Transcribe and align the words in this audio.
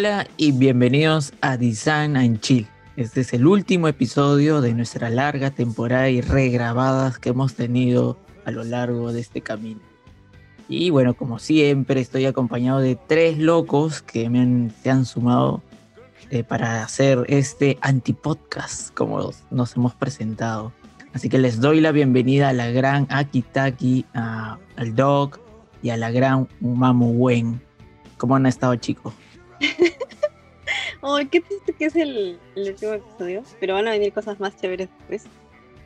Hola 0.00 0.26
y 0.38 0.52
bienvenidos 0.52 1.34
a 1.42 1.58
Design 1.58 2.16
and 2.16 2.40
Chill. 2.40 2.66
Este 2.96 3.20
es 3.20 3.34
el 3.34 3.46
último 3.46 3.86
episodio 3.86 4.62
de 4.62 4.72
nuestra 4.72 5.10
larga 5.10 5.50
temporada 5.50 6.08
y 6.08 6.22
regrabadas 6.22 7.18
que 7.18 7.28
hemos 7.28 7.52
tenido 7.52 8.18
a 8.46 8.50
lo 8.50 8.64
largo 8.64 9.12
de 9.12 9.20
este 9.20 9.42
camino. 9.42 9.80
Y 10.70 10.88
bueno, 10.88 11.12
como 11.12 11.38
siempre, 11.38 12.00
estoy 12.00 12.24
acompañado 12.24 12.80
de 12.80 12.96
tres 12.96 13.36
locos 13.36 14.00
que 14.00 14.30
me 14.30 14.40
han, 14.40 14.72
se 14.82 14.88
han 14.88 15.04
sumado 15.04 15.62
eh, 16.30 16.44
para 16.44 16.82
hacer 16.82 17.26
este 17.28 17.76
antipodcast, 17.82 18.94
como 18.94 19.32
nos 19.50 19.76
hemos 19.76 19.94
presentado. 19.94 20.72
Así 21.12 21.28
que 21.28 21.36
les 21.36 21.60
doy 21.60 21.82
la 21.82 21.92
bienvenida 21.92 22.48
a 22.48 22.54
la 22.54 22.70
gran 22.70 23.06
Akitaki, 23.10 24.06
al 24.14 24.94
Dog 24.94 25.40
y 25.82 25.90
a 25.90 25.98
la 25.98 26.10
gran 26.10 26.48
Mamu 26.62 27.10
Wen. 27.18 27.60
¿Cómo 28.16 28.36
han 28.36 28.46
estado, 28.46 28.74
chicos? 28.76 29.12
Ay, 31.02 31.26
qué 31.26 31.40
triste 31.40 31.72
que 31.72 31.86
es 31.86 31.96
el, 31.96 32.38
último 32.56 32.92
episodio, 32.92 33.42
pero 33.58 33.74
van 33.74 33.88
a 33.88 33.92
venir 33.92 34.12
cosas 34.12 34.38
más 34.40 34.56
chéveres 34.60 34.88
después. 34.98 35.24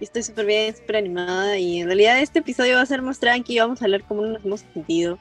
Y 0.00 0.04
estoy 0.04 0.22
súper 0.22 0.46
bien, 0.46 0.76
súper 0.76 0.96
animada. 0.96 1.58
Y 1.58 1.80
en 1.80 1.86
realidad 1.86 2.20
este 2.20 2.40
episodio 2.40 2.76
va 2.76 2.82
a 2.82 2.86
ser 2.86 3.02
más 3.02 3.20
tranqui. 3.20 3.58
Vamos 3.58 3.80
a 3.80 3.84
hablar 3.84 4.02
cómo 4.04 4.22
nos 4.22 4.44
hemos 4.44 4.60
sentido. 4.60 5.18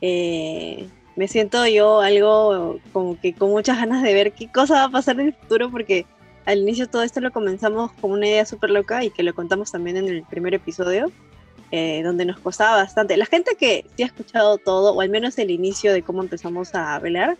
Eh, 0.00 0.88
me 1.16 1.28
siento 1.28 1.66
yo 1.66 2.00
algo 2.00 2.78
como 2.92 3.18
que 3.20 3.34
con 3.34 3.50
muchas 3.50 3.78
ganas 3.78 4.02
de 4.02 4.14
ver 4.14 4.32
qué 4.32 4.50
cosa 4.50 4.74
va 4.74 4.84
a 4.84 4.90
pasar 4.90 5.20
en 5.20 5.28
el 5.28 5.34
futuro, 5.34 5.70
porque 5.70 6.06
al 6.44 6.60
inicio 6.60 6.88
todo 6.88 7.02
esto 7.02 7.20
lo 7.20 7.32
comenzamos 7.32 7.92
como 8.00 8.14
una 8.14 8.26
idea 8.26 8.46
súper 8.46 8.70
loca 8.70 9.04
y 9.04 9.10
que 9.10 9.22
lo 9.22 9.34
contamos 9.34 9.72
también 9.72 9.96
en 9.96 10.08
el 10.08 10.22
primer 10.22 10.54
episodio, 10.54 11.10
eh, 11.70 12.02
donde 12.02 12.24
nos 12.24 12.38
costaba 12.38 12.76
bastante. 12.76 13.16
La 13.16 13.26
gente 13.26 13.56
que 13.58 13.84
sí 13.96 14.02
ha 14.02 14.06
escuchado 14.06 14.58
todo, 14.58 14.94
o 14.94 15.00
al 15.00 15.08
menos 15.08 15.38
el 15.38 15.50
inicio 15.50 15.92
de 15.92 16.02
cómo 16.02 16.22
empezamos 16.22 16.74
a 16.74 16.94
hablar, 16.94 17.36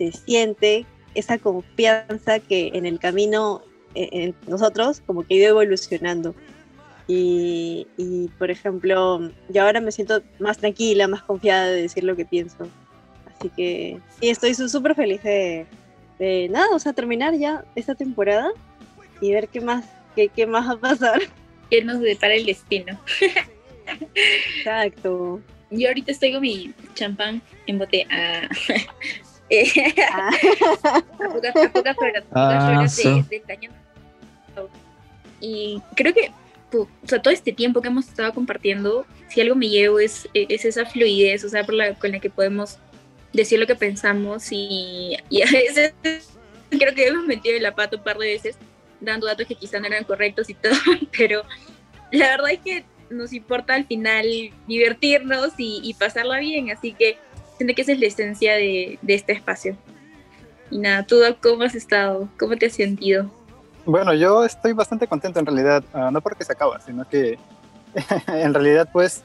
se 0.00 0.12
siente 0.12 0.86
esa 1.14 1.36
confianza 1.36 2.38
que 2.40 2.70
en 2.72 2.86
el 2.86 2.98
camino 2.98 3.62
eh, 3.94 4.08
en 4.12 4.34
nosotros 4.46 5.02
como 5.06 5.24
que 5.24 5.34
ha 5.34 5.36
ido 5.36 5.48
evolucionando. 5.50 6.34
Y, 7.12 7.88
por 8.38 8.52
ejemplo, 8.52 9.32
yo 9.48 9.62
ahora 9.64 9.80
me 9.80 9.90
siento 9.90 10.22
más 10.38 10.58
tranquila, 10.58 11.08
más 11.08 11.24
confiada 11.24 11.66
de 11.66 11.82
decir 11.82 12.04
lo 12.04 12.14
que 12.14 12.24
pienso. 12.24 12.68
Así 13.26 13.48
que 13.48 13.98
sí, 14.20 14.28
estoy 14.28 14.54
súper 14.54 14.94
feliz 14.94 15.20
de, 15.24 15.66
nada, 16.50 16.68
o 16.72 16.78
sea, 16.78 16.92
terminar 16.92 17.34
ya 17.34 17.64
esta 17.74 17.96
temporada 17.96 18.52
y 19.20 19.32
ver 19.32 19.48
qué 19.48 19.60
más, 19.60 19.84
qué, 20.14 20.28
qué 20.28 20.46
más 20.46 20.68
va 20.68 20.74
a 20.74 20.80
pasar. 20.80 21.20
¿Qué 21.68 21.82
nos 21.82 21.98
depara 22.00 22.34
el 22.34 22.46
destino? 22.46 23.00
Exacto. 24.58 25.40
Yo 25.70 25.88
ahorita 25.88 26.12
estoy 26.12 26.32
con 26.32 26.42
mi 26.42 26.72
champán 26.94 27.42
en 27.66 27.78
bote 27.78 28.06
ah. 32.32 32.86
de. 33.28 33.42
Y 35.40 35.82
creo 35.96 36.12
que 36.12 36.32
o 36.78 36.88
sea, 37.04 37.20
todo 37.20 37.32
este 37.32 37.52
tiempo 37.52 37.80
que 37.80 37.88
hemos 37.88 38.08
estado 38.08 38.32
compartiendo, 38.32 39.04
si 39.28 39.40
algo 39.40 39.54
me 39.54 39.68
llevo 39.68 39.98
es, 39.98 40.28
es 40.34 40.64
esa 40.64 40.86
fluidez, 40.86 41.44
o 41.44 41.48
sea, 41.48 41.64
por 41.64 41.74
la, 41.74 41.94
con 41.94 42.12
la 42.12 42.20
que 42.20 42.30
podemos 42.30 42.78
decir 43.32 43.58
lo 43.58 43.66
que 43.66 43.74
pensamos 43.74 44.48
y, 44.50 45.16
y 45.28 45.42
a 45.42 45.50
veces 45.50 45.94
creo 46.70 46.94
que 46.94 47.06
hemos 47.06 47.26
metido 47.26 47.56
el 47.56 47.62
la 47.62 47.74
pata 47.74 47.96
un 47.96 48.02
par 48.02 48.18
de 48.18 48.26
veces 48.26 48.56
dando 49.00 49.26
datos 49.26 49.46
que 49.46 49.54
quizá 49.54 49.80
no 49.80 49.86
eran 49.86 50.04
correctos 50.04 50.50
y 50.50 50.54
todo, 50.54 50.72
pero 51.16 51.42
la 52.10 52.28
verdad 52.28 52.50
es 52.50 52.60
que 52.60 52.84
nos 53.08 53.32
importa 53.32 53.74
al 53.74 53.86
final 53.86 54.24
divertirnos 54.68 55.52
y, 55.58 55.80
y 55.82 55.94
pasarla 55.94 56.38
bien, 56.38 56.70
así 56.70 56.92
que 56.92 57.18
siento 57.60 57.74
que 57.74 57.82
esa 57.82 57.92
es 57.92 58.00
la 58.00 58.06
esencia 58.06 58.54
de, 58.54 58.98
de 59.02 59.14
este 59.14 59.32
espacio. 59.34 59.76
Y 60.70 60.78
nada, 60.78 61.04
¿tú 61.04 61.16
cómo 61.42 61.62
has 61.62 61.74
estado? 61.74 62.26
¿Cómo 62.38 62.56
te 62.56 62.64
has 62.64 62.72
sentido? 62.72 63.30
Bueno, 63.84 64.14
yo 64.14 64.46
estoy 64.46 64.72
bastante 64.72 65.06
contento 65.06 65.40
en 65.40 65.44
realidad, 65.44 65.84
ah, 65.92 66.10
no 66.10 66.22
porque 66.22 66.42
se 66.42 66.52
acaba, 66.52 66.80
sino 66.80 67.06
que 67.06 67.38
en 68.28 68.54
realidad 68.54 68.88
pues, 68.90 69.24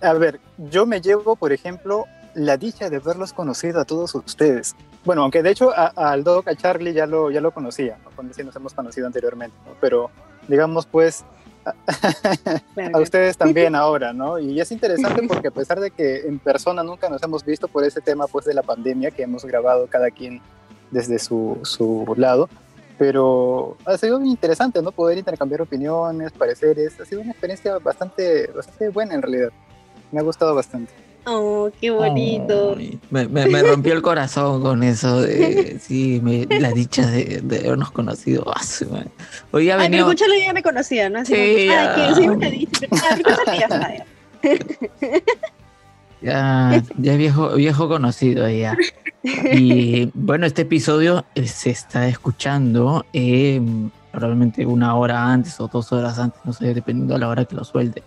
a 0.00 0.12
ver, 0.12 0.38
yo 0.70 0.86
me 0.86 1.00
llevo, 1.00 1.34
por 1.34 1.52
ejemplo, 1.52 2.04
la 2.32 2.56
dicha 2.56 2.90
de 2.90 2.98
haberlos 2.98 3.32
conocido 3.32 3.80
a 3.80 3.84
todos 3.84 4.14
ustedes. 4.14 4.76
Bueno, 5.04 5.22
aunque 5.22 5.42
de 5.42 5.50
hecho 5.50 5.72
al 5.74 6.22
Doc, 6.22 6.46
a 6.46 6.54
Charlie 6.54 6.92
ya 6.92 7.06
lo, 7.06 7.32
ya 7.32 7.40
lo 7.40 7.50
conocía, 7.50 7.98
¿no? 8.04 8.10
cuando 8.14 8.34
sí 8.34 8.44
nos 8.44 8.54
hemos 8.54 8.72
conocido 8.72 9.08
anteriormente, 9.08 9.56
pero 9.80 10.12
digamos 10.46 10.86
pues 10.86 11.24
a 12.94 12.98
ustedes 12.98 13.36
también 13.36 13.74
ahora, 13.74 14.12
¿no? 14.12 14.38
Y 14.38 14.60
es 14.60 14.70
interesante 14.72 15.22
porque 15.28 15.48
a 15.48 15.50
pesar 15.50 15.80
de 15.80 15.90
que 15.90 16.20
en 16.26 16.38
persona 16.38 16.82
nunca 16.82 17.08
nos 17.08 17.22
hemos 17.22 17.44
visto 17.44 17.68
por 17.68 17.84
ese 17.84 18.00
tema 18.00 18.26
pues 18.26 18.44
de 18.44 18.54
la 18.54 18.62
pandemia 18.62 19.10
que 19.10 19.22
hemos 19.22 19.44
grabado 19.44 19.86
cada 19.86 20.10
quien 20.10 20.40
desde 20.90 21.18
su, 21.18 21.58
su 21.62 22.14
lado, 22.16 22.48
pero 22.98 23.76
ha 23.84 23.96
sido 23.96 24.18
muy 24.18 24.30
interesante, 24.30 24.82
¿no? 24.82 24.92
Poder 24.92 25.18
intercambiar 25.18 25.62
opiniones, 25.62 26.32
pareceres, 26.32 26.98
ha 27.00 27.04
sido 27.04 27.20
una 27.20 27.32
experiencia 27.32 27.78
bastante, 27.78 28.48
bastante 28.48 28.88
buena 28.88 29.14
en 29.14 29.22
realidad. 29.22 29.50
Me 30.10 30.20
ha 30.20 30.22
gustado 30.22 30.54
bastante. 30.54 31.07
Oh, 31.30 31.70
qué 31.80 31.90
bonito. 31.90 32.74
me, 33.10 33.28
me, 33.28 33.62
rompió 33.62 33.92
el 33.92 34.00
corazón 34.00 34.62
con 34.62 34.82
eso 34.82 35.20
de, 35.20 35.78
sí, 35.82 36.20
me, 36.22 36.46
la 36.46 36.70
dicha 36.70 37.06
de, 37.06 37.40
de 37.42 37.58
habernos 37.66 37.90
conocido. 37.90 38.44
Oh, 38.46 38.54
Hoy 39.50 39.70
ha 39.70 39.76
venido... 39.76 40.08
Ay, 40.08 40.16
ya 40.44 40.52
me 40.54 40.62
conocía, 40.62 41.10
¿no? 41.10 41.18
Así 41.20 41.34
sí, 41.34 41.66
ya. 41.66 41.94
que 41.94 42.14
sí 42.14 42.28
me 42.28 42.50
dice, 42.50 42.88
ya, 46.22 46.72
ya, 46.72 46.82
ya 46.96 47.16
viejo, 47.16 47.54
viejo 47.54 47.88
conocido 47.88 48.48
ya. 48.48 48.76
Y 49.22 50.10
bueno, 50.14 50.46
este 50.46 50.62
episodio 50.62 51.26
eh, 51.34 51.46
se 51.46 51.70
está 51.70 52.08
escuchando 52.08 53.04
eh, 53.12 53.60
probablemente 54.12 54.64
una 54.64 54.94
hora 54.94 55.30
antes 55.30 55.60
o 55.60 55.68
dos 55.68 55.92
horas 55.92 56.18
antes, 56.18 56.40
no 56.44 56.52
sé, 56.52 56.72
dependiendo 56.72 57.14
de 57.14 57.20
la 57.20 57.28
hora 57.28 57.44
que 57.44 57.54
lo 57.54 57.64
suelte. 57.64 58.02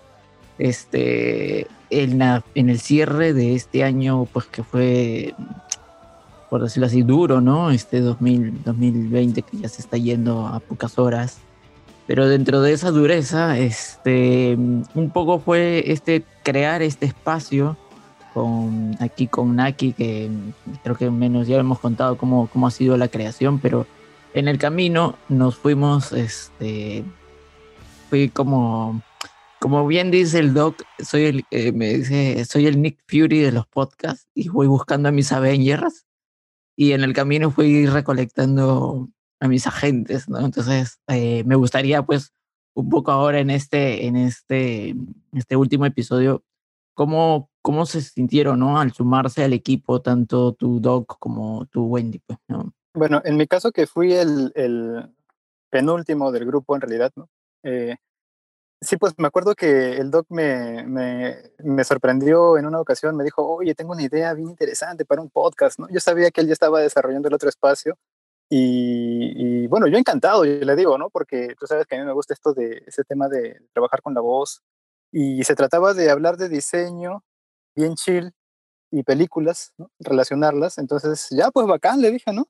Este, 0.62 1.66
en, 1.90 2.22
en 2.22 2.70
el 2.70 2.80
cierre 2.80 3.34
de 3.34 3.56
este 3.56 3.84
año, 3.84 4.28
pues 4.32 4.46
que 4.46 4.62
fue, 4.62 5.34
por 6.52 6.62
decirlo 6.62 6.86
así, 6.86 7.02
duro, 7.02 7.42
¿no? 7.42 7.72
Este 7.72 8.00
2000, 8.00 8.64
2020 8.64 9.42
que 9.42 9.58
ya 9.58 9.68
se 9.68 9.82
está 9.82 9.98
yendo 9.98 10.46
a 10.46 10.60
pocas 10.60 11.00
horas. 11.00 11.40
Pero 12.06 12.28
dentro 12.28 12.62
de 12.62 12.74
esa 12.74 12.92
dureza, 12.92 13.58
este, 13.58 14.56
un 14.56 15.10
poco 15.12 15.40
fue 15.40 15.92
este 15.92 16.24
crear 16.44 16.84
este 16.84 17.08
espacio 17.08 17.76
con 18.36 18.96
aquí 19.00 19.26
con 19.26 19.56
Naki, 19.56 19.94
que 19.94 20.30
creo 20.84 20.96
que 20.96 21.10
menos 21.10 21.48
ya 21.48 21.58
hemos 21.58 21.80
contado 21.80 22.18
cómo, 22.18 22.46
cómo 22.54 22.68
ha 22.68 22.72
sido 22.72 22.98
la 22.98 23.08
creación, 23.08 23.58
pero 23.58 23.88
en 24.36 24.48
el 24.48 24.60
camino 24.60 25.16
nos 25.28 25.56
fuimos, 25.56 26.14
este, 26.14 27.04
fui 28.12 28.30
como, 28.30 29.02
como 29.62 29.86
bien 29.86 30.10
dice 30.10 30.40
el 30.40 30.54
doc, 30.54 30.82
soy 31.00 31.26
el, 31.26 31.46
eh, 31.52 31.72
me 31.72 31.94
dice, 31.94 32.44
soy 32.46 32.66
el 32.66 32.82
Nick 32.82 33.00
Fury 33.08 33.40
de 33.40 33.52
los 33.52 33.68
podcasts 33.68 34.28
y 34.34 34.50
voy 34.50 34.66
buscando 34.66 35.10
a 35.10 35.12
mis 35.12 35.32
Avengers 35.32 36.08
y 36.76 36.94
en 36.94 37.02
el 37.02 37.14
camino 37.14 37.52
fui 37.52 37.86
recolectando 37.86 39.10
a 39.40 39.48
mis 39.48 39.68
agentes, 39.68 40.28
¿no? 40.28 40.40
Entonces, 40.40 41.00
eh, 41.08 41.44
me 41.46 41.56
gustaría 41.56 42.04
pues 42.04 42.34
un 42.74 42.90
poco 42.90 43.12
ahora 43.12 43.40
en 43.40 43.52
este, 43.52 44.08
en 44.08 44.16
este, 44.16 44.96
este 45.34 45.56
último 45.56 45.86
episodio 45.86 46.44
¿Cómo, 46.94 47.50
cómo 47.62 47.86
se 47.86 48.02
sintieron 48.02 48.60
¿no? 48.60 48.80
al 48.80 48.92
sumarse 48.92 49.44
al 49.44 49.54
equipo, 49.54 50.02
tanto 50.02 50.54
tu 50.54 50.80
Doc 50.80 51.18
como 51.19 51.66
tu 51.68 51.86
Wendy? 51.86 52.19
Pues, 52.19 52.40
¿no? 52.48 52.74
Bueno, 52.94 53.22
en 53.24 53.38
mi 53.38 53.48
caso 53.48 53.72
que 53.72 53.88
fui 53.88 54.14
el, 54.14 54.52
el 54.56 55.10
penúltimo 55.69 56.31
del 56.31 56.46
grupo 56.46 56.75
en 56.75 56.81
realidad, 56.81 57.12
¿no? 57.16 57.30
Eh, 57.64 57.96
sí, 58.81 58.98
pues 58.98 59.13
me 59.18 59.28
acuerdo 59.28 59.56
que 59.56 59.98
el 59.98 60.12
Doc 60.12 60.25
me, 60.30 60.86
me, 60.86 61.38
me, 61.60 61.83
sorprendió 61.83 62.57
en 62.57 62.66
una 62.66 62.81
ocasión, 62.81 63.16
me 63.16 63.24
dijo, 63.24 63.48
oye, 63.48 63.75
tengo 63.75 63.94
una 63.94 64.04
idea 64.04 64.33
bien 64.33 64.50
interesante 64.50 65.06
para 65.06 65.22
un 65.22 65.30
podcast, 65.30 65.80
¿no? 65.80 65.88
Yo 65.89 66.00
sabía 66.00 66.31
que 66.31 66.42
él 66.42 66.48
ya 66.48 66.54
estaba 66.54 66.81
desarrollando 66.81 67.28
el 67.28 67.33
otro 67.36 67.50
espacio 67.50 67.98
y, 68.50 69.63
y, 69.63 69.68
bueno, 69.68 69.88
yo 69.88 69.98
encantado, 69.98 70.45
yo 70.45 70.66
le 70.66 70.75
digo, 70.75 70.98
¿no? 70.98 71.10
Porque 71.10 71.56
tú 71.60 71.68
sabes 71.68 71.86
que 71.88 71.95
a 71.95 72.00
mí 72.00 72.06
me 72.06 72.13
gusta 72.13 72.33
esto 72.33 72.54
de 72.54 72.83
ese 72.86 73.04
tema 73.04 73.30
de 73.30 73.62
trabajar 73.74 74.01
con 74.01 74.13
la 74.13 74.22
voz, 74.22 74.62
y 75.12 75.44
se 75.44 75.56
trataba 75.56 75.94
de 75.94 76.10
hablar 76.10 76.38
de 76.38 76.50
diseño 76.50 77.24
bien 77.75 77.95
chill 77.95 78.33
y 78.92 79.04
películas, 79.04 79.74
¿no? 79.78 79.92
relacionarlas. 80.00 80.78
Entonces, 80.78 81.28
ya 81.31 81.51
pues 81.51 81.68
bacán, 81.68 82.01
le 82.01 82.12
dije, 82.12 82.31
¿no? 82.33 82.48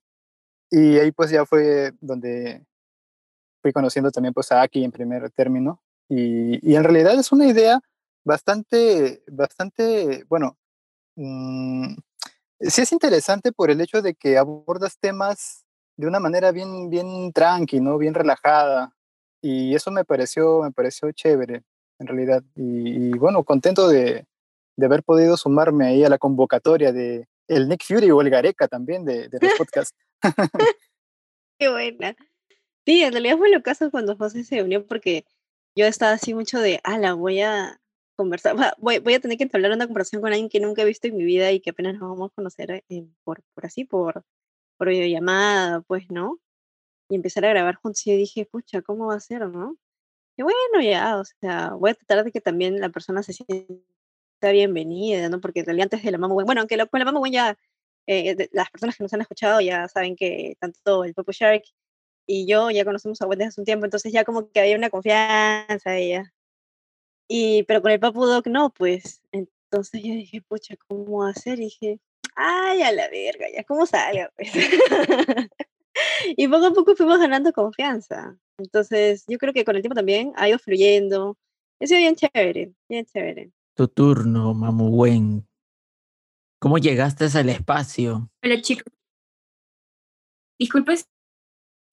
Y 0.69 0.97
ahí 0.99 1.11
pues 1.11 1.31
ya 1.31 1.45
fue 1.45 1.91
donde 1.99 2.65
fui 3.61 3.73
conociendo 3.73 4.11
también 4.11 4.33
pues 4.33 4.51
a 4.51 4.61
Aki 4.61 4.83
en 4.83 4.91
primer 4.91 5.29
término. 5.31 5.81
Y, 6.13 6.59
y 6.69 6.75
en 6.75 6.83
realidad 6.83 7.17
es 7.17 7.31
una 7.31 7.47
idea 7.47 7.79
bastante, 8.25 9.23
bastante, 9.27 10.25
bueno, 10.27 10.57
mmm, 11.15 11.95
sí 12.59 12.81
es 12.81 12.91
interesante 12.91 13.53
por 13.53 13.71
el 13.71 13.79
hecho 13.79 14.01
de 14.01 14.13
que 14.13 14.37
abordas 14.37 14.99
temas 14.99 15.65
de 15.95 16.07
una 16.07 16.19
manera 16.19 16.51
bien, 16.51 16.89
bien 16.89 17.31
tranqui, 17.31 17.79
¿no? 17.79 17.97
Bien 17.97 18.13
relajada. 18.13 18.93
Y 19.41 19.73
eso 19.73 19.89
me 19.89 20.03
pareció, 20.03 20.63
me 20.63 20.71
pareció 20.71 21.09
chévere 21.13 21.63
en 21.99 22.07
realidad. 22.07 22.43
Y, 22.55 23.11
bueno, 23.17 23.45
contento 23.45 23.87
de, 23.87 24.25
de, 24.75 24.85
haber 24.85 25.03
podido 25.03 25.37
sumarme 25.37 25.87
ahí 25.87 26.03
a 26.03 26.09
la 26.09 26.17
convocatoria 26.17 26.91
de 26.91 27.25
el 27.47 27.69
Nick 27.69 27.85
Fury 27.85 28.11
o 28.11 28.19
el 28.19 28.29
Gareca 28.29 28.67
también 28.67 29.05
de, 29.05 29.29
de 29.29 29.39
los 29.39 29.51
podcasts. 29.57 29.97
Qué 31.57 31.69
buena. 31.69 32.17
Sí, 32.85 33.01
en 33.01 33.13
realidad 33.13 33.37
fue 33.37 33.49
lo 33.49 33.63
caso 33.63 33.91
cuando 33.91 34.17
José 34.17 34.43
se 34.43 34.61
unió 34.61 34.85
porque 34.85 35.25
yo 35.75 35.85
estaba 35.85 36.13
así 36.13 36.33
mucho 36.33 36.59
de, 36.59 36.79
ala, 36.83 37.13
voy 37.13 37.41
a 37.41 37.79
conversar, 38.15 38.55
voy, 38.77 38.99
voy 38.99 39.13
a 39.15 39.19
tener 39.19 39.37
que 39.37 39.43
entablar 39.43 39.71
una 39.71 39.87
conversación 39.87 40.21
con 40.21 40.31
alguien 40.31 40.49
que 40.49 40.59
nunca 40.59 40.81
he 40.83 40.85
visto 40.85 41.07
en 41.07 41.17
mi 41.17 41.23
vida 41.23 41.51
y 41.51 41.59
que 41.61 41.71
apenas 41.71 41.93
nos 41.93 42.09
vamos 42.09 42.31
a 42.31 42.35
conocer 42.35 42.83
eh, 42.89 43.07
por, 43.23 43.43
por 43.53 43.65
así, 43.65 43.85
por, 43.85 44.23
por 44.77 44.89
videollamada, 44.89 45.81
pues, 45.81 46.09
¿no? 46.11 46.39
Y 47.09 47.15
empezar 47.15 47.45
a 47.45 47.49
grabar 47.49 47.75
juntos 47.75 48.05
y 48.07 48.11
yo 48.11 48.17
dije, 48.17 48.45
pucha, 48.45 48.81
¿cómo 48.81 49.07
va 49.07 49.15
a 49.15 49.19
ser, 49.19 49.47
no? 49.49 49.77
Y 50.37 50.43
bueno, 50.43 50.81
ya, 50.81 51.19
o 51.19 51.25
sea, 51.25 51.73
voy 51.73 51.91
a 51.91 51.93
tratar 51.95 52.23
de 52.25 52.31
que 52.31 52.41
también 52.41 52.79
la 52.81 52.89
persona 52.89 53.23
se 53.23 53.33
sienta 53.33 54.51
bienvenida, 54.51 55.29
¿no? 55.29 55.41
Porque 55.41 55.61
en 55.61 55.65
realidad 55.67 55.85
antes 55.85 56.03
de 56.03 56.11
la 56.11 56.17
Mamo 56.17 56.35
bueno, 56.35 56.61
aunque 56.61 56.77
con 56.87 56.99
la 56.99 57.05
Mamo 57.05 57.25
ya, 57.27 57.57
eh, 58.07 58.49
las 58.53 58.69
personas 58.71 58.97
que 58.97 59.03
nos 59.03 59.13
han 59.13 59.21
escuchado 59.21 59.61
ya 59.61 59.87
saben 59.87 60.15
que 60.15 60.55
tanto 60.59 61.03
el 61.03 61.13
Popo 61.13 61.31
Shark 61.31 61.63
y 62.25 62.47
yo 62.47 62.71
ya 62.71 62.85
conocemos 62.85 63.21
a 63.21 63.27
desde 63.27 63.45
hace 63.45 63.61
un 63.61 63.65
tiempo, 63.65 63.85
entonces 63.85 64.11
ya 64.11 64.23
como 64.23 64.49
que 64.51 64.59
había 64.59 64.77
una 64.77 64.89
confianza 64.89 65.97
ella. 65.97 66.33
Y, 67.27 67.63
pero 67.63 67.81
con 67.81 67.91
el 67.91 67.99
Papu 67.99 68.25
Doc 68.25 68.47
no, 68.47 68.71
pues. 68.71 69.21
Entonces 69.31 70.01
yo 70.03 70.13
dije, 70.13 70.41
pucha, 70.41 70.75
¿cómo 70.87 71.23
hacer? 71.23 71.59
Y 71.59 71.65
dije, 71.65 71.99
ay, 72.35 72.81
a 72.81 72.91
la 72.91 73.09
verga, 73.09 73.45
ya, 73.53 73.63
¿cómo 73.63 73.85
salga? 73.85 74.31
Pues? 75.93 76.37
y 76.37 76.47
poco 76.47 76.67
a 76.67 76.73
poco 76.73 76.95
fuimos 76.95 77.19
ganando 77.19 77.51
confianza. 77.51 78.37
Entonces, 78.57 79.25
yo 79.27 79.37
creo 79.37 79.53
que 79.53 79.65
con 79.65 79.75
el 79.75 79.81
tiempo 79.81 79.95
también 79.95 80.33
ha 80.35 80.47
ido 80.47 80.59
fluyendo. 80.59 81.37
Ha 81.81 81.87
sido 81.87 81.99
bien 81.99 82.15
chévere, 82.15 82.73
bien 82.87 83.05
chévere. 83.05 83.51
Tu 83.75 83.87
turno, 83.87 84.53
Mamu 84.53 84.89
Wen. 84.89 85.47
¿Cómo 86.59 86.77
llegaste 86.77 87.25
al 87.37 87.49
espacio? 87.49 88.29
Hola, 88.43 88.61
chicos. 88.61 88.93
Disculpe 90.59 90.95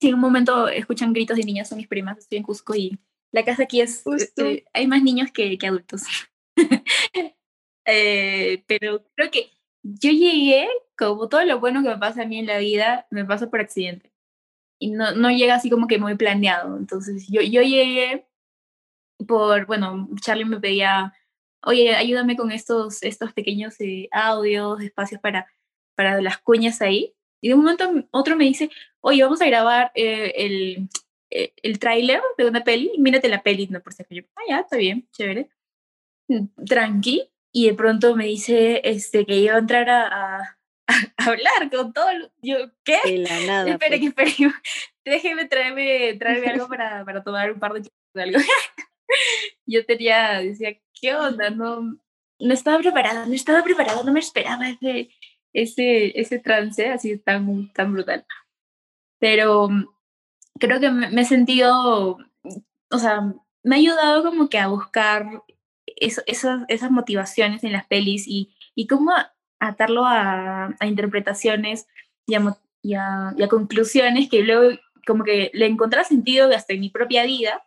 si 0.00 0.09
en 0.09 0.15
un 0.15 0.21
momento 0.21 0.69
escuchan 0.69 1.12
gritos 1.12 1.37
de 1.37 1.45
niñas, 1.45 1.69
son 1.69 1.79
mis 1.79 1.89
primas, 1.89 2.19
estoy 2.19 2.39
en 2.39 2.45
Cusco 2.45 2.75
y 2.75 2.99
la 3.33 3.45
casa 3.45 3.65
aquí 3.65 3.81
es, 3.81 4.05
eh, 4.37 4.65
hay 4.73 4.87
más 4.87 5.03
niños 5.03 5.31
que, 5.33 5.59
que 5.59 5.67
adultos. 5.67 6.03
eh, 7.85 8.65
pero 8.67 9.05
creo 9.15 9.31
que 9.31 9.50
yo 9.83 10.11
llegué, 10.11 10.69
como 10.97 11.29
todo 11.29 11.45
lo 11.45 11.61
bueno 11.61 11.83
que 11.83 11.89
me 11.91 11.99
pasa 11.99 12.23
a 12.23 12.27
mí 12.27 12.39
en 12.39 12.47
la 12.47 12.59
vida, 12.59 13.06
me 13.11 13.25
pasa 13.25 13.50
por 13.50 13.61
accidente. 13.61 14.12
Y 14.81 14.91
no, 14.91 15.12
no 15.15 15.31
llega 15.31 15.56
así 15.56 15.71
como 15.71 15.87
que 15.89 15.99
muy 15.99 16.17
planeado. 16.17 16.77
Entonces 16.77 17.27
yo, 17.29 17.43
yo 17.43 17.62
llegué 17.62 18.27
por, 19.27 19.67
bueno, 19.67 20.09
Charlie 20.21 20.45
me 20.45 20.61
pedía, 20.61 21.12
oye, 21.62 21.95
ayúdame 21.97 22.37
con 22.37 22.53
estos, 22.53 23.03
estos 23.03 23.33
pequeños 23.33 23.75
eh, 23.81 24.09
audios, 24.12 24.81
espacios 24.81 25.21
para, 25.21 25.49
para 25.95 26.21
las 26.23 26.39
cuñas 26.39 26.81
ahí. 26.81 27.15
Y 27.40 27.49
de 27.49 27.55
un 27.55 27.61
momento 27.61 27.85
a 27.85 28.19
otro 28.19 28.37
me 28.37 28.44
dice, 28.44 28.70
oye, 29.00 29.23
vamos 29.23 29.40
a 29.40 29.46
grabar 29.46 29.93
eh, 29.94 30.32
el, 30.37 30.88
eh, 31.31 31.52
el 31.62 31.79
tráiler 31.79 32.20
de 32.37 32.46
una 32.46 32.64
peli, 32.64 32.93
mírate 32.99 33.29
la 33.29 33.43
peli, 33.43 33.67
no 33.69 33.81
por 33.81 33.93
si 33.93 34.05
yo, 34.11 34.23
ah, 34.37 34.43
ya, 34.49 34.61
está 34.61 34.76
bien, 34.76 35.08
chévere, 35.12 35.49
mm, 36.29 36.64
tranqui, 36.67 37.31
y 37.52 37.67
de 37.67 37.75
pronto 37.75 38.17
me 38.17 38.26
dice 38.26 38.81
este, 38.85 39.25
que 39.25 39.37
iba 39.37 39.55
a 39.55 39.58
entrar 39.58 39.88
a, 39.88 40.06
a, 40.06 40.56
hablar 41.17 41.70
con 41.70 41.93
todo, 41.93 42.08
yo, 42.43 42.56
¿qué? 42.85 42.99
De 43.05 43.19
la 43.19 43.40
nada. 43.40 43.70
Espera, 43.70 43.99
pues. 43.99 44.00
que 44.00 44.06
espera, 44.06 44.62
déjeme 45.05 45.46
traerme, 45.46 46.14
traerme 46.14 46.49
algo 46.49 46.69
para, 46.69 47.05
para 47.05 47.23
tomar 47.23 47.52
un 47.52 47.61
par 47.61 47.73
de 47.75 47.88
de 48.14 48.23
algo. 48.23 48.38
yo 49.67 49.85
tenía, 49.87 50.40
decía, 50.40 50.79
¿qué 51.00 51.14
onda? 51.14 51.50
No, 51.50 51.81
no 52.40 52.55
estaba 52.55 52.79
preparada, 52.79 53.26
no 53.26 53.35
estaba 53.35 53.62
preparada, 53.62 54.02
no 54.02 54.12
me 54.12 54.20
esperaba 54.20 54.69
ese, 54.69 55.11
ese, 55.53 56.19
ese 56.21 56.39
trance 56.39 56.89
así 56.89 57.19
tan, 57.19 57.73
tan 57.73 57.93
brutal. 57.93 58.27
Pero 59.19 59.69
mm, 59.69 59.87
creo 60.59 60.81
que 60.81 60.91
me, 60.91 61.21
he 61.21 61.25
sentido, 61.25 62.19
o 62.91 62.99
sea, 62.99 63.35
me 63.62 63.77
ha 63.77 63.79
ayudado 63.79 64.23
como 64.23 64.49
que 64.49 64.59
a 64.59 64.69
buscar 64.69 65.43
eso, 65.87 66.23
esas, 66.27 66.91
motivaciones 66.91 67.65
en 67.65 67.73
las 67.73 67.87
pelis 67.87 68.27
y, 68.27 68.55
y 68.75 68.87
cómo 68.87 69.12
atarlo 69.61 70.05
a, 70.06 70.77
interpretaciones 70.83 71.87
y 72.27 72.35
a, 72.35 73.35
y, 73.37 73.49
conclusiones 73.49 74.29
que 74.29 74.43
luego 74.43 74.79
como 75.06 75.25
que 75.25 75.50
le 75.55 75.67
encontré 75.67 76.05
sentido 76.05 76.50
hasta 76.55 76.75
en 76.75 76.81
mi 76.81 76.91
propia 76.91 77.25
vida 77.25 77.62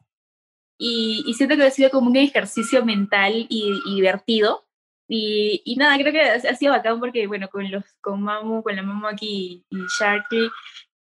y, 0.78 1.24
y 1.26 1.34
siento 1.34 1.56
que 1.56 1.64
ha 1.64 1.72
sido 1.72 1.90
como 1.90 2.10
un 2.10 2.16
ejercicio 2.16 2.86
mental 2.86 3.48
y 3.50 3.82
divertido 3.96 4.66
y, 5.14 5.62
y, 5.66 5.76
nada, 5.76 5.98
creo 5.98 6.14
que 6.14 6.22
ha 6.22 6.56
sido 6.56 6.72
bacán 6.72 7.02
porque, 7.02 7.28
bueno, 7.28 7.50
con 7.50 7.70
los 7.70 7.84
con 8.00 8.22
Mamu, 8.22 8.64
con 8.64 8.74
la 8.74 8.82
Mamu 8.82 9.08
aquí 9.08 9.66
y 9.70 9.78
Sharky, 10.00 10.50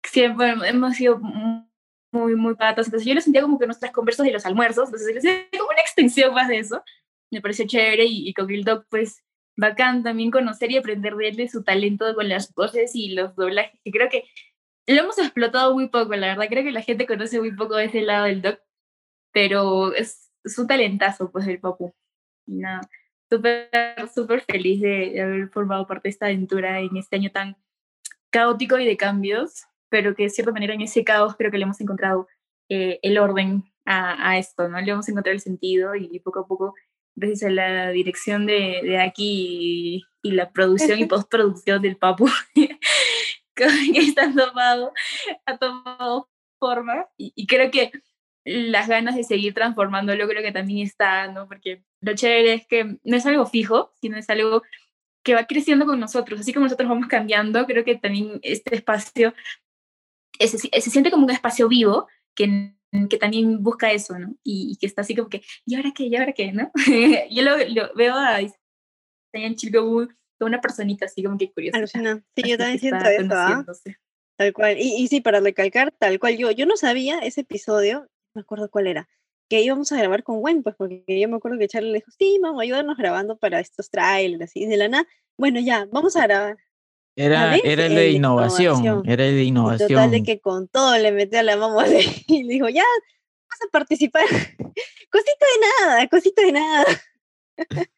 siempre 0.02 0.56
hemos 0.66 0.96
sido 0.96 1.20
muy, 1.20 2.36
muy 2.36 2.56
patas. 2.56 2.88
Entonces 2.88 3.06
yo 3.06 3.14
lo 3.14 3.20
sentía 3.20 3.42
como 3.42 3.60
que 3.60 3.66
nuestras 3.66 3.92
conversas 3.92 4.26
de 4.26 4.32
los 4.32 4.46
almuerzos, 4.46 4.86
entonces 4.86 5.14
yo 5.14 5.20
sentía 5.20 5.60
como 5.60 5.72
una 5.72 5.82
extensión 5.82 6.34
más 6.34 6.48
de 6.48 6.60
eso. 6.60 6.82
Me 7.32 7.42
pareció 7.42 7.68
chévere 7.68 8.06
y, 8.06 8.30
y 8.30 8.34
con 8.34 8.50
el 8.50 8.64
Doc, 8.64 8.86
pues, 8.90 9.26
bacán 9.58 10.04
también 10.04 10.32
conocer 10.32 10.72
y 10.72 10.78
aprender 10.78 11.16
de 11.18 11.28
él, 11.28 11.36
de 11.36 11.50
su 11.50 11.64
talento 11.66 12.16
con 12.16 12.30
las 12.30 12.54
voces 12.54 12.96
y 12.96 13.10
los 13.14 13.36
doblajes, 13.36 13.78
que 13.84 13.92
creo 13.92 14.08
que 14.10 14.24
lo 14.88 15.02
hemos 15.02 15.18
explotado 15.20 15.74
muy 15.74 15.90
poco, 15.90 16.16
la 16.16 16.28
verdad. 16.28 16.48
Creo 16.48 16.64
que 16.64 16.72
la 16.72 16.82
gente 16.82 17.06
conoce 17.06 17.40
muy 17.40 17.54
poco 17.54 17.76
de 17.76 17.86
ese 17.86 18.02
lado 18.04 18.24
del 18.28 18.42
Doc, 18.42 18.62
pero 19.34 19.94
es, 19.94 20.32
es 20.46 20.58
un 20.58 20.68
talentazo, 20.68 21.30
pues, 21.30 21.46
el 21.46 21.60
Papu. 21.60 21.94
Y 22.46 22.54
nada, 22.56 22.82
súper, 23.30 23.70
súper 24.14 24.42
feliz 24.42 24.82
de, 24.82 25.12
de 25.12 25.22
haber 25.22 25.50
formado 25.50 25.88
parte 25.88 26.08
de 26.08 26.12
esta 26.12 26.26
aventura 26.28 26.80
en 26.80 26.96
este 26.98 27.16
año 27.16 27.32
tan 27.32 27.58
caótico 28.30 28.78
y 28.78 28.86
de 28.86 28.98
cambios 28.98 29.68
pero 29.90 30.16
que 30.16 30.24
de 30.24 30.30
cierta 30.30 30.52
manera 30.52 30.74
en 30.74 30.82
ese 30.82 31.04
caos 31.04 31.36
creo 31.38 31.52
que 31.52 31.58
le 31.58 31.64
hemos 31.64 31.80
encontrado 31.82 32.28
eh, 32.70 33.00
el 33.02 33.18
orden 33.18 33.64
a, 33.86 34.32
a, 34.32 34.38
esto, 34.38 34.68
¿no? 34.68 34.80
Le 34.82 34.92
hemos 34.92 35.08
encontrado 35.08 35.34
el 35.34 35.42
sentido 35.42 35.96
y, 35.96 36.20
poco 36.20 36.42
a 36.42 36.48
poco, 36.48 36.74
gracias 37.16 37.44
a 37.44 37.50
la 37.50 37.90
dirección 37.90 38.46
de, 38.46 38.82
de 38.84 39.00
aquí 39.00 40.04
y, 40.22 40.30
y, 40.30 40.32
la 40.32 40.52
producción 40.52 41.00
y 41.00 41.06
postproducción 41.06 41.82
del 41.82 41.98
Papu, 41.98 42.30
que 43.56 43.66
está 43.96 44.34
tomado, 44.34 44.92
ha 45.46 45.58
tomado 45.58 46.30
forma 46.60 47.08
y, 47.18 47.32
y, 47.36 47.48
creo 47.48 47.72
que 47.72 47.92
las 48.48 48.88
ganas 48.88 49.16
de 49.16 49.24
seguir 49.24 49.54
transformándolo 49.54 50.28
creo 50.28 50.42
que 50.42 50.52
también 50.52 50.88
está, 50.88 51.28
¿no? 51.28 51.48
Porque 51.48 51.84
lo 52.02 52.16
chévere 52.16 52.54
es 52.54 52.68
que 52.68 52.98
no 53.04 53.18
es 53.18 53.26
algo 53.26 53.46
fijo, 53.46 53.94
sino 54.00 54.18
es 54.18 54.30
algo 54.30 54.64
que 55.24 55.36
va 55.36 55.46
creciendo 55.46 55.86
con 55.86 56.00
nosotros, 56.00 56.40
así 56.40 56.54
como 56.54 56.66
nosotros 56.66 56.88
vamos 56.88 57.08
cambiando, 57.08 57.66
creo 57.66 57.84
que 57.84 57.96
también 57.96 58.40
este 58.44 58.76
espacio 58.76 59.34
se, 60.40 60.58
se 60.58 60.90
siente 60.90 61.12
como 61.12 61.26
un 61.26 61.32
espacio 61.32 61.68
vivo 61.68 62.08
que, 62.34 62.74
que 63.10 63.18
también 63.18 63.62
busca 63.62 63.92
eso, 63.92 64.18
¿no? 64.18 64.36
Y, 64.44 64.72
y, 64.72 64.78
que 64.78 64.86
está 64.86 65.02
así 65.02 65.16
como 65.16 65.28
que, 65.28 65.42
¿y 65.66 65.76
ahora 65.76 65.92
qué? 65.94 66.06
¿Y 66.06 66.16
ahora 66.16 66.32
qué? 66.32 66.54
¿no? 66.54 66.72
Yo 67.30 67.44
lo, 67.44 67.58
lo, 67.58 67.94
veo 67.96 68.16
a 68.16 68.40
en 69.34 69.56
Chico 69.56 69.80
como 69.82 70.08
una 70.40 70.62
personita 70.62 71.06
así 71.06 71.24
como 71.24 71.38
que 71.38 71.52
curiosa. 71.52 71.78
Alucina. 71.78 72.24
Sí, 72.36 72.50
yo 72.50 72.58
también 72.58 72.80
siento 72.80 73.06
eso, 73.06 73.34
¿ah? 73.34 73.66
Tal 74.38 74.54
cual. 74.54 74.78
Y, 74.80 74.96
y 75.02 75.08
sí, 75.08 75.20
para 75.20 75.40
recalcar, 75.40 75.92
tal 75.92 76.20
cual 76.20 76.38
yo, 76.38 76.52
yo 76.52 76.66
no 76.66 76.78
sabía 76.78 77.20
ese 77.20 77.42
episodio, 77.42 78.08
me 78.38 78.42
acuerdo 78.42 78.70
cuál 78.70 78.88
era, 78.88 79.10
que 79.50 79.62
íbamos 79.62 79.92
a 79.92 79.98
grabar 79.98 80.24
con 80.24 80.40
Gwen, 80.40 80.62
pues 80.62 80.76
porque 80.78 81.04
yo 81.08 81.28
me 81.28 81.38
acuerdo 81.38 81.58
que 81.58 81.68
Charlie 81.68 81.92
le 81.92 81.98
dijo, 82.00 82.12
sí, 82.18 82.40
vamos, 82.42 82.62
ayúdanos 82.62 82.96
grabando 82.98 83.38
para 83.38 83.60
estos 83.60 83.90
trailers, 83.90 84.44
así, 84.44 84.66
de 84.66 84.78
la 84.78 84.88
nada, 84.88 85.08
bueno, 85.38 85.60
ya, 85.60 85.88
vamos 85.92 86.16
a 86.16 86.24
grabar. 86.24 86.58
Era, 87.16 87.56
era 87.58 87.88
el 87.88 87.96
de 87.96 88.12
innovación, 88.12 88.80
innovación, 88.80 89.10
era 89.10 89.26
el 89.26 89.36
de 89.36 89.44
innovación. 89.44 89.90
Total 89.90 90.12
de 90.12 90.24
que 90.24 90.40
con 90.40 90.68
todo 90.68 90.96
le 91.00 91.12
metió 91.12 91.40
a 91.40 91.44
la 91.44 91.58
mamá 91.58 91.86
y 92.28 92.44
le 92.44 92.54
dijo, 92.54 92.70
ya, 92.70 92.84
vas 93.50 93.68
a 93.68 93.72
participar. 93.72 94.24
cosita 95.12 95.46
de 95.56 95.86
nada, 95.86 96.08
cosita 96.08 96.42
de 96.44 96.52
nada. 96.52 96.86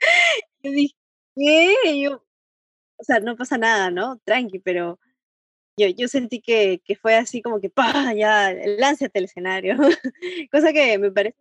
yo 0.64 0.72
dije, 0.72 0.96
¿qué? 1.36 2.02
Yo, 2.02 2.24
o 2.98 3.04
sea, 3.04 3.20
no 3.20 3.36
pasa 3.36 3.58
nada, 3.58 3.92
¿no? 3.92 4.20
Tranqui, 4.24 4.60
pero 4.60 5.00
yo, 5.80 5.88
yo 5.88 6.08
sentí 6.08 6.42
que, 6.42 6.82
que 6.86 6.96
fue 6.96 7.16
así 7.16 7.42
como 7.42 7.60
que, 7.62 7.70
pa, 7.70 8.14
ya, 8.14 8.54
lánzate 8.54 9.20
al 9.20 9.26
escenario. 9.26 9.78
Cosa 10.52 10.74
que 10.74 10.98
me 11.00 11.12
parece, 11.12 11.38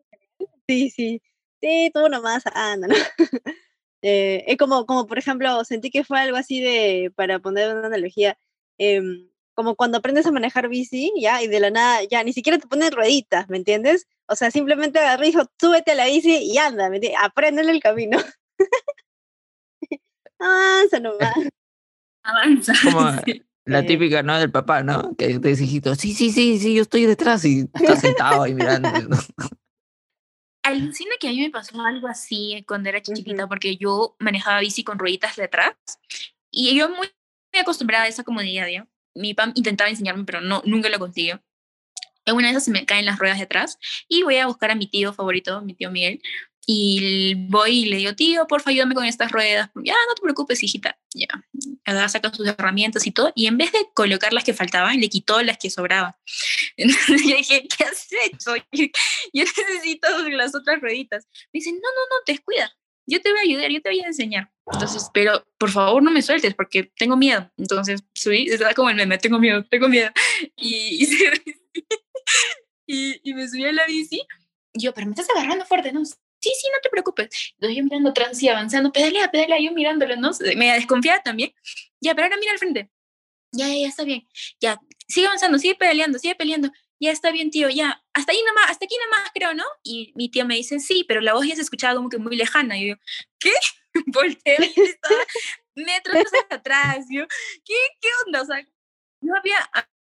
sí, 0.68 0.90
sí, 0.90 1.22
sí, 1.60 1.90
tú 1.92 2.08
nomás, 2.08 2.44
anda, 2.54 2.88
¿no? 2.88 2.94
Eh, 4.00 4.44
es 4.46 4.56
como, 4.58 4.86
como, 4.86 5.08
por 5.08 5.18
ejemplo, 5.18 5.64
sentí 5.64 5.90
que 5.90 6.04
fue 6.04 6.20
algo 6.20 6.36
así 6.36 6.60
de, 6.60 7.12
para 7.16 7.40
poner 7.40 7.74
una 7.74 7.88
analogía, 7.88 8.38
eh, 8.78 9.02
como 9.54 9.74
cuando 9.74 9.98
aprendes 9.98 10.24
a 10.24 10.30
manejar 10.30 10.68
bici, 10.68 11.12
ya, 11.20 11.42
y 11.42 11.48
de 11.48 11.58
la 11.58 11.70
nada, 11.70 12.04
ya, 12.04 12.22
ni 12.22 12.32
siquiera 12.32 12.58
te 12.58 12.68
ponen 12.68 12.92
rueditas, 12.92 13.48
¿me 13.48 13.56
entiendes? 13.56 14.06
O 14.28 14.36
sea, 14.36 14.52
simplemente 14.52 15.00
agarré 15.00 15.26
y 15.26 15.30
dijo, 15.32 15.50
súbete 15.60 15.90
a 15.90 15.94
la 15.96 16.06
bici 16.06 16.36
y 16.44 16.58
anda, 16.58 16.88
¿me 16.90 17.00
Apréndele 17.20 17.72
el 17.72 17.80
camino. 17.80 18.18
Avanza 20.38 21.00
nomás. 21.00 21.34
Avanza. 22.22 22.72
Como 22.84 23.00
la 23.68 23.84
típica, 23.84 24.22
¿no? 24.22 24.38
Del 24.38 24.50
papá, 24.50 24.82
¿no? 24.82 25.14
Que 25.16 25.38
te 25.38 25.48
dice, 25.48 25.64
hijito, 25.64 25.94
sí, 25.94 26.14
sí, 26.14 26.30
sí, 26.32 26.58
sí, 26.58 26.74
yo 26.74 26.82
estoy 26.82 27.06
detrás 27.06 27.44
y 27.44 27.68
está 27.74 27.96
sentado 27.96 28.42
ahí 28.42 28.54
mirando. 28.54 28.88
alucina 30.62 31.10
que 31.20 31.28
a 31.28 31.30
mí 31.30 31.40
me 31.40 31.50
pasó 31.50 31.80
algo 31.82 32.08
así 32.08 32.64
cuando 32.66 32.88
era 32.88 33.02
chiquita, 33.02 33.44
uh 33.44 33.46
-huh. 33.46 33.48
porque 33.48 33.76
yo 33.76 34.16
manejaba 34.18 34.60
bici 34.60 34.84
con 34.84 34.98
rueditas 34.98 35.36
de 35.36 35.44
atrás 35.44 35.74
y 36.50 36.74
yo 36.76 36.88
muy 36.88 37.08
acostumbrada 37.58 38.04
a 38.04 38.08
esa 38.08 38.24
comodidad, 38.24 38.68
¿ya? 38.68 38.86
Mi 39.14 39.34
papá 39.34 39.52
intentaba 39.54 39.90
enseñarme, 39.90 40.24
pero 40.24 40.40
no, 40.40 40.62
nunca 40.64 40.88
lo 40.88 40.98
consiguió. 40.98 41.42
En 42.24 42.36
una 42.36 42.48
de 42.48 42.50
esas 42.52 42.64
se 42.64 42.70
me 42.70 42.84
caen 42.84 43.06
las 43.06 43.18
ruedas 43.18 43.38
de 43.38 43.44
atrás 43.44 43.78
y 44.06 44.22
voy 44.22 44.36
a 44.36 44.46
buscar 44.46 44.70
a 44.70 44.74
mi 44.74 44.86
tío 44.86 45.12
favorito, 45.12 45.62
mi 45.62 45.74
tío 45.74 45.90
Miguel, 45.90 46.20
y 46.70 47.34
voy 47.48 47.70
y 47.70 47.84
le 47.86 47.96
digo, 47.96 48.14
tío, 48.14 48.46
porfa, 48.46 48.68
ayúdame 48.68 48.94
con 48.94 49.06
estas 49.06 49.32
ruedas. 49.32 49.70
Ya, 49.82 49.94
no 50.06 50.14
te 50.14 50.20
preocupes, 50.20 50.62
hijita. 50.62 50.98
Ya, 51.14 51.26
Ahora 51.86 52.10
saca 52.10 52.30
sus 52.30 52.46
herramientas 52.46 53.06
y 53.06 53.10
todo. 53.10 53.32
Y 53.34 53.46
en 53.46 53.56
vez 53.56 53.72
de 53.72 53.78
colocar 53.94 54.34
las 54.34 54.44
que 54.44 54.52
faltaban, 54.52 55.00
le 55.00 55.08
quitó 55.08 55.40
las 55.40 55.56
que 55.56 55.70
sobraban. 55.70 56.12
Entonces 56.76 57.22
yo 57.26 57.36
dije, 57.36 57.66
¿qué 57.74 57.84
has 57.84 58.06
hecho? 58.26 58.54
Yo 59.32 59.44
necesito 59.44 60.28
las 60.28 60.54
otras 60.54 60.78
rueditas. 60.82 61.26
Me 61.54 61.60
dice, 61.60 61.72
no, 61.72 61.78
no, 61.78 62.02
no, 62.10 62.16
descuida. 62.26 62.70
Yo 63.06 63.22
te 63.22 63.30
voy 63.30 63.38
a 63.38 63.42
ayudar, 63.44 63.70
yo 63.70 63.80
te 63.80 63.88
voy 63.88 64.00
a 64.00 64.06
enseñar. 64.08 64.52
Entonces, 64.70 65.08
pero 65.14 65.48
por 65.56 65.70
favor 65.70 66.02
no 66.02 66.10
me 66.10 66.20
sueltes 66.20 66.54
porque 66.54 66.92
tengo 66.98 67.16
miedo. 67.16 67.50
Entonces 67.56 68.02
subí, 68.12 68.46
estaba 68.46 68.74
como 68.74 68.90
el 68.90 68.96
meme, 68.96 69.16
tengo 69.16 69.38
miedo, 69.38 69.64
tengo 69.64 69.88
miedo. 69.88 70.10
Y, 70.56 71.08
y, 72.86 73.20
y 73.22 73.34
me 73.34 73.48
subí 73.48 73.64
a 73.64 73.72
la 73.72 73.86
bici. 73.86 74.20
Y 74.74 74.82
yo, 74.82 74.92
pero 74.92 75.06
me 75.06 75.12
estás 75.12 75.30
agarrando 75.30 75.64
fuerte, 75.64 75.92
¿no? 75.92 76.02
Sí, 76.40 76.50
sí, 76.60 76.68
no 76.72 76.80
te 76.82 76.88
preocupes. 76.90 77.28
Entonces 77.54 77.76
yo 77.76 77.84
mirando 77.84 78.10
atrás 78.10 78.42
y 78.42 78.48
avanzando, 78.48 78.92
pedalea, 78.92 79.30
pedalea, 79.30 79.58
yo 79.60 79.72
mirándolo, 79.72 80.16
¿no? 80.16 80.30
Me 80.56 80.72
desconfiada 80.72 81.22
también. 81.22 81.54
Ya, 82.00 82.14
pero 82.14 82.26
ahora 82.26 82.36
mira 82.38 82.52
al 82.52 82.58
frente. 82.58 82.90
Ya, 83.52 83.66
ya, 83.68 83.74
ya 83.74 83.88
está 83.88 84.04
bien. 84.04 84.28
Ya, 84.60 84.78
sigue 85.08 85.26
avanzando, 85.26 85.58
sigue 85.58 85.74
pedaleando, 85.74 86.18
sigue 86.18 86.34
peleando. 86.34 86.70
Ya 87.00 87.12
está 87.12 87.30
bien, 87.30 87.50
tío, 87.50 87.68
ya. 87.68 88.02
Hasta 88.12 88.32
ahí 88.32 88.42
nomás, 88.46 88.70
hasta 88.70 88.84
aquí 88.84 88.94
nomás, 89.04 89.30
creo, 89.32 89.54
¿no? 89.54 89.64
Y 89.84 90.12
mi 90.16 90.28
tío 90.28 90.44
me 90.44 90.56
dice, 90.56 90.80
sí, 90.80 91.04
pero 91.06 91.20
la 91.20 91.34
voz 91.34 91.46
ya 91.46 91.54
se 91.54 91.62
escuchaba 91.62 91.94
como 91.94 92.08
que 92.08 92.18
muy 92.18 92.36
lejana. 92.36 92.78
Y 92.78 92.88
yo, 92.88 92.94
¿qué? 93.38 93.52
Volteo 94.06 94.56
y 94.60 94.80
estaba 94.80 95.26
metros 95.76 96.24
atrás. 96.50 97.06
Yo, 97.10 97.26
¿qué, 97.64 97.74
¿qué 98.00 98.08
onda? 98.26 98.42
O 98.42 98.46
sea, 98.46 98.66
no 99.20 99.36
había 99.36 99.58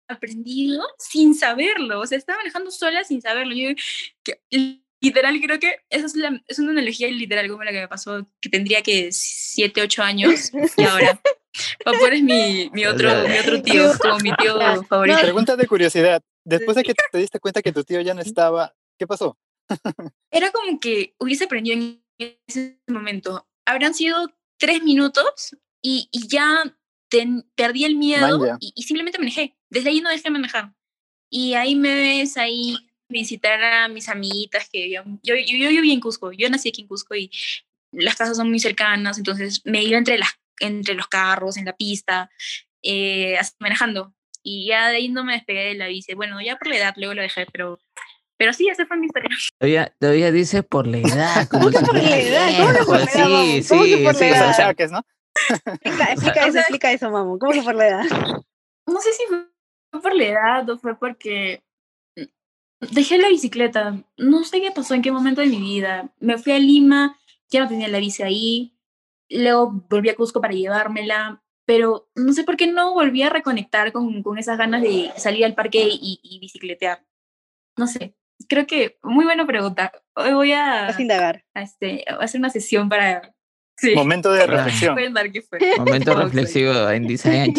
aprendido 0.08 0.86
sin 0.98 1.34
saberlo. 1.34 2.00
O 2.00 2.06
sea, 2.06 2.18
estaba 2.18 2.38
manejando 2.38 2.70
sola 2.70 3.04
sin 3.04 3.20
saberlo. 3.20 3.54
Yo, 3.54 3.70
¿qué? 4.24 4.40
Literal, 5.00 5.40
creo 5.40 5.58
que 5.58 5.76
esa 5.90 6.06
es, 6.06 6.14
la, 6.14 6.40
es 6.46 6.58
una 6.58 6.72
analogía 6.72 7.08
literal 7.08 7.48
como 7.48 7.64
la 7.64 7.72
que 7.72 7.80
me 7.80 7.88
pasó, 7.88 8.26
que 8.40 8.48
tendría 8.48 8.82
que 8.82 9.10
7, 9.12 9.82
8 9.82 10.02
años 10.02 10.50
y 10.76 10.82
ahora. 10.82 11.20
Papu 11.84 12.06
es 12.06 12.22
mi, 12.22 12.70
mi, 12.72 12.86
otro, 12.86 13.10
mi 13.26 13.38
otro 13.38 13.60
tío, 13.62 13.90
como 14.00 14.18
mi 14.18 14.32
tío 14.36 14.84
favorito. 14.84 15.18
Pregunta 15.20 15.56
de 15.56 15.66
curiosidad. 15.66 16.22
Después 16.44 16.76
de 16.76 16.84
que 16.84 16.94
te 16.94 17.18
diste 17.18 17.40
cuenta 17.40 17.62
que 17.62 17.72
tu 17.72 17.82
tío 17.82 18.00
ya 18.00 18.14
no 18.14 18.20
estaba, 18.20 18.76
¿qué 18.96 19.06
pasó? 19.06 19.36
Era 20.30 20.52
como 20.52 20.78
que 20.78 21.14
hubiese 21.18 21.44
aprendido 21.44 21.76
en 21.76 22.02
ese 22.46 22.80
momento. 22.86 23.48
Habrán 23.66 23.94
sido 23.94 24.32
tres 24.56 24.82
minutos 24.82 25.56
y, 25.82 26.08
y 26.12 26.28
ya 26.28 26.62
perdí 27.56 27.84
el 27.84 27.96
miedo 27.96 28.56
y, 28.60 28.72
y, 28.76 28.82
simplemente 28.82 29.18
manejé. 29.18 29.56
Desde 29.70 29.90
ahí 29.90 30.00
no 30.00 30.10
dejé 30.10 30.24
de 30.24 30.30
manejar. 30.30 30.74
Y 31.30 31.54
ahí 31.54 31.74
me 31.74 31.94
ves 31.94 32.36
ahí 32.36 32.76
visitar 33.08 33.62
a 33.62 33.88
mis 33.88 34.08
amiguitas 34.08 34.68
que 34.68 34.90
yo, 34.90 35.02
yo, 35.22 35.34
yo, 35.34 35.68
viví 35.68 35.92
en 35.92 36.00
Cusco, 36.00 36.32
yo 36.32 36.48
nací 36.48 36.68
aquí 36.68 36.82
en 36.82 36.88
Cusco 36.88 37.14
y 37.14 37.30
las 37.92 38.16
casas 38.16 38.36
son 38.36 38.50
muy 38.50 38.60
cercanas, 38.60 39.18
entonces 39.18 39.62
me 39.64 39.82
iba 39.82 39.98
entre, 39.98 40.18
las, 40.18 40.30
entre 40.60 40.94
los 40.94 41.08
carros, 41.08 41.56
en 41.56 41.64
la 41.64 41.76
pista, 41.76 42.30
eh, 42.82 43.38
manejando. 43.58 44.14
Y 44.42 44.66
ya 44.66 44.88
de 44.88 44.96
ahí 44.96 45.08
no 45.08 45.24
me 45.24 45.34
despegué 45.34 45.64
de 45.66 45.74
la 45.74 45.88
bici. 45.88 46.14
Bueno, 46.14 46.40
ya 46.40 46.56
por 46.56 46.68
la 46.68 46.76
edad 46.76 46.94
luego 46.96 47.14
lo 47.14 47.22
dejé, 47.22 47.46
pero, 47.52 47.78
pero 48.36 48.52
sí, 48.52 48.68
esa 48.68 48.86
fue 48.86 48.96
mi 48.96 49.06
historia. 49.06 49.30
Todavía, 49.58 49.94
todavía 49.98 50.32
dice 50.32 50.62
por 50.62 50.86
la 50.86 50.98
edad. 50.98 51.48
¿Cómo 51.48 51.70
que 51.70 51.80
por 51.80 51.94
la 51.94 52.18
edad? 52.18 52.56
¿Cómo 52.56 52.72
que 52.72 52.84
por 52.84 52.98
la 52.98 53.04
edad? 53.04 53.34
Sí, 53.34 53.62
sí, 53.62 53.96
por 54.04 54.20
la 54.20 54.28
edad? 54.28 54.76
¿no? 54.90 55.04
Explica, 55.82 56.04
explica 56.12 56.46
eso, 56.46 56.58
explica 56.58 56.92
eso, 56.92 57.10
mamu. 57.10 57.38
¿Cómo 57.38 57.52
que 57.52 57.62
por 57.62 57.74
la 57.74 57.88
edad? 57.88 58.04
No 58.86 59.00
sé 59.00 59.12
si 59.12 59.24
fue 59.26 60.00
por 60.00 60.14
la 60.14 60.24
edad 60.24 60.70
o 60.70 60.78
fue 60.78 60.98
porque 60.98 61.62
Dejé 62.80 63.18
la 63.18 63.28
bicicleta. 63.28 64.02
No 64.16 64.44
sé 64.44 64.60
qué 64.60 64.70
pasó, 64.70 64.94
en 64.94 65.02
qué 65.02 65.12
momento 65.12 65.40
de 65.40 65.48
mi 65.48 65.58
vida. 65.58 66.12
Me 66.20 66.38
fui 66.38 66.52
a 66.52 66.58
Lima, 66.58 67.18
ya 67.50 67.60
no 67.60 67.68
tenía 67.68 67.88
la 67.88 67.98
bici 67.98 68.22
ahí. 68.22 68.74
Luego 69.28 69.84
volví 69.88 70.08
a 70.08 70.14
Cusco 70.14 70.40
para 70.40 70.54
llevármela. 70.54 71.42
Pero 71.64 72.08
no 72.14 72.32
sé 72.32 72.44
por 72.44 72.56
qué 72.56 72.66
no 72.66 72.94
volví 72.94 73.22
a 73.22 73.28
reconectar 73.28 73.92
con, 73.92 74.22
con 74.22 74.38
esas 74.38 74.56
ganas 74.56 74.80
de 74.80 75.12
salir 75.16 75.44
al 75.44 75.54
parque 75.54 75.86
y, 75.90 76.18
y, 76.22 76.38
bicicletear. 76.38 77.04
No 77.76 77.86
sé. 77.86 78.14
Creo 78.48 78.66
que 78.66 78.98
muy 79.02 79.26
buena 79.26 79.46
pregunta. 79.46 79.92
Hoy 80.14 80.32
voy 80.32 80.52
a, 80.52 80.88
a, 80.88 81.02
indagar. 81.02 81.44
a, 81.52 81.62
este, 81.62 82.04
a 82.08 82.14
hacer 82.14 82.38
una 82.38 82.48
sesión 82.48 82.88
para 82.88 83.34
Momento 83.94 84.32
de 84.32 84.46
reflexión. 84.46 84.96
Momento 85.78 86.14
reflexivo 86.14 86.90
en 86.90 87.06
Design 87.06 87.54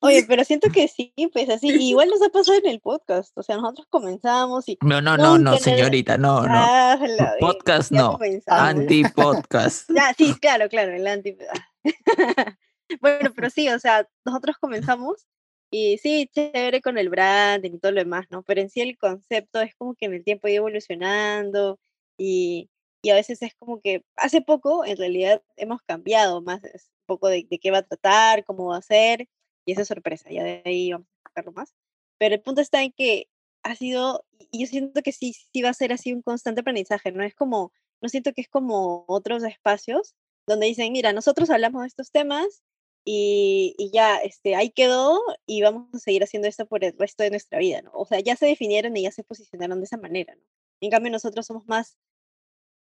Oye, 0.00 0.24
pero 0.28 0.44
siento 0.44 0.70
que 0.70 0.88
sí, 0.88 1.12
pues 1.32 1.48
así, 1.50 1.68
igual 1.68 2.08
nos 2.08 2.22
ha 2.22 2.28
pasado 2.28 2.58
en 2.58 2.66
el 2.66 2.80
podcast, 2.80 3.36
o 3.36 3.42
sea, 3.42 3.56
nosotros 3.56 3.86
comenzamos 3.90 4.68
y... 4.68 4.78
No, 4.82 5.00
no, 5.00 5.16
no, 5.16 5.38
no, 5.38 5.56
señorita, 5.56 6.16
no, 6.16 6.42
no. 6.42 6.48
Ah, 6.48 6.98
podcast 7.40 7.90
no, 7.90 8.18
anti-podcast. 8.46 9.90
ya, 9.94 10.14
sí, 10.16 10.34
claro, 10.40 10.68
claro, 10.68 10.94
el 10.94 11.06
anti... 11.06 11.36
bueno, 13.00 13.32
pero 13.34 13.50
sí, 13.50 13.68
o 13.68 13.78
sea, 13.78 14.08
nosotros 14.24 14.56
comenzamos 14.60 15.26
y 15.70 15.98
sí, 15.98 16.30
chévere 16.32 16.80
con 16.80 16.98
el 16.98 17.08
branding 17.08 17.72
y 17.72 17.78
todo 17.78 17.92
lo 17.92 18.00
demás, 18.00 18.26
¿no? 18.30 18.42
Pero 18.42 18.60
en 18.60 18.70
sí 18.70 18.80
el 18.80 18.96
concepto 18.96 19.60
es 19.60 19.74
como 19.74 19.94
que 19.94 20.06
en 20.06 20.14
el 20.14 20.24
tiempo 20.24 20.46
iba 20.46 20.58
evolucionando 20.58 21.80
y 22.16 22.70
y 23.06 23.10
a 23.10 23.14
veces 23.14 23.40
es 23.40 23.54
como 23.54 23.80
que 23.80 24.04
hace 24.16 24.42
poco 24.42 24.84
en 24.84 24.96
realidad 24.96 25.40
hemos 25.56 25.80
cambiado 25.82 26.42
más 26.42 26.60
un 26.64 27.06
poco 27.06 27.28
de, 27.28 27.46
qué 27.46 27.70
va 27.70 27.78
a 27.78 27.82
tratar, 27.82 28.44
cómo 28.44 28.66
va 28.70 28.78
a 28.78 28.82
ser, 28.82 29.28
y 29.64 29.70
esa 29.70 29.82
es 29.82 29.88
sorpresa, 29.88 30.28
ya 30.28 30.42
de 30.42 30.60
ahí 30.64 30.90
vamos 30.90 31.06
a 31.22 31.28
sacarlo 31.28 31.52
más. 31.52 31.72
Pero 32.18 32.34
el 32.34 32.42
punto 32.42 32.60
está 32.60 32.82
en 32.82 32.90
que 32.90 33.28
ha 33.62 33.76
sido, 33.76 34.24
y 34.50 34.62
yo 34.62 34.66
siento 34.66 35.02
que 35.02 35.12
sí, 35.12 35.34
sí 35.52 35.62
va 35.62 35.68
a 35.68 35.74
ser 35.74 35.92
así 35.92 36.12
un 36.12 36.22
constante 36.22 36.62
aprendizaje, 36.62 37.12
no 37.12 37.22
es 37.22 37.36
como, 37.36 37.72
no 38.00 38.08
siento 38.08 38.32
que 38.32 38.40
es 38.40 38.48
como 38.48 39.04
otros 39.06 39.44
espacios 39.44 40.16
donde 40.48 40.66
dicen, 40.66 40.92
mira, 40.92 41.12
nosotros 41.12 41.48
hablamos 41.50 41.82
de 41.82 41.86
estos 41.86 42.10
temas 42.10 42.64
y, 43.04 43.76
y, 43.78 43.92
ya, 43.92 44.16
este, 44.16 44.56
ahí 44.56 44.70
quedó 44.70 45.20
y 45.46 45.62
vamos 45.62 45.94
a 45.94 46.00
seguir 46.00 46.24
haciendo 46.24 46.48
esto 46.48 46.66
por 46.66 46.82
el 46.82 46.92
resto 46.98 47.22
de 47.22 47.30
nuestra 47.30 47.60
vida, 47.60 47.82
¿no? 47.82 47.92
O 47.94 48.04
sea, 48.04 48.18
ya 48.18 48.34
se 48.34 48.46
definieron 48.46 48.96
y 48.96 49.02
ya 49.02 49.12
se 49.12 49.22
posicionaron 49.22 49.78
de 49.78 49.84
esa 49.84 49.96
manera, 49.96 50.34
¿no? 50.34 50.42
En 50.80 50.90
cambio, 50.90 51.12
nosotros 51.12 51.46
somos 51.46 51.68
más 51.68 51.96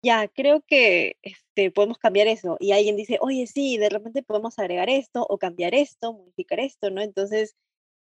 ya, 0.06 0.28
creo 0.28 0.62
que 0.62 1.18
este, 1.24 1.72
podemos 1.72 1.98
cambiar 1.98 2.28
eso. 2.28 2.58
Y 2.60 2.72
alguien 2.74 2.96
dice, 2.96 3.18
oye, 3.22 3.48
sí, 3.48 3.78
de 3.78 3.90
repente 3.90 4.24
podemos 4.24 4.60
agregar 4.60 4.90
esto 4.90 5.26
o 5.28 5.40
cambiar 5.40 5.74
esto, 5.76 6.14
modificar 6.14 6.60
esto, 6.60 6.92
¿no? 6.92 7.02
Entonces, 7.02 7.56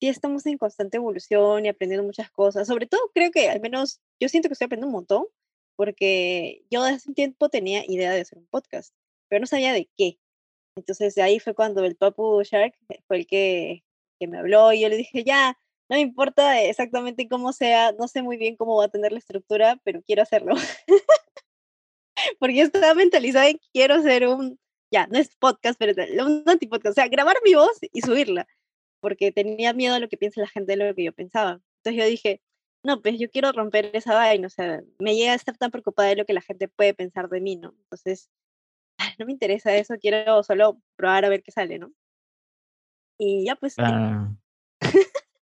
sí 0.01 0.09
estamos 0.09 0.47
en 0.47 0.59
constante 0.59 0.99
evolución 0.99 1.65
y 1.65 1.69
aprendiendo 1.69 2.05
muchas 2.05 2.31
cosas. 2.31 2.67
Sobre 2.69 2.87
todo, 2.87 3.01
creo 3.15 3.31
que 3.31 3.49
al 3.51 3.61
menos 3.61 4.01
yo 4.21 4.29
siento 4.29 4.49
que 4.49 4.55
estoy 4.55 4.67
aprendiendo 4.67 4.89
un 4.89 4.95
montón, 4.95 5.27
porque 5.77 6.65
yo 6.71 6.83
hace 6.83 7.09
un 7.09 7.15
tiempo 7.15 7.49
tenía 7.51 7.85
idea 7.87 8.13
de 8.13 8.23
hacer 8.23 8.39
un 8.39 8.47
podcast, 8.49 8.95
pero 9.29 9.41
no 9.41 9.47
sabía 9.47 9.73
de 9.73 9.89
qué. 9.97 10.19
Entonces, 10.77 11.15
de 11.15 11.23
ahí 11.23 11.41
fue 11.41 11.55
cuando 11.55 11.85
el 11.85 11.97
Papu 11.97 12.43
Shark 12.43 12.75
fue 13.07 13.19
el 13.19 13.27
que, 13.27 13.85
que 14.19 14.27
me 14.29 14.39
habló 14.39 14.73
y 14.73 14.81
yo 14.83 14.89
le 14.89 14.97
dije, 14.97 15.25
ya, 15.25 15.59
no 15.89 15.97
me 15.97 16.01
importa 16.03 16.63
exactamente 16.63 17.29
cómo 17.29 17.53
sea, 17.53 17.93
no 17.93 18.09
sé 18.09 18.23
muy 18.23 18.37
bien 18.39 18.57
cómo 18.57 18.77
va 18.77 18.87
a 18.87 18.89
tener 18.89 19.13
la 19.13 19.19
estructura, 19.19 19.81
pero 19.85 20.03
quiero 20.03 20.23
hacerlo. 20.23 20.55
porque 22.39 22.61
estaba 22.61 22.95
mentalizada 22.95 23.49
en 23.49 23.61
quiero 23.73 23.95
hacer 23.95 24.27
un, 24.29 24.59
ya, 24.91 25.07
no 25.09 25.19
es 25.19 25.35
podcast, 25.37 25.79
pero 25.79 25.93
un 26.25 26.45
antipodcast, 26.47 26.99
o 26.99 27.01
sea, 27.01 27.09
grabar 27.09 27.37
mi 27.45 27.55
voz 27.55 27.79
y 27.93 28.01
subirla, 28.01 28.47
porque 29.01 29.33
tenía 29.33 29.73
miedo 29.73 29.95
a 29.95 29.99
lo 29.99 30.09
que 30.09 30.17
piensa 30.17 30.41
la 30.41 30.49
gente 30.49 30.77
de 30.77 30.85
lo 30.85 30.95
que 30.95 31.05
yo 31.05 31.13
pensaba. 31.13 31.61
Entonces 31.79 32.03
yo 32.03 32.09
dije, 32.09 32.43
no, 32.83 33.03
pues 33.03 33.19
yo 33.19 33.29
quiero 33.31 33.53
romper 33.53 33.91
esa 33.95 34.15
vaina, 34.15 34.47
o 34.47 34.51
sea, 34.51 34.83
me 34.99 35.17
llega 35.17 35.33
a 35.33 35.37
estar 35.37 35.57
tan 35.57 35.71
preocupada 35.71 36.11
de 36.11 36.17
lo 36.17 36.25
que 36.25 36.35
la 36.35 36.41
gente 36.41 36.69
puede 36.69 36.95
pensar 36.95 37.29
de 37.29 37.41
mí, 37.41 37.57
¿no? 37.57 37.75
Entonces, 37.83 38.31
no 39.19 39.27
me 39.27 39.33
interesa 39.33 39.75
eso, 39.77 39.95
quiero 40.01 40.43
solo 40.43 40.81
probar 40.97 41.25
a 41.25 41.29
ver 41.29 41.43
qué 41.43 41.51
sale, 41.51 41.79
¿no? 41.79 41.93
Y 43.19 43.45
ya 43.47 43.57
pues... 43.57 43.77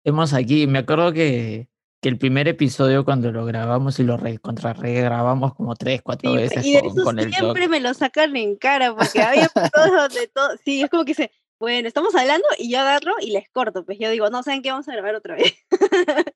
Hemos 0.04 0.32
aquí, 0.32 0.66
me 0.66 0.78
acuerdo 0.78 1.12
que 1.12 1.68
que 2.00 2.08
el 2.08 2.18
primer 2.18 2.46
episodio 2.48 3.04
cuando 3.04 3.32
lo 3.32 3.44
grabamos 3.44 3.98
y 3.98 4.04
lo 4.04 4.16
re, 4.16 4.38
contra 4.38 4.72
regrabamos 4.72 5.54
como 5.54 5.74
tres, 5.74 6.00
cuatro 6.02 6.32
veces 6.32 6.64
y 6.64 6.74
de 6.74 6.80
con, 6.80 6.90
eso 6.90 7.04
con 7.04 7.18
el 7.18 7.32
siempre 7.32 7.68
me 7.68 7.80
lo 7.80 7.92
sacan 7.94 8.36
en 8.36 8.56
cara 8.56 8.94
porque 8.94 9.20
había 9.20 9.48
todo 9.48 10.08
de 10.08 10.28
todo, 10.28 10.50
sí, 10.64 10.82
es 10.82 10.90
como 10.90 11.04
que 11.04 11.14
se, 11.14 11.32
bueno, 11.58 11.88
estamos 11.88 12.14
hablando 12.14 12.46
y 12.56 12.70
yo 12.70 12.80
agarro 12.80 13.14
y 13.20 13.32
les 13.32 13.48
corto, 13.48 13.84
pues 13.84 13.98
yo 13.98 14.10
digo, 14.10 14.30
no, 14.30 14.42
¿saben 14.42 14.62
qué? 14.62 14.70
Vamos 14.70 14.88
a 14.88 14.92
grabar 14.92 15.14
otra 15.14 15.34
vez. 15.34 15.54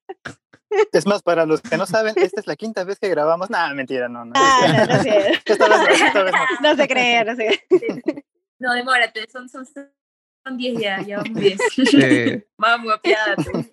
Es 0.90 1.06
más, 1.06 1.22
para 1.22 1.44
los 1.44 1.60
que 1.60 1.76
no 1.76 1.84
saben, 1.84 2.14
esta 2.16 2.40
es 2.40 2.46
la 2.46 2.56
quinta 2.56 2.82
vez 2.84 2.98
que 2.98 3.10
grabamos. 3.10 3.50
Nada, 3.50 3.74
mentira, 3.74 4.08
no, 4.08 4.24
no. 4.24 4.32
Ah, 4.34 4.86
no, 4.88 4.94
no, 4.94 5.02
sé. 5.02 5.38
no. 6.62 6.76
se 6.76 6.88
cree, 6.88 7.24
no 7.26 7.36
se 7.36 7.60
cree. 7.68 8.24
No, 8.58 8.72
demórate, 8.72 9.28
son, 9.30 9.50
son, 9.50 9.66
son 9.66 10.56
diez 10.56 10.80
ya, 10.80 11.02
ya 11.02 11.18
vamos 11.18 11.34
diez. 11.34 11.60
Sí. 11.74 12.42
Vamos, 12.56 12.94
apiádate. 12.94 13.70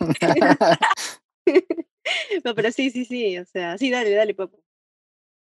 No, 2.43 2.55
pero 2.55 2.71
sí, 2.71 2.89
sí, 2.89 3.05
sí, 3.05 3.37
o 3.37 3.45
sea, 3.45 3.77
sí, 3.77 3.89
dale, 3.89 4.11
dale, 4.11 4.33
papu. 4.33 4.57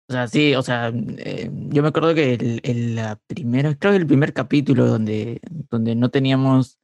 O 0.10 0.14
sea, 0.14 0.28
sí, 0.28 0.56
o 0.56 0.62
sea, 0.62 0.94
eh, 1.18 1.50
yo 1.52 1.82
me 1.82 1.90
acuerdo 1.90 2.16
que 2.16 2.34
el, 2.36 2.62
el, 2.64 2.96
la 2.96 3.20
creo 3.28 3.76
que 3.92 3.98
el 3.98 4.08
primer 4.08 4.34
capítulo 4.34 4.86
donde, 4.86 5.42
donde 5.70 5.96
no 5.96 6.10
teníamos 6.10 6.80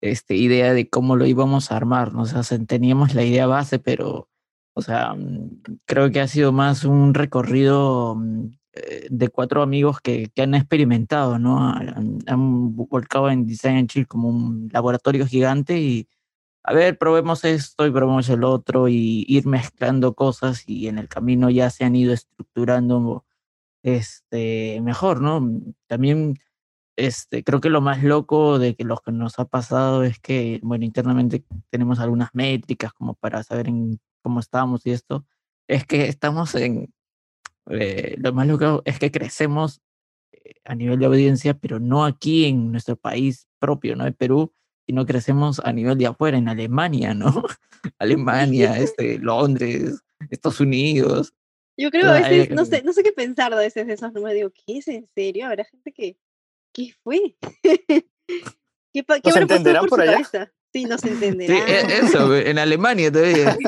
este, 0.00 0.34
idea 0.34 0.72
de 0.72 0.88
cómo 0.90 1.14
lo 1.14 1.26
íbamos 1.26 1.70
a 1.70 1.76
armar, 1.76 2.12
¿no? 2.12 2.22
o 2.22 2.26
sea, 2.26 2.42
teníamos 2.66 3.14
la 3.14 3.22
idea 3.22 3.46
base, 3.46 3.78
pero, 3.78 4.28
o 4.74 4.82
sea, 4.82 5.14
mm, 5.14 5.62
creo 5.84 6.10
que 6.10 6.20
ha 6.20 6.28
sido 6.28 6.52
más 6.52 6.84
un 6.84 7.14
recorrido 7.14 8.16
mm, 8.16 8.46
eh, 8.72 9.06
de 9.10 9.28
cuatro 9.28 9.62
amigos 9.62 10.00
que, 10.00 10.30
que 10.34 10.42
han 10.42 10.54
experimentado, 10.54 11.38
¿no? 11.38 11.68
Han, 11.70 12.18
han 12.26 12.76
volcado 12.76 13.30
en 13.30 13.46
Design 13.46 13.86
Chill 13.86 14.08
como 14.08 14.28
un 14.28 14.68
laboratorio 14.72 15.26
gigante 15.26 15.78
y, 15.80 16.08
a 16.66 16.74
ver, 16.74 16.98
probemos 16.98 17.44
esto 17.44 17.86
y 17.86 17.92
probemos 17.92 18.28
el 18.28 18.42
otro 18.42 18.88
y 18.88 19.24
ir 19.28 19.46
mezclando 19.46 20.14
cosas 20.14 20.64
y 20.66 20.88
en 20.88 20.98
el 20.98 21.08
camino 21.08 21.48
ya 21.48 21.70
se 21.70 21.84
han 21.84 21.94
ido 21.94 22.12
estructurando 22.12 23.24
este, 23.84 24.80
mejor, 24.82 25.20
¿no? 25.22 25.48
También 25.86 26.40
este, 26.96 27.44
creo 27.44 27.60
que 27.60 27.70
lo 27.70 27.80
más 27.80 28.02
loco 28.02 28.58
de 28.58 28.74
que 28.74 28.82
lo 28.82 28.96
que 28.98 29.12
nos 29.12 29.38
ha 29.38 29.44
pasado 29.44 30.02
es 30.02 30.18
que, 30.18 30.58
bueno, 30.64 30.84
internamente 30.84 31.44
tenemos 31.70 32.00
algunas 32.00 32.30
métricas 32.34 32.92
como 32.92 33.14
para 33.14 33.44
saber 33.44 33.68
en 33.68 34.00
cómo 34.22 34.40
estamos 34.40 34.84
y 34.86 34.90
esto, 34.90 35.24
es 35.68 35.86
que 35.86 36.08
estamos 36.08 36.56
en, 36.56 36.92
eh, 37.70 38.16
lo 38.18 38.32
más 38.32 38.48
loco 38.48 38.82
es 38.84 38.98
que 38.98 39.12
crecemos 39.12 39.82
eh, 40.32 40.54
a 40.64 40.74
nivel 40.74 40.98
de 40.98 41.06
audiencia, 41.06 41.54
pero 41.54 41.78
no 41.78 42.04
aquí 42.04 42.46
en 42.46 42.72
nuestro 42.72 42.96
país 42.96 43.46
propio, 43.60 43.94
¿no? 43.94 44.04
En 44.04 44.14
Perú, 44.14 44.52
no 44.92 45.06
crecemos 45.06 45.60
a 45.64 45.72
nivel 45.72 45.98
de 45.98 46.06
afuera, 46.06 46.38
en 46.38 46.48
Alemania, 46.48 47.14
¿no? 47.14 47.42
Alemania, 47.98 48.78
este, 48.78 49.18
Londres, 49.18 50.02
Estados 50.30 50.60
Unidos. 50.60 51.34
Yo 51.76 51.90
creo 51.90 52.10
a 52.10 52.20
veces, 52.20 52.50
no 52.50 52.64
sé, 52.64 52.82
no 52.82 52.92
sé 52.92 53.02
qué 53.02 53.12
pensar 53.12 53.52
a 53.52 53.56
veces 53.56 53.86
de 53.86 53.94
esos 53.94 54.12
números. 54.12 54.34
Digo, 54.34 54.50
¿qué 54.50 54.78
es 54.78 54.88
en 54.88 55.06
serio? 55.14 55.46
Habrá 55.46 55.64
gente 55.64 55.92
que, 55.92 56.16
¿qué 56.72 56.94
fue? 57.02 57.36
¿Qué, 57.62 59.04
qué 59.04 59.04
¿Nos 59.24 59.36
entenderán 59.36 59.82
por, 59.82 59.90
por 59.90 60.00
allá? 60.00 60.12
Cabeza? 60.12 60.52
Sí, 60.72 60.84
no 60.84 60.96
se 60.96 61.08
entenderán. 61.08 61.56
Sí, 61.66 61.72
e, 61.72 61.98
eso, 61.98 62.34
en 62.34 62.58
Alemania 62.58 63.12
todavía. 63.12 63.58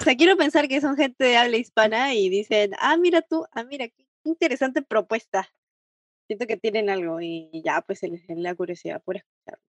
O 0.00 0.04
sea, 0.04 0.16
quiero 0.16 0.36
pensar 0.36 0.68
que 0.68 0.80
son 0.80 0.96
gente 0.96 1.24
de 1.24 1.36
habla 1.36 1.56
hispana 1.56 2.14
y 2.14 2.30
dicen, 2.30 2.72
ah, 2.78 2.96
mira 2.96 3.20
tú, 3.20 3.44
ah, 3.52 3.64
mira, 3.64 3.88
qué 3.88 4.06
interesante 4.24 4.80
propuesta. 4.80 5.48
Siento 6.26 6.46
que 6.46 6.56
tienen 6.56 6.88
algo 6.88 7.20
y 7.20 7.62
ya, 7.62 7.82
pues 7.82 7.98
se 7.98 8.08
les 8.08 8.22
la 8.28 8.54
curiosidad 8.54 9.02
por 9.02 9.16
escucharlo 9.16 9.62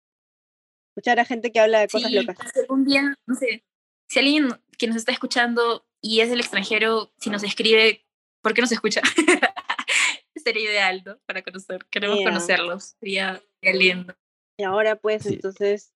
escuchar 0.94 1.20
a 1.20 1.26
gente 1.26 1.52
que 1.52 1.60
habla 1.60 1.80
de 1.80 1.88
cosas 1.88 2.12
locas. 2.12 2.38
Un 2.70 2.86
día, 2.86 3.16
no 3.26 3.36
sé, 3.36 3.66
si 4.08 4.20
alguien 4.20 4.50
que 4.78 4.86
nos 4.86 4.96
está 4.98 5.12
escuchando 5.12 5.88
y 6.02 6.20
es 6.20 6.30
del 6.30 6.40
extranjero, 6.40 7.12
si 7.18 7.32
nos 7.32 7.44
escribe, 7.44 8.06
¿por 8.42 8.54
qué 8.54 8.62
nos 8.62 8.72
escucha? 8.72 9.02
Sería 10.36 10.70
ideal, 10.70 11.02
¿no? 11.06 11.18
Para 11.26 11.42
conocer, 11.42 11.86
queremos 11.90 12.20
conocerlos, 12.24 12.96
sería, 13.00 13.42
lindo. 13.62 14.14
Y 14.58 14.64
ahora 14.64 14.98
pues 14.98 15.26
entonces, 15.26 15.94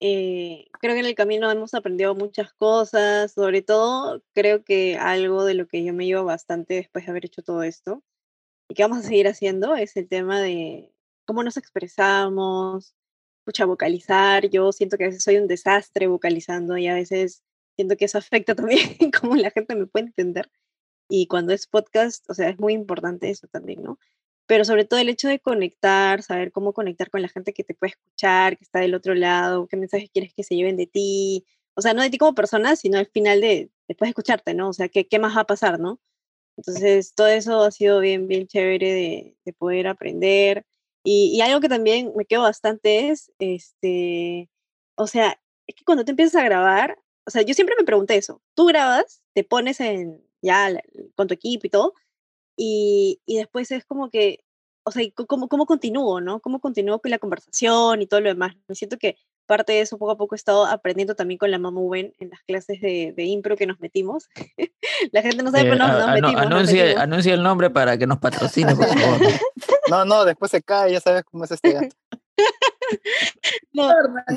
eh, 0.00 0.66
creo 0.80 0.94
que 0.94 1.00
en 1.00 1.06
el 1.06 1.14
camino 1.14 1.50
hemos 1.50 1.74
aprendido 1.74 2.14
muchas 2.14 2.52
cosas, 2.52 3.32
sobre 3.32 3.62
todo 3.62 4.22
creo 4.34 4.64
que 4.64 4.98
algo 4.98 5.44
de 5.44 5.54
lo 5.54 5.68
que 5.68 5.84
yo 5.84 5.94
me 5.94 6.06
llevo 6.06 6.24
bastante 6.24 6.74
después 6.74 7.06
de 7.06 7.12
haber 7.12 7.26
hecho 7.26 7.42
todo 7.42 7.62
esto 7.62 8.02
y 8.68 8.74
que 8.74 8.82
vamos 8.82 8.98
a 8.98 9.02
seguir 9.02 9.28
haciendo 9.28 9.76
es 9.76 9.96
el 9.96 10.08
tema 10.08 10.40
de 10.40 10.92
cómo 11.24 11.44
nos 11.44 11.56
expresamos, 11.56 12.96
escucha, 13.48 13.64
vocalizar, 13.64 14.50
yo 14.50 14.72
siento 14.72 14.98
que 14.98 15.04
a 15.04 15.06
veces 15.08 15.24
soy 15.24 15.38
un 15.38 15.48
desastre 15.48 16.06
vocalizando 16.06 16.76
y 16.76 16.86
a 16.86 16.94
veces 16.94 17.42
siento 17.76 17.96
que 17.96 18.04
eso 18.04 18.18
afecta 18.18 18.54
también 18.54 19.10
cómo 19.20 19.36
la 19.36 19.50
gente 19.50 19.74
me 19.74 19.86
puede 19.86 20.06
entender. 20.06 20.50
Y 21.08 21.26
cuando 21.28 21.54
es 21.54 21.66
podcast, 21.66 22.28
o 22.28 22.34
sea, 22.34 22.50
es 22.50 22.58
muy 22.58 22.74
importante 22.74 23.30
eso 23.30 23.48
también, 23.48 23.82
¿no? 23.82 23.98
Pero 24.46 24.64
sobre 24.64 24.84
todo 24.84 25.00
el 25.00 25.08
hecho 25.08 25.28
de 25.28 25.40
conectar, 25.40 26.22
saber 26.22 26.52
cómo 26.52 26.72
conectar 26.74 27.10
con 27.10 27.22
la 27.22 27.28
gente 27.28 27.54
que 27.54 27.64
te 27.64 27.74
puede 27.74 27.92
escuchar, 27.92 28.58
que 28.58 28.64
está 28.64 28.80
del 28.80 28.94
otro 28.94 29.14
lado, 29.14 29.66
qué 29.68 29.76
mensajes 29.76 30.10
quieres 30.10 30.34
que 30.34 30.42
se 30.42 30.54
lleven 30.56 30.76
de 30.76 30.86
ti, 30.86 31.46
o 31.74 31.82
sea, 31.82 31.94
no 31.94 32.02
de 32.02 32.10
ti 32.10 32.18
como 32.18 32.34
persona, 32.34 32.76
sino 32.76 32.98
al 32.98 33.06
final 33.06 33.40
de, 33.40 33.70
después 33.88 34.08
de 34.08 34.10
escucharte, 34.10 34.54
¿no? 34.54 34.70
O 34.70 34.72
sea, 34.74 34.88
¿qué, 34.88 35.06
qué 35.06 35.18
más 35.18 35.36
va 35.36 35.42
a 35.42 35.46
pasar, 35.46 35.80
¿no? 35.80 36.00
Entonces, 36.56 37.14
todo 37.14 37.28
eso 37.28 37.62
ha 37.62 37.70
sido 37.70 38.00
bien, 38.00 38.26
bien 38.28 38.46
chévere 38.48 38.92
de, 38.92 39.36
de 39.44 39.52
poder 39.54 39.86
aprender. 39.86 40.66
Y, 41.04 41.40
algo 41.40 41.60
que 41.60 41.68
también 41.68 42.12
me 42.16 42.24
quedo 42.24 42.42
bastante 42.42 43.10
es, 43.10 43.32
este, 43.38 44.50
o 44.96 45.06
sea, 45.06 45.40
es 45.66 45.74
que 45.74 45.84
cuando 45.84 46.04
te 46.04 46.10
empiezas 46.12 46.36
a 46.40 46.44
grabar, 46.44 46.98
o 47.26 47.30
sea, 47.30 47.42
yo 47.42 47.54
siempre 47.54 47.76
me 47.78 47.84
pregunté 47.84 48.16
eso, 48.16 48.42
tú 48.54 48.66
grabas, 48.66 49.22
te 49.34 49.44
pones 49.44 49.80
en, 49.80 50.22
ya 50.42 50.70
con 51.14 51.28
tu 51.28 51.34
equipo 51.34 51.66
y 51.66 51.70
todo, 51.70 51.94
y, 52.56 53.20
y 53.26 53.36
después 53.38 53.70
es 53.70 53.84
como 53.84 54.10
que, 54.10 54.44
o 54.84 54.90
sea, 54.90 55.04
¿cómo, 55.26 55.48
cómo 55.48 55.66
continúo, 55.66 56.20
no? 56.20 56.40
¿Cómo 56.40 56.60
continúo 56.60 57.00
con 57.00 57.10
la 57.10 57.18
conversación 57.18 58.02
y 58.02 58.06
todo 58.06 58.20
lo 58.20 58.30
demás? 58.30 58.54
Me 58.68 58.74
siento 58.74 58.98
que 58.98 59.16
parte 59.48 59.72
de 59.72 59.80
eso 59.80 59.98
poco 59.98 60.12
a 60.12 60.16
poco 60.16 60.34
he 60.34 60.36
estado 60.36 60.66
aprendiendo 60.66 61.16
también 61.16 61.38
con 61.38 61.50
la 61.50 61.58
Mamu 61.58 61.88
Ben 61.88 62.12
en 62.20 62.30
las 62.30 62.40
clases 62.42 62.80
de, 62.80 63.12
de 63.16 63.24
impro 63.24 63.56
que 63.56 63.66
nos 63.66 63.80
metimos. 63.80 64.28
la 65.12 65.22
gente 65.22 65.42
no 65.42 65.50
sabe, 65.50 65.64
pero 65.64 65.76
nos, 65.76 65.90
nos, 65.90 66.12
metimos, 66.12 66.42
anuncia, 66.42 67.02
anuncia, 67.02 67.34
el 67.34 67.42
nombre 67.42 67.70
para 67.70 67.98
que 67.98 68.06
nos 68.06 68.18
patrocine, 68.18 68.76
por 68.76 68.86
favor. 68.86 69.20
no, 69.90 70.04
no, 70.04 70.24
después 70.24 70.52
se 70.52 70.62
cae, 70.62 70.92
ya 70.92 71.00
sabes 71.00 71.24
cómo 71.24 71.44
es 71.44 71.50
este 71.50 71.72
gato. 71.72 71.96
no, 73.72 73.90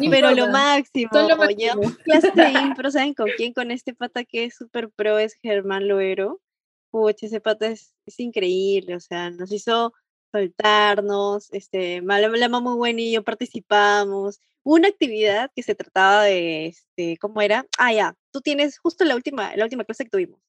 pero 0.09 0.31
lo 0.31 0.47
máximo, 0.47 1.11
Oye, 1.39 1.71
clases 2.03 2.33
de 2.33 2.49
impro, 2.49 2.89
¿saben 2.89 3.13
con 3.13 3.29
quién? 3.37 3.53
Con 3.53 3.69
este 3.69 3.93
pata 3.93 4.23
que 4.23 4.45
es 4.45 4.55
súper 4.55 4.89
pro, 4.89 5.19
es 5.19 5.33
Germán 5.35 5.87
Loero. 5.87 6.41
Pucha, 6.89 7.27
ese 7.27 7.41
pata 7.41 7.67
es, 7.67 7.93
es 8.05 8.19
increíble, 8.19 8.95
o 8.95 8.99
sea, 8.99 9.29
nos 9.29 9.51
hizo 9.51 9.93
soltarnos, 10.31 11.51
este, 11.51 12.01
la, 12.01 12.27
la 12.27 12.49
muy 12.49 12.75
buena 12.75 13.01
y 13.01 13.11
yo 13.11 13.23
participamos, 13.23 14.39
una 14.63 14.87
actividad 14.87 15.51
que 15.55 15.63
se 15.63 15.75
trataba 15.75 16.23
de, 16.23 16.67
este, 16.67 17.17
¿cómo 17.17 17.41
era? 17.41 17.65
Ah, 17.77 17.93
ya, 17.93 18.15
tú 18.31 18.41
tienes 18.41 18.77
justo 18.79 19.03
la 19.05 19.15
última, 19.15 19.55
la 19.55 19.63
última 19.65 19.83
clase 19.85 20.03
que 20.05 20.09
tuvimos. 20.11 20.39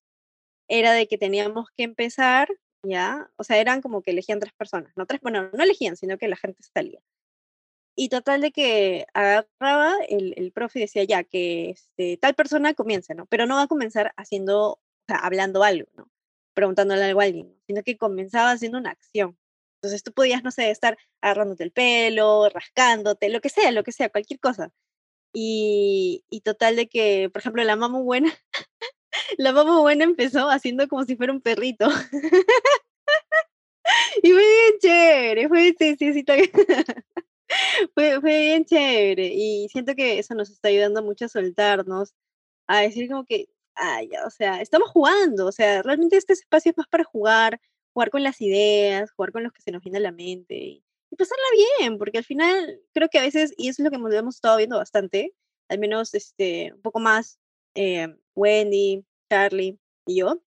Era 0.69 0.93
de 0.93 1.09
que 1.09 1.19
teníamos 1.19 1.69
que 1.77 1.85
empezar, 1.85 2.49
ya, 2.83 3.31
o 3.37 3.45
sea, 3.45 3.59
eran 3.59 3.83
como 3.83 4.03
que 4.03 4.13
elegían 4.13 4.41
tres 4.41 4.53
personas, 4.55 4.93
no 4.97 5.07
tres, 5.07 5.21
bueno, 5.23 5.51
no 5.53 5.65
elegían, 5.65 5.97
sino 5.97 6.19
que 6.19 6.29
la 6.29 6.37
gente 6.37 6.63
salía. 6.75 7.01
Y 7.95 8.09
total 8.09 8.41
de 8.41 8.53
que 8.53 9.07
agarraba 9.13 9.97
el, 10.09 10.35
el 10.37 10.53
profe 10.53 10.81
decía, 10.81 11.05
ya, 11.05 11.25
que 11.25 11.71
este, 11.71 12.17
tal 12.17 12.35
persona 12.35 12.75
comience, 12.75 13.15
¿no? 13.15 13.27
Pero 13.27 13.47
no 13.47 13.57
va 13.57 13.63
a 13.63 13.67
comenzar 13.69 14.13
haciendo, 14.17 14.73
o 14.73 14.81
sea, 15.07 15.19
hablando 15.19 15.63
algo, 15.63 15.91
¿no? 15.95 16.11
Preguntándole 16.55 17.05
algo 17.05 17.21
a 17.21 17.25
alguien, 17.25 17.55
sino 17.67 17.83
que 17.83 17.99
comenzaba 17.99 18.53
haciendo 18.53 18.79
una 18.79 18.91
acción. 18.91 19.37
Entonces 19.83 20.05
tú 20.05 20.13
podías, 20.13 20.45
no 20.45 20.53
sé, 20.53 20.71
estar 20.71 20.97
agarrándote 21.21 21.65
el 21.65 21.73
pelo, 21.73 22.49
rascándote, 22.49 23.29
lo 23.31 23.41
que 23.41 23.49
sea, 23.49 23.73
lo 23.73 23.83
que 23.83 23.91
sea, 23.91 24.11
cualquier 24.11 24.39
cosa. 24.39 24.71
Y, 25.35 26.25
y 26.31 26.43
total 26.43 26.77
de 26.77 26.89
que, 26.89 27.31
por 27.33 27.41
ejemplo, 27.41 27.65
la 27.65 27.77
mamá 27.77 27.99
buena, 28.01 28.33
la 29.39 29.53
mamá 29.53 29.81
buena 29.81 30.05
empezó 30.05 30.51
haciendo 30.51 30.87
como 30.89 31.05
si 31.05 31.17
fuera 31.17 31.33
un 31.33 31.41
perrito. 31.41 31.89
y 34.23 34.33
fue 34.33 34.41
bien 34.41 34.79
chévere, 34.81 35.49
fue, 35.49 35.75
sí, 35.79 35.97
sí, 35.99 36.13
sí, 36.13 36.25
fue, 37.95 38.21
fue 38.21 38.41
bien 38.41 38.65
chévere. 38.65 39.27
Y 39.35 39.69
siento 39.71 39.95
que 39.95 40.19
eso 40.21 40.35
nos 40.35 40.51
está 40.51 40.69
ayudando 40.69 41.03
mucho 41.03 41.25
a 41.27 41.29
soltarnos, 41.29 42.15
a 42.69 42.81
decir 42.83 43.09
como 43.09 43.25
que, 43.25 43.47
ay, 43.75 44.11
o 44.27 44.31
sea, 44.31 44.61
estamos 44.61 44.91
jugando, 44.91 45.47
o 45.47 45.53
sea, 45.53 45.83
realmente 45.83 46.17
este 46.17 46.35
espacio 46.35 46.71
es 46.71 46.79
más 46.79 46.89
para 46.89 47.05
jugar, 47.05 47.61
jugar 47.93 48.11
con 48.11 48.23
las 48.23 48.41
ideas, 48.41 49.11
jugar 49.13 49.33
con 49.33 49.43
los 49.43 49.53
que 49.53 49.63
se 49.63 49.71
nos 49.71 49.83
viene 49.83 49.99
a 49.99 50.03
la 50.03 50.13
mente 50.13 50.57
y, 50.57 50.85
pasarla 51.17 51.45
bien, 51.79 51.99
porque 51.99 52.19
al 52.19 52.25
final 52.25 52.81
creo 52.95 53.09
que 53.11 53.19
a 53.19 53.23
veces, 53.23 53.53
y 53.59 53.69
eso 53.69 53.83
es 53.83 53.85
lo 53.85 53.91
que 53.91 54.17
hemos 54.17 54.35
estado 54.35 54.57
viendo 54.57 54.79
bastante, 54.79 55.35
al 55.69 55.79
menos 55.79 56.15
este, 56.15 56.73
un 56.73 56.81
poco 56.81 57.01
más 57.01 57.39
eh, 57.75 58.17
Wendy, 58.35 59.05
Charlie 59.31 59.79
y 60.07 60.17
yo, 60.17 60.43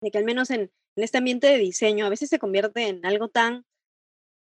de 0.00 0.10
que 0.10 0.18
al 0.18 0.24
menos 0.24 0.50
en, 0.50 0.72
en 0.96 1.04
este 1.04 1.18
ambiente 1.18 1.46
de 1.46 1.58
diseño 1.58 2.04
a 2.04 2.08
veces 2.08 2.28
se 2.30 2.40
convierte 2.40 2.88
en 2.88 3.06
algo 3.06 3.28
tan 3.28 3.64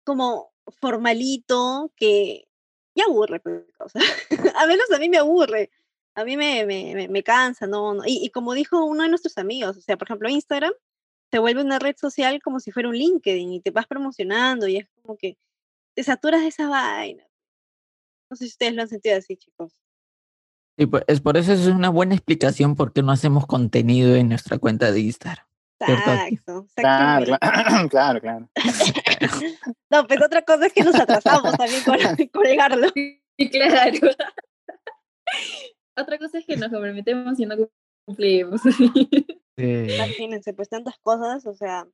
como 0.04 0.52
formalito 0.80 1.92
que 1.96 2.46
ya 2.94 3.04
aburre, 3.04 3.40
pues, 3.40 3.64
o 3.80 3.88
sea, 3.88 4.02
a 4.62 4.66
menos 4.68 4.90
a 4.92 4.98
mí 4.98 5.08
me 5.08 5.18
aburre, 5.18 5.70
a 6.14 6.24
mí 6.24 6.36
me, 6.36 6.66
me, 6.66 7.08
me, 7.08 7.22
cansa, 7.22 7.66
¿no? 7.66 7.96
Y, 8.06 8.24
y, 8.24 8.30
como 8.30 8.54
dijo 8.54 8.84
uno 8.84 9.02
de 9.02 9.08
nuestros 9.08 9.38
amigos, 9.38 9.76
o 9.76 9.80
sea, 9.80 9.96
por 9.96 10.06
ejemplo, 10.06 10.28
Instagram 10.28 10.72
se 11.32 11.38
vuelve 11.38 11.62
una 11.62 11.78
red 11.78 11.96
social 11.96 12.42
como 12.42 12.60
si 12.60 12.70
fuera 12.72 12.90
un 12.90 12.94
LinkedIn 12.94 13.54
y 13.54 13.60
te 13.60 13.70
vas 13.70 13.86
promocionando 13.86 14.68
y 14.68 14.76
es 14.76 14.86
como 15.00 15.16
que 15.16 15.38
te 15.94 16.04
saturas 16.04 16.42
de 16.42 16.48
esa 16.48 16.68
vaina. 16.68 17.24
No 18.30 18.36
sé 18.36 18.44
si 18.44 18.50
ustedes 18.50 18.74
lo 18.74 18.82
han 18.82 18.88
sentido 18.88 19.16
así, 19.16 19.36
chicos. 19.36 19.72
Sí, 20.76 20.86
pues 20.86 21.04
es 21.06 21.22
por 21.22 21.38
eso 21.38 21.54
es 21.54 21.66
una 21.66 21.88
buena 21.88 22.14
explicación 22.14 22.76
por 22.76 22.92
qué 22.92 23.02
no 23.02 23.12
hacemos 23.12 23.46
contenido 23.46 24.14
en 24.14 24.28
nuestra 24.28 24.58
cuenta 24.58 24.92
de 24.92 25.00
Instagram. 25.00 25.46
Exacto, 25.80 26.66
claro, 26.74 27.38
claro, 27.90 28.20
claro. 28.20 28.48
no, 29.90 30.06
pues 30.06 30.22
otra 30.22 30.42
cosa 30.42 30.66
es 30.66 30.72
que 30.72 30.84
nos 30.84 30.94
atrasamos 30.94 31.56
también 31.56 31.82
con 31.82 31.96
colgarlo. 32.32 32.88
Sí, 32.94 33.50
claro. 33.50 34.10
otra 35.96 36.18
cosa 36.18 36.38
es 36.38 36.46
que 36.46 36.56
nos 36.56 36.70
comprometemos 36.70 37.40
y 37.40 37.46
no 37.46 37.56
cumplimos. 38.04 38.60
Sí, 39.62 39.94
Imagínense, 39.94 40.52
pues 40.54 40.68
tantas 40.68 40.98
cosas, 40.98 41.46
o 41.46 41.54
sea, 41.54 41.86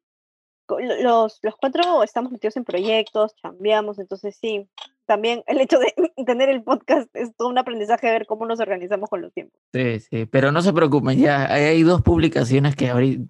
los, 1.02 1.38
los 1.42 1.54
cuatro 1.60 2.02
estamos 2.02 2.32
metidos 2.32 2.56
en 2.56 2.64
proyectos, 2.64 3.34
chambeamos, 3.36 3.98
entonces 3.98 4.38
sí, 4.40 4.68
también 5.04 5.42
el 5.46 5.60
hecho 5.60 5.78
de 5.78 5.92
tener 6.26 6.48
el 6.48 6.62
podcast 6.62 7.14
es 7.14 7.36
todo 7.36 7.48
un 7.48 7.58
aprendizaje 7.58 8.06
de 8.06 8.12
ver 8.14 8.26
cómo 8.26 8.46
nos 8.46 8.60
organizamos 8.60 9.10
con 9.10 9.20
los 9.20 9.32
tiempos. 9.34 9.60
Sí, 9.74 10.00
sí, 10.00 10.26
pero 10.26 10.50
no 10.50 10.62
se 10.62 10.72
preocupen, 10.72 11.18
ya 11.18 11.52
hay 11.52 11.82
dos 11.82 12.00
publicaciones 12.00 12.74
que 12.74 12.88
ahorita 12.88 13.26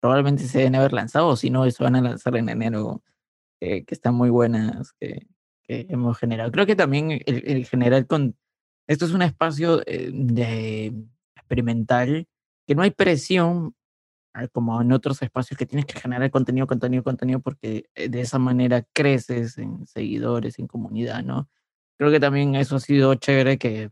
probablemente 0.00 0.44
se 0.44 0.58
deben 0.58 0.76
haber 0.76 0.94
lanzado, 0.94 1.28
o 1.28 1.36
si 1.36 1.50
no, 1.50 1.70
se 1.70 1.84
van 1.84 1.96
a 1.96 2.00
lanzar 2.00 2.36
en 2.36 2.48
enero, 2.48 3.02
que 3.60 3.84
están 3.88 4.14
muy 4.14 4.30
buenas, 4.30 4.92
que, 4.94 5.26
que, 5.64 5.86
hemos 5.90 6.16
generado. 6.16 6.50
Creo 6.52 6.64
que 6.64 6.76
también 6.76 7.10
el, 7.26 7.42
el 7.46 7.66
general 7.66 8.06
con... 8.06 8.36
Esto 8.86 9.04
es 9.04 9.12
un 9.12 9.20
espacio 9.20 9.82
eh, 9.86 10.10
de 10.10 10.94
experimental, 11.36 12.26
que 12.68 12.74
no 12.74 12.82
hay 12.82 12.90
presión 12.90 13.74
como 14.52 14.80
en 14.82 14.92
otros 14.92 15.22
espacios 15.22 15.56
que 15.56 15.64
tienes 15.64 15.86
que 15.86 15.98
generar 15.98 16.30
contenido, 16.30 16.66
contenido, 16.66 17.02
contenido, 17.02 17.40
porque 17.40 17.88
eh, 17.94 18.10
de 18.10 18.20
esa 18.20 18.38
manera 18.38 18.84
creces 18.92 19.56
en 19.56 19.86
seguidores, 19.86 20.58
en 20.58 20.66
comunidad, 20.66 21.24
¿no? 21.24 21.48
Creo 21.96 22.10
que 22.10 22.20
también 22.20 22.54
eso 22.54 22.76
ha 22.76 22.80
sido 22.80 23.14
chévere, 23.14 23.56
que 23.58 23.90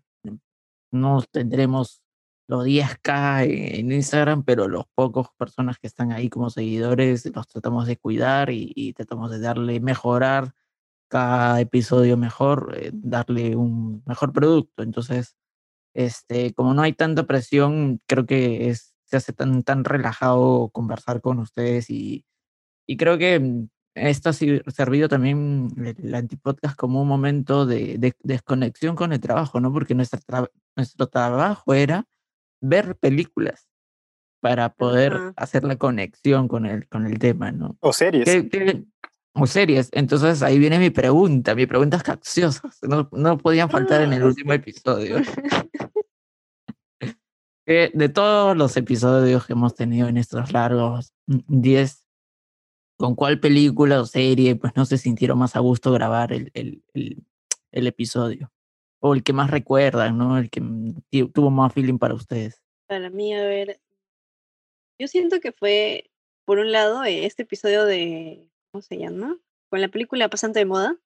no 0.93 1.23
tendremos 1.23 2.03
los 2.49 2.67
10k 2.67 3.47
en 3.79 3.91
Instagram, 3.91 4.45
pero 4.45 4.69
los 4.69 4.85
pocos 4.95 5.29
personas 5.39 5.79
que 5.79 5.87
están 5.87 6.13
ahí 6.13 6.29
como 6.29 6.51
seguidores 6.51 7.25
los 7.35 7.49
tratamos 7.49 7.87
de 7.87 7.97
cuidar 7.97 8.51
y, 8.51 8.93
tratamos 8.93 9.31
de 9.31 9.41
darle, 9.41 9.81
mejorar 9.81 10.55
cada 11.09 11.61
episodio 11.61 12.19
mejor, 12.19 12.75
eh, 12.77 12.91
darle 12.93 13.57
un 13.57 14.03
mejor 14.07 14.33
producto. 14.35 14.83
Entonces, 14.83 15.35
este, 15.97 16.53
como 16.55 16.75
no 16.75 16.83
hay 16.83 16.93
tanta 16.93 17.27
presión, 17.27 18.01
creo 18.07 18.27
que 18.27 18.69
es 18.69 18.97
se 19.07 19.17
hace 19.17 19.33
tan, 19.33 19.63
tan 19.63 19.85
relajado 19.85 20.69
conversar 20.73 21.21
con 21.21 21.39
ustedes 21.39 21.91
y, 21.91 22.27
y 22.87 22.97
creo 22.97 23.19
que 23.19 23.39
mm, 23.39 23.69
esto 23.95 24.29
ha 24.29 24.33
servido 24.33 25.09
también 25.09 25.69
el 25.99 26.15
antipodcast 26.15 26.77
como 26.77 27.01
un 27.01 27.09
momento 27.09 27.65
de, 27.65 27.97
de, 27.99 28.15
desconexión 28.23 28.95
con 28.95 29.13
el 29.13 29.21
trabajo, 29.21 29.59
¿no? 29.59 29.73
Porque 29.73 29.95
nuestro, 29.95 30.51
nuestro 30.77 31.07
trabajo 31.07 31.73
era 31.73 32.05
ver 32.61 32.97
películas 32.97 33.69
para 34.41 34.75
poder 34.75 35.33
hacer 35.37 35.65
la 35.65 35.77
conexión 35.77 36.47
con 36.47 36.67
el, 36.67 36.87
con 36.89 37.07
el 37.07 37.19
tema, 37.19 37.53
¿no? 37.53 37.79
O 37.81 37.93
series. 37.93 38.29
o 39.33 39.47
series. 39.47 39.89
Entonces 39.93 40.43
ahí 40.43 40.59
viene 40.59 40.79
mi 40.79 40.91
pregunta, 40.91 41.55
mi 41.55 41.65
pregunta 41.67 41.97
es 41.97 42.03
capciosa. 42.03 42.69
No, 42.83 43.09
no 43.13 43.39
podían 43.39 43.71
faltar 43.71 44.03
en 44.03 44.13
el 44.13 44.23
ah. 44.23 44.27
último 44.27 44.53
episodio. 44.53 45.17
de 47.67 48.09
todos 48.09 48.57
los 48.57 48.77
episodios 48.77 49.47
que 49.47 49.55
hemos 49.55 49.75
tenido 49.75 50.07
en 50.09 50.17
estos 50.17 50.53
largos 50.53 51.13
10, 51.27 51.97
mm, 51.97 53.03
¿con 53.03 53.15
cuál 53.17 53.41
película 53.41 54.01
o 54.01 54.07
serie 54.07 54.55
pues 54.57 54.75
no 54.77 54.85
se 54.87 54.99
sintieron 54.99 55.39
más 55.39 55.57
a 55.57 55.61
gusto 55.61 55.93
grabar 55.93 56.33
el, 56.33 56.51
el, 56.55 56.83
el, 57.73 57.87
episodio? 57.87 58.53
O 59.01 59.15
el 59.15 59.23
que 59.25 59.33
más 59.33 59.51
recuerdan, 59.51 60.17
¿no? 60.17 60.39
El 60.39 60.49
que 60.49 60.61
mm, 60.61 61.03
tuvo 61.33 61.51
más 61.51 61.73
feeling 61.73 61.99
para 61.99 62.15
ustedes. 62.15 62.63
Para 62.87 63.11
mí, 63.11 63.35
a 63.35 63.43
ver, 63.43 63.81
yo 64.99 65.09
siento 65.09 65.41
que 65.41 65.53
fue, 65.53 66.11
por 66.45 66.59
un 66.59 66.71
lado, 66.71 67.03
este 67.05 67.43
episodio 67.43 67.85
de, 67.85 68.49
¿cómo 68.71 68.81
se 68.81 68.97
llama? 68.97 69.37
Con 69.69 69.81
la 69.81 69.89
película 69.89 70.31
Pasante 70.31 70.61
de 70.61 70.67
Moda. 70.67 70.97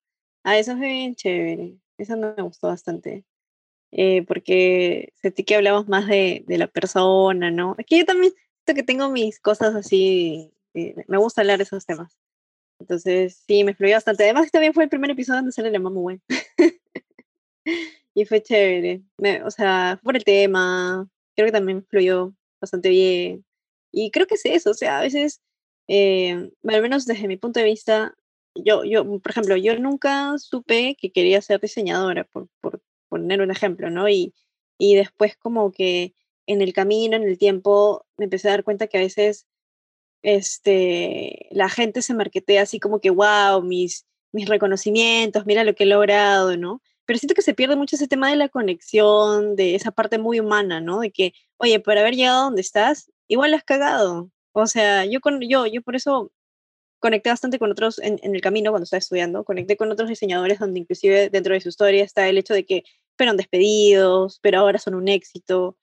Ah, 0.45 0.59
eso 0.59 0.77
fue 0.77 0.89
bien 0.89 1.15
chévere. 1.15 1.79
Eso 1.99 2.17
me 2.17 2.35
gustó 2.43 2.69
bastante. 2.69 3.25
Eh, 3.93 4.25
porque 4.27 5.13
sentí 5.21 5.45
que 5.45 5.57
hablamos 5.57 5.89
más 5.89 6.07
de, 6.07 6.45
de, 6.47 6.59
la 6.59 6.69
persona, 6.69 7.51
¿no? 7.51 7.75
Aquí 7.79 7.99
yo 7.99 8.05
también 8.05 8.33
siento 8.65 8.79
que 8.81 8.85
tengo 8.85 9.11
mis 9.11 9.41
cosas 9.41 9.75
así, 9.75 10.53
eh, 10.75 10.95
me 11.09 11.19
gusta 11.19 11.41
hablar 11.41 11.59
de 11.59 11.65
esos 11.65 11.87
temas. 11.87 12.17
Entonces, 12.81 13.43
sí, 13.47 13.65
me 13.65 13.75
fluyó 13.75 13.95
bastante. 13.95 14.25
Además, 14.25 14.51
también 14.51 14.75
fue 14.75 14.85
el 14.85 14.91
primer 14.91 15.11
episodio 15.11 15.39
donde 15.41 15.53
sale 15.53 15.71
la 15.71 15.79
mamá 15.79 15.91
muy 16.01 16.21
y 18.15 18.25
fue 18.25 18.43
chévere. 18.43 19.03
o 19.45 19.51
sea, 19.51 20.01
por 20.03 20.17
el 20.17 20.25
tema, 20.25 21.09
creo 21.37 21.47
que 21.47 21.53
también 21.53 21.85
fluyó 21.87 22.35
bastante 22.61 22.89
bien. 22.91 23.45
Y 23.93 24.11
creo 24.11 24.27
que 24.27 24.37
es 24.37 24.47
eso, 24.47 24.71
o 24.71 24.75
sea, 24.75 24.99
a 24.99 25.03
veces, 25.03 25.43
eh, 25.89 26.51
al 26.69 26.83
menos 26.83 27.07
desde 27.07 27.29
mi 27.29 27.37
punto 27.37 27.61
de 27.61 27.67
vista, 27.67 28.15
yo, 28.55 28.85
yo, 28.85 29.05
por 29.21 29.31
ejemplo, 29.31 29.57
yo 29.57 29.79
nunca 29.79 30.39
supe 30.39 30.97
que 31.01 31.13
quería 31.13 31.41
ser 31.43 31.61
diseñadora 31.61 32.25
por, 32.25 32.49
por 32.61 32.80
poner 33.11 33.43
un 33.43 33.51
ejemplo, 33.51 33.91
¿no? 33.91 34.09
Y, 34.09 34.35
y 34.79 34.95
después 34.95 35.37
como 35.37 35.73
que 35.73 36.15
en 36.47 36.63
el 36.63 36.73
camino, 36.73 37.17
en 37.17 37.25
el 37.25 37.39
tiempo, 37.39 38.07
me 38.17 38.25
empecé 38.25 38.49
a 38.49 38.53
dar 38.53 38.65
cuenta 38.65 38.87
que 38.87 38.99
a 38.99 39.03
veces 39.03 39.47
este, 40.23 41.49
la 41.51 41.69
gente 41.69 42.03
se 42.03 42.15
marquetea 42.15 42.63
así 42.63 42.81
como 42.81 43.01
que, 43.01 43.11
wow, 43.11 43.63
mis, 43.63 44.07
mis 44.33 44.49
reconocimientos, 44.49 45.47
mira 45.47 45.65
lo 45.65 45.75
que 45.75 45.85
he 45.85 45.87
logrado, 45.87 46.57
¿no? 46.57 46.83
Pero 47.07 47.19
siento 47.19 47.35
que 47.35 47.43
se 47.43 47.55
pierde 47.55 47.77
mucho 47.77 47.97
ese 47.97 48.09
tema 48.09 48.31
de 48.31 48.37
la 48.37 48.49
conexión, 48.49 49.57
de 49.57 49.75
esa 49.75 49.91
parte 49.91 50.19
muy 50.19 50.41
humana, 50.41 50.81
¿no? 50.81 51.01
De 51.01 51.11
que, 51.13 51.35
oye, 51.59 51.81
por 51.81 51.99
haber 51.99 52.15
llegado 52.15 52.41
a 52.41 52.45
donde 52.45 52.63
estás, 52.63 53.11
igual 53.29 53.55
has 53.55 53.65
cagado. 53.65 54.31
O 54.53 54.67
sea, 54.67 55.05
yo, 55.05 55.21
con, 55.21 55.41
yo, 55.41 55.67
yo 55.67 55.83
por 55.83 55.97
eso 55.97 56.33
conecté 57.01 57.31
bastante 57.31 57.59
con 57.59 57.71
otros 57.73 57.99
en, 57.99 58.19
el 58.23 58.41
camino 58.41 58.71
cuando 58.71 58.85
estaba 58.85 58.99
estudiando, 58.99 59.45
conecté 59.45 59.77
con 59.77 59.91
otros 59.91 60.09
diseñadores 60.09 60.59
donde 60.59 60.81
inclusive 60.81 61.31
dentro 61.31 61.55
de 61.55 61.61
su 61.61 61.71
historia 61.71 62.05
está 62.05 62.29
el 62.29 62.39
hecho 62.39 62.55
de 62.55 62.67
que 62.67 62.85
fueron 63.21 63.37
despedidos, 63.37 64.41
pero 64.41 64.61
ahora 64.61 64.79
son 64.79 64.95
un 64.95 65.07
éxito. 65.09 65.77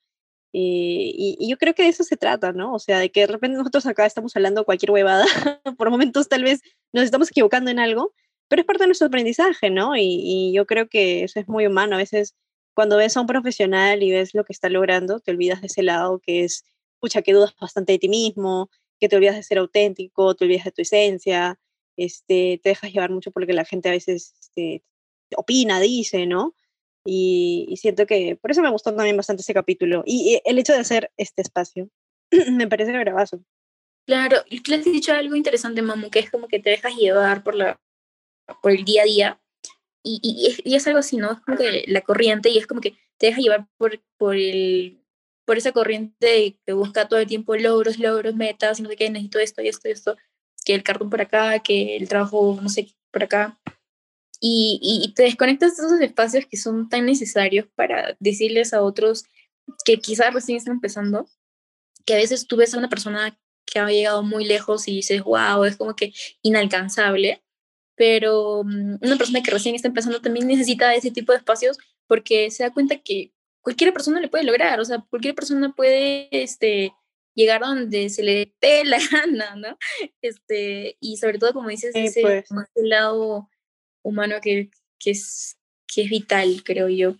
Eh, 0.52 1.12
y, 1.14 1.48
yo 1.48 1.56
creo 1.56 1.72
que 1.72 1.84
de 1.84 1.90
eso 1.90 2.02
se 2.02 2.16
trata, 2.16 2.52
¿no? 2.52 2.74
O 2.74 2.80
sea, 2.80 2.98
de 2.98 3.12
que 3.12 3.20
de 3.20 3.26
repente 3.28 3.56
nosotros 3.56 3.86
acá 3.86 4.06
estamos 4.06 4.34
hablando 4.34 4.64
cualquier 4.64 4.90
huevada, 4.90 5.24
por 5.78 5.90
momentos 5.90 6.28
tal 6.28 6.42
vez 6.42 6.62
nos 6.92 7.04
estamos 7.04 7.30
equivocando 7.30 7.70
en 7.70 7.78
algo, 7.78 8.12
pero 8.48 8.62
es 8.62 8.66
parte 8.66 8.82
de 8.82 8.88
nuestro 8.88 9.06
aprendizaje, 9.06 9.70
¿no? 9.70 9.94
Y, 9.96 10.02
y 10.02 10.52
yo 10.52 10.66
creo 10.66 10.88
que 10.88 11.22
eso 11.22 11.38
es 11.38 11.46
muy 11.46 11.64
humano. 11.64 11.94
A 11.94 11.98
veces 11.98 12.34
cuando 12.74 12.96
ves 12.96 13.16
a 13.16 13.20
un 13.20 13.28
profesional 13.28 14.02
y 14.02 14.10
ves 14.10 14.34
lo 14.34 14.42
que 14.42 14.52
está 14.52 14.68
logrando, 14.68 15.20
te 15.20 15.30
olvidas 15.30 15.60
de 15.60 15.68
ese 15.68 15.84
lado 15.84 16.18
que 16.18 16.42
es, 16.42 16.64
pucha, 16.98 17.22
que 17.22 17.34
dudas 17.34 17.54
bastante 17.60 17.92
de 17.92 18.00
ti 18.00 18.08
mismo, 18.08 18.68
que 18.98 19.08
te 19.08 19.14
olvidas 19.14 19.36
de 19.36 19.44
ser 19.44 19.58
auténtico, 19.58 20.34
te 20.34 20.44
olvidas 20.44 20.64
de 20.64 20.72
tu 20.72 20.82
esencia, 20.82 21.56
este, 21.96 22.58
te 22.64 22.70
dejas 22.70 22.92
llevar 22.92 23.10
mucho 23.10 23.30
por 23.30 23.42
lo 23.42 23.46
que 23.46 23.52
la 23.52 23.64
gente 23.64 23.90
a 23.90 23.92
veces 23.92 24.34
este, 24.40 24.82
opina, 25.36 25.78
dice, 25.78 26.26
¿no? 26.26 26.56
Y, 27.04 27.74
siento 27.80 28.06
que 28.06 28.36
por 28.40 28.50
eso 28.50 28.62
me 28.62 28.70
gustó 28.70 28.94
también 28.94 29.16
bastante 29.16 29.42
ese 29.42 29.54
capítulo. 29.54 30.02
Y, 30.06 30.40
el 30.44 30.58
hecho 30.58 30.72
de 30.72 30.80
hacer 30.80 31.10
este 31.16 31.42
espacio 31.42 31.88
me 32.52 32.66
parece 32.66 32.92
bravazo. 32.92 33.42
Claro, 34.06 34.38
y 34.48 34.60
tú 34.60 34.74
has 34.74 34.84
dicho 34.84 35.12
algo 35.12 35.36
interesante, 35.36 35.82
Mamu, 35.82 36.10
que 36.10 36.20
es 36.20 36.30
como 36.30 36.48
que 36.48 36.60
te 36.60 36.70
dejas 36.70 36.94
llevar 36.94 37.42
por, 37.42 37.54
la, 37.54 37.80
por 38.62 38.72
el 38.72 38.84
día 38.84 39.02
a 39.02 39.04
día. 39.04 39.40
Y, 40.02 40.56
y, 40.64 40.74
es 40.74 40.86
algo 40.86 41.00
así, 41.00 41.16
¿no? 41.16 41.32
Es 41.32 41.40
como 41.40 41.58
que 41.58 41.84
la 41.86 42.00
corriente 42.00 42.48
y 42.48 42.58
es 42.58 42.66
como 42.66 42.80
que 42.80 42.96
te 43.18 43.26
dejas 43.26 43.42
llevar 43.42 43.66
por, 43.76 44.00
por 44.16 44.36
el 44.36 44.98
por 45.48 45.56
esa 45.56 45.72
corriente 45.72 46.58
que 46.66 46.74
busca 46.74 47.08
todo 47.08 47.20
el 47.20 47.26
tiempo 47.26 47.56
logros, 47.56 47.98
logros, 47.98 48.34
metas, 48.34 48.80
no 48.80 48.90
sé 48.90 48.96
qué, 48.96 49.08
necesito 49.08 49.38
esto 49.38 49.62
y 49.62 49.68
esto 49.68 49.88
y 49.88 49.92
esto, 49.92 50.16
que 50.62 50.74
el 50.74 50.82
cartón 50.82 51.08
por 51.08 51.22
acá, 51.22 51.60
que 51.60 51.96
el 51.96 52.06
trabajo, 52.06 52.58
no 52.60 52.68
sé, 52.68 52.88
por 53.10 53.22
acá. 53.22 53.58
Y, 54.40 54.78
y 54.82 55.14
te 55.14 55.24
desconectas 55.24 55.76
de 55.76 55.86
esos 55.86 56.00
espacios 56.00 56.46
que 56.46 56.56
son 56.56 56.88
tan 56.88 57.06
necesarios 57.06 57.66
para 57.74 58.16
decirles 58.20 58.72
a 58.72 58.82
otros 58.82 59.24
que 59.84 59.98
quizás 59.98 60.32
recién 60.32 60.58
están 60.58 60.74
empezando, 60.74 61.26
que 62.06 62.14
a 62.14 62.18
veces 62.18 62.46
tú 62.46 62.56
ves 62.56 62.74
a 62.74 62.78
una 62.78 62.88
persona 62.88 63.38
que 63.66 63.78
ha 63.78 63.88
llegado 63.88 64.22
muy 64.22 64.44
lejos 64.44 64.88
y 64.88 64.96
dices, 64.96 65.22
wow, 65.22 65.64
es 65.64 65.76
como 65.76 65.94
que 65.94 66.12
inalcanzable, 66.42 67.42
pero 67.96 68.62
mm, 68.64 68.98
una 69.02 69.16
persona 69.16 69.42
que 69.42 69.50
recién 69.50 69.74
está 69.74 69.88
empezando 69.88 70.20
también 70.20 70.46
necesita 70.46 70.94
ese 70.94 71.10
tipo 71.10 71.32
de 71.32 71.38
espacios 71.38 71.78
porque 72.06 72.50
se 72.50 72.62
da 72.62 72.72
cuenta 72.72 72.98
que 72.98 73.32
cualquier 73.60 73.92
persona 73.92 74.20
le 74.20 74.28
puede 74.28 74.44
lograr, 74.44 74.80
o 74.80 74.84
sea, 74.84 75.04
cualquier 75.10 75.34
persona 75.34 75.74
puede 75.74 76.28
este, 76.30 76.94
llegar 77.34 77.60
donde 77.60 78.08
se 78.08 78.22
le 78.22 78.54
dé 78.60 78.84
la 78.84 78.98
gana, 79.12 79.56
¿no? 79.56 79.76
Este, 80.22 80.96
y 81.00 81.18
sobre 81.18 81.38
todo, 81.38 81.52
como 81.52 81.68
dices, 81.68 81.92
ese, 81.94 82.22
pues. 82.22 82.48
lado 82.76 83.48
humano 84.02 84.36
que, 84.42 84.70
que, 84.98 85.10
es, 85.10 85.58
que 85.86 86.02
es 86.02 86.10
vital, 86.10 86.62
creo 86.64 86.88
yo. 86.88 87.16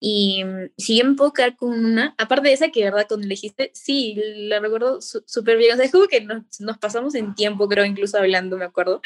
Y 0.00 0.44
mm, 0.44 0.70
si 0.76 0.98
yo 0.98 1.04
me 1.04 1.14
puedo 1.14 1.32
quedar 1.32 1.56
con 1.56 1.70
una, 1.84 2.14
aparte 2.18 2.48
de 2.48 2.54
esa 2.54 2.70
que, 2.70 2.84
verdad, 2.84 3.06
cuando 3.08 3.26
dijiste, 3.26 3.70
sí, 3.74 4.14
la 4.16 4.60
recuerdo 4.60 5.00
súper 5.00 5.56
bien. 5.56 5.72
O 5.72 5.76
sea, 5.76 5.86
es 5.86 5.92
como 5.92 6.06
que 6.06 6.20
nos, 6.20 6.60
nos, 6.60 6.78
pasamos 6.78 7.14
en 7.14 7.34
tiempo, 7.34 7.68
creo, 7.68 7.84
incluso 7.84 8.18
hablando, 8.18 8.56
me 8.56 8.64
acuerdo. 8.64 9.00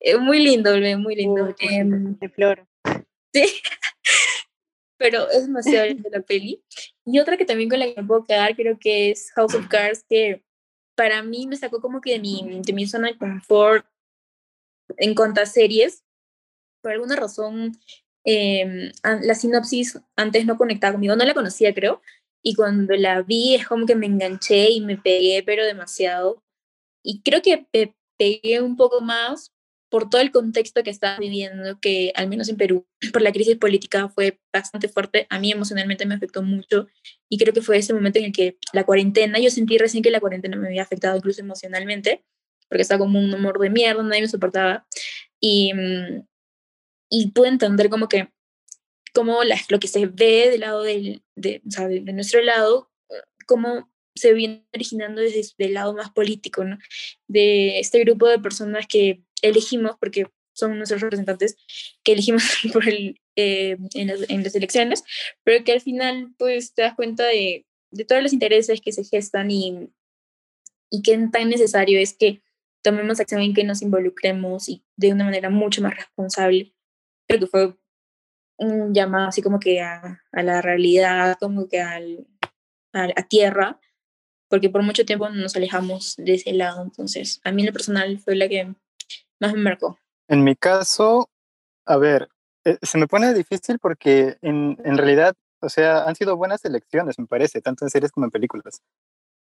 Eh, 0.00 0.16
muy 0.18 0.40
lindo, 0.40 0.72
muy 0.98 1.14
lindo. 1.14 1.54
Em, 1.58 2.18
de 2.18 2.28
flor. 2.28 2.66
Sí, 3.34 3.46
pero 4.98 5.30
es 5.30 5.46
demasiado 5.46 5.86
de 5.86 6.10
la 6.10 6.20
peli. 6.20 6.62
Y 7.06 7.18
otra 7.18 7.38
que 7.38 7.46
también 7.46 7.70
con 7.70 7.78
la 7.78 7.86
que 7.86 8.02
me 8.02 8.06
puedo 8.06 8.24
quedar, 8.24 8.54
creo 8.54 8.78
que 8.78 9.10
es 9.10 9.32
House 9.32 9.54
of 9.54 9.68
Cards, 9.68 10.04
que 10.06 10.44
para 10.94 11.22
mí 11.22 11.46
me 11.46 11.56
sacó 11.56 11.80
como 11.80 12.02
que 12.02 12.12
de 12.12 12.18
mi, 12.18 12.60
de 12.62 12.72
mi 12.74 12.86
zona 12.86 13.08
de 13.08 13.16
confort 13.16 13.86
en 14.98 15.14
cuanto 15.14 15.40
a 15.40 15.46
series. 15.46 16.04
Por 16.82 16.92
alguna 16.92 17.16
razón, 17.16 17.72
eh, 18.24 18.92
la 19.04 19.34
sinopsis 19.34 20.00
antes 20.16 20.46
no 20.46 20.56
conectaba 20.58 20.92
conmigo, 20.94 21.16
no 21.16 21.24
la 21.24 21.34
conocía, 21.34 21.74
creo. 21.74 22.02
y 22.44 22.54
cuando 22.54 22.94
la 22.96 23.22
vi 23.22 23.54
es 23.54 23.66
como 23.68 23.86
que 23.86 23.94
me 23.96 24.06
enganché 24.06 24.70
y 24.70 24.80
me 24.80 24.96
pegué, 24.98 25.42
pero 25.46 25.64
demasiado. 25.64 26.42
Y 27.04 27.22
creo 27.22 27.42
que 27.42 27.66
me 27.72 27.94
pegué 28.18 28.60
un 28.62 28.76
poco 28.76 29.00
más 29.00 29.52
por 29.90 30.10
todo 30.10 30.22
el 30.22 30.32
contexto 30.32 30.82
que 30.82 30.90
estaba 30.90 31.18
viviendo, 31.18 31.78
que 31.80 32.12
al 32.16 32.28
menos 32.28 32.48
en 32.48 32.56
Perú, 32.56 32.86
por 33.12 33.22
la 33.22 33.32
crisis 33.32 33.56
política 33.58 34.08
fue 34.08 34.40
bastante 34.52 34.88
fuerte. 34.88 35.26
A 35.30 35.38
mí 35.40 35.52
emocionalmente 35.52 36.06
me 36.06 36.14
afectó 36.14 36.42
mucho 36.42 36.88
y 37.28 37.38
creo 37.38 37.54
que 37.54 37.62
fue 37.62 37.78
ese 37.78 37.94
momento 37.94 38.18
en 38.18 38.26
el 38.26 38.32
que 38.32 38.58
la 38.72 38.84
cuarentena, 38.84 39.38
yo 39.40 39.50
sentí 39.50 39.78
recién 39.78 40.02
que 40.02 40.10
la 40.10 40.20
cuarentena 40.20 40.56
me 40.56 40.68
había 40.68 40.82
afectado 40.82 41.16
incluso 41.16 41.42
emocionalmente, 41.42 42.24
porque 42.68 42.82
estaba 42.82 43.00
como 43.00 43.18
un 43.20 43.34
humor 43.34 43.58
de 43.60 43.70
mierda, 43.70 44.02
nadie 44.02 44.22
me 44.22 44.28
soportaba. 44.28 44.86
Y, 45.40 45.72
mm, 45.74 46.26
y 47.12 47.30
pude 47.30 47.48
entender 47.48 47.90
como 47.90 48.08
que 48.08 48.30
como 49.14 49.40
lo 49.44 49.78
que 49.78 49.88
se 49.88 50.06
ve 50.06 50.48
del 50.50 50.60
lado 50.60 50.82
del, 50.82 51.22
de, 51.36 51.60
o 51.68 51.70
sea, 51.70 51.86
de, 51.86 52.00
nuestro 52.00 52.40
lado, 52.40 52.90
cómo 53.46 53.92
se 54.14 54.32
viene 54.32 54.66
originando 54.72 55.20
desde 55.20 55.52
el 55.58 55.74
lado 55.74 55.92
más 55.92 56.10
político, 56.10 56.64
¿no? 56.64 56.78
De 57.28 57.78
este 57.78 58.00
grupo 58.00 58.26
de 58.26 58.38
personas 58.38 58.86
que 58.86 59.22
elegimos, 59.42 59.96
porque 60.00 60.28
son 60.54 60.78
nuestros 60.78 61.02
representantes, 61.02 61.56
que 62.02 62.12
elegimos 62.12 62.42
por 62.72 62.88
el, 62.88 63.20
eh, 63.36 63.76
en, 63.92 64.06
las, 64.06 64.30
en, 64.30 64.42
las, 64.42 64.54
elecciones, 64.54 65.04
pero 65.44 65.62
que 65.62 65.72
al 65.72 65.82
final 65.82 66.32
pues 66.38 66.72
te 66.72 66.80
das 66.80 66.94
cuenta 66.94 67.26
de, 67.26 67.66
de 67.90 68.04
todos 68.06 68.22
los 68.22 68.32
intereses 68.32 68.80
que 68.80 68.92
se 68.92 69.04
gestan 69.04 69.50
y, 69.50 69.90
y 70.90 71.02
qué 71.02 71.18
tan 71.30 71.50
necesario 71.50 72.00
es 72.00 72.14
que 72.14 72.40
tomemos 72.82 73.20
acción 73.20 73.42
en 73.42 73.52
que 73.52 73.64
nos 73.64 73.82
involucremos 73.82 74.70
y 74.70 74.82
de 74.96 75.12
una 75.12 75.24
manera 75.24 75.50
mucho 75.50 75.82
más 75.82 75.94
responsable. 75.94 76.74
Creo 77.26 77.40
que 77.40 77.46
fue 77.46 77.76
un 78.58 78.94
llamado 78.94 79.28
así 79.28 79.42
como 79.42 79.58
que 79.58 79.80
a, 79.80 80.22
a 80.30 80.42
la 80.42 80.62
realidad, 80.62 81.36
como 81.40 81.68
que 81.68 81.80
al, 81.80 82.26
a, 82.92 83.04
a, 83.04 83.22
tierra, 83.28 83.80
porque 84.48 84.70
por 84.70 84.82
mucho 84.82 85.04
tiempo 85.04 85.28
nos 85.30 85.56
alejamos 85.56 86.14
de 86.16 86.34
ese 86.34 86.52
lado. 86.52 86.82
Entonces, 86.82 87.40
a 87.44 87.52
mí 87.52 87.62
en 87.62 87.66
lo 87.66 87.72
personal 87.72 88.18
fue 88.18 88.36
la 88.36 88.48
que 88.48 88.74
más 89.40 89.52
me 89.52 89.60
marcó. 89.60 89.98
En 90.28 90.44
mi 90.44 90.54
caso, 90.54 91.28
a 91.84 91.96
ver, 91.96 92.28
eh, 92.64 92.78
se 92.82 92.98
me 92.98 93.06
pone 93.06 93.34
difícil 93.34 93.78
porque 93.78 94.36
en, 94.40 94.78
en 94.84 94.96
realidad, 94.96 95.34
o 95.60 95.68
sea, 95.68 96.04
han 96.04 96.14
sido 96.14 96.36
buenas 96.36 96.64
elecciones, 96.64 97.18
me 97.18 97.26
parece, 97.26 97.60
tanto 97.60 97.84
en 97.84 97.90
series 97.90 98.12
como 98.12 98.26
en 98.26 98.30
películas. 98.30 98.82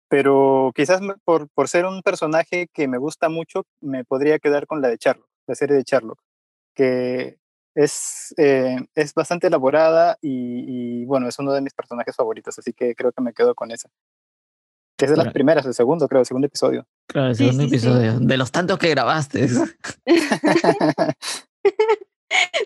Pero 0.10 0.72
quizás 0.76 1.02
por, 1.24 1.50
por 1.50 1.70
ser 1.70 1.86
un 1.86 2.02
personaje 2.02 2.68
que 2.74 2.88
me 2.88 2.98
gusta 2.98 3.30
mucho, 3.30 3.66
me 3.80 4.04
podría 4.04 4.40
quedar 4.40 4.68
con 4.68 4.82
la 4.82 4.90
de 4.90 4.98
Sherlock, 4.98 5.30
la 5.48 5.56
serie 5.56 5.78
de 5.78 5.84
Sherlock, 5.84 6.20
que 6.76 7.38
es, 7.76 8.34
eh, 8.38 8.78
es 8.96 9.14
bastante 9.14 9.48
elaborada 9.48 10.18
y, 10.22 11.02
y, 11.02 11.06
bueno, 11.06 11.28
es 11.28 11.40
uno 11.40 11.54
de 11.54 11.62
mis 11.62 11.74
personajes 11.74 12.16
favoritos, 12.16 12.58
así 12.60 12.74
que 12.74 12.96
creo 12.96 13.12
que 13.12 13.22
me 13.22 13.34
quedo 13.34 13.56
con 13.56 13.72
esa. 13.72 13.90
Que 14.98 15.06
es 15.06 15.12
de 15.12 15.18
las 15.18 15.26
claro. 15.26 15.34
primeras, 15.34 15.66
el 15.66 15.74
segundo, 15.74 16.08
creo, 16.08 16.20
el 16.20 16.28
segundo 16.28 16.48
episodio. 16.48 16.86
Claro, 17.08 17.30
el 17.30 17.36
segundo 17.36 17.64
sí, 17.64 17.70
sí, 17.70 17.76
episodio. 17.76 18.20
Sí. 18.20 18.26
De 18.26 18.38
los 18.38 18.52
tantos 18.52 18.78
que 18.78 18.90
grabaste. 18.90 19.48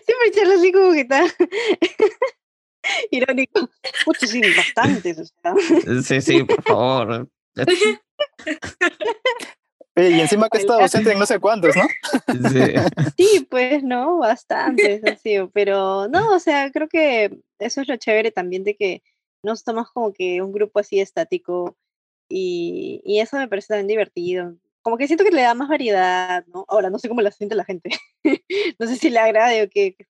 Siempre 0.04 0.28
echarlo 0.28 0.54
así 0.54 0.72
como 0.72 0.92
que 0.92 1.00
está 1.00 1.24
irónico. 3.10 3.68
Muchos 4.06 4.30
sí, 4.30 4.40
bastantes. 4.56 5.18
O 5.18 5.24
sea. 5.24 5.54
Sí, 6.02 6.20
sí, 6.20 6.44
por 6.44 6.62
favor. 6.62 7.28
Y 9.96 10.20
encima 10.20 10.48
que 10.48 10.58
está 10.58 10.78
docente 10.78 11.12
en 11.12 11.18
no 11.18 11.26
sé 11.26 11.38
cuántos, 11.38 11.74
¿no? 11.76 11.84
Sí. 12.50 12.74
sí, 13.16 13.46
pues 13.50 13.82
no, 13.82 14.18
bastantes, 14.18 15.02
así, 15.04 15.36
pero 15.52 16.08
no, 16.08 16.34
o 16.34 16.38
sea, 16.38 16.70
creo 16.70 16.88
que 16.88 17.40
eso 17.58 17.80
es 17.80 17.88
lo 17.88 17.96
chévere 17.96 18.30
también 18.30 18.64
de 18.64 18.76
que 18.76 19.02
no 19.42 19.52
estamos 19.52 19.90
como 19.90 20.12
que 20.12 20.42
un 20.42 20.52
grupo 20.52 20.80
así 20.80 21.00
estático 21.00 21.76
y, 22.28 23.00
y 23.04 23.20
eso 23.20 23.36
me 23.36 23.48
parece 23.48 23.68
también 23.68 23.88
divertido. 23.88 24.56
Como 24.82 24.98
que 24.98 25.06
siento 25.06 25.24
que 25.24 25.30
le 25.30 25.42
da 25.42 25.54
más 25.54 25.68
variedad, 25.68 26.44
¿no? 26.46 26.64
Ahora, 26.68 26.90
no 26.90 26.98
sé 26.98 27.08
cómo 27.08 27.20
la 27.20 27.30
siente 27.32 27.56
la 27.56 27.64
gente. 27.64 27.90
no 28.78 28.86
sé 28.86 28.96
si 28.96 29.10
le 29.10 29.18
agrade 29.18 29.62
o 29.62 29.68
qué, 29.68 29.94
qué 29.96 30.04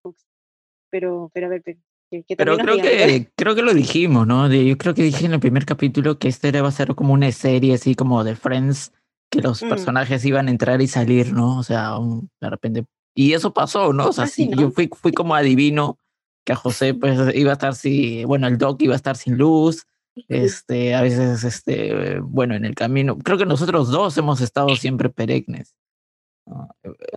pero, 0.91 1.31
pero 1.33 1.47
a 1.47 1.51
ver, 1.51 1.63
que, 1.63 1.79
que 2.23 2.37
Pero 2.37 2.57
creo 2.57 2.77
que, 2.77 3.31
creo 3.35 3.55
que 3.55 3.63
lo 3.63 3.75
dijimos, 3.75 4.27
¿no? 4.27 4.53
Yo 4.53 4.79
creo 4.79 4.95
que 4.95 5.03
dije 5.03 5.27
en 5.27 5.35
el 5.35 5.41
primer 5.41 5.67
capítulo 5.67 6.19
que 6.19 6.29
este 6.29 6.53
va 6.61 6.69
a 6.69 6.73
ser 6.73 6.95
como 6.95 7.13
una 7.13 7.31
serie 7.33 7.75
así 7.75 7.95
como 7.95 8.23
de 8.23 8.37
Friends, 8.37 8.93
que 9.31 9.41
los 9.41 9.63
mm. 9.63 9.69
personajes 9.69 10.25
iban 10.25 10.49
a 10.49 10.51
entrar 10.51 10.81
y 10.83 10.89
salir, 10.89 11.33
¿no? 11.33 11.59
O 11.59 11.63
sea, 11.63 11.99
un, 11.99 12.31
de 12.41 12.51
repente. 12.51 12.85
Y 13.15 13.33
eso 13.33 13.53
pasó, 13.53 13.93
¿no? 13.93 14.09
O 14.09 14.13
sea, 14.13 14.27
sí, 14.27 14.49
¿no? 14.49 14.61
yo 14.61 14.71
fui, 14.71 14.89
fui 14.93 15.13
como 15.13 15.35
adivino 15.35 15.99
que 16.45 16.53
a 16.53 16.57
José 16.57 16.95
pues 16.95 17.35
iba 17.35 17.51
a 17.51 17.55
estar 17.55 17.75
sin, 17.75 18.27
bueno, 18.27 18.47
el 18.47 18.57
Doc 18.57 18.81
iba 18.81 18.95
a 18.95 18.97
estar 18.97 19.17
sin 19.17 19.37
luz, 19.37 19.85
este, 20.29 20.95
a 20.95 21.03
veces, 21.03 21.45
este, 21.45 22.21
bueno, 22.21 22.55
en 22.55 22.65
el 22.65 22.75
camino, 22.75 23.19
creo 23.19 23.37
que 23.37 23.47
nosotros 23.47 23.91
dos 23.91 24.17
hemos 24.17 24.41
estado 24.41 24.75
siempre 24.77 25.11
peregnes. 25.11 25.75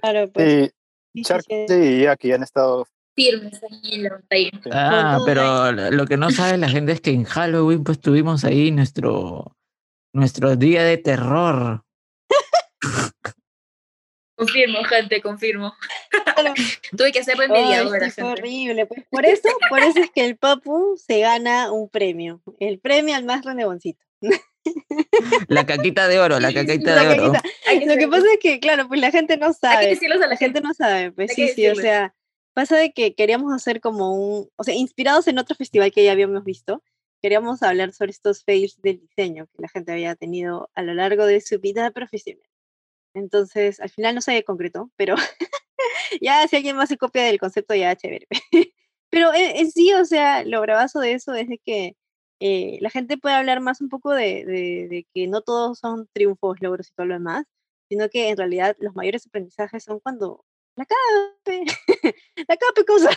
Claro, 0.02 0.30
pues. 0.32 0.74
Sí, 1.14 1.24
Shark 1.24 1.46
y 1.50 2.06
aquí 2.06 2.32
han 2.32 2.44
estado 2.44 2.88
firmes 3.16 3.62
ahí 3.64 3.96
en 3.96 4.04
la 4.04 4.10
batalla. 4.10 4.62
Ah, 4.72 5.20
pero 5.26 5.72
lo 5.92 6.06
que 6.06 6.18
no 6.18 6.30
sabe 6.32 6.58
la 6.58 6.70
gente 6.70 6.92
es 6.92 7.02
que 7.02 7.12
en 7.12 7.24
Halloween 7.24 7.84
pues 7.84 8.00
tuvimos 8.00 8.44
ahí 8.44 8.72
nuestro, 8.72 9.56
nuestro 10.14 10.56
día 10.56 10.84
de 10.84 10.98
terror. 10.98 11.84
Confirmo, 14.36 14.84
gente, 14.86 15.22
confirmo. 15.22 15.74
Tuve 16.98 17.12
que 17.12 17.20
hacerlo 17.20 17.44
en 17.44 17.52
media 17.52 17.86
hora. 17.86 18.08
Es 18.08 18.18
horrible. 18.20 18.86
Pues 18.86 19.04
por 19.10 19.26
eso, 19.26 19.50
por 19.70 19.80
eso 19.80 20.00
es 20.00 20.12
que 20.12 20.24
el 20.24 20.38
Papu 20.38 20.96
se 20.98 21.20
gana 21.20 21.74
un 21.74 21.90
premio. 21.90 22.42
El 22.58 22.80
premio 22.80 23.16
al 23.16 23.26
más 23.26 23.44
reneboncito. 23.44 24.02
La 25.50 25.66
caquita 25.66 26.08
de 26.08 26.20
oro, 26.20 26.40
la 26.40 26.54
caquita 26.54 26.96
la 26.96 27.04
de 27.04 27.20
oro. 27.20 27.34
Lo 27.86 27.98
que 27.98 28.08
pasa 28.08 28.26
es 28.34 28.40
que, 28.40 28.60
claro, 28.60 28.88
pues 28.88 29.02
la 29.02 29.12
gente 29.12 29.36
no 29.36 29.52
sabe. 29.52 29.88
Hay 29.88 29.98
que 29.98 30.06
a 30.06 30.16
la, 30.16 30.28
la 30.28 30.38
gente 30.38 30.62
no 30.62 30.74
sabe. 30.74 31.12
Pues 31.12 31.34
sí, 31.34 31.50
sí, 31.50 31.68
o 31.68 31.76
sea, 31.76 32.14
pasa 32.54 32.78
de 32.78 32.92
que 32.94 33.16
queríamos 33.16 33.54
hacer 33.54 33.82
como 33.82 34.14
un, 34.14 34.50
o 34.56 34.64
sea, 34.64 34.74
inspirados 34.74 35.28
en 35.28 35.38
otro 35.40 35.56
festival 35.56 35.92
que 35.92 36.04
ya 36.04 36.12
habíamos 36.12 36.44
visto, 36.44 36.84
queríamos 37.22 37.62
hablar 37.64 37.94
sobre 37.94 38.12
estos 38.12 38.44
fails 38.44 38.82
del 38.82 39.00
diseño 39.00 39.48
que 39.48 39.62
la 39.62 39.70
gente 39.70 39.92
había 39.92 40.16
tenido 40.16 40.70
a 40.76 40.82
lo 40.82 40.94
largo 40.94 41.26
de 41.26 41.42
su 41.42 41.60
vida 41.60 41.92
profesional. 41.92 42.49
Entonces, 43.14 43.80
al 43.80 43.90
final 43.90 44.16
no 44.16 44.22
se 44.22 44.44
concretó, 44.44 44.92
pero 44.96 45.16
ya 46.22 46.48
si 46.48 46.56
alguien 46.56 46.76
más 46.76 46.90
se 46.90 46.98
copia 46.98 47.24
del 47.24 47.40
concepto, 47.40 47.76
ya 47.76 47.96
chévere. 47.96 48.28
pero 49.10 49.34
en, 49.34 49.58
en, 49.58 49.72
sí, 49.72 49.94
o 49.94 50.06
sea, 50.06 50.44
lo 50.44 50.62
bravazo 50.62 51.00
de 51.00 51.14
eso 51.14 51.34
es 51.34 51.48
de 51.48 51.58
que 51.58 51.96
eh, 52.40 52.78
la 52.82 52.90
gente 52.90 53.18
puede 53.18 53.36
hablar 53.36 53.60
más 53.60 53.82
un 53.82 53.90
poco 53.90 54.12
de, 54.12 54.46
de, 54.46 54.88
de, 54.90 55.08
que 55.14 55.28
no 55.28 55.42
todos 55.42 55.80
son 55.80 56.08
triunfos, 56.14 56.62
logros 56.62 56.88
y 56.88 56.94
todo 56.94 57.08
lo 57.08 57.16
demás, 57.16 57.46
sino 57.90 58.10
que 58.10 58.30
en 58.30 58.38
realidad 58.38 58.78
los 58.80 58.96
mayores 58.96 59.28
aprendizajes 59.28 59.84
son 59.84 60.00
cuando 60.00 60.46
la 60.76 60.86
cape, 60.86 61.66
la 62.48 62.58
cape 62.58 62.86
cosa. 62.86 63.10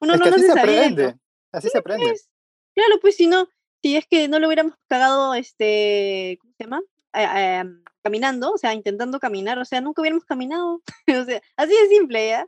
Uno 0.00 0.14
es 0.14 0.20
no 0.20 0.26
lo 0.26 0.38
se 0.38 0.52
aprende, 0.52 1.16
así 1.50 1.66
sí, 1.66 1.72
se 1.72 1.78
aprende. 1.78 2.06
Pues, 2.06 2.30
claro, 2.74 3.00
pues 3.00 3.16
si 3.16 3.26
no, 3.26 3.48
si 3.82 3.96
es 3.96 4.06
que 4.06 4.28
no 4.28 4.38
lo 4.38 4.46
hubiéramos 4.46 4.74
cagado, 4.88 5.34
este, 5.34 6.38
¿cómo 6.40 6.52
se 6.56 6.64
llama? 6.64 6.82
Eh, 7.14 7.26
eh, 7.36 7.64
caminando, 8.04 8.52
o 8.52 8.58
sea, 8.58 8.74
intentando 8.74 9.18
caminar, 9.18 9.58
o 9.58 9.64
sea, 9.64 9.80
nunca 9.80 10.02
hubiéramos 10.02 10.26
caminado, 10.26 10.82
o 11.08 11.24
sea, 11.24 11.40
así 11.56 11.72
de 11.72 11.88
simple, 11.88 12.28
¿ya? 12.28 12.46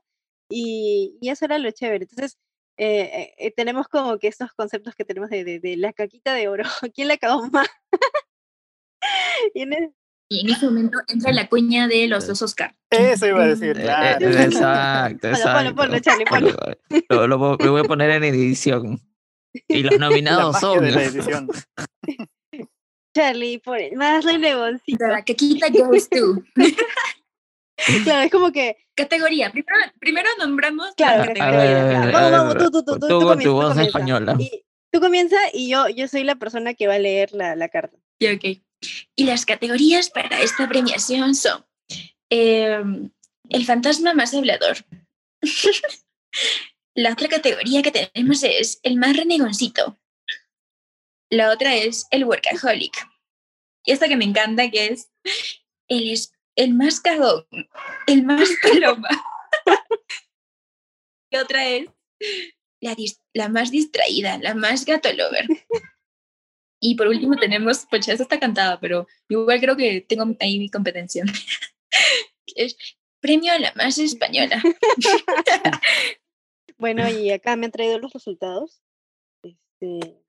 Y, 0.51 1.17
y 1.21 1.31
eso 1.31 1.47
era 1.47 1.59
lo 1.59 1.71
chévere. 1.71 2.05
Entonces, 2.05 2.39
eh, 2.79 3.33
eh, 3.39 3.51
tenemos 3.57 3.89
como 3.89 4.19
que 4.19 4.29
estos 4.29 4.53
conceptos 4.53 4.95
que 4.95 5.07
tenemos 5.07 5.31
de, 5.31 5.45
de, 5.45 5.61
de 5.61 5.77
la 5.79 5.95
caquita 5.95 6.35
de 6.35 6.49
oro, 6.49 6.65
¿quién 6.95 7.09
la 7.09 7.17
cagó 7.17 7.49
más? 7.49 7.69
y, 9.55 9.63
en 9.63 9.73
el... 9.73 9.95
y, 10.29 10.41
en 10.41 10.55
ese 10.55 10.67
momento 10.67 10.99
entra 11.09 11.33
la 11.33 11.49
cuña 11.49 11.89
de 11.89 12.07
los 12.07 12.27
dos 12.27 12.43
Oscar. 12.43 12.77
Eso 12.91 13.27
iba 13.27 13.45
a 13.45 13.49
decir, 13.49 13.81
claro. 13.81 14.27
exacto, 14.27 15.29
exacto. 15.29 15.75
Ponlo, 15.75 15.75
ponlo, 15.75 16.01
Charlie, 16.01 16.27
ponlo. 16.27 16.55
Lo, 17.09 17.27
lo, 17.27 17.57
lo, 17.57 17.73
voy 17.73 17.81
a 17.81 17.85
poner 17.85 18.11
en 18.11 18.25
edición. 18.25 19.01
Y 19.69 19.83
los 19.83 19.99
nominados 19.99 20.61
son. 20.61 20.85
De 20.85 20.93
la 20.93 21.03
edición. 21.03 21.49
Charlie, 23.17 23.59
por 23.59 23.79
el 23.81 23.97
más 23.97 24.25
relevoncito. 24.25 25.07
La 25.07 25.25
caquita 25.25 25.69
goes 25.71 26.09
to. 26.11 26.43
Claro, 28.05 28.23
es 28.23 28.31
como 28.31 28.53
que. 28.53 28.77
Categoría. 28.95 29.51
Primero, 29.51 29.93
primero 29.99 30.29
nombramos. 30.39 30.95
Claro, 30.97 31.23
a 31.23 31.27
categoría. 31.27 32.11
vamos, 32.13 32.31
vamos, 32.31 32.55
tú, 32.59 32.71
tú, 32.71 32.71
tú, 32.71 32.85
tú, 32.85 32.99
tú, 33.01 33.09
tú, 33.21 33.27
con 33.27 33.39
tu 33.39 33.53
voz 33.53 33.69
comienza. 33.69 33.83
española. 33.83 34.37
Y 34.39 34.65
tú 34.91 35.01
comienza 35.01 35.37
y 35.53 35.69
yo, 35.69 35.89
yo 35.89 36.09
soy 36.09 36.25
la 36.25 36.37
persona 36.37 36.75
que 36.75 36.87
va 36.87 36.95
a 36.95 36.99
leer 36.99 37.33
la, 37.33 37.57
la 37.57 37.69
carta. 37.69 37.97
Ya, 38.21 38.33
ok. 38.33 38.59
Y 39.15 39.25
las 39.25 39.47
categorías 39.47 40.11
para 40.11 40.41
esta 40.41 40.69
premiación 40.69 41.35
son 41.35 41.65
eh, 42.31 42.83
el 43.49 43.65
fantasma 43.65 44.15
más 44.15 44.35
hablador. 44.35 44.77
la 46.95 47.13
otra 47.13 47.29
categoría 47.29 47.83
que 47.83 47.93
tenemos 47.93 48.43
es 48.43 48.81
el 48.83 48.97
más 48.97 49.17
renegoncito. 49.17 49.99
La 51.31 51.51
otra 51.51 51.75
es 51.75 52.07
el 52.11 52.25
workaholic. 52.25 52.95
Y 53.85 53.93
esta 53.93 54.09
que 54.09 54.17
me 54.17 54.25
encanta 54.25 54.71
que 54.71 54.87
es 54.87 55.11
el, 55.89 56.11
es, 56.11 56.33
el 56.57 56.75
más 56.75 57.01
cagón, 57.01 57.47
el 58.07 58.25
más 58.25 58.49
paloma. 58.63 59.09
y 61.31 61.37
otra 61.37 61.69
es 61.69 61.89
la, 62.81 62.97
la, 63.35 63.49
más 63.49 63.71
distraída, 63.71 64.39
la 64.39 64.55
más 64.55 64.85
gato 64.85 65.13
lover. 65.13 65.47
Y 66.81 66.95
por 66.95 67.09
último 67.09 67.37
tenemos, 67.37 67.87
pues 67.89 68.09
esa 68.09 68.23
está 68.23 68.39
cantada, 68.39 68.79
pero 68.81 69.07
igual 69.29 69.61
creo 69.61 69.77
que 69.77 70.01
tengo 70.03 70.37
ahí 70.41 70.59
mi 70.59 70.71
competencia. 70.71 71.25
es 72.55 72.77
premio 73.21 73.53
a 73.53 73.59
la 73.59 73.73
más 73.75 73.99
española. 73.99 74.63
bueno, 76.79 77.09
y 77.09 77.31
acá 77.31 77.57
me 77.57 77.67
han 77.67 77.73
traído 77.73 77.99
los 77.99 78.13
resultados. 78.13 78.83
Este... 79.43 80.26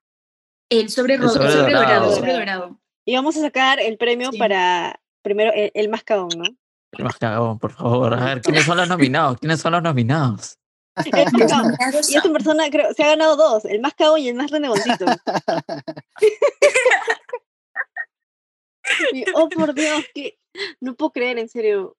El 0.69 0.89
sobre, 0.89 1.15
el 1.15 1.29
sobre, 1.29 1.71
dorado. 1.71 2.13
sobre 2.13 2.33
dorado. 2.33 2.79
Y 3.05 3.15
vamos 3.15 3.37
a 3.37 3.41
sacar 3.41 3.79
el 3.79 3.97
premio 3.97 4.31
para, 4.37 4.99
primero, 5.21 5.51
el, 5.55 5.89
más 5.89 6.03
cagón, 6.03 6.29
¿no? 6.37 6.43
El 6.91 7.05
más 7.05 7.17
cagón, 7.17 7.57
por 7.57 7.71
favor. 7.71 8.13
A 8.13 8.25
ver, 8.25 8.41
¿quiénes 8.41 8.65
son 8.65 8.77
los 8.77 8.89
nominados? 8.89 9.39
¿Quiénes 9.39 9.61
son 9.61 9.71
los 9.71 9.81
nominados? 9.81 10.57
y 11.05 12.15
esta 12.15 12.33
persona 12.33 12.69
creo, 12.71 12.91
se 12.93 13.03
ha 13.03 13.09
ganado 13.09 13.35
dos, 13.35 13.65
el 13.65 13.81
más 13.81 13.93
cagón 13.93 14.19
y 14.19 14.29
el 14.29 14.35
más 14.35 14.49
renegoncito. 14.49 15.05
oh, 19.35 19.49
por 19.49 19.73
Dios, 19.73 20.05
que 20.13 20.39
no 20.81 20.95
puedo 20.95 21.11
creer, 21.11 21.39
en 21.39 21.49
serio. 21.49 21.95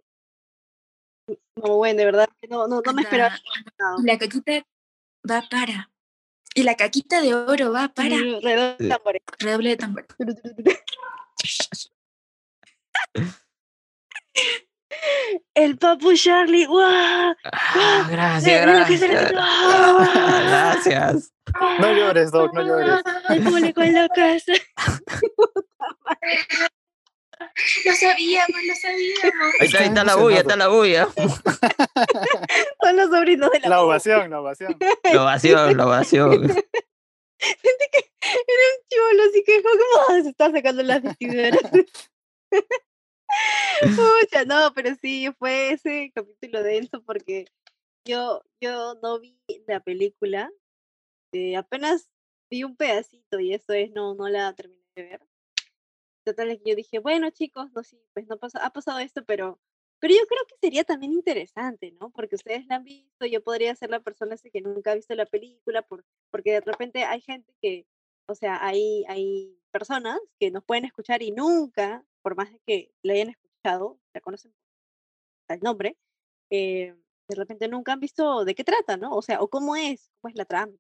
No, 1.57 1.77
bueno, 1.77 1.99
de 1.99 2.05
verdad, 2.05 2.29
no, 2.49 2.67
no, 2.67 2.81
no 2.85 2.93
me 2.93 3.03
esperaba. 3.03 3.39
La 4.03 4.19
caquita 4.19 4.65
va 5.29 5.45
para. 5.51 5.91
Y 6.59 6.65
la 6.65 6.75
caquita 6.75 7.21
de 7.21 7.37
oro 7.37 7.71
va 7.71 7.87
para. 7.87 8.17
Redoble 8.17 8.75
de 8.81 8.89
tambores. 8.89 9.23
Redoble 9.39 9.69
de 9.71 9.77
tambores. 9.77 10.09
El 15.55 15.79
papu 15.79 16.17
Charlie, 16.17 16.67
¡guau! 16.67 17.37
Ah, 17.45 18.09
gracias, 18.11 18.63
gracias. 18.63 19.01
gracias. 20.43 21.33
No 21.79 21.93
llores, 21.93 22.33
Doc, 22.33 22.53
no 22.53 22.67
llores. 22.67 23.05
El 23.29 23.45
público 23.45 23.81
en 23.83 23.95
la 23.95 24.09
casa. 24.09 24.55
Lo 27.85 27.93
sabíamos, 27.93 28.63
lo 28.67 28.75
sabíamos. 28.75 29.55
Ahí 29.61 29.67
está, 29.67 29.79
ahí 29.79 29.87
está 29.87 30.05
la 30.05 30.17
bulla, 30.17 30.41
está 30.41 30.57
la 30.57 30.69
bulla. 30.69 31.09
Sobrinos 33.19 33.51
de 33.51 33.61
la 33.61 33.69
La 33.71 33.83
ovación, 33.83 34.31
la 34.31 34.41
ovación. 34.41 34.79
La 35.05 35.23
ovación, 35.23 35.77
la 35.77 35.87
ovación. 35.87 36.49
Gente 37.39 37.89
que 37.93 38.13
era 38.23 38.65
un 38.75 38.83
chulo, 38.89 39.23
así 39.29 39.45
que 39.45 39.63
como 39.63 40.23
se 40.23 40.31
está 40.31 40.51
sacando 40.51 40.83
las 40.83 41.03
vestiduras. 41.03 41.61
Pucha, 43.81 44.45
no, 44.45 44.73
pero 44.75 44.95
sí, 45.01 45.29
fue 45.39 45.73
ese 45.73 46.11
capítulo 46.15 46.63
denso 46.63 47.03
porque 47.05 47.47
yo, 48.05 48.43
yo 48.61 48.95
no 49.03 49.21
vi 49.21 49.39
la 49.67 49.81
película, 49.81 50.51
eh, 51.33 51.57
apenas 51.57 52.11
vi 52.51 52.65
un 52.65 52.77
pedacito 52.77 53.39
y 53.39 53.53
eso 53.53 53.73
es, 53.73 53.91
no, 53.93 54.15
no 54.15 54.29
la 54.29 54.55
terminé 54.55 54.83
de 54.97 55.03
ver. 55.03 55.21
Total, 56.25 56.51
es 56.51 56.59
que 56.59 56.71
yo 56.71 56.77
dije, 56.77 56.99
bueno 56.99 57.31
chicos, 57.31 57.71
no, 57.75 57.83
sí, 57.83 58.01
pues 58.15 58.27
no 58.27 58.39
pasa, 58.39 58.65
ha 58.65 58.73
pasado 58.73 58.99
esto, 58.99 59.25
pero, 59.25 59.61
pero 60.01 60.15
yo 60.15 60.27
creo 60.27 60.41
que 60.49 60.57
sería 60.61 60.85
también 60.85 61.13
interesante, 61.13 61.93
¿no? 62.01 62.11
Porque 62.11 62.37
ustedes 62.37 62.67
la 62.67 62.77
han 62.77 62.85
visto, 62.85 63.27
yo 63.27 63.43
podría 63.43 63.75
ser 63.75 63.91
la 63.91 64.01
persona 64.01 64.37
que 64.37 64.61
nunca 64.61 64.93
ha 64.93 64.95
visto 64.95 65.15
la 65.15 65.27
película, 65.27 65.83
por, 65.83 66.05
porque 66.31 66.53
de 66.53 66.61
repente 66.61 67.05
hay 67.05 67.21
gente 67.21 67.53
que, 67.61 67.87
o 68.27 68.35
sea, 68.35 68.65
hay, 68.65 69.05
hay 69.09 69.59
personas 69.71 70.19
que 70.39 70.51
nos 70.51 70.65
pueden 70.65 70.85
escuchar 70.85 71.23
y 71.23 71.31
nunca 71.33 72.05
por 72.23 72.37
más 72.37 72.51
que 72.67 72.93
la 73.03 73.15
hayan 73.15 73.31
escuchado, 73.31 73.99
la 74.15 74.21
conocen 74.21 74.53
el 75.49 75.61
nombre, 75.61 75.97
eh, 76.51 76.95
de 77.29 77.35
repente 77.37 77.69
nunca 77.69 77.93
han 77.93 78.01
visto 78.01 78.45
de 78.45 78.55
qué 78.55 78.65
trata, 78.65 78.97
¿no? 78.97 79.15
O 79.15 79.23
sea, 79.23 79.41
o 79.41 79.49
cómo 79.49 79.77
es, 79.77 80.11
cómo 80.21 80.31
es 80.31 80.37
la 80.37 80.45
trama. 80.45 80.73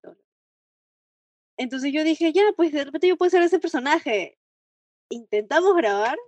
Entonces 1.56 1.92
yo 1.92 2.04
dije, 2.04 2.32
ya, 2.32 2.42
pues 2.56 2.72
de 2.72 2.84
repente 2.84 3.08
yo 3.08 3.16
puedo 3.16 3.30
ser 3.30 3.42
ese 3.42 3.58
personaje. 3.58 4.38
Intentamos 5.10 5.74
grabar. 5.76 6.18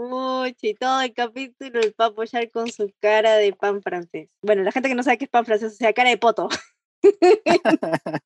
Uy, 0.00 0.54
todo 0.78 1.00
el 1.00 1.12
capítulo 1.12 1.80
el 1.80 1.92
Papo 1.92 2.22
apoyar 2.22 2.48
con 2.52 2.70
su 2.70 2.92
cara 3.00 3.34
de 3.34 3.52
pan 3.52 3.82
francés. 3.82 4.30
Bueno, 4.42 4.62
la 4.62 4.70
gente 4.70 4.88
que 4.88 4.94
no 4.94 5.02
sabe 5.02 5.18
qué 5.18 5.24
es 5.24 5.30
pan 5.30 5.44
francés, 5.44 5.72
o 5.72 5.74
sea, 5.76 5.92
cara 5.92 6.10
de 6.10 6.18
poto. 6.18 6.48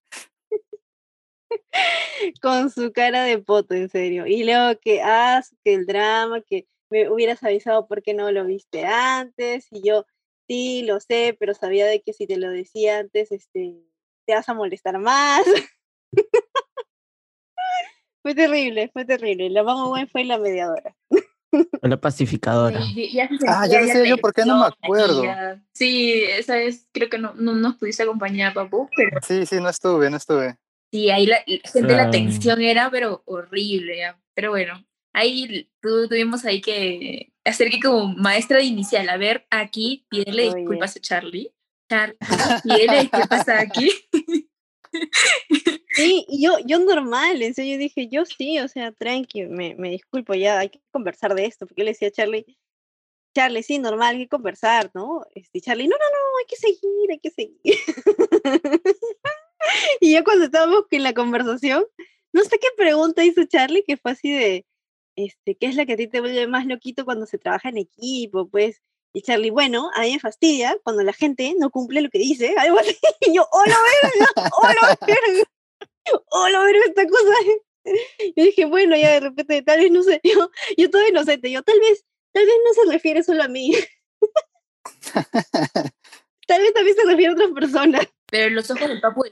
con 2.43 2.69
su 2.71 2.93
cara 2.93 3.25
de 3.25 3.39
poto, 3.39 3.75
en 3.75 3.89
serio. 3.89 4.27
Y 4.27 4.45
luego 4.45 4.79
que, 4.83 5.01
ah, 5.01 5.43
que 5.65 5.73
el 5.73 5.87
drama, 5.87 6.43
que 6.43 6.67
me 6.91 7.09
hubieras 7.09 7.43
avisado 7.43 7.89
porque 7.89 8.13
no 8.13 8.31
lo 8.33 8.45
viste 8.45 8.85
antes. 8.85 9.69
Y 9.71 9.83
yo, 9.83 10.05
sí, 10.47 10.83
lo 10.83 11.01
sé, 11.01 11.35
pero 11.41 11.55
sabía 11.55 11.87
de 11.87 12.03
que 12.03 12.13
si 12.13 12.27
te 12.27 12.37
lo 12.37 12.51
decía 12.51 12.99
antes, 12.99 13.33
este, 13.33 13.83
te 14.27 14.35
vas 14.35 14.47
a 14.47 14.53
molestar 14.53 14.99
más. 14.99 15.47
fue 18.23 18.35
terrible, 18.35 18.91
fue 18.93 19.07
terrible. 19.07 19.49
La 19.49 19.63
más 19.63 19.89
buena 19.89 20.07
fue 20.07 20.25
la 20.25 20.37
mediadora. 20.37 20.95
La 21.83 22.01
pacificadora. 22.01 22.81
ah, 23.49 23.67
ya 23.67 23.81
decía 23.81 24.05
yo, 24.05 24.17
¿por 24.19 24.33
qué 24.33 24.45
no 24.45 24.61
me 24.61 24.67
acuerdo? 24.67 25.23
Sí, 25.73 26.23
esa 26.25 26.57
vez 26.57 26.87
creo 26.93 27.11
que 27.11 27.19
no, 27.19 27.35
no 27.35 27.55
nos 27.55 27.77
pudiste 27.77 28.03
acompañar, 28.03 28.55
papu. 28.55 28.89
Pero... 28.97 29.21
Sí, 29.23 29.47
sí, 29.47 29.57
no 29.57 29.69
estuve, 29.69 30.09
no 30.11 30.17
estuve. 30.17 30.57
Sí, 30.91 31.11
ahí 31.11 31.27
la, 31.27 31.39
gente 31.47 31.97
la 31.97 32.11
tensión 32.11 32.61
era, 32.61 32.91
pero 32.91 33.23
horrible. 33.27 34.15
Pero 34.35 34.51
bueno, 34.51 34.85
ahí 35.13 35.71
tuvimos 35.81 36.45
ahí 36.45 36.61
que 36.61 37.33
hacer 37.45 37.71
que 37.71 37.81
como 37.81 38.15
maestra 38.15 38.59
de 38.59 38.65
inicial, 38.65 39.09
a 39.09 39.17
ver, 39.17 39.47
aquí, 39.51 40.07
pídele 40.09 40.55
disculpas 40.55 40.97
a 40.97 41.01
Charlie. 41.01 41.53
Charlie, 41.89 42.17
pídele 42.63 43.01
disculpas 43.01 43.49
aquí. 43.49 43.91
Sí, 45.95 46.27
yo, 46.31 46.57
yo 46.65 46.79
normal, 46.79 47.43
en 47.43 47.55
serio, 47.55 47.77
dije, 47.79 48.09
yo 48.09 48.25
sí, 48.25 48.59
o 48.59 48.69
sea, 48.69 48.93
tranqui, 48.93 49.45
me, 49.47 49.75
me 49.77 49.91
disculpo, 49.91 50.35
ya 50.35 50.59
hay 50.59 50.71
que 50.71 50.81
conversar 50.91 51.35
de 51.35 51.45
esto, 51.45 51.67
porque 51.67 51.85
le 51.85 51.91
decía 51.91 52.09
a 52.09 52.11
Charlie, 52.11 52.47
Charlie, 53.35 53.63
sí, 53.63 53.79
normal, 53.79 54.17
hay 54.17 54.23
que 54.23 54.29
conversar, 54.29 54.91
¿no? 54.95 55.27
Este, 55.35 55.61
Charlie, 55.61 55.89
no, 55.89 55.97
no, 55.97 56.05
no, 56.05 56.39
hay 56.39 56.47
que 56.47 56.57
seguir, 56.57 57.11
hay 57.11 57.19
que 57.19 57.31
seguir. 57.31 57.61
y 60.01 60.15
yo 60.15 60.25
cuando 60.25 60.47
estábamos 60.47 60.85
en 60.91 61.03
la 61.03 61.15
conversación, 61.15 61.85
no 62.33 62.43
sé 62.45 62.59
qué 62.59 62.69
pregunta 62.77 63.25
hizo 63.25 63.45
Charlie, 63.45 63.85
que 63.85 63.97
fue 63.97 64.13
así 64.13 64.33
de, 64.33 64.67
este, 65.17 65.57
¿qué 65.57 65.67
es 65.67 65.77
la 65.77 65.87
que 65.87 65.95
a 65.95 65.97
ti 65.97 66.09
te 66.09 66.21
vuelve 66.21 66.47
más 66.47 66.67
loquito 66.67 67.05
cuando 67.05 67.27
se 67.27 67.39
trabaja 67.39 67.69
en 67.71 67.79
equipo? 67.79 68.49
Pues, 68.49 68.81
y 69.13 69.23
Charlie, 69.23 69.51
bueno, 69.51 69.91
a 69.95 70.03
mí 70.03 70.13
me 70.13 70.21
fastidia 70.21 70.77
cuando 70.83 71.03
la 71.03 71.13
gente 71.13 71.55
no 71.59 71.71
cumple 71.71 72.01
lo 72.01 72.11
que 72.11 72.19
dice, 72.19 72.55
algo 72.59 72.79
así, 72.79 72.97
y 73.21 73.35
yo, 73.35 73.47
hola 73.53 73.77
verga, 74.03 74.51
hola 74.63 74.99
verga, 75.07 75.45
hola 76.31 76.65
verga, 76.65 76.81
esta 76.87 77.07
cosa. 77.07 77.35
Y 77.85 78.41
dije, 78.41 78.65
bueno, 78.65 78.97
ya 78.97 79.11
de 79.11 79.19
repente, 79.19 79.61
tal 79.63 79.81
vez 79.81 79.91
no 79.91 80.05
sé, 80.05 80.21
yo, 80.23 80.49
yo 80.77 80.89
todo 80.89 81.05
inocente, 81.09 81.51
yo, 81.51 81.65
tal 81.65 81.81
vez, 81.81 82.05
tal 82.33 82.47
vez 82.47 82.55
no 82.65 82.75
se 82.75 82.93
refiere 82.93 83.25
solo 83.25 83.43
a 83.43 83.49
mí. 83.49 83.75
tal 86.47 86.63
vez 86.63 86.73
también 86.75 86.97
se 86.97 87.05
refiere 87.05 87.31
a 87.31 87.33
otras 87.33 87.51
personas. 87.51 88.07
Pero 88.31 88.55
los 88.55 88.71
ojos 88.71 88.87
del 88.87 89.01
papu 89.01 89.25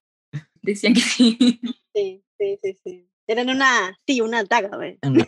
decían 0.62 0.94
que 0.94 1.00
sí. 1.00 1.60
Sí, 1.94 2.24
sí, 2.38 2.58
sí, 2.60 2.78
sí. 2.82 3.10
Eran 3.28 3.48
una, 3.48 3.96
sí, 4.04 4.20
una 4.20 4.42
daga, 4.42 4.76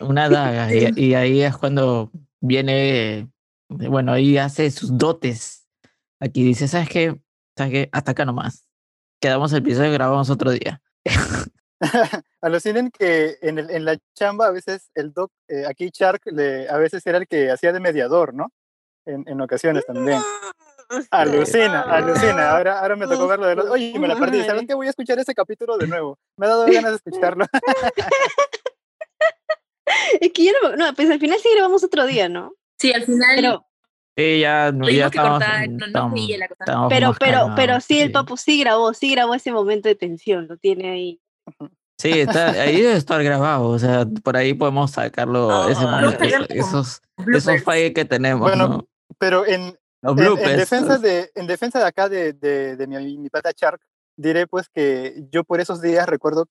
Una 0.01 0.27
daga, 0.27 0.67
y, 0.73 1.13
ahí 1.13 1.41
es 1.41 1.55
cuando 1.55 2.11
viene, 2.41 3.29
bueno, 3.77 4.13
ahí 4.13 4.37
hace 4.37 4.69
sus 4.71 4.97
dotes. 4.97 5.67
Aquí 6.19 6.43
dice, 6.43 6.67
¿sabes 6.67 6.89
qué? 6.89 7.19
¿Sabes 7.57 7.73
qué? 7.73 7.89
Hasta 7.91 8.11
acá 8.11 8.25
nomás. 8.25 8.67
Quedamos 9.21 9.51
el 9.53 9.59
episodio 9.59 9.89
y 9.89 9.93
grabamos 9.93 10.29
otro 10.29 10.51
día. 10.51 10.81
Alucinen 12.41 12.91
que 12.91 13.37
en, 13.41 13.59
el, 13.59 13.69
en 13.69 13.85
la 13.85 13.97
chamba 14.15 14.47
a 14.47 14.51
veces 14.51 14.89
el 14.95 15.13
doc, 15.13 15.31
eh, 15.47 15.65
aquí 15.67 15.89
Shark, 15.93 16.21
le, 16.25 16.69
a 16.69 16.77
veces 16.77 17.05
era 17.05 17.17
el 17.17 17.27
que 17.27 17.51
hacía 17.51 17.71
de 17.71 17.79
mediador, 17.79 18.33
¿no? 18.33 18.51
En, 19.05 19.23
en 19.27 19.41
ocasiones 19.41 19.85
también. 19.85 20.21
Alucina, 21.11 21.81
alucina. 21.81 22.51
Ahora, 22.51 22.79
ahora 22.79 22.95
me 22.95 23.07
tocó 23.07 23.27
verlo 23.27 23.47
de 23.47 23.55
los... 23.55 23.65
Oye, 23.69 23.97
me 23.97 24.07
la 24.07 24.15
perdí. 24.15 24.43
¿Saben 24.43 24.67
que 24.67 24.75
voy 24.75 24.85
a 24.85 24.91
escuchar 24.91 25.17
ese 25.17 25.33
capítulo 25.33 25.77
de 25.77 25.87
nuevo? 25.87 26.19
Me 26.37 26.45
ha 26.45 26.49
dado 26.49 26.65
ganas 26.67 26.91
de 26.91 26.97
escucharlo. 26.97 27.45
es 30.21 30.31
que 30.31 30.51
no, 30.77 30.93
pues 30.93 31.09
al 31.09 31.19
final 31.19 31.39
sí 31.41 31.49
grabamos 31.55 31.83
otro 31.83 32.05
día, 32.05 32.29
¿no? 32.29 32.53
Sí, 32.79 32.91
al 32.93 33.03
final. 33.03 33.35
Pero, 33.35 33.65
sí, 34.17 34.39
ya, 34.39 34.73
ya 34.91 35.07
estamos, 35.07 35.43
pero, 36.89 37.13
pero, 37.19 37.53
pero 37.55 37.81
sí, 37.81 37.99
el 37.99 38.11
papu 38.11 38.37
sí 38.37 38.59
grabó, 38.59 38.93
sí 38.93 39.11
grabó 39.11 39.33
ese 39.33 39.51
momento 39.51 39.89
de 39.89 39.95
tensión, 39.95 40.47
lo 40.47 40.57
tiene 40.57 40.91
ahí. 40.91 41.21
Sí, 41.97 42.19
está, 42.19 42.49
ahí 42.49 42.81
debe 42.81 42.95
estar 42.95 43.23
grabado, 43.23 43.69
o 43.69 43.79
sea, 43.79 44.05
por 44.23 44.35
ahí 44.35 44.53
podemos 44.53 44.91
sacarlo, 44.91 45.69
ese 45.69 45.85
momento, 45.85 46.23
esos, 46.49 47.01
esos 47.33 47.63
fallos 47.63 47.91
que 47.93 48.05
tenemos. 48.05 48.41
Bueno, 48.41 48.67
¿no? 48.67 48.87
pero 49.17 49.45
en, 49.45 49.77
en, 50.01 50.57
defensa 50.57 50.97
de, 50.97 51.31
en 51.35 51.47
defensa 51.47 51.79
de 51.79 51.85
acá 51.85 52.09
de, 52.09 52.33
de, 52.33 52.87
mi, 52.87 53.17
mi 53.17 53.29
pata 53.29 53.51
Shark, 53.55 53.79
diré 54.17 54.47
pues 54.47 54.67
que 54.69 55.23
yo 55.31 55.43
por 55.43 55.61
esos 55.61 55.81
días 55.81 56.07
recuerdo 56.07 56.47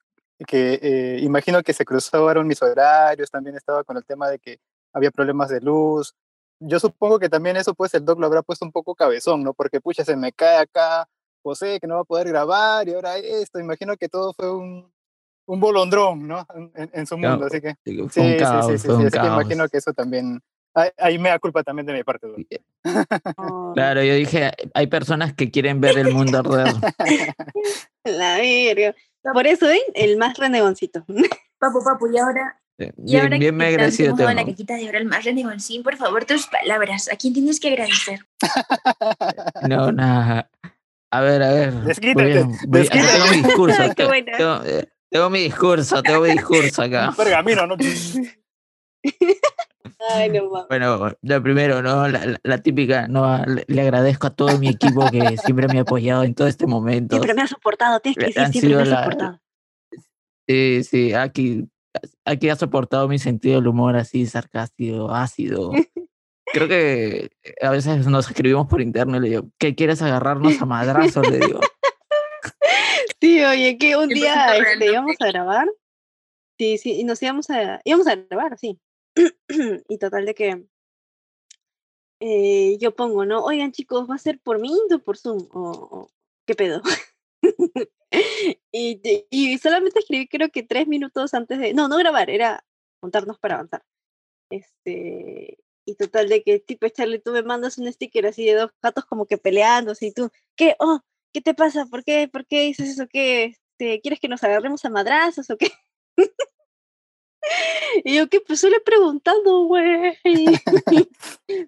que 0.47 0.79
eh, 0.83 1.19
imagino 1.21 1.63
que 1.63 1.73
se 1.73 1.85
cruzaron 1.85 2.47
mis 2.47 2.63
horarios, 2.63 3.31
también 3.31 3.57
estaba 3.57 3.85
con 3.85 3.97
el 3.97 4.05
tema 4.05 4.29
de 4.29 4.39
que 4.39 4.59
había 4.93 5.11
problemas 5.11 5.51
de 5.51 5.61
luz. 5.61 6.15
Yo 6.61 6.79
supongo 6.79 7.19
que 7.19 7.29
también 7.29 7.57
eso 7.57 7.75
pues 7.75 7.93
el 7.95 8.05
doc 8.05 8.19
lo 8.21 8.27
habrá 8.27 8.43
puesto 8.43 8.65
un 8.65 8.73
poco 8.73 8.95
cabezón, 8.95 9.43
¿no? 9.43 9.53
Porque 9.55 9.81
pucha, 9.81 10.05
se 10.05 10.17
me 10.17 10.33
cae 10.33 10.59
acá 10.59 11.09
José 11.43 11.81
que 11.81 11.87
no 11.89 11.97
va 11.97 12.01
a 12.03 12.05
poder 12.05 12.29
grabar 12.29 12.89
y 12.89 12.95
ahora 12.95 13.17
esto. 13.19 13.59
Imagino 13.59 13.97
que 13.97 14.09
todo 14.09 14.33
fue 14.33 14.51
un, 14.55 14.93
un 15.47 15.61
bolondrón, 15.61 16.29
¿no? 16.29 16.47
En, 16.75 16.91
en 16.93 17.07
su 17.07 17.19
mundo, 17.19 17.47
así 17.47 17.61
que. 17.61 17.75
Fue 17.85 17.95
un 18.03 18.11
Sí, 18.11 18.23
sí, 18.33 18.37
caos, 18.39 18.67
sí, 18.67 18.79
sí, 18.79 18.87
fue 18.87 18.95
sí, 18.97 19.01
un 19.01 19.07
así 19.09 19.13
que 19.13 19.19
caos. 19.19 19.43
imagino 19.43 19.69
que 19.69 19.79
eso 19.79 19.93
también. 19.93 20.41
Ahí, 20.97 21.19
me 21.19 21.29
da 21.29 21.39
culpa 21.39 21.63
también 21.63 21.85
de 21.85 21.93
mi 21.93 22.03
parte. 22.05 22.27
Dudu. 22.29 22.45
Oh, 23.37 23.73
Claro, 23.75 24.03
yo 24.03 24.15
dije, 24.15 24.53
hay 24.73 24.87
personas 24.87 25.35
que 25.35 25.51
quieren 25.51 25.81
ver 25.83 25.99
el 25.99 26.15
mundo 26.15 26.39
arder. 26.39 26.73
La 28.05 28.37
verga. 28.39 28.95
Por 29.35 29.47
eso, 29.47 29.67
¿ven? 29.67 29.81
El 29.95 30.17
más 30.17 30.37
renegoncito. 30.39 31.05
Papu, 31.59 31.85
papu, 31.85 32.07
y 32.11 32.19
ahora, 32.19 32.61
y 32.99 33.13
Bien, 33.13 33.23
ahora 33.25 33.39
bien 33.39 33.57
me 33.57 33.67
agradecido 33.67 34.15
tema. 34.17 34.35
la 34.35 34.45
caquita 34.45 34.75
de 34.77 34.89
oro 34.89 34.99
al 34.99 35.05
más 35.07 35.25
por 35.85 35.97
favor, 35.97 36.25
tus 36.25 36.47
palabras. 36.47 37.09
¿A 37.13 37.17
quién 37.17 37.33
tienes 37.35 37.61
que 37.61 37.69
agradecer? 37.69 38.21
No, 39.69 39.93
nada. 39.93 40.51
A 41.11 41.21
ver, 41.21 41.43
a 41.43 41.53
ver. 41.53 41.73
Desquítate, 41.75 42.25
tengo 42.33 43.27
mi 43.31 43.43
discurso. 43.43 43.83
Tengo, 43.95 44.11
tengo- 44.37 44.63
eh, 44.65 44.89
tengo 45.11 45.31
mi 45.31 45.41
discurso, 45.45 46.03
tengo 46.03 46.21
mi 46.23 46.31
discurso 46.33 46.83
acá. 46.83 47.13
Pergamino, 47.17 47.67
¿no? 47.67 47.77
Ay, 50.15 50.31
no 50.31 50.49
mames. 50.51 50.69
Bueno, 50.69 51.13
lo 51.23 51.43
primero, 51.43 51.83
¿no? 51.83 52.09
La, 52.09 52.25
la- 52.27 52.41
la 52.43 52.59
típica, 52.59 53.09
¿no? 53.09 53.45
Le, 53.47 53.65
le 53.69 53.81
agradezco 53.83 54.27
a 54.29 54.31
todo 54.31 54.59
mi 54.59 54.69
equipo 54.69 55.09
que 55.11 55.37
siempre 55.37 55.69
me 55.69 55.79
ha 55.79 55.83
apoyado 55.83 56.23
en 56.25 56.35
todo 56.35 56.49
este 56.49 56.67
momento. 56.67 57.17
Siempre 57.17 57.35
me 57.35 57.43
ha 57.43 57.47
soportado, 57.47 58.01
tienes 58.01 58.17
que 58.19 58.27
decir, 58.27 58.43
Han 58.43 58.53
siempre 58.53 58.69
me 58.69 58.75
sido 58.75 58.81
ha 58.81 58.85
la- 58.97 59.05
soportado. 59.05 59.41
Sí, 60.49 60.83
sí, 60.85 61.13
aquí, 61.15 61.69
aquí 62.25 62.49
ha 62.49 62.57
soportado 62.57 63.09
mi 63.09 63.19
sentido 63.19 63.57
del 63.57 63.69
humor 63.69 63.97
así 63.97 64.27
sarcástico, 64.27 65.11
ácido. 65.11 65.73
Creo 66.53 66.69
que 66.69 67.31
a 67.61 67.71
veces 67.71 68.07
nos 68.07 68.29
escribimos 68.29 68.67
por 68.67 68.81
interno 68.81 69.17
y 69.17 69.21
le 69.21 69.29
digo, 69.29 69.49
¿qué 69.59 69.75
quieres 69.75 70.03
agarrarnos 70.03 70.61
a 70.61 70.67
madrazos? 70.67 71.29
Le 71.31 71.39
digo. 71.39 71.61
Sí, 73.21 73.41
oye, 73.45 73.79
que 73.79 73.97
un 73.97 74.09
100% 74.09 74.15
día 74.15 74.57
este, 74.57 74.87
íbamos 74.87 75.15
a 75.21 75.27
grabar. 75.29 75.69
Sí, 76.59 76.77
sí, 76.77 76.99
y 76.99 77.05
nos 77.05 77.23
íbamos 77.23 77.49
a, 77.51 77.81
íbamos 77.85 78.09
a 78.09 78.17
grabar, 78.17 78.59
sí. 78.59 78.81
y 79.89 79.99
total 79.99 80.27
de 80.27 80.35
que 80.35 80.67
eh, 82.19 82.79
yo 82.81 82.97
pongo, 82.97 83.25
¿no? 83.25 83.45
Oigan, 83.45 83.71
chicos, 83.71 84.11
¿va 84.11 84.17
a 84.17 84.19
ser 84.19 84.41
por 84.41 84.59
Meet 84.59 84.93
o 84.93 84.99
por 84.99 85.17
Zoom? 85.17 85.47
¿O, 85.53 85.71
o 85.71 86.11
qué 86.45 86.57
pedo? 86.57 86.83
y, 88.73 88.97
te- 88.97 89.27
y 89.31 89.59
solamente 89.59 89.99
escribí 90.01 90.29
creo 90.29 90.51
que 90.51 90.63
tres 90.63 90.87
minutos 90.89 91.35
antes 91.35 91.59
de, 91.59 91.75
no, 91.75 91.89
no 91.89 91.97
grabar, 91.97 92.31
era 92.31 92.65
juntarnos 93.01 93.39
para 93.39 93.57
avanzar. 93.57 93.83
Este, 94.51 95.59
y 95.87 95.95
total 95.97 96.29
de 96.29 96.43
que, 96.43 96.61
tipo, 96.61 96.89
Charlie, 96.89 97.19
tú 97.21 97.33
me 97.33 97.43
mandas 97.43 97.79
un 97.79 97.93
sticker 97.93 98.27
así 98.27 98.45
de 98.45 98.55
dos 98.55 98.71
gatos 98.83 99.05
como 99.07 99.27
que 99.27 99.39
peleándose 99.39 100.07
y 100.07 100.13
tú, 100.13 100.31
¿qué? 100.57 100.77
Oh, 100.79 101.01
¿qué 101.33 101.41
te 101.41 101.55
pasa? 101.55 101.87
¿Por 101.87 102.05
qué? 102.05 102.29
¿Por 102.29 102.47
qué 102.47 102.63
dices 102.63 102.91
eso? 102.91 103.07
¿Qué? 103.09 103.57
Este, 103.79 104.01
¿Quieres 104.01 104.21
que 104.21 104.29
nos 104.29 104.45
agarremos 104.45 104.85
a 104.85 104.91
madrazos 104.91 105.51
o 105.51 105.57
qué? 105.57 105.71
y 108.05 108.17
yo, 108.17 108.29
¿qué? 108.29 108.41
Pues 108.41 108.61
solo 108.61 108.77
he 108.77 108.81
preguntado, 108.81 109.65
güey. 109.67 110.17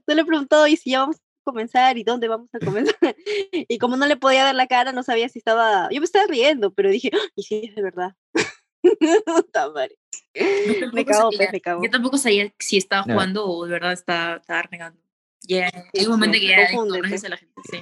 solo 0.06 0.20
he 0.20 0.24
preguntado, 0.24 0.66
¿y 0.66 0.76
si 0.76 0.90
ya 0.90 1.00
vamos 1.00 1.16
comenzar? 1.44 1.96
¿Y 1.98 2.02
dónde 2.04 2.26
vamos 2.28 2.48
a 2.54 2.58
comenzar? 2.60 2.96
y 3.52 3.78
como 3.78 3.96
no 3.96 4.06
le 4.06 4.16
podía 4.16 4.44
dar 4.44 4.54
la 4.54 4.66
cara, 4.66 4.90
no 4.92 5.02
sabía 5.04 5.28
si 5.28 5.38
estaba... 5.38 5.88
Yo 5.92 6.00
me 6.00 6.04
estaba 6.06 6.26
riendo, 6.26 6.72
pero 6.72 6.90
dije, 6.90 7.10
"Ah, 7.14 7.28
¿y 7.36 7.42
si 7.44 7.66
es 7.66 7.74
de 7.76 7.82
verdad? 7.82 8.14
Me 10.34 10.80
tampoco 10.80 11.04
cago, 11.06 11.22
sabía. 11.32 11.38
pues, 11.38 11.52
me 11.52 11.60
cago. 11.60 11.84
Yo 11.84 11.90
tampoco 11.90 12.18
sabía 12.18 12.52
si 12.58 12.76
estaba 12.76 13.04
No. 13.06 13.14
jugando 13.14 13.46
o 13.46 13.64
de 13.66 13.72
verdad 13.72 13.92
estaba, 13.92 14.36
estaba 14.36 14.62
renegando. 14.62 15.00
Ya, 15.46 15.70
Sí, 15.70 16.00
hay 16.00 16.04
un 16.06 16.12
momento 16.12 16.34
sí, 16.34 16.40
que 16.40 16.48
ya 16.48 16.56
confúndete. 16.70 17.00
conoces 17.00 17.24
a 17.24 17.28
la 17.28 17.36
gente, 17.36 17.62
sí. 17.70 17.78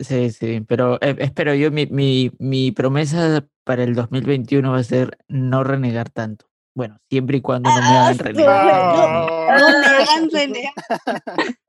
Sí, 0.00 0.30
sí, 0.30 0.60
pero 0.60 0.96
eh, 1.00 1.16
espero 1.18 1.54
yo, 1.54 1.70
mi, 1.72 1.86
mi, 1.86 2.30
mi 2.38 2.70
promesa 2.72 3.44
para 3.64 3.82
el 3.82 3.94
2021 3.96 4.70
va 4.70 4.78
a 4.78 4.84
ser 4.84 5.18
no 5.28 5.64
renegar 5.64 6.08
tanto. 6.10 6.46
Bueno, 6.74 6.98
siempre 7.10 7.38
y 7.38 7.40
cuando 7.40 7.68
no 7.70 7.80
me 7.80 7.96
Ah, 7.96 8.02
hagan 8.02 8.16
su 8.16 8.22
renegar. 8.22 8.84
No. 8.94 9.26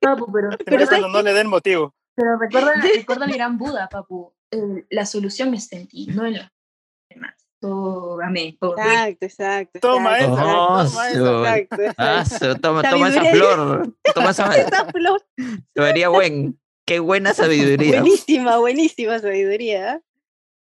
Papu, 0.00 0.30
pero, 0.32 0.48
Pero 0.64 0.86
cuando 0.86 1.08
no 1.08 1.22
le 1.22 1.32
den 1.32 1.46
motivo. 1.48 1.94
pero 2.14 2.38
recuerda, 2.38 2.72
recuerda 2.94 3.24
el 3.26 3.32
gran 3.32 3.58
Buda, 3.58 3.88
papu. 3.88 4.32
El- 4.50 4.86
la 4.90 5.06
solución 5.06 5.54
está 5.54 5.76
en 5.76 5.88
ti, 5.88 6.06
no 6.08 6.26
en 6.26 6.34
los 6.34 6.46
demás. 7.08 7.34
Tómame, 7.60 8.56
por 8.58 8.78
Exacto, 8.78 9.24
exacto. 9.26 9.78
Toma 9.80 10.16
Oh, 10.20 10.26
toma 10.26 10.86
su- 10.88 10.98
esa. 11.00 11.38
Exacto, 11.58 11.82
exacto. 11.82 11.94
Ah, 11.98 12.58
toma, 12.60 12.82
toma 12.82 13.08
esa 13.08 13.24
flor. 13.24 13.96
Toma 14.14 14.30
esa 14.30 14.46
Esa 14.56 14.84
flor. 14.86 15.24
se 15.36 15.80
vería 15.80 16.08
buen. 16.08 16.58
Qué 16.84 16.98
buena 16.98 17.32
sabiduría. 17.32 18.00
Buenísima, 18.00 18.58
buenísima 18.58 19.18
sabiduría. 19.20 19.94
¿eh? 19.94 20.00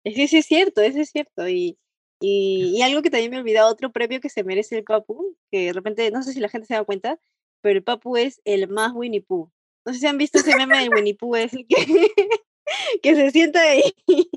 Ese 0.05 0.27
sí 0.27 0.39
es 0.39 0.47
cierto, 0.47 0.81
ese 0.81 1.03
es 1.03 1.11
cierto. 1.11 1.49
Y, 1.49 1.79
y, 2.21 2.75
y 2.77 2.83
algo 2.83 3.01
que 3.03 3.11
también 3.11 3.31
me 3.31 3.37
he 3.37 3.41
olvidado, 3.41 3.71
otro 3.71 3.93
premio 3.93 4.21
que 4.21 4.29
se 4.29 4.43
merece 4.43 4.77
el 4.79 4.83
Papu, 4.85 5.37
que 5.53 5.67
de 5.67 5.73
repente, 5.73 6.11
no 6.11 6.25
sé 6.25 6.33
si 6.33 6.41
la 6.41 6.49
gente 6.49 6.67
se 6.67 6.75
da 6.75 6.83
cuenta, 6.83 7.17
pero 7.61 7.79
el 7.79 7.85
Papu 7.85 8.17
es 8.17 8.41
el 8.45 8.69
más 8.69 8.93
Winnie 8.95 9.23
Pooh. 9.23 9.51
No 9.85 9.93
sé 9.93 10.01
si 10.01 10.07
han 10.07 10.19
visto 10.19 10.39
ese 10.39 10.57
meme 10.57 10.79
del 10.79 10.91
Winnie 10.95 11.15
Pooh, 11.15 11.37
ese 11.37 11.65
que, 11.67 11.77
que 13.03 13.15
se 13.15 13.31
sienta 13.31 13.61
ahí 13.61 13.95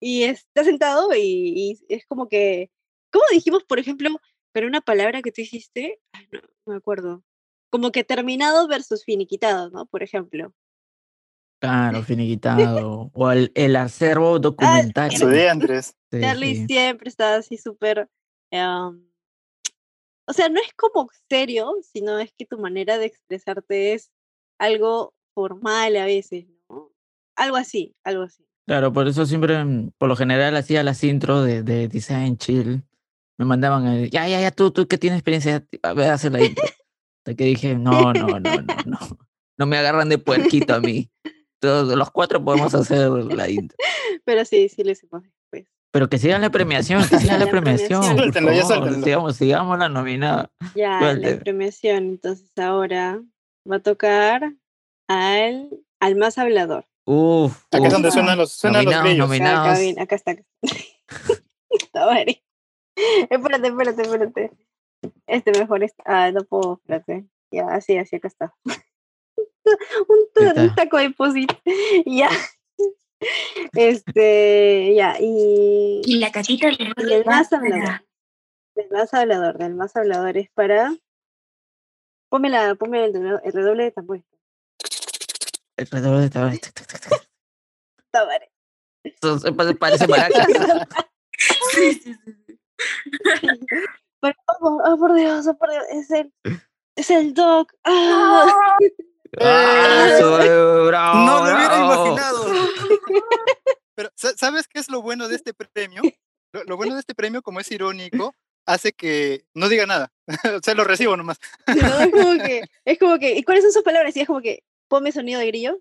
y 0.00 0.24
está 0.24 0.64
sentado 0.64 1.14
y, 1.14 1.20
y 1.20 1.78
es 1.88 2.06
como 2.06 2.28
que, 2.28 2.70
¿cómo 3.10 3.24
dijimos, 3.32 3.64
por 3.64 3.78
ejemplo, 3.78 4.10
pero 4.52 4.66
una 4.66 4.80
palabra 4.80 5.22
que 5.22 5.32
tú 5.32 5.40
dijiste? 5.40 6.00
Ay, 6.12 6.28
no, 6.32 6.40
no 6.40 6.72
me 6.72 6.76
acuerdo. 6.76 7.24
Como 7.70 7.92
que 7.92 8.04
terminado 8.04 8.66
versus 8.68 9.04
finiquitado, 9.04 9.70
¿no? 9.70 9.86
Por 9.86 10.02
ejemplo. 10.02 10.54
Claro, 11.60 12.02
finiquitado. 12.02 13.10
O 13.14 13.30
el, 13.30 13.52
el 13.54 13.76
acervo 13.76 14.38
documentario. 14.38 15.18
Su 15.18 15.28
día, 15.28 15.50
Andrés. 15.50 15.96
Sí, 16.10 16.20
Charlie 16.20 16.56
sí. 16.56 16.66
siempre 16.66 17.08
está 17.08 17.36
así 17.36 17.56
súper... 17.56 18.08
em, 18.50 19.07
o 20.28 20.32
sea, 20.34 20.48
no 20.50 20.60
es 20.60 20.72
como 20.76 21.08
serio, 21.28 21.72
sino 21.82 22.18
es 22.18 22.32
que 22.36 22.44
tu 22.44 22.58
manera 22.58 22.98
de 22.98 23.06
expresarte 23.06 23.94
es 23.94 24.10
algo 24.58 25.14
formal 25.34 25.96
a 25.96 26.04
veces, 26.04 26.46
¿no? 26.68 26.92
Algo 27.34 27.56
así, 27.56 27.94
algo 28.04 28.24
así. 28.24 28.44
Claro, 28.66 28.92
por 28.92 29.08
eso 29.08 29.24
siempre, 29.24 29.64
mm, 29.64 29.92
por 29.96 30.08
lo 30.08 30.16
general, 30.16 30.54
hacía 30.56 30.82
las 30.82 31.02
intros 31.02 31.46
de, 31.46 31.62
de 31.62 31.88
Design 31.88 32.36
Chill. 32.36 32.82
Me 33.38 33.46
mandaban, 33.46 33.86
a, 33.86 34.06
ya, 34.06 34.28
ya, 34.28 34.40
ya, 34.40 34.50
tú, 34.50 34.70
tú 34.70 34.86
que 34.86 34.98
tienes 34.98 35.18
experiencia, 35.18 35.66
a 35.82 35.94
ver, 35.94 36.10
hacer 36.10 36.32
la 36.32 36.44
intro. 36.44 36.64
Hasta 37.20 37.34
que 37.34 37.44
dije, 37.44 37.74
no, 37.76 38.12
no, 38.12 38.26
no, 38.38 38.40
no, 38.40 38.62
no. 38.86 38.98
No 39.58 39.66
me 39.66 39.76
agarran 39.76 40.08
de 40.08 40.18
puerquito 40.18 40.72
a 40.72 40.78
mí. 40.78 41.10
Todos 41.58 41.98
los 41.98 42.12
cuatro 42.12 42.44
podemos 42.44 42.72
hacer 42.76 43.10
la 43.10 43.50
intro. 43.50 43.76
Pero 44.24 44.44
sí, 44.44 44.68
sí 44.68 44.82
hicimos 44.82 45.22
después. 45.22 45.37
Pero 45.90 46.08
que 46.08 46.18
sigan 46.18 46.42
la 46.42 46.50
premiación, 46.50 47.02
que 47.08 47.18
sigan 47.18 47.38
la 47.38 47.46
La 47.46 47.50
premiación. 47.50 48.00
premiación. 48.00 48.16
por 48.16 48.18
Suéltenlo, 48.18 48.52
ya. 48.52 49.02
Sigamos, 49.04 49.36
sigamos 49.36 49.78
la 49.78 49.88
nominada. 49.88 50.50
Ya, 50.74 50.98
Suelte. 51.00 51.34
la 51.34 51.40
premiación. 51.40 51.96
Entonces 52.08 52.50
ahora 52.58 53.20
va 53.70 53.76
a 53.76 53.80
tocar 53.80 54.52
al, 55.08 55.70
al 56.00 56.16
más 56.16 56.36
hablador. 56.38 56.84
Uf, 57.06 57.64
Acá 57.72 57.86
es 57.86 57.92
donde 57.92 58.10
suenan 58.10 58.36
los, 58.36 58.52
suenan 58.52 58.84
los 58.84 58.94
Nominados. 58.94 59.30
Acá, 59.40 59.62
acá, 59.72 59.78
Nominados. 59.78 59.98
acá 60.02 60.14
está. 60.16 60.30
acá. 60.32 60.42
Espérate, 63.30 63.68
espérate, 63.68 64.02
espérate. 64.02 64.50
Este 65.26 65.52
mejor 65.58 65.84
está. 65.84 66.02
Ah, 66.06 66.30
no 66.32 66.42
puedo, 66.44 66.80
espérate. 66.82 67.26
Ya, 67.50 67.66
así, 67.70 67.96
así, 67.96 68.16
acá 68.16 68.28
está. 68.28 68.54
un, 68.64 70.18
un 70.56 70.74
taco 70.74 70.98
de 70.98 71.10
posit. 71.10 71.52
Ya. 72.04 72.28
Este, 73.74 74.94
ya, 74.94 75.16
y 75.20 76.00
Y 76.04 76.18
la 76.18 76.30
catita 76.32 76.66
de 76.68 76.74
Y 76.74 76.92
el 77.12 77.24
más 77.24 77.52
hablador. 77.52 78.04
del 78.74 78.90
más 78.90 79.12
hablador, 79.14 79.58
del 79.58 79.74
más 79.74 79.94
hablador 79.96 80.36
es 80.36 80.50
para. 80.50 80.94
Ponme, 82.30 82.50
la, 82.50 82.74
ponme 82.74 83.04
el, 83.06 83.16
el 83.16 83.52
redoble 83.52 83.84
de 83.84 83.90
tambores. 83.92 84.24
De 85.76 85.84
esta- 85.84 85.98
Está 85.98 86.40
madre. 88.24 88.50
Eso 89.04 89.38
se 89.38 89.52
parece- 89.52 89.78
parece 89.78 90.06
maracas. 90.08 90.46
Sí, 91.72 91.92
sí, 91.94 92.14
sí. 92.24 92.58
Pero, 94.20 94.34
oh, 94.46 94.58
por- 94.60 94.82
oh, 94.92 94.98
por 94.98 95.14
Dios, 95.14 95.46
oh, 95.46 95.56
por 95.56 95.70
Dios, 95.70 95.84
es 95.90 96.10
el, 96.10 96.32
es 96.96 97.10
el 97.10 97.32
Doc. 97.34 97.72
¡Ah! 97.84 98.76
Ah, 99.40 100.16
su- 100.18 100.86
bravo, 100.86 101.18
No 101.20 101.36
lo 101.36 101.42
hubiera 101.42 101.68
bravo. 101.68 102.06
imaginado. 102.06 102.46
Pero, 103.94 104.10
sa- 104.14 104.36
¿sabes 104.36 104.66
qué 104.68 104.78
es 104.78 104.88
lo 104.88 105.02
bueno 105.02 105.28
de 105.28 105.34
este 105.36 105.52
premio? 105.54 106.02
Lo, 106.52 106.64
lo 106.64 106.76
bueno 106.76 106.94
de 106.94 107.00
este 107.00 107.14
premio, 107.14 107.42
como 107.42 107.60
es 107.60 107.70
irónico, 107.70 108.34
hace 108.66 108.92
que 108.92 109.44
no 109.54 109.68
diga 109.68 109.86
nada. 109.86 110.10
o 110.56 110.60
sea, 110.62 110.74
lo 110.74 110.84
recibo 110.84 111.16
nomás. 111.16 111.38
No, 111.66 112.00
es 112.00 112.10
como 112.10 112.42
que, 112.42 112.62
es 112.84 112.98
como 112.98 113.18
que, 113.18 113.32
¿y 113.36 113.42
cuáles 113.42 113.64
son 113.64 113.72
sus 113.72 113.82
palabras? 113.82 114.16
Y 114.16 114.20
es 114.20 114.26
como 114.26 114.40
que, 114.40 114.62
ponme 114.88 115.12
sonido 115.12 115.40
de 115.40 115.46
grillo. 115.48 115.78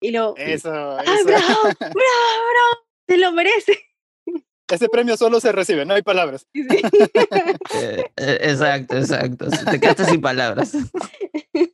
Y 0.00 0.10
lo, 0.10 0.34
Eso, 0.36 0.70
¡ah, 0.72 1.02
eso. 1.02 1.24
bravo, 1.24 1.62
bravo, 1.62 1.90
bravo! 1.90 2.86
Te 3.06 3.16
lo 3.18 3.32
merece. 3.32 3.80
Ese 4.70 4.88
premio 4.88 5.16
solo 5.16 5.40
se 5.40 5.52
recibe, 5.52 5.84
no 5.84 5.94
hay 5.94 6.02
palabras. 6.02 6.46
Sí. 6.52 6.66
Eh, 7.74 8.10
eh, 8.16 8.38
exacto, 8.42 8.96
exacto. 8.96 9.46
Te 9.70 9.78
quedaste 9.78 10.04
sin 10.06 10.20
palabras. 10.20 10.72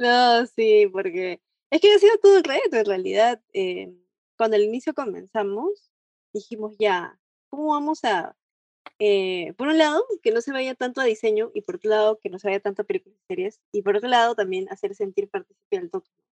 No, 0.00 0.46
sí, 0.46 0.86
porque 0.90 1.40
es 1.70 1.80
que 1.80 1.92
ha 1.92 1.98
sido 1.98 2.16
todo 2.22 2.38
un 2.38 2.44
reto 2.44 2.76
en 2.78 2.86
realidad. 2.86 3.42
eh, 3.52 3.92
cuando 4.38 4.56
al 4.56 4.62
inicio 4.62 4.94
comenzamos, 4.94 5.90
dijimos 6.32 6.74
ya, 6.78 7.20
cómo 7.50 7.68
vamos 7.72 8.02
a, 8.04 8.34
eh, 9.00 9.54
por 9.58 9.68
un 9.68 9.78
lado, 9.78 10.04
que 10.22 10.32
no 10.32 10.40
se 10.42 10.52
vaya 10.52 10.74
tanto 10.74 11.00
a 11.02 11.04
diseño 11.04 11.50
y 11.54 11.62
por 11.62 11.76
otro 11.76 11.90
lado, 11.90 12.18
que 12.22 12.30
no 12.30 12.38
se 12.38 12.48
vaya 12.48 12.60
tanto 12.60 12.82
a 12.82 12.86
películas 12.86 13.18
y 13.22 13.26
series 13.28 13.60
y 13.72 13.82
por 13.82 13.96
otro 13.96 14.08
lado, 14.08 14.34
también 14.36 14.68
hacer 14.70 14.94
sentir 14.94 15.28
partícipe 15.30 15.78
al 15.78 15.90
doctor. 15.90 16.24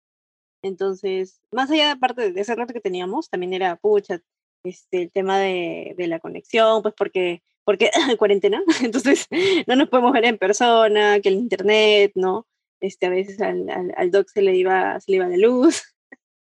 Entonces, 0.63 1.41
más 1.53 1.71
allá 1.71 1.91
de 1.91 1.97
parte 2.01 2.33
de 2.33 2.41
ese 2.41 2.55
rato 2.57 2.73
que 2.75 2.81
teníamos, 2.81 3.31
también 3.31 3.55
era, 3.55 3.77
pucha, 3.77 4.23
este, 4.65 5.03
el 5.03 5.13
tema 5.13 5.39
de, 5.41 5.95
de 5.97 6.09
la 6.09 6.21
conexión, 6.21 6.83
pues 6.83 6.95
porque, 6.97 7.43
porque 7.65 7.91
cuarentena, 8.19 8.63
entonces 8.83 9.27
no 9.67 9.77
nos 9.77 9.89
podemos 9.89 10.13
ver 10.13 10.25
en 10.27 10.39
persona, 10.39 11.21
que 11.21 11.29
el 11.31 11.37
internet, 11.37 12.13
¿no? 12.17 12.47
Este, 12.81 13.07
a 13.07 13.11
veces 13.11 13.41
al, 13.41 13.69
al, 13.71 13.95
al 13.97 14.11
doc 14.11 14.29
se 14.29 14.43
le 14.43 14.55
iba, 14.57 14.99
se 15.01 15.11
le 15.11 15.17
iba 15.17 15.29
la 15.29 15.37
luz. 15.37 15.83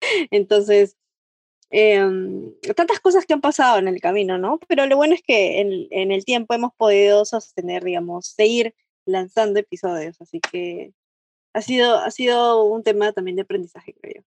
Entonces, 0.31 0.97
em, 1.69 2.53
tantas 2.75 2.99
cosas 2.99 3.25
que 3.25 3.33
han 3.33 3.41
pasado 3.41 3.79
en 3.79 3.87
el 3.87 3.99
camino, 4.01 4.37
¿no? 4.37 4.59
Pero 4.67 4.85
lo 4.85 4.97
bueno 4.97 5.13
es 5.15 5.21
que 5.23 5.61
en, 5.61 5.87
en, 5.91 6.11
el 6.11 6.25
tiempo 6.25 6.53
hemos 6.53 6.73
podido 6.75 7.25
sostener, 7.25 7.83
digamos, 7.83 8.27
seguir 8.27 8.75
lanzando 9.05 9.59
episodios, 9.59 10.19
así 10.21 10.39
que 10.39 10.93
ha 11.53 11.61
sido, 11.61 11.99
ha 11.99 12.11
sido 12.11 12.65
un 12.65 12.83
tema 12.83 13.11
también 13.13 13.35
de 13.35 13.43
aprendizaje, 13.43 13.93
creo 13.93 14.15
yo. 14.17 14.21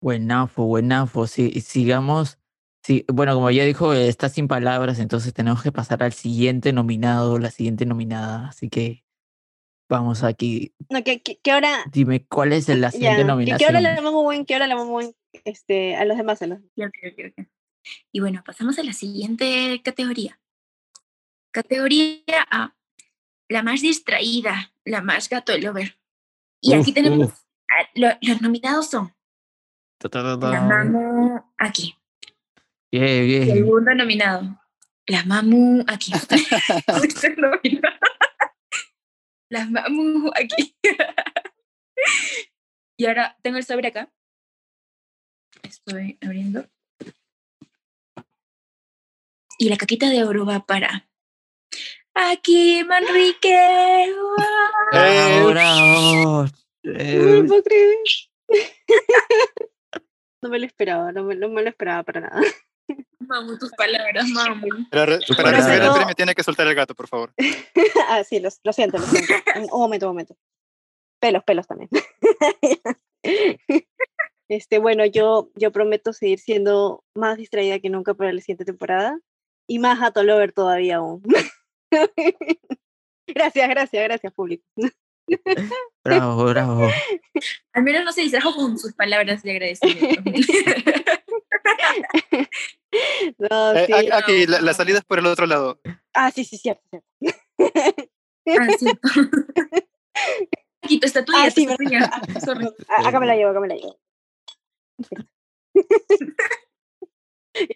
Buenafo, 0.00 0.64
buenafo, 0.64 1.26
sí, 1.26 1.60
sigamos. 1.60 2.38
Sí, 2.82 3.04
bueno, 3.12 3.34
como 3.34 3.50
ya 3.50 3.64
dijo, 3.64 3.92
está 3.92 4.28
sin 4.28 4.46
palabras, 4.46 4.98
entonces 5.00 5.32
tenemos 5.32 5.62
que 5.62 5.72
pasar 5.72 6.02
al 6.02 6.12
siguiente 6.12 6.72
nominado, 6.72 7.38
la 7.38 7.50
siguiente 7.50 7.84
nominada, 7.84 8.48
así 8.48 8.68
que 8.68 9.05
vamos 9.88 10.22
aquí. 10.22 10.72
No, 10.90 11.02
que, 11.02 11.22
que, 11.22 11.38
que 11.38 11.50
ahora. 11.50 11.84
Dime, 11.90 12.24
¿cuál 12.26 12.52
es 12.52 12.68
la 12.68 12.90
siguiente 12.90 13.20
ya, 13.20 13.26
nominación? 13.26 13.58
Que 13.58 13.66
ahora 13.66 13.80
la 13.80 14.00
vamos 14.00 14.22
buen, 14.22 14.44
que 14.44 14.54
ahora 14.54 14.66
la 14.66 14.74
vamos 14.74 14.90
buen, 14.90 15.14
este, 15.44 15.96
a 15.96 16.04
los 16.04 16.16
demás. 16.16 16.42
A 16.42 16.46
los... 16.46 16.58
Okay, 16.58 17.12
okay, 17.12 17.26
okay. 17.30 17.46
Y 18.12 18.20
bueno, 18.20 18.42
pasamos 18.44 18.78
a 18.78 18.82
la 18.82 18.92
siguiente 18.92 19.80
categoría. 19.84 20.40
Categoría 21.52 22.46
A, 22.50 22.74
la 23.48 23.62
más 23.62 23.80
distraída, 23.80 24.72
la 24.84 25.02
más 25.02 25.28
gato 25.28 25.56
lover. 25.56 25.98
Y 26.60 26.74
uf, 26.74 26.82
aquí 26.82 26.92
tenemos, 26.92 27.28
uf. 27.28 27.40
Lo, 27.94 28.08
los 28.22 28.40
nominados 28.42 28.90
son 28.90 29.12
Ta, 29.98 30.08
ta, 30.10 30.38
ta, 30.38 30.50
la 30.50 30.60
Mamu 30.60 31.40
aquí. 31.56 31.96
Bien, 32.92 33.26
bien. 33.26 33.46
Segundo 33.46 33.94
nominado, 33.94 34.60
la 35.06 35.24
Mamu 35.24 35.84
aquí. 35.86 36.12
Tercer 39.48 39.70
nominado, 39.70 39.82
la 39.84 39.88
Mamu 39.88 40.30
aquí. 40.34 40.76
y 42.98 43.06
ahora 43.06 43.36
tengo 43.42 43.58
el 43.58 43.64
sobre 43.64 43.88
acá. 43.88 44.12
Estoy 45.62 46.18
abriendo. 46.22 46.66
Y 49.58 49.68
la 49.68 49.76
caquita 49.76 50.08
de 50.10 50.24
oro 50.24 50.44
va 50.44 50.64
para 50.66 51.08
aquí, 52.14 52.84
Manrique. 52.84 54.14
Bravo, 54.92 55.48
bravo. 55.50 56.44
Eh, 56.82 57.18
No 57.18 57.42
me 57.42 57.48
puedo 57.48 57.62
creer. 57.62 57.98
No 60.42 60.50
me 60.50 60.58
lo 60.60 60.66
esperaba, 60.66 61.10
no 61.12 61.24
me, 61.24 61.34
no 61.34 61.48
me 61.48 61.62
lo 61.62 61.70
esperaba 61.70 62.02
para 62.04 62.20
nada. 62.20 62.40
Mamu, 63.18 63.58
tus 63.58 63.72
palabras, 63.72 64.28
mamu. 64.28 64.66
El 64.66 65.20
palabras. 65.36 65.94
premio 65.94 66.14
tiene 66.14 66.34
que 66.34 66.42
soltar 66.42 66.66
el 66.66 66.74
gato, 66.74 66.94
por 66.94 67.08
favor. 67.08 67.32
ah, 68.08 68.22
sí, 68.24 68.38
lo, 68.40 68.48
lo 68.62 68.72
siento, 68.72 68.98
lo 68.98 69.06
siento. 69.06 69.34
Un, 69.56 69.62
un 69.62 69.80
momento, 69.80 70.06
un 70.06 70.10
momento. 70.12 70.36
Pelos, 71.20 71.42
pelos 71.44 71.66
también. 71.66 71.90
este, 74.48 74.78
bueno, 74.78 75.04
yo, 75.06 75.50
yo 75.56 75.72
prometo 75.72 76.12
seguir 76.12 76.38
siendo 76.38 77.04
más 77.14 77.36
distraída 77.36 77.80
que 77.80 77.90
nunca 77.90 78.14
para 78.14 78.32
la 78.32 78.40
siguiente 78.40 78.64
temporada 78.64 79.18
y 79.66 79.78
más 79.78 80.02
a 80.02 80.12
Tolover 80.12 80.52
todavía 80.52 80.96
aún. 80.96 81.22
gracias, 83.26 83.68
gracias, 83.68 84.04
gracias, 84.04 84.32
público. 84.32 84.64
Bravo, 86.04 86.44
bravo. 86.44 86.88
Al 87.72 87.82
menos 87.82 88.04
no 88.04 88.12
se 88.12 88.20
distrajo 88.22 88.54
con 88.54 88.78
sus 88.78 88.92
palabras 88.92 89.42
de 89.42 89.50
agradecimiento. 89.50 90.30
no, 93.38 93.72
Eh, 93.74 93.86
sí. 93.86 93.92
aquí, 93.92 94.10
aquí, 94.12 94.46
la, 94.46 94.60
la 94.60 94.74
salida 94.74 94.98
es 94.98 95.04
por 95.04 95.18
el 95.18 95.26
otro 95.26 95.46
lado. 95.46 95.80
Ah, 96.14 96.30
sí, 96.30 96.44
sí, 96.44 96.56
cierto, 96.58 96.82
cierto. 96.90 97.08
ah, 98.60 98.68
cierto. 98.78 99.08
Quito, 100.82 101.06
está 101.06 101.24
tuya, 101.24 101.38
Ah, 101.44 101.50
sí. 101.50 101.66
Sorry. 102.44 102.68
Ah, 102.88 103.08
Acá 103.08 103.18
me 103.20 103.26
la 103.26 103.34
llevo, 103.36 103.50
acá 103.50 103.60
me 103.60 103.68
la 103.68 103.74
llevo. 103.76 103.98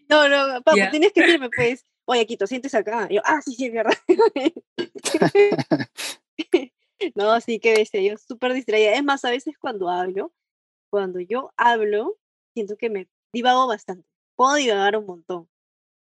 No, 0.09 0.29
no, 0.29 0.63
Papu, 0.63 0.77
Ya. 0.77 0.91
tienes 0.91 1.13
que 1.13 1.23
decirme, 1.23 1.49
pues, 1.51 1.87
oye, 2.05 2.27
Quito, 2.27 2.47
sientes 2.47 2.75
acá. 2.75 3.07
Y 3.11 3.15
yo, 3.17 3.23
ah, 3.25 3.41
sí, 3.43 3.55
sí, 3.55 3.67
es 3.67 3.73
verdad. 3.73 3.97
no, 7.15 7.41
sí, 7.41 7.59
que 7.61 7.73
bestia, 7.75 8.01
yo 8.03 8.17
súper 8.19 8.53
distraída. 8.53 8.93
Es 8.95 9.03
más, 9.05 9.25
a 9.25 9.31
veces 9.31 9.57
cuando 9.59 9.89
hablo, 9.89 10.33
cuando 10.91 11.21
yo 11.21 11.53
hablo, 11.57 12.17
siento 12.55 12.77
que 12.77 12.91
me 12.91 13.09
divago 13.33 13.67
bastante. 13.67 14.07
Puedo 14.37 14.55
divagar 14.55 14.97
un 14.97 15.07
montón. 15.07 15.49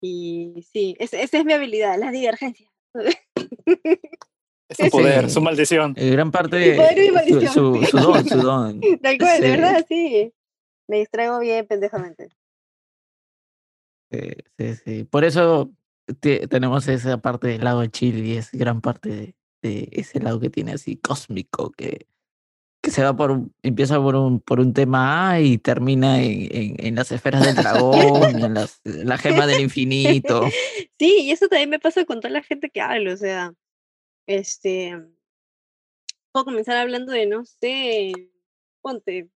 Y 0.01 0.65
sí, 0.72 0.95
es- 0.99 1.13
esa 1.13 1.38
es 1.39 1.45
mi 1.45 1.53
habilidad, 1.53 1.97
la 1.97 2.11
divergencia. 2.11 2.72
Es 2.93 3.18
Sí. 4.70 4.89
poder, 4.89 5.30
su 5.30 5.39
maldición. 5.41 5.93
Eh, 5.97 6.09
gran 6.11 6.30
parte 6.30 6.76
poder 6.76 6.97
y 6.97 7.01
de 7.01 7.07
su, 7.07 7.13
maldición. 7.13 7.53
su, 7.53 7.86
su 7.86 7.97
don, 7.97 8.28
su 8.28 8.38
don. 8.41 8.82
Tal 9.01 9.18
cual, 9.20 9.41
de 9.41 9.49
verdad, 9.49 9.86
sí. 9.88 10.34
Me 10.89 10.99
distraigo 10.99 11.39
bien 11.39 11.65
pendejamente. 11.68 12.30
Sí, 14.11 14.20
sí, 14.57 14.76
sí. 14.76 15.03
Por 15.05 15.24
eso 15.26 15.72
te- 16.20 16.47
tenemos 16.47 16.88
esa 16.88 17.18
parte 17.18 17.47
del 17.47 17.63
lado 17.63 17.86
chill 17.88 18.26
y 18.26 18.38
es 18.38 18.51
gran 18.51 18.82
parte 18.82 19.09
de, 19.09 19.36
de 19.61 19.89
ese 19.91 20.20
lado 20.20 20.39
que 20.39 20.49
tiene 20.49 20.74
así 20.74 20.95
cósmico, 20.97 21.72
que, 21.72 22.07
se 22.91 23.03
va 23.03 23.15
por 23.15 23.31
un, 23.31 23.53
empieza 23.63 23.97
por 23.97 24.15
un, 24.15 24.39
por 24.39 24.59
un 24.59 24.73
tema 24.73 25.39
y 25.39 25.57
termina 25.57 26.21
en, 26.21 26.47
en, 26.51 26.85
en 26.85 26.95
las 26.95 27.11
esferas 27.11 27.45
del 27.45 27.55
dragón, 27.55 28.43
en 28.43 28.53
las, 28.53 28.81
la 28.83 29.17
gema 29.17 29.47
del 29.47 29.61
infinito. 29.61 30.47
Sí, 30.99 31.21
y 31.21 31.31
eso 31.31 31.47
también 31.47 31.69
me 31.69 31.79
pasa 31.79 32.05
con 32.05 32.19
toda 32.19 32.31
la 32.31 32.43
gente 32.43 32.69
que 32.69 32.81
hablo, 32.81 33.13
o 33.13 33.17
sea, 33.17 33.53
este, 34.25 34.97
puedo 36.31 36.45
comenzar 36.45 36.77
hablando 36.77 37.11
de, 37.11 37.25
no 37.25 37.45
sé, 37.45 38.13
ponte, 38.81 39.29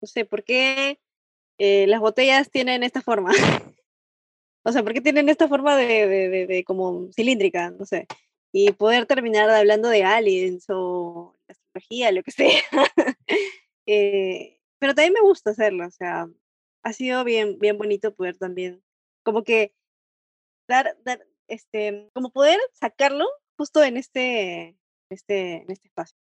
no 0.00 0.06
sé, 0.06 0.24
¿por 0.24 0.44
qué 0.44 0.98
eh, 1.58 1.86
las 1.86 2.00
botellas 2.00 2.50
tienen 2.50 2.82
esta 2.82 3.02
forma? 3.02 3.30
o 4.64 4.72
sea, 4.72 4.82
¿por 4.82 4.94
qué 4.94 5.00
tienen 5.00 5.28
esta 5.28 5.48
forma 5.48 5.76
de, 5.76 6.06
de, 6.06 6.28
de, 6.28 6.46
de 6.46 6.64
como 6.64 7.08
cilíndrica? 7.12 7.70
No 7.70 7.84
sé. 7.84 8.06
Y 8.52 8.70
poder 8.72 9.06
terminar 9.06 9.50
hablando 9.50 9.88
de 9.88 10.04
aliens 10.04 10.66
o 10.68 11.36
lo 12.12 12.22
que 12.22 12.30
sea. 12.30 12.60
Eh, 13.86 14.62
pero 14.78 14.94
también 14.94 15.12
me 15.12 15.20
gusta 15.20 15.50
hacerlo, 15.50 15.86
o 15.86 15.90
sea, 15.90 16.26
ha 16.82 16.92
sido 16.94 17.22
bien, 17.22 17.58
bien 17.58 17.76
bonito 17.76 18.14
poder 18.14 18.38
también, 18.38 18.82
como 19.22 19.44
que 19.44 19.74
dar, 20.66 20.96
dar, 21.04 21.26
este, 21.48 22.08
como 22.14 22.30
poder 22.30 22.58
sacarlo 22.72 23.26
justo 23.58 23.84
en 23.84 23.98
este, 23.98 24.78
este, 25.10 25.64
en 25.64 25.70
este 25.70 25.88
espacio. 25.88 26.16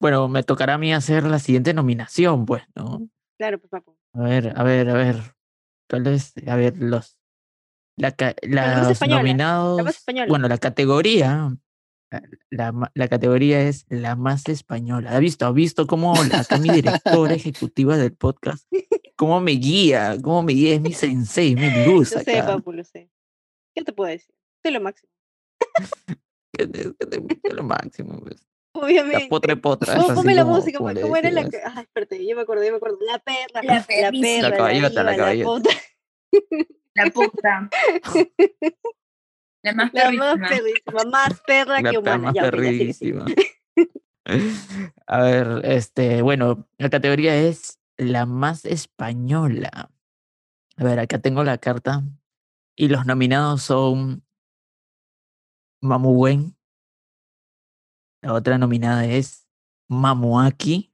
Bueno, 0.00 0.28
me 0.28 0.42
tocará 0.42 0.74
a 0.74 0.78
mí 0.78 0.92
hacer 0.92 1.24
la 1.24 1.38
siguiente 1.38 1.72
nominación, 1.72 2.44
pues, 2.44 2.62
¿no? 2.74 3.08
Claro, 3.38 3.58
pues 3.58 3.70
Paco. 3.70 3.96
A 4.12 4.22
ver, 4.22 4.52
a 4.56 4.62
ver, 4.62 4.90
a 4.90 4.94
ver. 4.94 5.16
¿Cuál 5.88 6.06
es? 6.08 6.34
A 6.46 6.56
ver, 6.56 6.76
los. 6.76 7.16
La, 7.96 8.14
los 8.42 9.00
nominados. 9.08 10.04
Bueno, 10.28 10.46
la 10.46 10.58
categoría. 10.58 11.50
La- 12.10 12.22
La, 12.50 12.90
la 12.94 13.08
categoría 13.08 13.60
es 13.62 13.84
la 13.88 14.16
más 14.16 14.48
española. 14.48 15.10
¿Ha 15.14 15.18
visto? 15.18 15.46
¿Ha 15.46 15.52
visto 15.52 15.86
cómo 15.86 16.14
la- 16.30 16.40
acá 16.40 16.58
mi 16.58 16.68
directora 16.70 17.34
ejecutiva 17.34 17.96
del 17.96 18.14
podcast, 18.14 18.66
cómo 19.16 19.40
me 19.40 19.52
guía, 19.52 20.16
cómo 20.22 20.42
me 20.42 20.52
guía? 20.54 20.74
Es 20.74 20.80
mi 20.80 20.92
sensei, 20.92 21.54
mi 21.54 21.70
luz 21.84 22.12
Lo 22.12 22.20
sé. 22.20 22.42
Papu, 22.42 22.72
lo 22.72 22.84
sé. 22.84 23.10
¿Qué 23.74 23.84
te 23.84 23.92
puedo 23.92 24.10
decir? 24.10 24.34
Soy 24.64 24.72
lo 24.72 24.80
máximo. 24.80 25.10
Que 26.56 26.66
te- 26.66 26.92
que 26.98 27.06
te- 27.06 27.40
que 27.40 27.54
lo 27.54 27.62
máximo. 27.62 28.18
pues. 28.20 28.40
La 28.74 28.82
Obviamente. 28.82 29.28
potre 29.28 29.56
potra. 29.56 29.94
Ponme 30.14 30.34
la 30.34 30.44
música, 30.44 30.78
como 30.78 30.92
¿cómo, 31.00 31.16
era 31.16 31.30
la 31.30 31.48
que- 31.48 31.60
Ah, 31.64 31.82
espérate, 31.82 32.26
yo 32.26 32.34
me 32.34 32.42
acuerdo, 32.42 32.64
yo 32.64 32.70
me 32.70 32.76
acuerdo. 32.78 32.98
La 33.06 33.18
perra, 33.20 33.62
La 33.62 33.74
la 33.74 33.82
perrísima. 33.84 34.20
perra, 34.22 34.48
La 34.50 34.56
caballota, 34.56 35.02
la 35.04 35.16
caballota. 35.16 35.70
puta, 35.70 35.70
La 36.94 37.10
puta. 37.10 37.70
La 39.62 39.72
más 39.72 39.90
la 39.92 40.12
más 40.12 40.36
perrísima. 40.36 40.48
perrísima, 40.48 41.04
más 41.10 41.40
perra 41.46 41.80
La 41.80 41.90
que 41.90 41.98
humana. 41.98 42.18
más 42.18 42.34
Ya, 42.34 42.42
perrísima. 42.42 43.24
A 45.06 45.22
ver, 45.22 45.60
este, 45.64 46.20
bueno, 46.22 46.68
la 46.76 46.90
categoría 46.90 47.34
es 47.34 47.80
la 47.96 48.26
más 48.26 48.64
española. 48.64 49.90
A 50.76 50.84
ver, 50.84 50.98
acá 51.00 51.18
tengo 51.18 51.42
la 51.44 51.58
carta. 51.58 52.02
Y 52.76 52.88
los 52.88 53.06
nominados 53.06 53.62
son 53.62 54.22
Mamu 55.82 56.10
Wen. 56.12 56.56
La 58.22 58.34
otra 58.34 58.58
nominada 58.58 59.06
es 59.06 59.48
Mamuaki. 59.88 60.92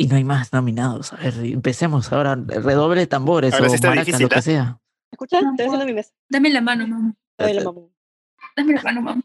Y 0.00 0.06
no 0.06 0.16
hay 0.16 0.24
más 0.24 0.52
nominados. 0.52 1.12
A 1.12 1.16
ver, 1.16 1.34
empecemos 1.44 2.12
ahora. 2.12 2.36
Redoble 2.36 3.00
de 3.00 3.06
tambores 3.06 3.52
o 3.54 3.62
maracas, 3.62 4.06
difícil, 4.06 4.22
lo 4.22 4.28
que 4.28 4.38
¿eh? 4.38 4.42
sea. 4.42 4.80
¿Escucha? 5.10 5.40
No 5.40 5.50
Estoy 5.50 5.66
haciendo 5.66 5.86
mi 5.86 5.92
mesa. 5.92 6.12
Dame 6.28 6.50
la 6.50 6.60
mano, 6.60 6.86
mamá. 6.86 7.14
Ay, 7.38 7.54
la 7.54 7.64
mamá. 7.64 7.80
Dame 8.56 8.72
la 8.74 8.82
mano, 8.82 9.02
mamá. 9.02 9.22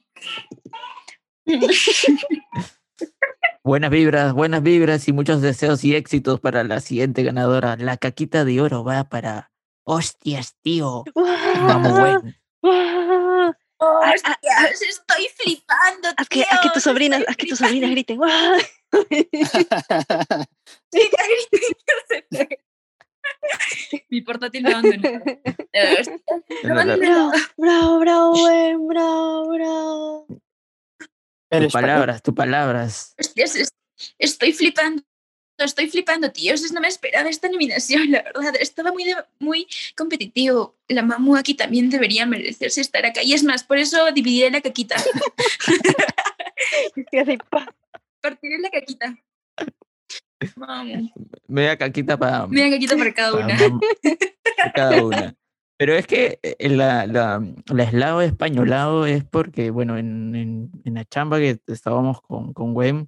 Buenas 3.63 3.89
vibras, 3.89 4.33
buenas 4.33 4.61
vibras 4.61 5.07
y 5.07 5.13
muchos 5.13 5.41
deseos 5.41 5.83
y 5.83 5.95
éxitos 5.95 6.39
para 6.39 6.63
la 6.63 6.79
siguiente 6.79 7.23
ganadora. 7.23 7.75
La 7.75 7.97
caquita 7.97 8.45
de 8.45 8.61
oro 8.61 8.83
va 8.83 9.05
para. 9.05 9.51
Hostias, 9.85 10.55
tío. 10.61 11.03
Vamos, 11.15 11.91
¡Guau! 11.91 12.21
güey. 12.21 12.35
¡Guau! 12.61 13.53
¡Hostias! 13.79 14.81
Estoy 14.81 15.27
flipando, 15.35 16.09
Haz 16.15 16.29
que, 16.29 16.43
haz 16.43 16.59
que 16.61 16.69
tío, 16.69 16.73
tus 16.73 16.83
sobrinas, 16.83 17.23
haz 17.27 17.35
que 17.35 17.47
tus 17.47 17.57
sobrinas 17.57 17.89
griten. 17.89 18.19
Mi 24.09 24.21
portátil 24.21 24.63
me 24.63 24.71
abandonó. 24.71 25.21
Bravo, 27.57 27.59
bravo, 27.59 27.99
bravo, 27.99 28.31
buen, 28.33 28.87
bravo, 28.87 29.47
bravo. 29.49 30.27
Tus 31.49 31.73
palabras, 31.73 32.21
tus 32.23 32.33
palabras. 32.33 33.13
Hostias, 33.19 33.55
es- 33.55 33.73
estoy 34.17 34.53
flipando. 34.53 35.03
Estoy 35.59 35.87
flipando, 35.87 36.31
tío. 36.31 36.53
No 36.73 36.81
me 36.81 36.87
esperaba 36.87 37.29
esta 37.29 37.47
nominación, 37.47 38.09
la 38.11 38.23
verdad. 38.23 38.55
Estaba 38.59 38.91
muy, 38.91 39.03
de- 39.03 39.15
muy 39.39 39.67
competitivo. 39.95 40.75
La 40.87 41.03
mamu 41.03 41.35
aquí 41.35 41.53
también 41.53 41.89
debería 41.91 42.25
merecerse 42.25 42.81
estar 42.81 43.05
acá. 43.05 43.21
Y 43.21 43.33
es 43.33 43.43
más, 43.43 43.63
por 43.63 43.77
eso 43.77 44.11
dividiré 44.11 44.49
la 44.49 44.61
caquita. 44.61 44.95
Partiré 48.21 48.57
la 48.59 48.69
caquita. 48.69 49.15
Mamu. 50.55 51.09
Media 51.47 51.77
caquita 51.77 52.17
para 52.17 52.47
Media 52.47 52.71
caquita 52.71 52.97
para 52.97 53.13
cada 53.13 53.33
una. 53.35 53.57
cada 54.75 55.03
una. 55.07 55.35
Pero 55.83 55.95
es 55.95 56.07
que 56.07 56.39
eh, 56.43 56.69
la, 56.69 57.05
la, 57.07 57.43
la 57.65 57.83
eslavo 57.83 58.21
españolado 58.21 59.05
es 59.05 59.25
porque, 59.25 59.69
bueno, 59.69 59.97
en, 59.97 60.33
en, 60.33 60.71
en 60.85 60.93
la 60.93 61.03
chamba 61.03 61.39
que 61.39 61.59
estábamos 61.67 62.21
con, 62.21 62.53
con 62.53 62.73
Wem, 62.73 63.07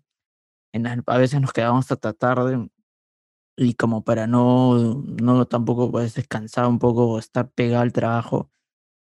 en 0.74 0.84
las- 0.84 1.00
a 1.08 1.18
veces 1.18 1.40
nos 1.40 1.54
quedábamos 1.54 1.90
hasta 1.90 2.12
tarde 2.12 2.68
y 3.56 3.76
como 3.76 4.04
para 4.04 4.28
no, 4.28 5.02
no 5.06 5.46
tampoco 5.46 5.90
pues 5.90 6.16
descansar 6.16 6.68
un 6.68 6.78
poco 6.78 7.08
o 7.12 7.18
estar 7.18 7.50
pegado 7.50 7.82
al 7.82 7.94
trabajo, 7.94 8.52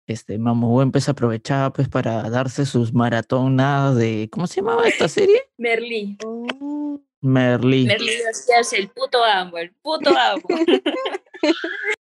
este 0.07 0.39
Mamu 0.39 0.77
Wempes 0.77 1.09
aprovechaba 1.09 1.73
pues 1.73 1.89
para 1.89 2.29
darse 2.29 2.67
sus 2.67 2.93
maratonadas 2.93 3.97
de, 3.97 4.29
¿cómo 4.31 4.47
se 4.47 4.57
llamaba 4.61 4.87
esta 4.87 5.09
serie? 5.09 5.41
Merly. 5.57 6.19
Oh, 6.27 7.01
Merlí. 7.23 7.87
Merly 7.87 8.13
hostias, 8.31 8.75
el 8.75 8.91
puto 8.91 9.25
amo, 9.25 9.57
el 9.57 9.73
puto 9.73 10.11
amo. 10.11 10.43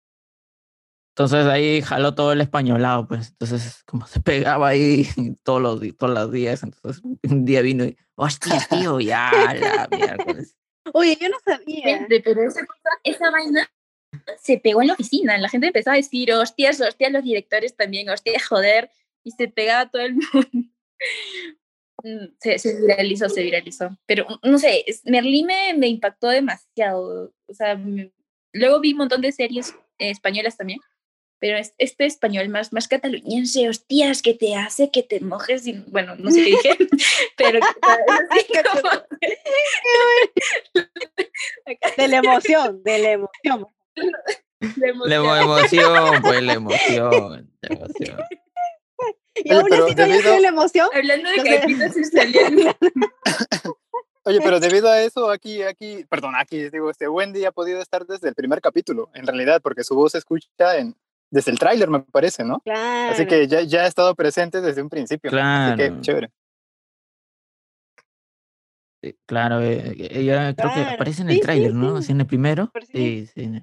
Entonces 1.18 1.48
ahí 1.48 1.82
jaló 1.82 2.14
todo 2.14 2.32
el 2.32 2.42
españolado, 2.42 3.08
pues. 3.08 3.30
Entonces, 3.30 3.82
como 3.88 4.06
se 4.06 4.20
pegaba 4.20 4.68
ahí 4.68 5.08
todos 5.44 5.60
los, 5.60 5.98
todos 5.98 6.14
los 6.14 6.32
días, 6.32 6.62
entonces 6.62 7.02
un 7.24 7.44
día 7.44 7.64
vino 7.64 7.86
y, 7.86 7.98
hostia, 8.14 8.60
tío, 8.70 9.00
ya, 9.00 9.32
la 9.60 9.88
miércoles. 9.90 10.56
Oye, 10.94 11.18
yo 11.20 11.28
no 11.30 11.38
sabía. 11.44 11.98
Gente, 11.98 12.22
pero 12.24 12.44
esa 12.44 12.64
cosa, 12.68 12.90
esa 13.04 13.32
vaina 13.32 13.68
se 14.40 14.60
pegó 14.60 14.82
en 14.82 14.90
la 14.90 14.94
oficina. 14.94 15.40
La 15.40 15.50
gente 15.50 15.66
empezaba 15.68 15.96
a 15.96 15.98
decir, 15.98 16.32
hostias, 16.34 16.80
hostias, 16.82 17.12
los 17.12 17.24
directores 17.24 17.76
también, 17.76 18.08
hostia, 18.12 18.40
joder. 18.48 18.92
Y 19.24 19.32
se 19.32 19.48
pegaba 19.48 19.90
todo 19.90 20.04
el 20.04 20.14
mundo. 20.14 20.48
Mm, 22.04 22.28
Se, 22.40 22.60
se 22.60 22.80
viralizó, 22.80 23.28
se 23.28 23.42
viralizó. 23.42 23.98
Pero 24.06 24.28
mm, 24.30 24.52
no 24.52 24.60
sé, 24.60 24.86
Merlí 25.06 25.44
me, 25.44 25.74
me 25.74 25.88
impactó 25.88 26.28
demasiado. 26.28 27.34
O 27.48 27.54
sea, 27.56 27.76
me- 27.76 28.14
luego 28.54 28.80
vi 28.80 28.92
un 28.92 29.00
montón 29.00 29.22
de 29.22 29.32
series 29.32 29.74
españolas 29.98 30.58
también. 30.58 30.80
Pero 31.40 31.58
es- 31.58 31.74
este 31.78 32.06
español 32.06 32.50
más, 32.50 32.74
más 32.74 32.88
cataluñense, 32.88 33.70
hostias, 33.70 34.22
que 34.22 34.34
te 34.34 34.56
hace 34.56 34.90
que 34.92 35.04
te 35.04 35.20
mojes. 35.20 35.68
Y, 35.68 35.74
bueno, 35.88 36.16
no 36.16 36.32
sé 36.32 36.44
qué 36.44 36.50
dije, 36.50 36.78
pero 37.38 37.60
que- 37.60 37.68
así 38.32 38.46
como- 38.72 38.92
De 41.98 42.08
la 42.08 42.18
emoción, 42.18 42.84
de 42.84 43.00
la 43.00 43.12
emoción. 43.12 43.68
La 45.06 45.18
emo- 45.18 45.36
emoción, 45.42 46.22
pues 46.22 46.42
la 46.44 46.54
emoción, 46.54 47.50
la 47.62 47.76
emoción. 47.76 48.18
Y 49.36 49.54
aún 49.54 49.66
pero 49.70 49.86
así 49.86 49.94
debido- 49.96 50.40
la 50.40 50.48
emoción. 50.48 50.90
Hablando 50.94 51.30
de 51.30 51.36
Entonces- 51.36 51.60
caquitas 51.62 51.94
se 51.94 52.04
salían. 52.06 52.56
Oye, 54.24 54.40
pero 54.44 54.60
debido 54.60 54.90
a 54.90 55.02
eso, 55.04 55.30
aquí, 55.30 55.62
aquí, 55.62 56.04
perdón, 56.10 56.34
aquí, 56.36 56.70
digo, 56.70 56.90
este 56.90 57.08
Wendy 57.08 57.46
ha 57.46 57.52
podido 57.54 57.80
estar 57.82 58.06
desde 58.06 58.28
el 58.28 58.36
primer 58.36 58.60
capítulo, 58.60 59.10
en 59.14 59.26
realidad, 59.26 59.62
porque 59.62 59.86
su 59.86 59.96
voz 59.96 60.12
se 60.14 60.18
escucha 60.18 60.78
en, 60.78 60.96
desde 61.32 61.52
el 61.52 61.60
tráiler, 61.60 61.90
me 61.90 62.00
parece, 62.02 62.44
¿no? 62.44 62.60
Claro. 62.62 63.14
Así 63.14 63.26
que 63.26 63.48
ya, 63.48 63.62
ya 63.62 63.84
ha 63.84 63.88
estado 63.88 64.16
presente 64.16 64.62
desde 64.62 64.82
un 64.82 64.90
principio. 64.90 65.30
Así 65.30 65.36
Claro. 65.36 65.78
que 65.78 66.02
chévere. 66.02 66.30
Sí, 69.04 69.16
Claro, 69.26 69.62
eh, 69.62 69.96
ella 70.12 70.56
creo 70.56 70.70
que 70.74 70.76
Claro, 70.82 70.96
aparece 70.96 71.22
en 71.22 71.28
sí, 71.28 71.34
el 71.34 71.40
sí, 71.40 71.44
tráiler, 71.44 71.74
¿no? 71.74 71.92
sí. 71.92 71.98
Así 72.00 72.12
en 72.14 72.20
el 72.22 72.28
primero. 72.28 72.72
Sí. 72.92 73.28
Sí, 73.28 73.28
sí. 73.28 73.62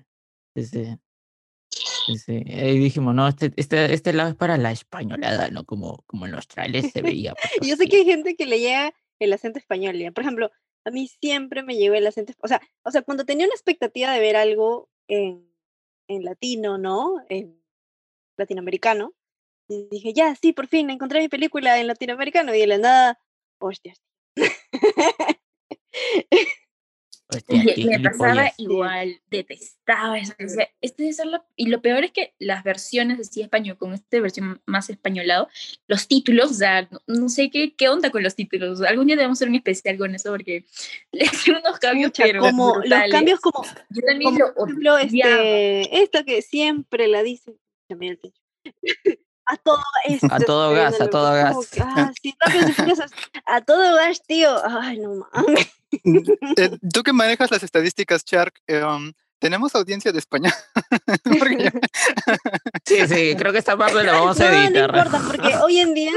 sí, 0.57 0.65
sí. 0.67 0.97
Sí, 2.07 2.19
sí. 2.19 2.45
Ahí 2.53 2.79
dijimos, 2.79 3.15
no, 3.15 3.27
este, 3.27 3.53
este, 3.57 3.93
este 3.95 4.13
lado 4.13 4.29
es 4.31 4.37
para 4.37 4.57
la 4.59 4.71
españolada, 4.71 5.49
¿no? 5.51 5.65
Como, 5.65 6.03
como 6.07 6.27
en 6.27 6.33
los 6.33 6.47
trailers 6.47 6.93
se 6.93 7.03
veía. 7.03 7.35
pues, 7.35 7.53
Y 7.63 7.69
yo 7.71 7.77
sé 7.77 7.85
así. 7.85 7.89
que 7.91 7.97
hay 7.99 8.05
gente 8.05 8.37
que 8.37 8.47
le 8.47 8.61
llega 8.61 8.93
el 9.19 9.33
acento 9.33 9.59
español. 9.59 9.97
ya. 9.97 10.13
Por 10.13 10.23
ejemplo, 10.23 10.51
a 10.85 10.91
mí 10.91 11.09
siempre 11.09 11.63
me 11.63 11.77
llegó 11.77 11.95
el 11.95 12.07
acento. 12.07 12.35
O 12.43 12.49
sea, 12.49 12.61
o 12.85 12.91
sea, 12.91 13.03
cuando 13.03 13.25
tenía 13.25 13.47
una 13.47 13.55
expectativa 13.55 14.13
de 14.13 14.21
ver 14.21 14.37
algo 14.37 14.91
en, 15.09 15.49
en 16.09 16.25
latino, 16.25 16.79
¿no? 16.79 17.17
En 17.29 17.63
latinoamericano, 18.37 19.13
y 19.69 19.89
dije, 19.91 20.13
ya, 20.13 20.35
sí, 20.37 20.53
por 20.53 20.69
fin 20.69 20.91
encontré 20.91 21.21
mi 21.21 21.29
película 21.29 21.79
en 21.79 21.87
latinoamericano. 21.87 22.55
Y 22.55 22.61
de 22.61 22.67
la 22.67 22.79
nada, 22.79 23.19
hostias. 23.59 24.01
Hostia, 27.37 27.99
Me, 27.99 28.01
pasaba 28.01 28.53
igual, 28.59 29.21
detestaba 29.31 30.19
eso. 30.19 30.33
decía, 30.39 30.69
este 30.81 31.03
debe 31.05 31.13
ser 31.15 31.27
lo- 31.27 31.45
y 31.57 31.67
lo 31.67 31.81
peor 31.83 32.05
es 32.05 32.13
que 32.13 32.35
las 32.39 32.65
versiones 32.65 33.21
así 33.21 33.41
español, 33.43 33.77
con 33.79 33.93
esta 33.95 34.21
versión 34.21 34.63
más 34.67 34.91
españolado, 34.91 35.49
los 35.87 36.09
títulos, 36.09 36.51
o 36.51 36.55
sea, 36.55 36.89
no, 36.91 37.01
no 37.07 37.29
sé 37.29 37.51
qué, 37.51 37.75
qué 37.75 37.89
onda 37.89 38.11
con 38.11 38.23
los 38.23 38.35
títulos. 38.35 38.81
Algún 38.83 39.07
día 39.07 39.17
debemos 39.17 39.39
hacer 39.39 39.49
un 39.49 39.55
especial 39.57 39.99
con 39.99 40.15
eso 40.15 40.31
porque 40.31 40.65
le 41.13 41.25
hacen 41.25 41.57
unos 41.57 41.79
cambios, 41.79 42.11
Pucha, 42.11 42.25
pero 42.25 42.41
como 42.41 42.69
los 42.75 42.81
brutales. 42.81 43.11
cambios 43.13 43.41
como, 43.41 43.65
Yo 43.91 44.03
también 44.07 44.31
como 44.33 44.39
lo 44.39 44.55
por 44.55 44.69
ejemplo, 44.69 44.99
este, 44.99 46.03
esta 46.03 46.25
que 46.25 46.43
siempre 46.43 47.09
la 47.09 47.23
dicen, 47.23 47.59
también 47.89 48.13
el 48.13 48.19
techo. 48.21 48.41
A 49.47 49.57
todo 49.59 49.83
esto. 50.07 50.29
A 50.31 50.41
todo 50.41 50.73
gas, 50.73 51.01
a 51.01 51.09
todo 51.09 51.33
gas. 51.33 51.57
Ah, 51.81 52.13
sí, 52.21 52.35
a 53.47 53.61
todo 53.61 53.95
gas, 53.97 54.23
tío. 54.27 54.51
Ay, 54.67 54.99
no 54.99 55.27
mames. 55.33 55.69
Eh, 56.57 56.79
Tú 56.93 57.03
que 57.03 57.13
manejas 57.13 57.51
las 57.51 57.63
estadísticas, 57.63 58.25
Shark, 58.25 58.55
eh, 58.67 58.83
um, 58.83 59.13
tenemos 59.39 59.75
audiencia 59.75 60.13
de 60.13 60.19
España. 60.19 60.53
Sí, 62.85 63.07
sí, 63.09 63.35
creo 63.37 63.53
que 63.53 63.59
esta 63.59 63.77
parte 63.77 64.03
la 64.05 64.13
vamos 64.13 64.41
a 64.41 64.45
No, 64.51 64.53
no 64.53 64.65
editar. 64.67 64.91
importa, 64.97 65.23
porque 65.27 65.55
hoy 65.63 65.79
en 65.79 65.95
día, 65.95 66.13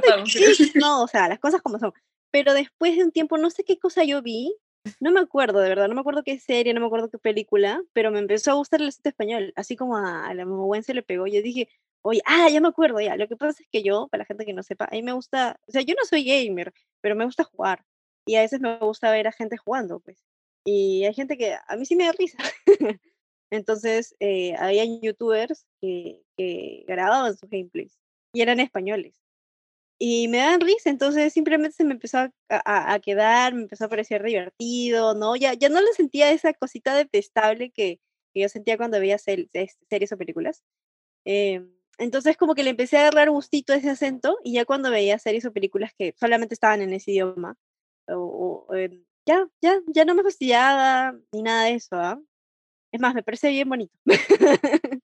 pero- 0.00 0.26
sí, 0.26 0.72
no, 0.74 1.02
o 1.02 1.08
sea, 1.08 1.28
las 1.28 1.38
cosas 1.38 1.60
como 1.62 1.78
son. 1.78 1.92
Pero 2.30 2.52
después 2.54 2.96
de 2.96 3.04
un 3.04 3.12
tiempo, 3.12 3.38
no 3.38 3.50
sé 3.50 3.64
qué 3.64 3.78
cosa 3.78 4.04
yo 4.04 4.22
vi, 4.22 4.54
no 5.00 5.10
me 5.12 5.20
acuerdo, 5.20 5.60
de 5.60 5.68
verdad, 5.68 5.88
no 5.88 5.94
me 5.94 6.00
acuerdo 6.00 6.22
qué 6.24 6.38
serie, 6.38 6.74
no 6.74 6.80
me 6.80 6.86
acuerdo 6.86 7.08
qué 7.08 7.18
película, 7.18 7.80
pero 7.92 8.10
me 8.10 8.18
empezó 8.18 8.50
a 8.50 8.54
gustar 8.54 8.80
el 8.82 8.88
acento 8.88 9.08
español, 9.08 9.52
así 9.56 9.76
como 9.76 9.96
a, 9.96 10.26
a 10.26 10.34
la 10.34 10.44
Momowen 10.44 10.82
se 10.82 10.94
le 10.94 11.02
pegó. 11.02 11.26
Yo 11.26 11.42
dije, 11.42 11.68
oye, 12.04 12.22
ah, 12.26 12.48
ya 12.50 12.60
me 12.62 12.68
acuerdo, 12.68 13.00
ya. 13.00 13.16
Lo 13.16 13.28
que 13.28 13.36
pasa 13.36 13.62
es 13.62 13.68
que 13.72 13.82
yo, 13.84 14.08
para 14.08 14.22
la 14.22 14.26
gente 14.26 14.46
que 14.46 14.54
no 14.54 14.62
sepa, 14.64 14.86
a 14.86 14.90
mí 14.92 15.02
me 15.02 15.12
gusta, 15.14 15.58
o 15.68 15.72
sea, 15.72 15.82
yo 15.82 15.94
no 15.96 16.04
soy 16.06 16.24
gamer, 16.24 16.72
pero 17.02 17.16
me 17.16 17.24
gusta 17.26 17.44
jugar. 17.44 17.84
Y 18.26 18.36
a 18.36 18.42
veces 18.42 18.60
me 18.60 18.78
gusta 18.78 19.10
ver 19.12 19.28
a 19.28 19.32
gente 19.32 19.56
jugando, 19.58 20.00
pues. 20.00 20.24
Y 20.66 21.04
hay 21.04 21.14
gente 21.14 21.36
que 21.38 21.54
a 21.68 21.76
mí 21.76 21.86
sí 21.86 21.96
me 21.96 22.06
da 22.06 22.12
risa. 22.12 22.38
Entonces, 23.50 24.16
eh, 24.20 24.54
había 24.58 24.84
youtubers 24.86 25.66
que, 25.80 26.22
que 26.36 26.84
grababan 26.88 27.36
sus 27.36 27.48
gameplays 27.50 27.98
y 28.34 28.42
eran 28.42 28.60
españoles. 28.60 29.20
Y 29.98 30.28
me 30.28 30.38
daban 30.38 30.60
risa, 30.60 30.90
entonces 30.90 31.32
simplemente 31.32 31.76
se 31.76 31.84
me 31.84 31.92
empezó 31.94 32.18
a, 32.18 32.32
a- 32.50 32.94
a 32.94 33.00
quedar, 33.00 33.54
me 33.54 33.62
empezó 33.62 33.84
a 33.86 33.88
parecer 33.88 34.22
divertido, 34.24 35.14
¿no? 35.14 35.36
Ya, 35.36 35.54
ya 35.54 35.68
no 35.68 35.80
le 35.80 35.92
sentía 35.94 36.30
esa 36.32 36.52
cosita 36.54 36.94
detestable 36.96 37.70
que, 37.70 38.00
que 38.34 38.40
yo 38.42 38.48
sentía 38.48 38.76
cuando 38.76 39.00
veía 39.00 39.16
sel- 39.18 39.48
es- 39.52 39.78
series 39.88 40.12
o 40.12 40.18
películas. 40.18 40.62
Em, 41.26 41.73
entonces 41.98 42.36
como 42.36 42.54
que 42.54 42.62
le 42.62 42.70
empecé 42.70 42.96
a 42.98 43.00
agarrar 43.08 43.30
gustito 43.30 43.72
a 43.72 43.76
ese 43.76 43.90
acento 43.90 44.38
y 44.44 44.54
ya 44.54 44.64
cuando 44.64 44.90
veía 44.90 45.18
series 45.18 45.44
o 45.44 45.52
películas 45.52 45.92
que 45.96 46.14
solamente 46.18 46.54
estaban 46.54 46.82
en 46.82 46.92
ese 46.92 47.12
idioma, 47.12 47.56
o, 48.08 48.66
o, 48.68 48.74
em, 48.74 49.04
ya, 49.26 49.46
ya, 49.60 49.80
ya 49.86 50.04
no 50.04 50.14
me 50.14 50.22
fastidiaba 50.22 51.14
ni 51.32 51.42
nada 51.42 51.64
de 51.64 51.74
eso, 51.74 51.96
¿ah? 51.96 52.20
Es 52.92 53.00
más, 53.00 53.14
me 53.14 53.22
parece 53.22 53.48
bien 53.50 53.68
bonito. 53.68 53.92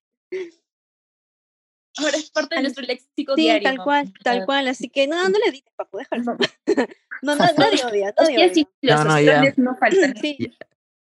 Ahora 1.97 2.17
es 2.17 2.31
parte 2.31 2.55
de 2.55 2.63
nuestro 2.63 2.85
léxico 2.85 3.35
Sí, 3.35 3.43
diario. 3.43 3.69
tal 3.69 3.77
¿no? 3.79 3.85
cual, 3.85 4.13
tal 4.23 4.47
cual. 4.47 4.69
Así 4.69 4.89
que 4.89 5.07
no, 5.07 5.29
no 5.29 5.39
le 5.39 5.47
edites, 5.47 5.73
papu, 5.75 5.99
déjalo. 5.99 6.23
no. 7.23 7.35
No, 7.35 7.37
no, 7.37 7.45
nadie 7.59 7.85
odia, 7.85 8.15
nadie 8.17 8.55
sí, 8.55 8.67
odia. 8.81 8.97
los 8.97 9.05
No, 9.05 9.11
no, 9.11 9.21
ya. 9.21 9.55
no 9.57 9.77
faltan. 9.77 10.17
Sí, 10.17 10.53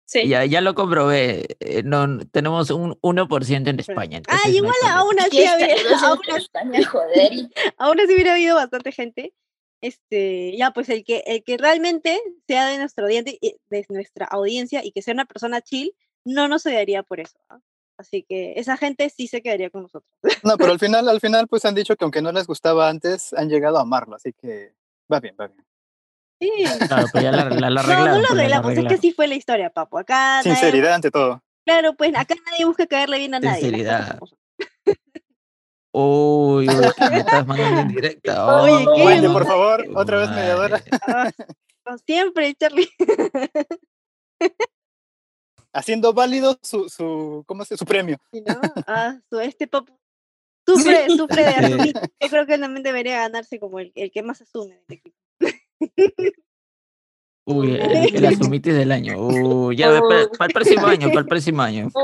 Sí. 0.08 0.28
Ya, 0.28 0.44
ya 0.44 0.60
lo 0.60 0.74
comprobé. 0.74 1.56
eh, 1.60 1.82
No, 1.84 2.18
tenemos 2.30 2.70
un 2.70 2.96
1% 3.02 3.68
en 3.70 3.80
España. 3.80 4.22
Ah, 4.28 4.38
no 4.46 4.50
igual 4.52 4.72
problema. 4.80 5.00
aún 5.00 5.18
así, 5.20 5.30
¿Qué 5.30 5.48
había, 5.48 5.66
aún, 6.04 6.18
así, 6.30 6.48
aún 7.78 8.00
así 8.00 8.14
hubiera 8.14 8.32
habido 8.34 8.54
bastante 8.54 8.92
gente. 8.92 9.34
Este, 9.82 10.56
ya, 10.56 10.70
pues 10.70 10.88
el 10.88 11.04
que, 11.04 11.22
el 11.26 11.44
que 11.44 11.58
realmente 11.58 12.18
sea 12.46 12.66
de 12.68 12.78
nuestro 12.78 13.04
audiencia, 13.04 13.34
y- 13.40 13.56
de 13.68 13.84
nuestra 13.90 14.26
audiencia 14.26 14.84
y 14.84 14.90
que 14.92 15.02
sea 15.02 15.12
una 15.14 15.26
persona 15.26 15.60
chill, 15.60 15.92
no 16.24 16.48
nos 16.48 16.64
odiaría 16.66 17.02
por 17.02 17.20
eso. 17.20 17.38
¿ah? 17.50 17.58
Así 17.98 18.24
que 18.28 18.54
esa 18.56 18.76
gente 18.76 19.10
sí 19.10 19.26
se 19.26 19.42
quedaría 19.42 19.70
con 19.70 19.82
nosotros. 19.82 20.10
No, 20.44 20.56
pero 20.56 20.72
al 20.72 20.78
final, 20.80 21.08
al 21.08 21.20
final, 21.20 21.46
pues 21.48 21.64
han 21.64 21.74
dicho 21.74 21.94
que 21.96 22.04
aunque 22.04 22.22
no 22.22 22.32
les 22.32 22.46
gustaba 22.46 22.88
antes, 22.88 23.32
han 23.34 23.48
llegado 23.48 23.78
a 23.78 23.82
amarlo, 23.82 24.16
así 24.16 24.32
que 24.32 24.72
va 25.12 25.20
bien, 25.20 25.36
va 25.38 25.48
bien. 25.48 25.64
Sí. 26.40 26.50
Claro, 26.86 27.06
pues 27.12 27.24
ya 27.24 27.32
la, 27.32 27.44
la, 27.48 27.70
la 27.70 27.82
No, 27.82 28.04
no 28.06 28.18
lo 28.18 28.28
pues 28.28 28.34
la 28.34 28.40
arreglamos, 28.42 28.72
es 28.72 28.84
que 28.86 28.94
así 28.94 29.12
fue 29.12 29.26
la 29.26 29.34
historia, 29.36 29.70
papo. 29.70 29.98
Acá 29.98 30.42
nadie- 30.42 30.54
Sinceridad 30.54 30.94
ante 30.94 31.10
todo. 31.10 31.42
claro, 31.64 31.94
pues 31.94 32.14
acá 32.16 32.34
nadie 32.50 32.64
busca 32.66 32.86
caerle 32.86 33.18
bien 33.18 33.34
a 33.34 33.40
nadie. 33.40 33.60
Sinceridad. 33.60 34.18
Uy, 35.92 36.66
me 37.10 37.18
estás 37.18 37.46
mandando 37.46 37.80
en 37.80 37.88
directa. 37.88 38.60
Oye, 38.62 38.84
¿qué? 38.96 39.02
Oye, 39.02 39.20
no? 39.22 39.32
por 39.32 39.46
favor, 39.46 39.82
Qué 39.82 39.90
otra 39.94 40.18
vez 40.18 40.30
mediadora. 40.30 40.82
como 41.84 41.98
siempre, 41.98 42.54
Charlie. 42.54 42.88
Haciendo 45.72 46.12
válido 46.14 46.58
su, 46.62 46.88
su, 46.88 47.44
¿cómo 47.46 47.64
se, 47.64 47.76
su 47.76 47.84
premio. 47.84 48.18
Sí, 48.32 48.42
¿no? 48.46 48.60
Ah, 48.86 49.18
su- 49.30 49.40
este 49.40 49.66
papo 49.66 49.98
sufre, 50.66 51.08
sufre 51.10 51.42
de 51.44 51.48
asumir. 51.48 51.94
Yo 52.20 52.28
creo 52.28 52.46
que 52.46 52.54
él 52.54 52.60
también 52.60 52.82
debería 52.82 53.18
ganarse 53.20 53.60
como 53.60 53.78
el, 53.80 53.92
el 53.94 54.10
que 54.10 54.22
más 54.22 54.40
asume 54.40 54.74
del 54.88 54.98
equipo. 54.98 55.16
Uy, 57.48 57.76
el, 57.76 58.16
el 58.16 58.26
asumitis 58.26 58.74
del 58.74 58.90
año. 58.90 59.18
Uy, 59.18 59.76
ya, 59.76 59.88
para, 60.00 60.24
Oh. 60.24 60.44
el 60.44 60.52
próximo 60.52 60.86
año, 60.86 61.08
para 61.08 61.20
el 61.20 61.26
próximo 61.26 61.62
año. 61.62 61.88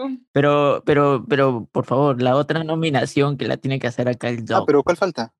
Oh, 0.00 0.10
Pero, 0.32 0.82
pero, 0.86 1.24
pero, 1.28 1.66
por 1.72 1.84
favor, 1.84 2.22
la 2.22 2.36
otra 2.36 2.62
nominación 2.62 3.36
que 3.36 3.48
la 3.48 3.56
tiene 3.56 3.78
que 3.80 3.88
hacer 3.88 4.08
acá 4.08 4.28
el 4.28 4.38
Ah, 4.40 4.44
Doc. 4.58 4.66
pero 4.66 4.82
¿cuál 4.84 4.96
falta? 4.96 5.34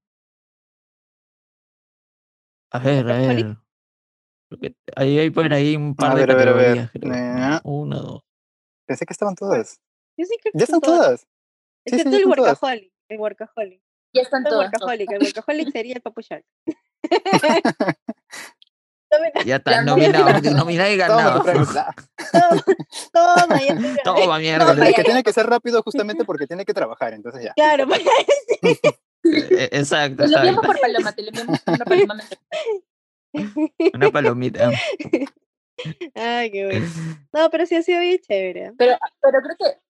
A 2.72 2.78
ver, 2.80 3.08
a 3.10 3.18
ver. 3.18 3.56
Ahí 4.96 5.18
hay 5.18 5.30
por 5.30 5.52
ahí 5.52 5.76
un 5.76 5.94
par 5.94 6.10
A 6.12 6.14
de 6.16 6.20
ver, 6.26 6.30
a 6.32 6.34
ver, 6.34 6.48
a 6.48 6.52
ver. 6.52 6.90
categorías. 6.92 7.56
Eh. 7.56 7.60
Uno, 7.64 7.98
dos. 8.00 8.22
Pensé 8.86 9.06
que 9.06 9.12
estaban 9.12 9.34
todas. 9.36 9.80
Yo 10.16 10.24
sí 10.26 10.36
que 10.42 10.50
Ya 10.54 10.64
están 10.64 10.80
todas. 10.80 11.20
Sí, 11.20 11.26
sí, 11.26 11.94
Excepto 11.96 12.10
ya 12.10 12.16
el 12.16 12.22
están 12.24 12.36
todas. 12.36 12.58
workaholic. 12.62 12.92
El 13.08 13.18
workaholic. 13.20 13.82
ya 14.14 14.22
están 14.22 14.42
El 14.44 14.50
todos. 14.50 14.64
workaholic. 14.64 15.10
El 15.12 15.22
workaholic 15.22 15.70
sería 15.72 15.94
el 15.94 16.02
papo 16.02 16.20
Shark. 16.20 16.44
Ya 19.46 19.56
está, 19.56 19.82
nominado, 19.82 20.28
nominado 20.54 20.92
y 20.92 20.98
Toma 20.98 21.42
ganado. 21.42 21.42
Toma, 23.12 23.62
ya 23.62 23.74
te 23.74 23.82
gané. 23.82 24.00
Toma, 24.04 24.38
mierda. 24.38 24.86
Es 24.86 24.94
que 24.94 25.04
tiene 25.04 25.22
que 25.22 25.32
ser 25.32 25.46
rápido 25.46 25.82
justamente 25.82 26.24
porque 26.26 26.46
tiene 26.46 26.64
que 26.64 26.74
trabajar, 26.74 27.14
entonces 27.14 27.42
ya. 27.44 27.54
Claro, 27.54 27.86
pues, 27.86 28.02
Eh, 29.24 29.68
Exacto, 29.72 30.24
Te 30.24 30.28
lo 30.30 30.36
enviamos 30.38 30.64
por 30.64 30.80
paloma, 30.80 31.12
te 31.12 31.22
lo 31.22 31.28
enviamos 31.28 31.60
por 31.60 31.74
una 31.74 31.84
paloma. 31.84 32.24
Una 33.94 34.10
palomita. 34.10 34.70
Ay, 36.14 36.50
qué 36.50 36.64
bueno. 36.66 36.86
No, 37.32 37.50
pero 37.50 37.66
sí 37.66 37.74
ha 37.74 37.82
sido 37.82 38.00
bien 38.00 38.18
chévere. 38.20 38.72
Pero, 38.78 38.96
pero 39.20 39.40
creo 39.42 39.56
que 39.58 39.80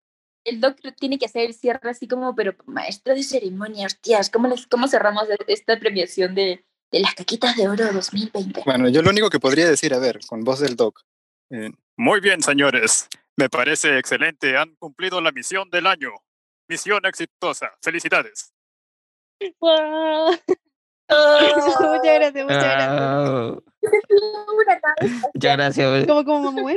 el 0.44 0.60
doc 0.60 0.76
tiene 0.98 1.18
que 1.18 1.26
hacer 1.26 1.42
el 1.44 1.54
cierre 1.54 1.90
así 1.90 2.08
como, 2.08 2.34
pero 2.34 2.54
maestro 2.66 3.14
de 3.14 3.22
ceremonia, 3.22 3.86
hostias, 3.86 4.30
¿cómo, 4.30 4.48
les, 4.48 4.66
cómo 4.66 4.88
cerramos 4.88 5.28
e- 5.28 5.36
esta 5.46 5.78
premiación 5.78 6.34
de, 6.34 6.64
de 6.90 7.00
las 7.00 7.14
caquitas 7.14 7.56
de 7.56 7.68
oro 7.68 7.92
2020? 7.92 8.62
Bueno, 8.64 8.88
yo 8.88 9.02
lo 9.02 9.10
único 9.10 9.30
que 9.30 9.40
podría 9.40 9.68
decir, 9.68 9.92
a 9.94 9.98
ver, 9.98 10.20
con 10.26 10.42
voz 10.44 10.60
del 10.60 10.76
doc. 10.76 11.02
eh, 11.50 11.70
Muy 11.96 12.20
bien, 12.20 12.42
señores. 12.42 13.08
Me 13.36 13.48
parece 13.48 13.98
excelente. 13.98 14.56
Han 14.56 14.74
cumplido 14.76 15.20
la 15.20 15.30
misión 15.32 15.70
del 15.70 15.86
año. 15.86 16.10
Misión 16.68 17.04
exitosa. 17.06 17.70
Felicidades. 17.82 18.52
Guau. 19.60 20.32
muchas 21.08 22.02
gracias, 22.02 22.44
muchas 22.44 22.62
gracias. 22.62 22.88
Ah, 22.90 23.56
Una 23.80 24.80
nave 24.82 25.20
muchas 25.34 25.56
gracias. 25.56 26.06
¿Cómo, 26.06 26.24
cómo? 26.24 26.68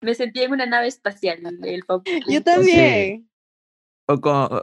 Me 0.00 0.14
sentí 0.14 0.42
en 0.42 0.52
una 0.52 0.66
nave 0.66 0.86
espacial. 0.86 1.40
El 1.62 1.84
pop. 1.84 2.06
Yo 2.28 2.42
también. 2.42 3.28
O 4.06 4.20
con, 4.20 4.62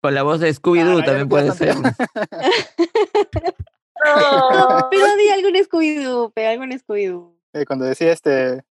con 0.00 0.14
la 0.14 0.22
voz 0.22 0.40
de 0.40 0.52
Scooby-Doo 0.54 1.00
Ah, 1.00 1.04
también 1.04 1.28
puede 1.28 1.52
puedo 1.52 1.56
ser. 1.56 1.74
No, 4.04 4.88
pero 4.90 5.16
di 5.16 5.28
algún 5.30 5.54
Scooby-Doo, 5.54 6.30
pe, 6.30 6.46
algún 6.46 6.70
Scooby-Doo. 6.70 7.34
Eh, 7.54 7.64
cuando 7.64 7.86
decía 7.86 8.12
este. 8.12 8.62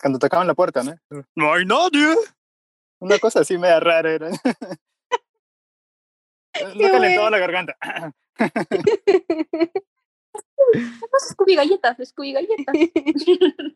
Cuando 0.00 0.18
tocaban 0.18 0.46
la 0.46 0.54
puerta, 0.54 0.82
¿no? 0.82 0.94
No 1.34 1.52
hay 1.52 1.64
nadie. 1.64 2.14
Una 3.00 3.18
cosa 3.18 3.40
así 3.40 3.58
media 3.58 3.80
rara 3.80 4.12
era. 4.12 4.30
no 6.74 6.88
calentaba 6.90 7.28
bueno. 7.28 7.30
la 7.30 7.38
garganta. 7.38 7.76
Scooby 11.30 11.54
galletas, 11.56 11.96
Scooby 12.08 12.32
galletas. 12.32 12.74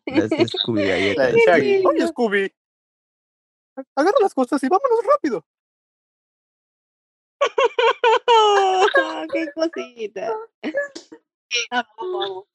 Las 0.07 0.31
Scooby 0.51 0.83
La 0.83 0.89
galletas. 0.89 1.35
Shaggy. 1.47 1.75
lindo. 1.75 1.91
Oye, 1.91 2.07
Scooby. 2.09 2.53
Agarra 3.95 4.17
las 4.21 4.35
cosas 4.35 4.63
y 4.63 4.69
vámonos 4.69 5.05
rápido. 5.05 5.45
¡Qué 9.33 9.47
cosita! 9.55 10.33
Amo. 11.71 12.47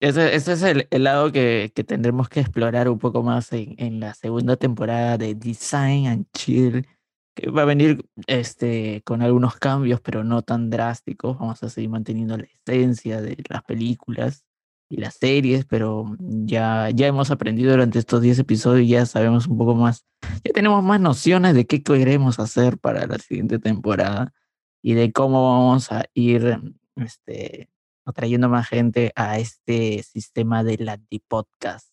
Ese, 0.00 0.34
ese 0.34 0.52
es 0.52 0.62
el, 0.62 0.88
el 0.90 1.04
lado 1.04 1.30
que, 1.30 1.72
que 1.74 1.84
tendremos 1.84 2.28
que 2.28 2.40
explorar 2.40 2.88
un 2.88 2.98
poco 2.98 3.22
más 3.22 3.52
en, 3.52 3.74
en 3.78 4.00
la 4.00 4.14
segunda 4.14 4.56
temporada 4.56 5.18
de 5.18 5.34
Design 5.34 6.06
and 6.06 6.26
Chill, 6.32 6.86
que 7.34 7.50
va 7.50 7.62
a 7.62 7.66
venir 7.66 8.08
este, 8.26 9.02
con 9.04 9.20
algunos 9.20 9.56
cambios, 9.56 10.00
pero 10.00 10.24
no 10.24 10.42
tan 10.42 10.70
drásticos. 10.70 11.38
Vamos 11.38 11.62
a 11.62 11.68
seguir 11.68 11.90
manteniendo 11.90 12.38
la 12.38 12.44
esencia 12.44 13.20
de 13.20 13.36
las 13.48 13.62
películas 13.64 14.44
y 14.90 14.96
las 14.96 15.14
series, 15.14 15.64
pero 15.66 16.16
ya, 16.18 16.90
ya 16.90 17.06
hemos 17.06 17.30
aprendido 17.30 17.70
durante 17.70 18.00
estos 18.00 18.20
10 18.20 18.40
episodios, 18.40 18.88
ya 18.88 19.06
sabemos 19.06 19.46
un 19.46 19.56
poco 19.56 19.76
más, 19.76 20.04
ya 20.44 20.52
tenemos 20.52 20.82
más 20.82 21.00
nociones 21.00 21.54
de 21.54 21.64
qué 21.64 21.82
queremos 21.82 22.40
hacer 22.40 22.76
para 22.76 23.06
la 23.06 23.18
siguiente 23.18 23.60
temporada 23.60 24.34
y 24.82 24.94
de 24.94 25.12
cómo 25.12 25.44
vamos 25.44 25.92
a 25.92 26.06
ir 26.12 26.60
este, 26.96 27.70
atrayendo 28.04 28.48
más 28.48 28.68
gente 28.68 29.12
a 29.14 29.38
este 29.38 30.02
sistema 30.02 30.64
de 30.64 30.78
la 30.78 31.00
Podcast, 31.28 31.92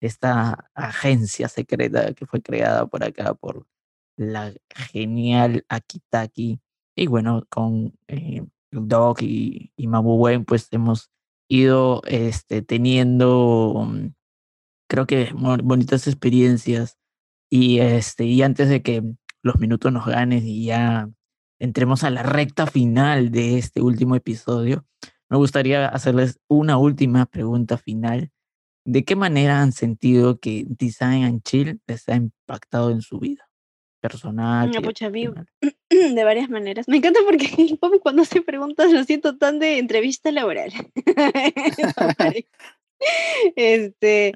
esta 0.00 0.68
agencia 0.74 1.48
secreta 1.48 2.12
que 2.12 2.26
fue 2.26 2.42
creada 2.42 2.86
por 2.86 3.04
acá 3.04 3.34
por 3.34 3.66
la 4.16 4.52
genial 4.70 5.64
Akitaki. 5.68 6.60
Y 6.96 7.06
bueno, 7.06 7.46
con 7.48 7.96
eh, 8.08 8.44
Doc 8.72 9.22
y, 9.22 9.72
y 9.76 9.86
Mabu 9.86 10.16
Wen, 10.16 10.44
pues 10.44 10.66
hemos 10.72 11.12
ido 11.52 12.02
este, 12.06 12.62
teniendo, 12.62 13.86
mm, 13.86 14.14
creo 14.88 15.06
que 15.06 15.30
bonitas 15.34 16.06
experiencias. 16.06 16.98
Y, 17.50 17.80
este, 17.80 18.24
y 18.24 18.42
antes 18.42 18.68
de 18.68 18.82
que 18.82 19.02
los 19.42 19.58
minutos 19.58 19.92
nos 19.92 20.06
ganen 20.06 20.46
y 20.46 20.64
ya 20.66 21.10
entremos 21.60 22.04
a 22.04 22.10
la 22.10 22.22
recta 22.22 22.66
final 22.66 23.30
de 23.30 23.58
este 23.58 23.82
último 23.82 24.16
episodio, 24.16 24.86
me 25.28 25.36
gustaría 25.36 25.88
hacerles 25.88 26.40
una 26.48 26.78
última 26.78 27.26
pregunta 27.26 27.76
final. 27.78 28.30
¿De 28.84 29.04
qué 29.04 29.16
manera 29.16 29.62
han 29.62 29.72
sentido 29.72 30.38
que 30.40 30.64
Design 30.68 31.24
and 31.24 31.42
Chill 31.42 31.80
les 31.86 32.08
ha 32.08 32.16
impactado 32.16 32.90
en 32.90 33.02
su 33.02 33.18
vida 33.18 33.51
personal? 34.02 34.70
Y 34.74 34.80
pucha? 34.80 35.10
De 35.10 36.24
varias 36.24 36.50
maneras. 36.50 36.88
Me 36.88 36.96
encanta 36.98 37.20
porque 37.24 37.46
cuando 38.02 38.22
hace 38.22 38.42
preguntas 38.42 38.92
lo 38.92 39.04
siento 39.04 39.38
tan 39.38 39.58
de 39.60 39.78
entrevista 39.78 40.30
laboral. 40.32 40.72
este, 43.56 44.34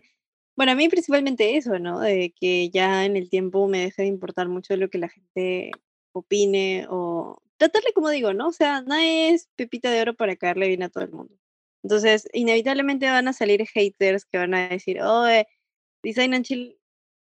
bueno, 0.56 0.72
a 0.72 0.74
mí 0.76 0.88
principalmente 0.88 1.56
eso, 1.56 1.78
¿no? 1.78 2.00
De 2.00 2.32
que 2.38 2.70
ya 2.70 3.04
en 3.04 3.16
el 3.16 3.28
tiempo 3.28 3.66
me 3.68 3.80
deje 3.80 4.02
de 4.02 4.08
importar 4.08 4.48
mucho 4.48 4.76
lo 4.76 4.88
que 4.88 4.98
la 4.98 5.08
gente 5.08 5.72
opine 6.12 6.86
o 6.88 7.42
tratarle 7.58 7.92
como 7.92 8.10
digo, 8.10 8.32
¿no? 8.32 8.48
O 8.48 8.52
sea, 8.52 8.82
nadie 8.82 9.30
es 9.30 9.48
pepita 9.56 9.90
de 9.90 10.00
oro 10.00 10.14
para 10.14 10.36
caerle 10.36 10.68
bien 10.68 10.84
a 10.84 10.88
todo 10.88 11.04
el 11.04 11.10
mundo. 11.10 11.34
Entonces, 11.82 12.28
inevitablemente 12.32 13.06
van 13.06 13.28
a 13.28 13.32
salir 13.32 13.66
haters 13.66 14.24
que 14.24 14.38
van 14.38 14.54
a 14.54 14.68
decir, 14.68 15.00
oh, 15.02 15.26
Design 16.02 16.34
and 16.34 16.44
Chill 16.44 16.78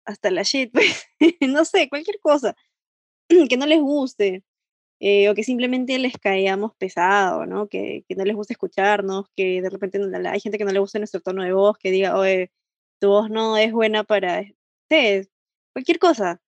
hasta 0.06 0.32
la 0.32 0.43
shit, 0.43 0.72
pues, 0.72 1.06
no 1.41 1.66
sé, 1.66 1.89
cualquier 1.89 2.20
cosa 2.20 2.56
que 3.49 3.58
no 3.58 3.66
les 3.66 3.82
guste, 3.82 4.43
eh, 4.99 5.30
o 5.30 5.36
que 5.36 5.43
simplemente 5.43 5.97
les 5.99 6.18
caíamos 6.18 6.74
pesado, 6.76 7.45
¿no? 7.45 7.68
Que, 7.68 8.06
que 8.08 8.16
no 8.16 8.24
les 8.26 8.36
gusta 8.36 8.53
escucharnos, 8.53 9.28
que 9.36 9.62
de 9.62 9.70
repente 9.70 9.99
no 9.99 10.30
hay 10.30 10.39
gente 10.39 10.58
que 10.58 10.66
no 10.66 10.72
le 10.72 10.80
gusta 10.80 10.99
nuestro 10.99 11.22
tono 11.22 11.43
de 11.43 11.53
voz, 11.53 11.78
que 11.78 11.91
diga, 11.91 12.18
oye, 12.18 12.51
tu 12.99 13.10
voz 13.10 13.30
no 13.30 13.58
es 13.58 13.72
buena 13.74 14.03
para, 14.03 14.43
sí, 14.89 15.30
cualquier 15.74 15.99
cosa. 15.99 16.41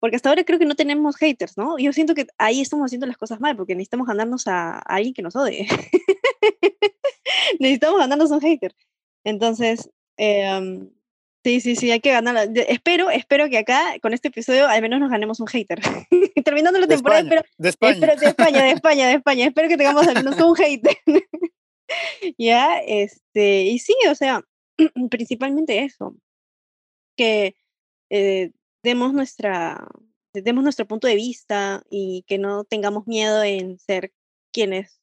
Porque 0.00 0.16
hasta 0.16 0.30
ahora 0.30 0.44
creo 0.44 0.58
que 0.58 0.64
no 0.66 0.76
tenemos 0.76 1.16
haters, 1.16 1.58
¿no? 1.58 1.78
Yo 1.78 1.92
siento 1.92 2.14
que 2.14 2.26
ahí 2.38 2.62
estamos 2.62 2.86
haciendo 2.86 3.06
las 3.06 3.18
cosas 3.18 3.38
mal, 3.40 3.56
porque 3.56 3.74
necesitamos 3.74 4.06
ganarnos 4.06 4.46
a, 4.46 4.78
a 4.78 4.80
alguien 4.80 5.12
que 5.14 5.22
nos 5.22 5.36
odie. 5.36 5.68
necesitamos 7.60 8.00
ganarnos 8.00 8.30
un 8.30 8.40
hater. 8.40 8.74
Entonces, 9.24 9.90
em, 10.16 10.90
sí, 11.44 11.60
sí, 11.60 11.76
sí, 11.76 11.90
hay 11.90 12.00
que 12.00 12.12
ganar. 12.12 12.48
Espero, 12.68 13.10
espero 13.10 13.48
que 13.48 13.58
acá, 13.58 13.98
con 14.02 14.14
este 14.14 14.28
episodio, 14.28 14.68
al 14.68 14.82
menos 14.82 15.00
nos 15.00 15.10
ganemos 15.10 15.40
un 15.40 15.46
hater. 15.46 15.80
Terminando 16.44 16.78
la 16.78 16.86
temporada, 16.86 17.20
espero, 17.20 17.42
de 17.58 17.68
España. 17.68 17.92
espero 17.92 18.16
de 18.16 18.26
España, 18.26 18.64
de 18.64 18.70
España, 18.72 19.08
de 19.08 19.14
España. 19.14 19.46
Espero 19.46 19.68
que 19.68 19.76
tengamos 19.76 20.06
al 20.06 20.14
menos 20.14 20.40
un 20.40 20.54
hater. 20.54 20.96
ya, 22.38 22.80
este, 22.80 23.62
y 23.62 23.78
sí, 23.78 23.94
o 24.10 24.14
sea, 24.14 24.42
principalmente 25.10 25.84
eso. 25.84 26.16
Que 27.16 27.54
eh, 28.10 28.52
demos 28.82 29.12
nuestra 29.12 29.86
demos 30.32 30.62
nuestro 30.62 30.86
punto 30.86 31.06
de 31.06 31.16
vista 31.16 31.82
y 31.90 32.24
que 32.26 32.38
no 32.38 32.64
tengamos 32.64 33.06
miedo 33.06 33.42
en 33.42 33.78
ser 33.78 34.12
quienes, 34.52 35.00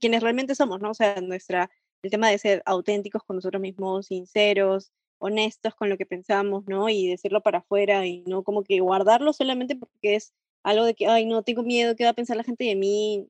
quienes 0.00 0.22
realmente 0.22 0.54
somos, 0.54 0.80
¿no? 0.80 0.90
O 0.90 0.94
sea, 0.94 1.20
nuestra, 1.20 1.70
el 2.02 2.10
tema 2.10 2.28
de 2.28 2.38
ser 2.38 2.62
auténticos 2.66 3.22
con 3.24 3.36
nosotros 3.36 3.60
mismos, 3.60 4.06
sinceros, 4.06 4.92
honestos 5.24 5.74
con 5.74 5.88
lo 5.88 5.96
que 5.96 6.06
pensamos, 6.06 6.66
¿no? 6.66 6.88
Y 6.88 7.08
decirlo 7.08 7.42
para 7.42 7.58
afuera 7.58 8.06
y 8.06 8.22
no 8.26 8.42
como 8.44 8.62
que 8.62 8.80
guardarlo 8.80 9.32
solamente 9.32 9.76
porque 9.76 10.16
es 10.16 10.34
algo 10.62 10.84
de 10.84 10.94
que, 10.94 11.06
ay, 11.06 11.26
no, 11.26 11.42
tengo 11.42 11.62
miedo, 11.62 11.96
¿qué 11.96 12.04
va 12.04 12.10
a 12.10 12.14
pensar 12.14 12.36
la 12.36 12.44
gente 12.44 12.64
de 12.64 12.76
mí? 12.76 13.28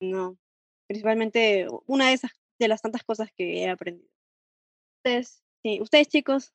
No. 0.00 0.36
Principalmente 0.86 1.66
una 1.86 2.08
de 2.08 2.14
esas, 2.14 2.32
de 2.58 2.68
las 2.68 2.82
tantas 2.82 3.04
cosas 3.04 3.30
que 3.32 3.62
he 3.62 3.68
aprendido. 3.70 4.10
Ustedes, 4.98 5.42
sí, 5.62 5.80
ustedes 5.80 6.08
chicos, 6.08 6.52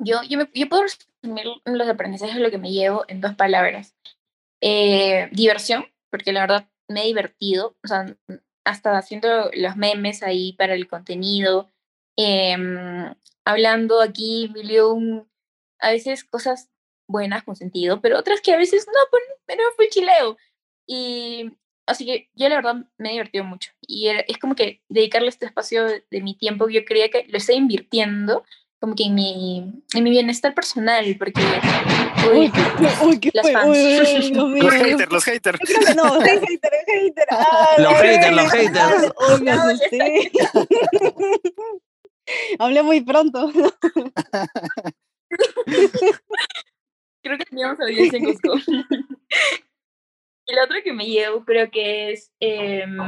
yo, 0.00 0.22
yo, 0.28 0.40
yo 0.52 0.68
puedo 0.68 0.82
resumir 0.82 1.46
los 1.64 1.88
aprendizajes 1.88 2.36
lo 2.36 2.50
que 2.50 2.58
me 2.58 2.72
llevo 2.72 3.04
en 3.08 3.20
dos 3.20 3.34
palabras. 3.34 3.94
Eh, 4.60 5.28
diversión, 5.32 5.86
porque 6.10 6.32
la 6.32 6.40
verdad 6.40 6.68
me 6.88 7.02
he 7.02 7.06
divertido, 7.06 7.76
o 7.84 7.86
sea, 7.86 8.16
hasta 8.64 8.98
haciendo 8.98 9.50
los 9.54 9.76
memes 9.76 10.22
ahí 10.22 10.54
para 10.54 10.74
el 10.74 10.88
contenido, 10.88 11.70
em, 12.16 13.14
hablando 13.44 14.00
aquí, 14.00 14.50
millón, 14.54 15.28
a 15.80 15.90
veces 15.90 16.24
cosas 16.24 16.70
buenas 17.06 17.42
con 17.42 17.56
sentido, 17.56 18.00
pero 18.00 18.18
otras 18.18 18.40
que 18.40 18.52
a 18.52 18.56
veces 18.56 18.86
no, 18.86 19.00
pues, 19.10 19.22
pero 19.46 19.62
fue 19.76 19.88
chileo. 19.88 20.36
Y 20.86 21.50
así 21.86 22.06
que 22.06 22.30
yo 22.34 22.48
la 22.48 22.56
verdad 22.56 22.76
me 22.98 23.10
he 23.10 23.12
divertido 23.12 23.44
mucho. 23.44 23.70
Y 23.82 24.08
es 24.08 24.38
como 24.38 24.54
que 24.54 24.82
dedicarle 24.88 25.28
este 25.28 25.46
espacio 25.46 25.84
de, 25.84 26.04
de 26.10 26.20
mi 26.22 26.36
tiempo, 26.36 26.68
yo 26.68 26.84
creía 26.84 27.10
que 27.10 27.26
lo 27.28 27.38
estoy 27.38 27.56
invirtiendo 27.56 28.44
como 28.84 28.94
que 28.94 29.04
en 29.04 29.14
mi, 29.14 29.72
en 29.94 30.04
mi 30.04 30.10
bienestar 30.10 30.54
personal, 30.54 31.16
porque 31.18 31.40
uy, 32.30 32.52
uy, 33.02 33.18
¿qué 33.18 33.30
las 33.32 33.42
fue? 33.42 33.52
fans. 33.54 33.68
Uy, 33.68 34.38
uy. 34.38 34.60
Los 34.60 34.74
haters, 34.74 35.10
los 35.10 35.24
haters. 35.24 35.58
Que 35.60 35.94
no, 35.94 36.20
soy 36.20 36.28
hater, 36.28 36.72
soy 36.86 37.00
hater. 37.00 37.26
Ay, 37.30 37.82
Los 37.82 37.94
ay, 37.94 38.08
haters, 38.08 38.36
los 38.36 38.52
haters. 38.52 39.12
Hablé 42.58 42.82
muy 42.82 43.00
pronto. 43.02 43.50
creo 47.22 47.38
que 47.38 47.44
teníamos 47.46 47.80
audiencia 47.80 48.18
en 48.18 48.24
Cusco. 48.24 48.54
lo 50.46 50.64
otro 50.64 50.76
que 50.84 50.92
me 50.92 51.06
llevo 51.06 51.44
creo 51.44 51.70
que 51.70 52.12
es 52.12 52.32
em, 52.38 52.98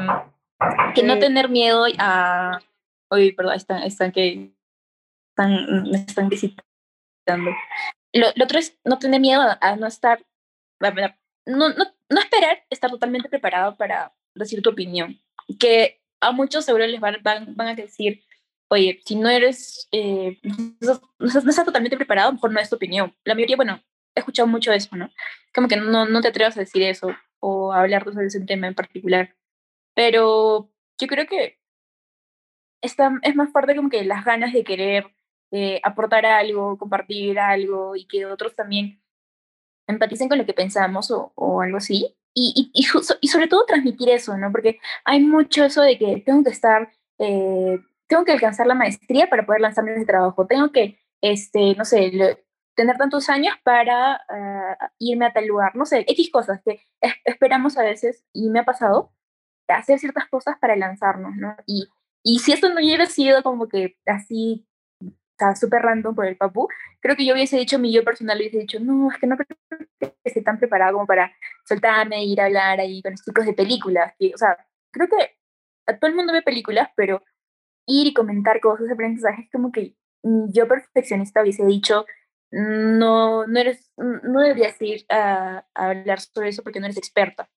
que 0.95 1.03
no 1.03 1.15
Eh. 1.15 1.21
tener 1.21 1.49
miedo 1.49 1.85
a... 1.99 2.61
Uy, 3.11 3.33
perdón, 3.33 3.55
están, 3.55 3.83
están 3.83 4.13
que... 4.13 4.53
Están, 5.31 5.83
me 5.91 5.99
están 5.99 6.29
visitando. 6.29 7.51
Lo, 8.13 8.29
lo 8.35 8.45
otro 8.45 8.59
es 8.59 8.79
no 8.85 8.99
tener 8.99 9.21
miedo 9.21 9.43
a, 9.43 9.59
a 9.61 9.77
no 9.77 9.87
estar... 9.87 10.25
a 10.81 10.91
ver, 10.91 11.15
No, 11.47 11.69
no, 11.69 11.85
no 12.09 12.21
esperar 12.21 12.65
estar 12.71 12.91
totalmente 12.91 13.29
preparado 13.29 13.77
para 13.77 14.15
decir 14.35 14.63
tu 14.63 14.71
opinión. 14.71 15.21
Que 15.61 16.01
a 16.21 16.33
muchos 16.33 16.65
seguro 16.65 16.87
les 16.87 17.01
van, 17.01 17.19
van, 17.23 17.55
van 17.55 17.69
a 17.69 17.75
decir, 17.75 18.25
oye, 18.69 19.01
si 19.05 19.17
no 19.17 19.29
eres, 19.29 19.89
eh, 19.93 20.39
no, 20.81 21.01
no 21.19 21.27
estás 21.27 21.65
totalmente 21.65 21.97
preparado, 21.97 22.33
mejor 22.33 22.53
no 22.53 22.61
es 22.61 22.71
tu 22.71 22.77
opinión. 22.77 23.15
La 23.25 23.35
mayoría, 23.35 23.57
bueno, 23.57 23.81
he 24.15 24.21
escuchado 24.21 24.49
mucho 24.49 24.73
eso, 24.73 24.97
¿no? 24.97 25.11
Como 25.55 25.69
que 25.69 25.77
no, 25.77 26.07
no 26.07 26.21
te 26.21 26.29
atrevas 26.29 26.57
a 26.57 26.61
decir 26.61 26.83
eso 26.83 27.09
o 27.41 27.73
a 27.73 27.81
hablar 27.81 28.05
sobre 28.05 28.27
ese 28.27 28.41
tema 28.41 28.67
en 28.67 28.75
particular. 28.75 29.35
Pero 29.95 30.71
yo 30.99 31.07
creo 31.07 31.27
que 31.27 31.59
está, 32.83 33.13
es 33.23 33.35
más 33.37 33.51
fuerte 33.53 33.77
como 33.77 33.91
que 33.91 34.05
las 34.05 34.25
ganas 34.25 34.53
de 34.53 34.65
querer 34.65 35.07
eh, 35.53 35.81
aportar 35.85 36.27
algo, 36.27 36.77
compartir 36.79 37.39
algo 37.39 37.97
y 37.97 38.07
que 38.07 38.27
otros 38.27 38.55
también 38.55 39.03
empaticen 39.87 40.29
con 40.29 40.39
lo 40.39 40.47
que 40.47 40.55
pensamos 40.55 41.11
o, 41.11 41.33
o 41.37 41.61
algo 41.61 41.77
así. 41.79 42.17
Y, 42.35 42.71
y, 42.75 42.83
y, 42.83 42.87
y 43.21 43.29
sobre 43.29 43.49
todo 43.49 43.65
transmitir 43.65 44.11
eso, 44.11 44.37
¿no? 44.37 44.53
Porque 44.53 44.79
hay 45.05 45.21
mucho 45.21 45.65
eso 45.65 45.81
de 45.83 45.97
que 45.97 46.23
tengo 46.25 46.45
que 46.45 46.51
estar, 46.51 46.93
eh, 47.19 47.79
tengo 48.09 48.25
que 48.25 48.33
alcanzar 48.33 48.67
la 48.67 48.75
maestría 48.75 49.29
para 49.29 49.47
poder 49.47 49.61
lanzarme 49.61 49.95
ese 49.95 50.07
trabajo, 50.07 50.47
tengo 50.47 50.73
que, 50.73 50.99
este, 51.21 51.75
no 51.77 51.85
sé, 51.85 52.13
tener 52.75 52.97
tantos 52.99 53.29
años 53.31 53.55
para 53.65 54.21
ah, 54.29 54.93
irme 54.99 55.27
a 55.27 55.33
tal 55.33 55.47
lugar, 55.47 55.75
no 55.75 55.87
sé, 55.87 56.05
X 56.09 56.31
cosas 56.31 56.61
que 56.65 56.81
es- 57.01 57.15
esperamos 57.25 57.77
a 57.79 57.83
veces, 57.83 58.25
y 58.33 58.51
me 58.51 58.61
ha 58.61 58.65
pasado, 58.65 59.13
hacer 59.69 59.99
ciertas 59.99 60.29
cosas 60.29 60.57
para 60.61 60.77
lanzarnos, 60.77 61.35
¿no? 61.37 61.57
Y, 61.67 61.89
y 62.23 62.39
si 62.41 62.53
esto 62.53 62.69
no 62.69 62.77
hubiera 62.77 63.07
sido 63.07 63.43
como 63.43 63.69
que 63.69 63.97
así, 64.07 64.67
o 65.03 65.07
sea, 65.39 65.57
súper 65.57 65.83
random 65.83 66.15
por 66.15 66.27
el 66.27 66.37
papu, 66.37 66.69
creo 67.01 67.17
que 67.17 67.27
yo 67.27 67.35
hubiese 67.35 67.57
dicho, 67.59 67.79
mi 67.79 67.93
yo 67.93 68.05
personal 68.05 68.39
hubiese 68.39 68.59
dicho, 68.59 68.79
no, 68.81 69.11
es 69.11 69.19
que 69.19 69.27
no 69.27 69.37
creo 69.37 69.59
que 70.01 70.15
esté 70.25 70.43
tan 70.43 70.59
preparado 70.59 70.95
como 70.95 71.07
para 71.07 71.33
soltarme, 71.65 72.25
ir 72.25 72.41
a 72.41 72.47
hablar 72.47 72.81
ahí 72.81 73.03
con 73.03 73.13
los 73.13 73.23
chicos 73.25 73.47
de 73.47 73.53
películas, 73.55 74.15
o 74.35 74.39
sea, 74.39 74.57
creo 74.93 75.09
que 75.09 75.37
todo 76.01 76.09
el 76.11 76.17
mundo 76.17 76.33
ve 76.33 76.43
películas, 76.43 76.89
pero 76.97 77.23
ir 77.87 78.09
y 78.09 78.15
comentar 78.15 78.61
cosas, 78.61 78.91
aprendizajes, 78.91 79.49
como 79.51 79.73
que 79.73 79.95
yo 80.23 80.69
perfeccionista 80.69 81.43
hubiese 81.43 81.65
dicho, 81.65 82.05
no, 82.51 83.47
no 83.47 83.61
eres, 83.61 83.93
no 83.97 84.41
deberías 84.41 84.81
ir 84.83 85.05
a, 85.09 85.67
a 85.75 85.91
hablar 85.91 86.21
sobre 86.21 86.49
eso 86.49 86.63
porque 86.63 86.81
no 86.81 86.87
eres 86.87 86.99
experta. 86.99 87.49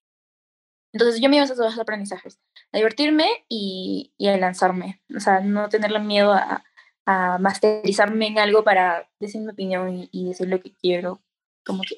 Entonces 0.92 1.20
yo 1.20 1.28
me 1.28 1.36
iba 1.36 1.42
a 1.42 1.44
esos 1.44 1.56
dos 1.56 1.78
aprendizajes, 1.78 2.40
a 2.72 2.78
divertirme 2.78 3.28
y, 3.48 4.12
y 4.18 4.28
a 4.28 4.36
lanzarme, 4.36 5.02
o 5.14 5.20
sea, 5.20 5.40
no 5.40 5.68
tenerle 5.68 6.00
miedo 6.00 6.32
a, 6.32 6.64
a 7.06 7.38
masterizarme 7.38 8.26
en 8.26 8.38
algo 8.38 8.64
para 8.64 9.08
decir 9.20 9.40
mi 9.40 9.50
opinión 9.50 9.94
y, 9.94 10.08
y 10.12 10.28
decir 10.28 10.48
lo 10.48 10.60
que 10.60 10.74
quiero, 10.74 11.22
como 11.64 11.82
que... 11.82 11.96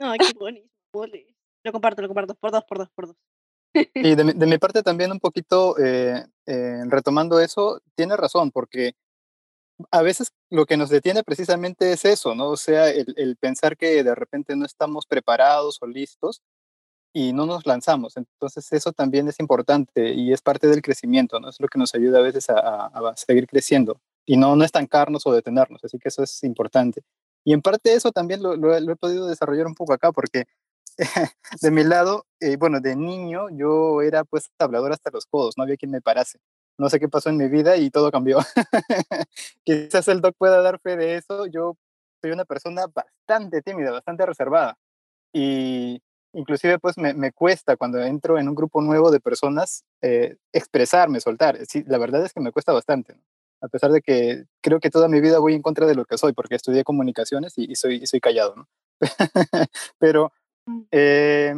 No, 0.00 0.12
qué 0.18 0.32
bonito. 0.38 0.68
Lo 1.64 1.72
comparto, 1.72 2.02
lo 2.02 2.08
comparto. 2.08 2.34
Por 2.34 2.50
dos, 2.50 2.64
por 2.64 2.78
dos, 2.78 2.90
por 2.90 3.06
dos. 3.06 3.16
Y 3.94 4.14
de, 4.14 4.24
mi- 4.24 4.58
parte 4.58 4.82
también 4.82 5.10
un 5.10 5.20
poquito, 5.20 5.76
eh, 5.78 6.24
eh, 6.46 6.82
retomando 6.86 7.40
eso, 7.40 7.80
tiene 7.96 8.16
razón, 8.16 8.50
porque 8.52 8.94
a 9.90 10.02
veces 10.02 10.28
lo 10.50 10.66
que 10.66 10.76
nos 10.76 10.90
detiene 10.90 11.24
precisamente 11.24 11.92
es 11.92 12.04
eso, 12.04 12.34
¿no? 12.34 12.50
O 12.50 12.56
sea, 12.56 12.88
el, 12.90 13.36
pensar 13.40 13.76
que 13.76 14.04
de 14.04 14.14
repente 14.14 14.54
no 14.56 14.64
estamos 14.64 15.06
preparados 15.06 15.78
o 15.80 15.86
listos 15.86 16.42
y 17.12 17.32
no 17.32 17.46
nos 17.46 17.66
lanzamos. 17.66 18.16
Entonces 18.16 18.72
eso 18.72 18.92
también 18.92 19.28
es 19.28 19.40
importante 19.40 20.14
y 20.14 20.32
es 20.32 20.42
parte 20.42 20.68
del 20.68 20.82
crecimiento, 20.82 21.40
¿no? 21.40 21.48
Es 21.48 21.60
lo 21.60 21.68
que 21.68 21.78
nos 21.78 21.94
ayuda 21.94 22.18
a 22.20 22.22
veces 22.22 22.46
a, 22.50 22.90
seguir 23.16 23.46
creciendo 23.48 24.00
y 24.26 24.36
no, 24.36 24.56
no 24.56 24.64
estancarnos 24.64 25.26
o 25.26 25.32
detenernos. 25.32 25.82
Así 25.84 25.98
que 25.98 26.08
eso 26.08 26.22
es 26.22 26.44
importante. 26.44 27.02
Y 27.44 27.52
en 27.52 27.62
parte 27.62 27.94
eso 27.94 28.12
también 28.12 28.42
lo 28.42 28.74
he 28.92 28.96
podido 28.96 29.26
desarrollar 29.26 29.66
un 29.66 29.74
poco 29.74 29.92
acá 29.92 30.12
porque 30.12 30.46
de 31.60 31.70
mi 31.70 31.84
lado, 31.84 32.26
eh, 32.40 32.56
bueno, 32.56 32.80
de 32.80 32.96
niño 32.96 33.48
yo 33.50 34.02
era 34.02 34.24
pues 34.24 34.50
hablador 34.58 34.92
hasta 34.92 35.10
los 35.10 35.26
codos, 35.26 35.54
no 35.56 35.64
había 35.64 35.76
quien 35.76 35.90
me 35.90 36.00
parase. 36.00 36.38
No 36.78 36.88
sé 36.88 36.98
qué 36.98 37.08
pasó 37.08 37.30
en 37.30 37.36
mi 37.36 37.48
vida 37.48 37.76
y 37.76 37.90
todo 37.90 38.10
cambió. 38.10 38.38
Quizás 39.64 40.08
el 40.08 40.20
doc 40.20 40.34
pueda 40.36 40.60
dar 40.60 40.80
fe 40.80 40.96
de 40.96 41.16
eso. 41.16 41.46
Yo 41.46 41.76
soy 42.20 42.32
una 42.32 42.44
persona 42.44 42.86
bastante 42.92 43.62
tímida, 43.62 43.92
bastante 43.92 44.26
reservada. 44.26 44.76
Y 45.32 46.02
inclusive 46.32 46.78
pues 46.80 46.98
me, 46.98 47.14
me 47.14 47.32
cuesta 47.32 47.76
cuando 47.76 48.00
entro 48.02 48.38
en 48.38 48.48
un 48.48 48.56
grupo 48.56 48.82
nuevo 48.82 49.12
de 49.12 49.20
personas 49.20 49.84
eh, 50.02 50.36
expresarme, 50.52 51.20
soltar. 51.20 51.58
Sí, 51.66 51.84
la 51.86 51.98
verdad 51.98 52.24
es 52.24 52.32
que 52.32 52.40
me 52.40 52.52
cuesta 52.52 52.72
bastante, 52.72 53.14
¿no? 53.14 53.22
a 53.64 53.68
pesar 53.68 53.90
de 53.92 54.02
que 54.02 54.44
creo 54.60 54.78
que 54.78 54.90
toda 54.90 55.08
mi 55.08 55.20
vida 55.22 55.38
voy 55.38 55.54
en 55.54 55.62
contra 55.62 55.86
de 55.86 55.94
lo 55.94 56.04
que 56.04 56.18
soy, 56.18 56.34
porque 56.34 56.54
estudié 56.54 56.84
comunicaciones 56.84 57.54
y, 57.56 57.70
y 57.70 57.76
soy, 57.76 57.96
y 57.96 58.06
soy 58.06 58.20
callado, 58.20 58.54
¿no? 58.56 58.68
Pero 59.98 60.32
eh, 60.90 61.54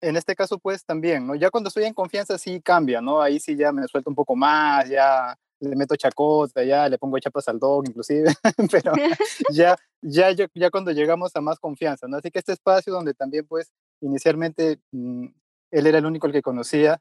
en 0.00 0.16
este 0.16 0.34
caso, 0.34 0.58
pues 0.58 0.84
también, 0.84 1.26
¿no? 1.26 1.34
Ya 1.34 1.50
cuando 1.50 1.68
estoy 1.68 1.84
en 1.84 1.94
confianza 1.94 2.38
sí 2.38 2.60
cambia, 2.60 3.00
¿no? 3.00 3.20
Ahí 3.20 3.40
sí 3.40 3.56
ya 3.56 3.72
me 3.72 3.86
suelto 3.88 4.10
un 4.10 4.16
poco 4.16 4.36
más, 4.36 4.88
ya 4.88 5.36
le 5.60 5.74
meto 5.74 5.96
chacota, 5.96 6.62
ya 6.62 6.88
le 6.88 6.98
pongo 6.98 7.18
chapas 7.18 7.48
al 7.48 7.58
dog 7.58 7.84
inclusive, 7.88 8.30
pero 8.70 8.92
ya, 9.52 9.76
ya, 10.02 10.30
ya, 10.54 10.70
cuando 10.70 10.92
llegamos 10.92 11.34
a 11.34 11.40
más 11.40 11.58
confianza, 11.58 12.06
¿no? 12.08 12.18
Así 12.18 12.30
que 12.30 12.38
este 12.38 12.52
espacio 12.52 12.92
donde 12.92 13.14
también, 13.14 13.46
pues, 13.46 13.72
inicialmente 14.00 14.80
mmm, 14.92 15.26
él 15.70 15.86
era 15.86 15.98
el 15.98 16.06
único 16.06 16.26
el 16.26 16.32
que 16.32 16.42
conocía, 16.42 17.00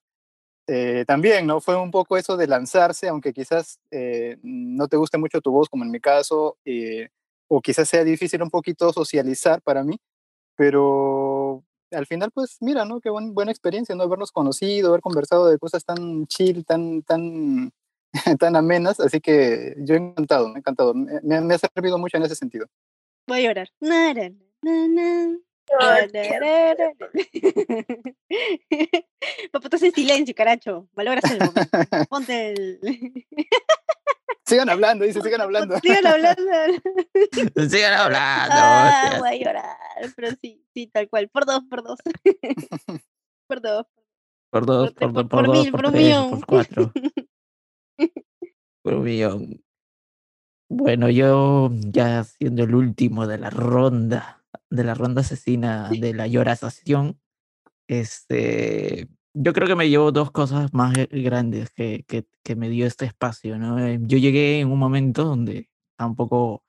eh, 0.68 1.06
también, 1.06 1.46
¿no? 1.46 1.62
Fue 1.62 1.76
un 1.76 1.92
poco 1.92 2.18
eso 2.18 2.38
de 2.38 2.48
lanzarse, 2.48 3.08
aunque 3.08 3.34
quizás 3.34 3.80
eh, 3.92 4.38
no 4.42 4.88
te 4.88 4.98
guste 4.98 5.18
mucho 5.18 5.42
tu 5.42 5.52
voz, 5.52 5.70
como 5.70 5.84
en 5.84 5.92
mi 5.92 6.00
caso, 6.00 6.58
eh, 6.66 7.10
o 7.48 7.62
quizás 7.62 7.88
sea 7.88 8.04
difícil 8.04 8.42
un 8.42 8.50
poquito 8.50 8.92
socializar 8.92 9.62
para 9.62 9.84
mí, 9.84 10.00
pero 10.56 11.64
al 11.92 12.06
final, 12.08 12.32
pues 12.32 12.58
mira, 12.62 12.84
¿no? 12.86 13.00
Qué 13.00 13.10
buen, 13.10 13.34
buena 13.34 13.52
experiencia, 13.52 13.96
¿no? 13.96 14.04
Habernos 14.04 14.32
conocido, 14.32 14.90
haber 14.90 15.02
conversado 15.02 15.48
de 15.48 15.58
cosas 15.60 15.86
tan 15.86 16.26
chill, 16.28 16.66
tan, 16.66 17.04
tan, 17.04 17.72
tan 18.40 18.56
amenas, 18.56 19.00
así 19.00 19.20
que 19.22 19.76
yo 19.80 19.96
he 19.96 19.98
encantado, 19.98 20.48
me 20.50 20.56
ha 20.56 20.60
encantado, 20.60 20.94
me, 20.94 21.20
me- 21.22 21.42
me 21.42 21.54
ha 21.54 21.58
servido 21.58 21.98
mucho 21.98 22.18
en 22.18 22.24
ese 22.24 22.36
sentido. 22.36 22.68
Voy 23.28 23.40
a 23.40 23.48
llorar. 23.50 23.70
Na, 23.80 24.14
na, 24.14 24.30
na. 24.88 25.38
Papá, 29.52 29.66
estás 29.68 29.84
en 29.84 29.92
silencio, 29.94 30.36
caracho. 30.36 30.88
Valoras 30.94 31.24
el 31.32 31.40
momento. 31.40 31.62
Ponte 32.10 32.50
el. 32.52 32.80
Sigan 34.46 34.70
hablando, 34.70 35.06
dice, 35.06 35.22
sigan 35.22 35.42
hablando. 35.42 35.76
Sigan 35.84 36.06
hablando. 36.08 36.42
Sigan 37.70 37.94
hablando. 37.94 38.56
Ah, 38.56 39.16
voy 39.20 39.30
a 39.30 39.36
llorar. 39.38 39.78
Pero 40.16 40.30
sí, 40.42 40.64
sí, 40.74 40.88
tal 40.88 41.10
cual. 41.10 41.30
Por 41.30 41.46
dos, 41.46 41.62
por 41.70 41.84
dos. 41.84 42.00
Por 43.48 43.62
dos. 43.62 43.86
Por 44.52 44.66
dos, 44.66 44.92
Por- 44.94 45.14
por, 45.14 45.14
por- 45.14 45.14
dos, 45.14 45.30
por 45.30 45.30
por, 45.30 45.46
dos, 45.48 45.64
mil, 45.64 45.72
por 45.72 45.82
por 45.84 45.92
tres, 45.92 46.04
millón. 46.04 46.30
por 46.32 46.46
cuatro. 46.46 46.92
por 48.84 48.94
un 48.96 49.04
millón. 49.04 49.64
Bueno, 50.70 51.10
yo 51.12 51.70
ya 51.72 52.24
siendo 52.24 52.64
el 52.64 52.74
último 52.74 53.28
de 53.28 53.38
la 53.38 53.52
ronda, 53.52 54.44
de 54.72 54.84
la 54.84 54.96
ronda 54.96 55.22
asesina 55.22 55.90
de 55.90 56.14
la 56.16 56.26
lloración, 56.28 57.20
este, 57.88 59.08
yo 59.36 59.54
creo 59.54 59.68
que 59.68 59.76
me 59.76 59.90
llevo 59.90 60.12
dos 60.12 60.32
cosas 60.32 60.74
más 60.74 60.94
grandes 61.12 61.70
que, 61.72 62.06
que, 62.08 62.26
que 62.44 62.56
me 62.56 62.70
dio 62.70 62.88
este 62.88 63.06
espacio, 63.06 63.60
¿no? 63.60 63.80
Eh, 63.80 64.00
Yo 64.02 64.18
llegué 64.18 64.62
en 64.62 64.72
un 64.72 64.80
momento 64.80 65.26
donde 65.26 65.70
estaba 65.92 66.10
un 66.10 66.16
poco 66.16 66.64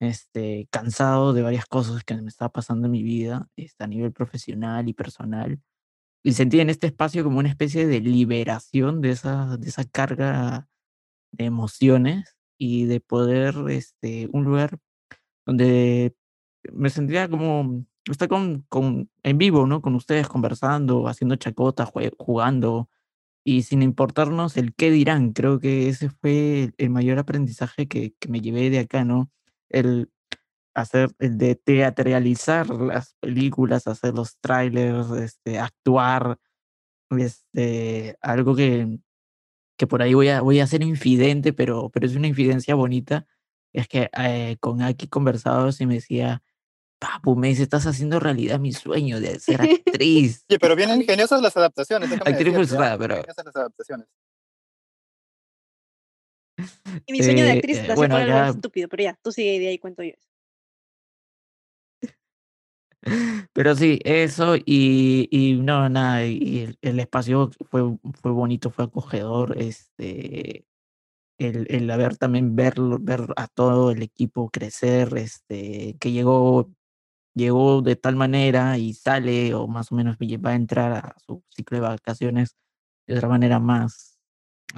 este, 0.00 0.68
cansado 0.70 1.32
de 1.32 1.42
varias 1.42 1.66
cosas 1.66 2.04
que 2.04 2.14
me 2.16 2.28
estaba 2.28 2.50
pasando 2.52 2.86
en 2.86 2.92
mi 2.92 3.02
vida, 3.02 3.48
este, 3.56 3.84
a 3.84 3.86
nivel 3.86 4.12
profesional 4.12 4.88
y 4.88 4.94
personal. 4.94 5.60
Y 6.24 6.34
sentí 6.34 6.60
en 6.60 6.70
este 6.70 6.88
espacio 6.88 7.24
como 7.24 7.38
una 7.38 7.48
especie 7.48 7.86
de 7.86 8.00
liberación 8.00 9.00
de 9.00 9.10
esa, 9.10 9.56
de 9.56 9.68
esa 9.68 9.84
carga 9.84 10.68
de 11.32 11.46
emociones 11.46 12.36
y 12.58 12.86
de 12.86 13.00
poder, 13.00 13.54
este, 13.70 14.28
un 14.32 14.44
lugar 14.44 14.78
donde 15.46 16.14
me 16.72 16.90
sentía 16.90 17.28
como 17.28 17.86
estar 18.10 18.28
con, 18.28 18.64
con, 18.68 19.10
en 19.22 19.38
vivo, 19.38 19.66
¿no? 19.66 19.82
Con 19.82 19.94
ustedes 19.94 20.28
conversando, 20.28 21.06
haciendo 21.08 21.36
chacota, 21.36 21.86
jue- 21.86 22.14
jugando 22.18 22.88
y 23.44 23.62
sin 23.62 23.82
importarnos 23.82 24.56
el 24.56 24.74
qué 24.74 24.90
dirán. 24.90 25.32
Creo 25.32 25.60
que 25.60 25.88
ese 25.88 26.10
fue 26.10 26.72
el, 26.78 26.90
mayor 26.90 27.18
aprendizaje 27.18 27.88
que, 27.88 28.14
que 28.18 28.28
me 28.28 28.40
llevé 28.40 28.70
de 28.70 28.80
acá, 28.80 29.04
¿no? 29.04 29.30
El 29.68 30.10
hacer, 30.74 31.10
el 31.18 31.38
de 31.38 31.54
teatralizar 31.56 32.70
las 32.70 33.14
películas, 33.20 33.86
hacer 33.86 34.14
los 34.14 34.38
trailers, 34.40 35.10
este, 35.12 35.58
actuar, 35.58 36.38
este, 37.10 38.16
algo 38.20 38.56
que, 38.56 38.98
que 39.78 39.86
por 39.86 40.02
ahí 40.02 40.14
voy 40.14 40.28
a, 40.28 40.40
voy 40.40 40.60
a 40.60 40.66
ser 40.66 40.82
infidente, 40.82 41.52
pero, 41.52 41.90
pero 41.90 42.06
es 42.06 42.16
una 42.16 42.28
infidencia 42.28 42.74
bonita. 42.74 43.26
Es 43.72 43.88
que 43.88 44.10
eh, 44.18 44.56
con 44.60 44.82
Aki 44.82 45.08
conversábamos 45.08 45.80
y 45.80 45.86
me 45.86 45.94
decía, 45.94 46.42
Papu, 47.02 47.34
me 47.34 47.48
dice, 47.48 47.64
estás 47.64 47.84
haciendo 47.86 48.20
realidad 48.20 48.60
mi 48.60 48.72
sueño 48.72 49.18
de 49.18 49.40
ser 49.40 49.60
actriz. 49.96 50.44
Oye, 50.48 50.58
pero 50.60 50.76
vienen 50.76 51.00
ingeniosas 51.00 51.42
las 51.42 51.56
adaptaciones. 51.56 52.12
Actriz 52.12 52.28
decirte, 52.36 52.52
frustrada, 52.54 52.92
¿ah? 52.94 52.98
pero- 52.98 53.16
Ingeniosas 53.16 53.44
las 53.46 53.56
adaptaciones. 53.56 54.06
Y 57.06 57.12
mi 57.12 57.22
sueño 57.22 57.42
de 57.44 57.50
Eh, 57.50 57.52
actriz 57.54 57.78
eh, 57.78 57.80
está 57.80 57.94
bueno, 57.96 58.14
bueno, 58.14 58.32
algo 58.32 58.46
ya- 58.46 58.56
estúpido, 58.56 58.88
pero 58.88 59.02
ya, 59.02 59.18
tú 59.20 59.32
sigue 59.32 59.54
y 59.54 59.58
de 59.58 59.68
ahí 59.68 59.78
cuento 59.78 60.02
yo 60.04 60.10
eso. 60.10 60.28
Pero 63.52 63.74
sí, 63.74 63.98
eso 64.04 64.54
y, 64.56 65.26
y 65.32 65.54
no, 65.54 65.88
nada, 65.88 66.24
y 66.24 66.60
el, 66.60 66.78
el 66.82 67.00
espacio 67.00 67.50
fue, 67.68 67.82
fue 68.22 68.30
bonito, 68.30 68.70
fue 68.70 68.84
acogedor, 68.84 69.60
este, 69.60 70.64
el, 71.38 71.66
el 71.68 71.90
haber 71.90 72.16
también 72.16 72.54
verlo, 72.54 72.98
ver 73.00 73.22
a 73.34 73.48
todo 73.48 73.90
el 73.90 74.02
equipo 74.02 74.50
crecer, 74.50 75.16
este, 75.16 75.96
que 75.98 76.12
llegó, 76.12 76.70
llegó 77.34 77.82
de 77.82 77.96
tal 77.96 78.16
manera 78.16 78.78
y 78.78 78.94
sale 78.94 79.54
o 79.54 79.66
más 79.68 79.92
o 79.92 79.94
menos 79.94 80.16
va 80.16 80.50
a 80.50 80.54
entrar 80.54 80.92
a 80.92 81.16
su 81.26 81.42
ciclo 81.50 81.78
de 81.78 81.82
vacaciones 81.88 82.56
de 83.06 83.16
otra 83.16 83.28
manera 83.28 83.58
más 83.58 84.18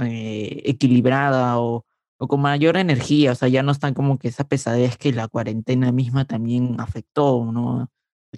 eh, 0.01 0.63
equilibrada 0.65 1.59
o, 1.61 1.85
o 2.19 2.29
con 2.29 2.41
mayor 2.41 2.77
energía, 2.77 3.33
o 3.33 3.35
sea, 3.35 3.49
ya 3.49 3.63
no 3.63 3.73
están 3.73 3.95
como 3.95 4.19
que 4.19 4.29
esa 4.29 4.45
pesadez 4.45 4.97
que 4.97 5.13
la 5.13 5.29
cuarentena 5.29 5.93
misma 5.93 6.25
también 6.25 6.77
afectó, 6.81 7.45
¿no? 7.53 7.91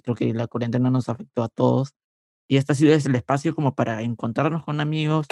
Creo 0.03 0.15
que 0.15 0.33
la 0.33 0.47
cuarentena 0.47 0.89
nos 0.91 1.09
afectó 1.09 1.43
a 1.43 1.49
todos. 1.49 1.93
Y 2.47 2.57
este 2.57 2.73
ha 2.73 2.75
sido 2.75 2.93
el 2.93 3.15
espacio 3.15 3.55
como 3.55 3.75
para 3.75 4.01
encontrarnos 4.01 4.63
con 4.63 4.79
amigos, 4.79 5.27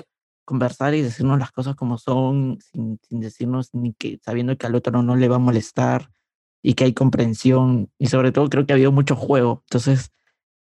conversar 0.45 0.93
y 0.95 1.01
decirnos 1.01 1.39
las 1.39 1.51
cosas 1.51 1.75
como 1.75 1.97
son, 1.97 2.59
sin, 2.61 2.99
sin 3.07 3.19
decirnos 3.19 3.73
ni 3.73 3.93
que, 3.93 4.19
sabiendo 4.23 4.57
que 4.57 4.67
al 4.67 4.75
otro 4.75 5.01
no 5.03 5.15
le 5.15 5.27
va 5.29 5.37
a 5.37 5.39
molestar 5.39 6.09
y 6.65 6.75
que 6.75 6.85
hay 6.85 6.93
comprensión. 6.93 7.91
Y 7.99 8.07
sobre 8.07 8.31
todo 8.31 8.49
creo 8.49 8.65
que 8.65 8.73
ha 8.73 8.75
habido 8.77 8.91
mucho 8.91 9.15
juego. 9.15 9.63
Entonces, 9.67 10.11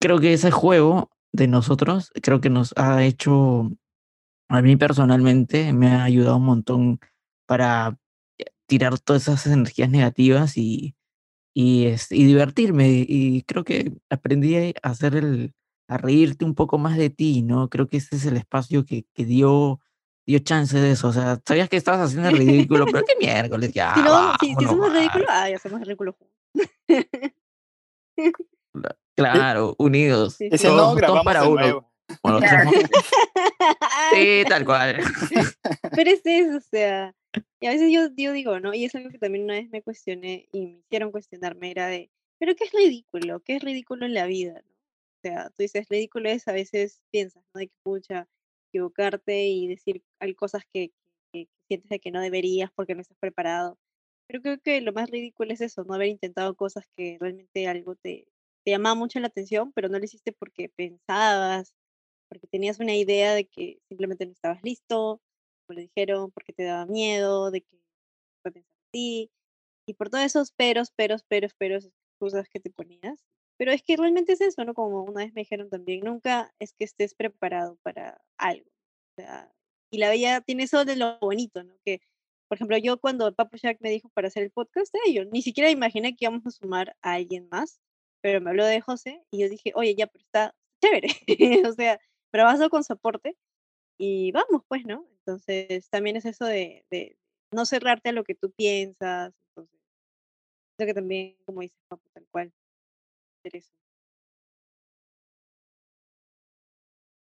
creo 0.01 0.19
que 0.19 0.33
ese 0.33 0.51
juego 0.51 1.11
de 1.33 1.47
nosotros, 1.47 2.11
creo 2.23 2.41
que 2.41 2.49
nos 2.51 2.73
ha 2.77 3.03
hecho, 3.05 3.71
a 4.49 4.61
mí 4.61 4.75
personalmente, 4.77 5.73
me 5.73 5.87
ha 5.89 6.03
ayudado 6.03 6.37
un 6.37 6.45
montón 6.45 6.99
para 7.47 7.97
tirar 8.67 8.99
todas 8.99 9.23
esas 9.23 9.47
energías 9.47 9.89
negativas 9.89 10.57
y, 10.57 10.95
y, 11.53 11.85
es- 11.87 12.11
y 12.11 12.25
divertirme. 12.25 12.89
Y 13.07 13.43
creo 13.43 13.63
que 13.63 13.93
aprendí 14.09 14.55
a 14.57 14.73
hacer 14.83 15.15
el, 15.15 15.53
a 15.87 15.97
reírte 15.97 16.45
un 16.45 16.55
poco 16.55 16.77
más 16.77 16.97
de 16.97 17.09
ti, 17.09 17.43
¿no? 17.43 17.69
Creo 17.69 17.87
que 17.89 17.97
ese 17.97 18.15
es 18.17 18.25
el 18.25 18.37
espacio 18.37 18.85
que, 18.85 19.05
que 19.13 19.25
dio, 19.25 19.79
dio 20.25 20.39
chance 20.39 20.77
de 20.77 20.91
eso. 20.91 21.07
O 21.09 21.13
sea, 21.13 21.39
sabías 21.45 21.69
que 21.69 21.77
estabas 21.77 22.01
haciendo 22.07 22.29
el 22.29 22.37
ridículo, 22.37 22.85
pero 22.85 23.03
qué 23.05 23.15
miércoles, 23.19 23.71
ya. 23.73 23.93
si, 23.95 24.01
no, 24.01 24.33
si, 24.39 24.47
si 24.47 24.53
vámonos, 24.65 24.65
hacemos 24.65 24.89
va. 24.91 24.99
ridículo, 24.99 25.25
ah, 25.29 25.49
ya 25.49 25.55
hacemos 25.57 25.81
ridículo 25.81 26.13
juntos. 26.13 27.33
Claro, 29.15 29.75
unidos. 29.77 30.35
Sí, 30.37 30.49
si 30.51 30.57
sí. 30.57 30.67
no, 30.67 30.73
Todos- 30.73 30.85
todos 30.85 30.95
grabamos 30.97 31.23
para 31.25 31.43
uno. 31.47 31.61
nuevo. 31.61 31.91
Bueno, 32.21 32.39
hacemos- 32.39 32.73
sí, 34.13 34.43
tal 34.47 34.65
cual. 34.65 34.97
Pero 35.95 36.09
es 36.11 36.21
eso, 36.25 36.57
o 36.57 36.61
sea, 36.61 37.15
y 37.61 37.67
a 37.67 37.71
veces 37.71 37.91
yo, 37.91 38.09
yo 38.15 38.31
digo, 38.33 38.59
¿no? 38.59 38.73
Y 38.73 38.85
es 38.85 38.93
algo 38.95 39.09
que 39.09 39.17
también 39.17 39.45
una 39.45 39.53
vez 39.55 39.69
me 39.71 39.81
cuestioné 39.81 40.47
y 40.51 40.65
me 40.65 40.79
hicieron 40.85 41.11
cuestionarme, 41.11 41.71
era 41.71 41.87
de, 41.87 42.11
¿pero 42.39 42.55
qué 42.55 42.65
es 42.65 42.71
ridículo? 42.71 43.39
¿Qué 43.41 43.55
es 43.55 43.63
ridículo 43.63 44.05
en 44.05 44.13
la 44.13 44.25
vida? 44.25 44.53
¿no? 44.53 44.73
O 44.73 45.19
sea, 45.23 45.49
tú 45.51 45.55
dices, 45.63 45.87
ridículo 45.89 46.29
es, 46.29 46.47
a 46.47 46.51
veces 46.51 47.01
piensas, 47.11 47.41
¿no? 47.53 47.59
De 47.59 47.67
que, 47.67 47.73
pucha, 47.83 48.27
equivocarte 48.73 49.47
y 49.47 49.67
decir 49.67 50.03
hay 50.19 50.35
cosas 50.35 50.63
que, 50.73 50.91
que, 51.33 51.47
sientes 51.67 51.89
de 51.89 51.99
que 51.99 52.11
no 52.11 52.21
deberías 52.21 52.71
porque 52.75 52.95
no 52.95 53.01
estás 53.01 53.17
preparado. 53.19 53.77
Pero 54.27 54.41
creo 54.41 54.59
que 54.61 54.81
lo 54.81 54.93
más 54.93 55.09
ridículo 55.09 55.53
es 55.53 55.61
eso, 55.61 55.83
no 55.83 55.93
haber 55.93 56.07
intentado 56.09 56.55
cosas 56.55 56.85
que 56.95 57.17
realmente 57.19 57.67
algo 57.67 57.95
te, 57.95 58.27
te 58.65 58.71
llamaba 58.71 58.95
mucho 58.95 59.19
la 59.19 59.27
atención, 59.27 59.71
pero 59.73 59.89
no 59.89 59.99
lo 59.99 60.05
hiciste 60.05 60.31
porque 60.33 60.69
pensabas, 60.69 61.75
porque 62.29 62.47
tenías 62.47 62.79
una 62.79 62.95
idea 62.95 63.33
de 63.35 63.45
que 63.45 63.79
simplemente 63.89 64.25
no 64.25 64.31
estabas 64.31 64.63
listo, 64.63 65.21
como 65.67 65.77
le 65.77 65.83
dijeron, 65.83 66.31
porque 66.31 66.53
te 66.53 66.63
daba 66.63 66.85
miedo, 66.85 67.51
de 67.51 67.61
que 67.61 67.77
fue 68.41 68.51
pensar 68.51 68.71
en 68.71 68.91
ti, 68.91 69.31
y 69.85 69.93
por 69.93 70.09
todos 70.09 70.25
esos 70.25 70.51
peros, 70.51 70.91
peros, 70.91 71.23
peros, 71.23 71.53
peros, 71.53 71.85
excusas 71.85 72.47
que 72.49 72.59
te 72.59 72.69
ponías. 72.69 73.19
Pero 73.57 73.71
es 73.71 73.83
que 73.83 73.97
realmente 73.97 74.33
es 74.33 74.41
eso, 74.41 74.63
¿no? 74.65 74.73
Como 74.73 75.03
una 75.03 75.23
vez 75.23 75.33
me 75.33 75.41
dijeron 75.41 75.69
también, 75.69 76.01
nunca 76.01 76.53
es 76.59 76.73
que 76.73 76.85
estés 76.85 77.13
preparado 77.15 77.77
para 77.83 78.21
algo. 78.37 78.69
O 79.17 79.21
sea, 79.21 79.51
y 79.91 79.99
la 79.99 80.11
vida 80.11 80.41
tiene 80.41 80.63
eso 80.63 80.85
de 80.85 80.95
lo 80.95 81.19
bonito, 81.19 81.63
¿no? 81.63 81.75
Que, 81.85 82.01
por 82.47 82.57
ejemplo, 82.57 82.77
yo 82.77 82.99
cuando 82.99 83.33
Papu 83.33 83.57
Jack 83.57 83.77
me 83.79 83.91
dijo 83.91 84.09
para 84.09 84.27
hacer 84.27 84.43
el 84.43 84.51
podcast, 84.51 84.93
eh, 84.95 85.13
yo 85.13 85.25
ni 85.25 85.41
siquiera 85.41 85.69
imaginé 85.69 86.15
que 86.15 86.25
íbamos 86.25 86.45
a 86.47 86.51
sumar 86.51 86.95
a 87.01 87.13
alguien 87.13 87.47
más, 87.51 87.79
pero 88.21 88.41
me 88.41 88.49
habló 88.49 88.65
de 88.65 88.81
José 88.81 89.23
y 89.31 89.41
yo 89.41 89.49
dije, 89.49 89.71
oye, 89.75 89.95
ya, 89.95 90.07
pero 90.07 90.23
está 90.23 90.55
chévere. 90.81 91.09
o 91.69 91.73
sea, 91.73 91.99
vas 92.31 92.69
con 92.69 92.83
soporte 92.83 93.37
y 93.97 94.31
vamos, 94.31 94.63
pues, 94.67 94.85
¿no? 94.85 95.07
Entonces, 95.19 95.89
también 95.89 96.15
es 96.17 96.25
eso 96.25 96.45
de, 96.45 96.85
de 96.89 97.17
no 97.51 97.65
cerrarte 97.65 98.09
a 98.09 98.13
lo 98.13 98.23
que 98.23 98.35
tú 98.35 98.51
piensas. 98.51 99.33
Entonces, 99.49 99.79
creo 100.77 100.87
que 100.87 100.93
también, 100.93 101.37
como 101.45 101.61
dices, 101.61 101.79
Papu, 101.87 102.09
tal 102.13 102.27
cual. 102.31 102.53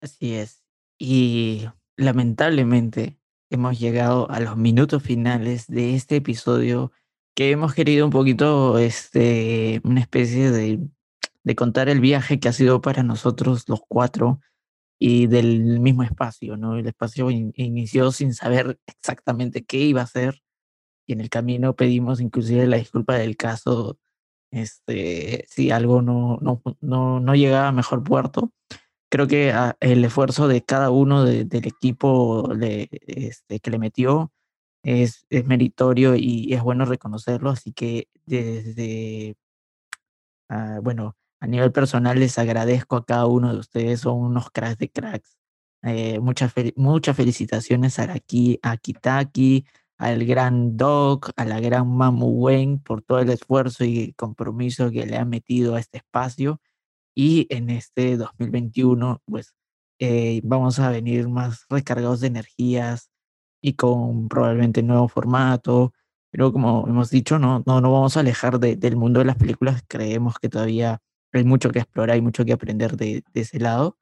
Así 0.02 0.36
es. 0.36 0.64
Y 1.00 1.66
lamentablemente 1.96 3.18
hemos 3.50 3.80
llegado 3.80 4.30
a 4.30 4.40
los 4.40 4.58
minutos 4.58 5.04
finales 5.04 5.68
de 5.68 5.96
este 5.96 6.18
episodio 6.18 6.92
que 7.36 7.52
hemos 7.52 7.74
querido 7.74 8.06
un 8.06 8.12
poquito, 8.12 8.78
este, 8.80 9.82
una 9.84 10.02
especie 10.02 10.52
de, 10.52 10.80
de 11.44 11.56
contar 11.56 11.90
el 11.90 12.00
viaje 12.00 12.40
que 12.40 12.50
ha 12.50 12.54
sido 12.54 12.82
para 12.82 13.04
nosotros 13.04 13.68
los 13.70 13.82
cuatro 13.88 14.42
y 15.00 15.28
del 15.28 15.80
mismo 15.80 16.04
espacio, 16.04 16.58
¿no? 16.58 16.78
El 16.78 16.88
espacio 16.88 17.32
in- 17.32 17.54
inició 17.56 18.12
sin 18.12 18.34
saber 18.34 18.80
exactamente 18.88 19.66
qué 19.66 19.80
iba 19.80 20.02
a 20.02 20.08
ser 20.08 20.42
y 21.08 21.14
en 21.14 21.22
el 21.22 21.30
camino 21.30 21.76
pedimos 21.76 22.22
inclusive 22.22 22.68
la 22.68 22.78
disculpa 22.78 23.16
del 23.18 23.38
caso, 23.38 23.98
este, 24.52 25.46
si 25.50 25.72
algo 25.72 26.02
no, 26.02 26.38
no, 26.42 26.62
no, 26.82 27.20
no 27.20 27.36
llegaba 27.36 27.70
a 27.70 27.72
mejor 27.72 28.04
puerto 28.04 28.52
creo 29.10 29.28
que 29.28 29.52
ah, 29.52 29.76
el 29.80 30.04
esfuerzo 30.06 30.48
de 30.48 30.64
cada 30.64 30.90
uno 30.92 31.24
de- 31.24 31.46
del 31.46 31.68
equipo 31.68 32.50
este, 32.62 33.60
que 33.60 33.72
le 33.72 33.80
metió 33.80 34.32
es, 34.84 35.26
es 35.30 35.46
meritorio 35.46 36.16
y 36.16 36.54
es 36.54 36.62
bueno 36.64 36.86
reconocerlo. 36.86 37.50
Así 37.52 37.74
que 37.74 38.08
desde, 38.26 39.36
ah, 40.50 40.80
bueno, 40.82 41.16
a 41.40 41.48
nivel 41.48 41.72
personal 41.72 42.20
les 42.20 42.38
agradezco 42.40 42.96
a 42.96 43.06
cada 43.06 43.26
uno 43.28 43.54
de 43.54 43.60
ustedes, 43.60 44.02
son 44.02 44.18
unos 44.20 44.50
cracks 44.52 44.78
de 44.80 44.90
cracks. 44.90 45.38
Eh, 45.84 46.20
muchas, 46.20 46.54
muchas 46.76 47.16
felicitaciones 47.16 48.00
a, 48.00 48.12
Aki, 48.14 48.60
a 48.64 48.78
Kitaki, 48.78 49.66
al 49.98 50.26
gran 50.26 50.78
Doc, 50.78 51.32
a 51.36 51.46
la 51.46 51.60
gran 51.60 51.88
Mamu 51.90 52.28
Wen 52.30 52.80
por 52.80 53.02
todo 53.02 53.20
el 53.20 53.30
esfuerzo 53.30 53.84
y 53.86 54.14
compromiso 54.14 54.92
que 54.92 55.06
le 55.06 55.18
han 55.18 55.30
metido 55.30 55.76
a 55.76 55.80
este 55.80 55.98
espacio. 55.98 56.62
Y 57.16 57.48
en 57.50 57.70
este 57.72 58.18
2021, 58.18 59.22
pues 59.26 59.56
eh, 60.00 60.42
vamos 60.44 60.80
a 60.80 60.90
venir 60.92 61.28
más 61.30 61.66
recargados 61.70 62.22
de 62.22 62.28
energías 62.28 63.10
y 63.62 63.74
con 63.74 64.28
probablemente 64.30 64.84
nuevo 64.84 65.08
formato. 65.08 65.94
Pero 66.32 66.52
como 66.54 66.86
hemos 66.88 67.10
dicho, 67.10 67.40
no, 67.40 67.64
no, 67.66 67.82
no 67.82 67.92
vamos 67.92 68.18
a 68.18 68.20
alejar 68.22 68.60
de- 68.60 68.76
del 68.76 68.96
mundo 68.98 69.20
de 69.20 69.26
las 69.26 69.38
películas. 69.38 69.84
Creemos 69.88 70.36
que 70.40 70.50
todavía 70.50 71.00
hay 71.34 71.44
mucho 71.44 71.72
que 71.72 71.80
explorar 71.80 72.18
y 72.18 72.22
mucho 72.22 72.46
que 72.46 72.54
aprender 72.54 72.98
de, 72.98 73.24
de 73.34 73.42
ese 73.42 73.60
lado. 73.60 73.98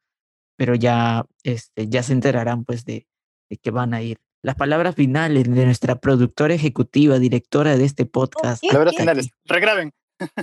Pero 0.56 0.74
ya, 0.74 1.26
este, 1.44 1.88
ya 1.88 2.02
se 2.02 2.12
enterarán 2.14 2.64
pues 2.64 2.84
de, 2.84 3.06
de 3.50 3.56
qué 3.58 3.70
van 3.70 3.94
a 3.94 4.02
ir. 4.02 4.18
Las 4.46 4.54
palabras 4.54 4.94
finales 4.94 5.52
de 5.52 5.64
nuestra 5.64 5.96
productora 5.96 6.54
ejecutiva, 6.54 7.18
directora 7.18 7.76
de 7.76 7.84
este 7.84 8.06
podcast. 8.06 8.62
¿qué? 8.62 8.68
Palabras 8.68 8.92
¿Qué? 8.92 9.02
finales. 9.02 9.30
Regraben. 9.44 9.92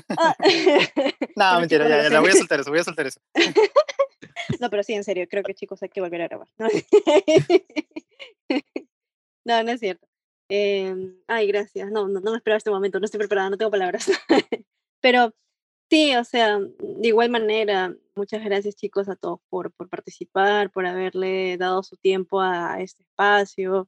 Ah. 0.10 0.36
No, 1.38 1.62
mentira, 1.62 1.88
ya, 1.88 2.04
ya, 2.04 2.10
la 2.10 2.20
voy 2.20 2.32
a 2.32 2.34
soltar 2.34 2.60
eso, 2.60 2.70
voy 2.70 2.82
a 2.82 2.84
soltar 2.84 3.08
eso. 3.08 3.22
No, 4.60 4.70
pero 4.70 4.84
sí, 4.84 4.92
en 4.92 5.06
serio, 5.06 5.26
creo 5.30 5.42
que 5.42 5.54
chicos 5.54 5.82
hay 5.84 5.88
que 5.88 6.02
volver 6.02 6.22
a 6.22 6.28
grabar. 6.28 6.50
No, 6.58 6.68
no, 9.46 9.64
no 9.64 9.72
es 9.72 9.80
cierto. 9.80 10.06
Em, 10.50 11.16
ay, 11.28 11.48
gracias. 11.48 11.90
No, 11.90 12.10
no, 12.10 12.20
no 12.20 12.32
me 12.32 12.38
esperaba 12.38 12.58
este 12.58 12.72
momento, 12.72 13.00
no 13.00 13.06
estoy 13.06 13.20
preparada, 13.20 13.52
no 13.52 13.58
tengo 13.58 13.72
palabras. 13.72 14.12
Pero 15.00 15.34
sí, 15.94 16.16
o 16.16 16.24
sea, 16.24 16.60
de 16.60 17.08
igual 17.08 17.30
manera, 17.30 17.96
muchas 18.16 18.44
gracias 18.44 18.76
chicos 18.76 19.08
a 19.10 19.16
todos 19.16 19.42
por, 19.50 19.72
por 19.74 19.90
participar, 19.90 20.72
por 20.72 20.88
haberle 20.88 21.56
dado 21.58 21.84
su 21.84 21.98
tiempo 21.98 22.42
a 22.42 22.82
este 22.82 23.04
espacio. 23.04 23.88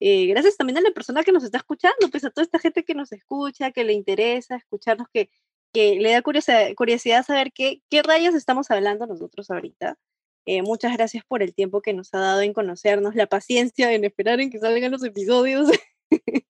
Eh, 0.00 0.26
gracias 0.28 0.56
también 0.56 0.78
a 0.78 0.80
la 0.80 0.92
persona 0.92 1.22
que 1.22 1.32
nos 1.32 1.44
está 1.44 1.58
escuchando, 1.58 2.08
pues 2.10 2.24
a 2.24 2.30
toda 2.30 2.44
esta 2.44 2.58
gente 2.58 2.84
que 2.84 2.94
nos 2.94 3.12
escucha, 3.12 3.70
que 3.70 3.84
le 3.84 3.92
interesa 3.92 4.56
escucharnos, 4.56 5.08
que, 5.12 5.28
que 5.74 5.96
le 6.00 6.12
da 6.12 6.22
curiosidad, 6.22 6.74
curiosidad 6.74 7.22
saber 7.22 7.52
qué, 7.52 7.82
qué 7.90 8.02
rayos 8.02 8.34
estamos 8.34 8.70
hablando 8.70 9.06
nosotros 9.06 9.50
ahorita. 9.50 9.98
Eh, 10.46 10.62
muchas 10.62 10.96
gracias 10.96 11.22
por 11.28 11.42
el 11.42 11.54
tiempo 11.54 11.82
que 11.82 11.92
nos 11.92 12.14
ha 12.14 12.18
dado 12.18 12.40
en 12.40 12.54
conocernos, 12.54 13.14
la 13.14 13.26
paciencia 13.26 13.92
en 13.92 14.04
esperar 14.04 14.40
en 14.40 14.50
que 14.50 14.58
salgan 14.58 14.90
los 14.90 15.04
episodios, 15.04 15.68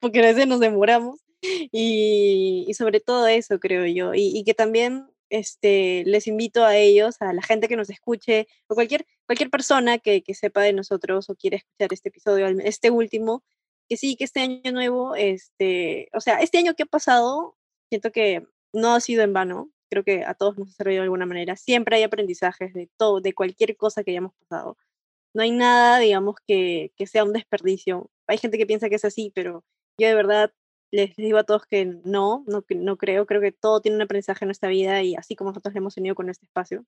porque 0.00 0.18
a 0.20 0.22
veces 0.22 0.46
nos 0.46 0.60
demoramos. 0.60 1.25
Y, 1.42 2.64
y 2.66 2.74
sobre 2.74 3.00
todo 3.00 3.26
eso, 3.26 3.58
creo 3.60 3.86
yo. 3.86 4.14
Y, 4.14 4.32
y 4.38 4.44
que 4.44 4.54
también 4.54 5.06
este, 5.30 6.04
les 6.06 6.26
invito 6.26 6.64
a 6.64 6.76
ellos, 6.76 7.16
a 7.20 7.32
la 7.32 7.42
gente 7.42 7.68
que 7.68 7.76
nos 7.76 7.90
escuche, 7.90 8.46
o 8.68 8.74
cualquier, 8.74 9.06
cualquier 9.26 9.50
persona 9.50 9.98
que, 9.98 10.22
que 10.22 10.34
sepa 10.34 10.62
de 10.62 10.72
nosotros 10.72 11.28
o 11.30 11.36
quiera 11.36 11.56
escuchar 11.56 11.92
este 11.92 12.08
episodio, 12.10 12.46
este 12.46 12.90
último, 12.90 13.44
que 13.88 13.96
sí, 13.96 14.16
que 14.16 14.24
este 14.24 14.40
año 14.40 14.72
nuevo, 14.72 15.14
este, 15.14 16.08
o 16.12 16.20
sea, 16.20 16.40
este 16.40 16.58
año 16.58 16.74
que 16.74 16.84
ha 16.84 16.86
pasado, 16.86 17.56
siento 17.88 18.10
que 18.12 18.46
no 18.72 18.94
ha 18.94 19.00
sido 19.00 19.22
en 19.22 19.32
vano. 19.32 19.70
Creo 19.90 20.04
que 20.04 20.24
a 20.24 20.34
todos 20.34 20.58
nos 20.58 20.70
ha 20.70 20.72
servido 20.72 21.00
de 21.00 21.04
alguna 21.04 21.26
manera. 21.26 21.56
Siempre 21.56 21.96
hay 21.96 22.02
aprendizajes 22.02 22.74
de 22.74 22.90
todo, 22.96 23.20
de 23.20 23.34
cualquier 23.34 23.76
cosa 23.76 24.02
que 24.02 24.10
hayamos 24.10 24.32
pasado. 24.48 24.76
No 25.34 25.42
hay 25.42 25.52
nada, 25.52 25.98
digamos, 25.98 26.36
que, 26.46 26.92
que 26.96 27.06
sea 27.06 27.24
un 27.24 27.32
desperdicio. 27.32 28.10
Hay 28.26 28.38
gente 28.38 28.58
que 28.58 28.66
piensa 28.66 28.88
que 28.88 28.96
es 28.96 29.04
así, 29.04 29.30
pero 29.34 29.64
yo 29.98 30.08
de 30.08 30.14
verdad 30.14 30.52
les 30.92 31.16
digo 31.16 31.38
a 31.38 31.44
todos 31.44 31.66
que 31.66 31.84
no, 32.04 32.44
no, 32.46 32.62
creo. 32.96 33.26
Creo 33.26 33.40
que 33.40 33.52
todo 33.52 33.80
tiene 33.80 33.96
un 33.96 34.02
aprendizaje 34.02 34.44
en 34.44 34.48
nuestra 34.48 34.68
vida 34.68 35.02
y 35.02 35.14
así 35.16 35.36
como 35.36 35.50
nosotros 35.50 35.74
lo 35.74 35.78
hemos 35.78 35.94
tenido 35.94 36.14
con 36.14 36.30
este 36.30 36.46
espacio. 36.46 36.84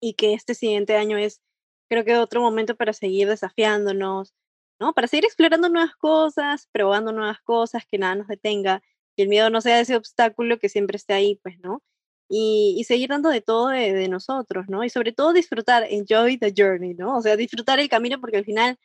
Y 0.00 0.14
que 0.14 0.34
este 0.34 0.54
siguiente 0.54 0.96
año 0.96 1.18
es, 1.18 1.40
creo 1.88 2.04
que 2.04 2.16
otro 2.18 2.40
momento 2.42 2.76
para 2.76 2.92
seguir 2.92 3.28
desafiándonos, 3.28 4.34
¿no? 4.80 4.94
Para 4.94 5.08
seguir 5.08 5.24
explorando 5.24 5.68
nuevas 5.68 5.96
cosas, 5.96 6.68
probando 6.72 7.12
nuevas 7.12 7.40
cosas, 7.42 7.84
que 7.86 7.98
nada 7.98 8.14
nos 8.16 8.28
detenga, 8.28 8.82
que 9.16 9.24
el 9.24 9.28
miedo 9.28 9.50
no 9.50 9.60
sea 9.60 9.80
ese 9.80 9.96
obstáculo 9.96 10.58
que 10.58 10.68
siempre 10.68 10.96
esté 10.96 11.14
ahí, 11.14 11.36
pues, 11.42 11.58
¿no? 11.60 11.82
Y, 12.28 12.76
y 12.78 12.84
seguir 12.84 13.10
dando 13.10 13.30
de 13.30 13.40
todo 13.40 13.68
de, 13.68 13.94
de 13.94 14.08
nosotros, 14.08 14.66
¿no? 14.68 14.84
Y 14.84 14.90
sobre 14.90 15.12
todo 15.12 15.32
disfrutar, 15.32 15.84
enjoy 15.90 16.38
the 16.38 16.52
journey, 16.56 16.94
¿no? 16.94 17.16
O 17.16 17.22
sea, 17.22 17.36
disfrutar 17.36 17.78
el 17.80 17.88
camino 17.88 18.20
porque 18.20 18.38
al 18.38 18.44
final 18.44 18.78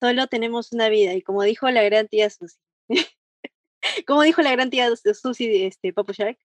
solo 0.00 0.26
tenemos 0.28 0.72
una 0.72 0.88
vida 0.88 1.14
y 1.14 1.22
como 1.22 1.42
dijo 1.42 1.70
la 1.70 1.82
gran 1.82 2.08
tía 2.08 2.30
Susi, 2.30 2.58
como 4.06 4.22
dijo 4.22 4.42
la 4.42 4.52
gran 4.52 4.70
tía 4.70 4.88
Susi, 4.96 5.64
este, 5.64 5.92
Papo 5.92 6.12
Shark, 6.12 6.38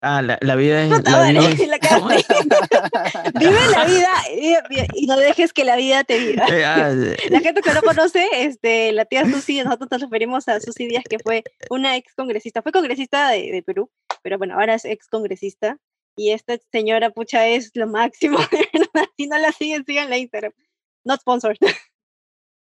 Ah, 0.00 0.22
la, 0.22 0.38
la 0.42 0.54
vida 0.54 0.84
es. 0.84 0.92
Puta 0.94 1.10
La 1.10 1.28
vida 1.30 1.40
madre, 1.42 1.54
es- 1.54 1.68
la 1.68 1.78
vive 3.40 3.58
la 3.72 3.84
vida 3.84 4.10
y, 4.32 5.02
y 5.02 5.06
no 5.06 5.16
dejes 5.16 5.52
que 5.52 5.64
la 5.64 5.74
vida 5.74 6.04
te 6.04 6.18
viva. 6.18 6.46
Eh, 6.46 6.64
ah, 6.64 6.88
La 7.30 7.40
gente 7.40 7.62
que 7.62 7.72
no 7.72 7.82
conoce, 7.82 8.28
este, 8.32 8.92
la 8.92 9.06
tía 9.06 9.24
Susi, 9.28 9.60
nosotros 9.64 9.88
nos 9.90 10.02
referimos 10.02 10.46
a 10.46 10.60
Susi 10.60 10.86
Díaz, 10.86 11.02
que 11.08 11.18
fue 11.18 11.42
una 11.68 11.96
ex 11.96 12.14
congresista, 12.14 12.62
fue 12.62 12.70
congresista 12.70 13.30
de, 13.30 13.50
de 13.50 13.62
Perú, 13.64 13.90
pero 14.22 14.38
bueno, 14.38 14.54
ahora 14.54 14.74
es 14.74 14.84
ex 14.84 15.08
congresista. 15.08 15.78
Y 16.16 16.30
esta 16.30 16.56
señora, 16.72 17.10
pucha, 17.10 17.46
es 17.48 17.70
lo 17.74 17.86
máximo. 17.88 18.38
si 19.16 19.26
no 19.26 19.38
la 19.38 19.50
siguen, 19.52 19.84
sigan 19.84 20.10
la 20.10 20.18
Instagram. 20.18 20.52
Not 21.04 21.20
sponsored. 21.20 21.56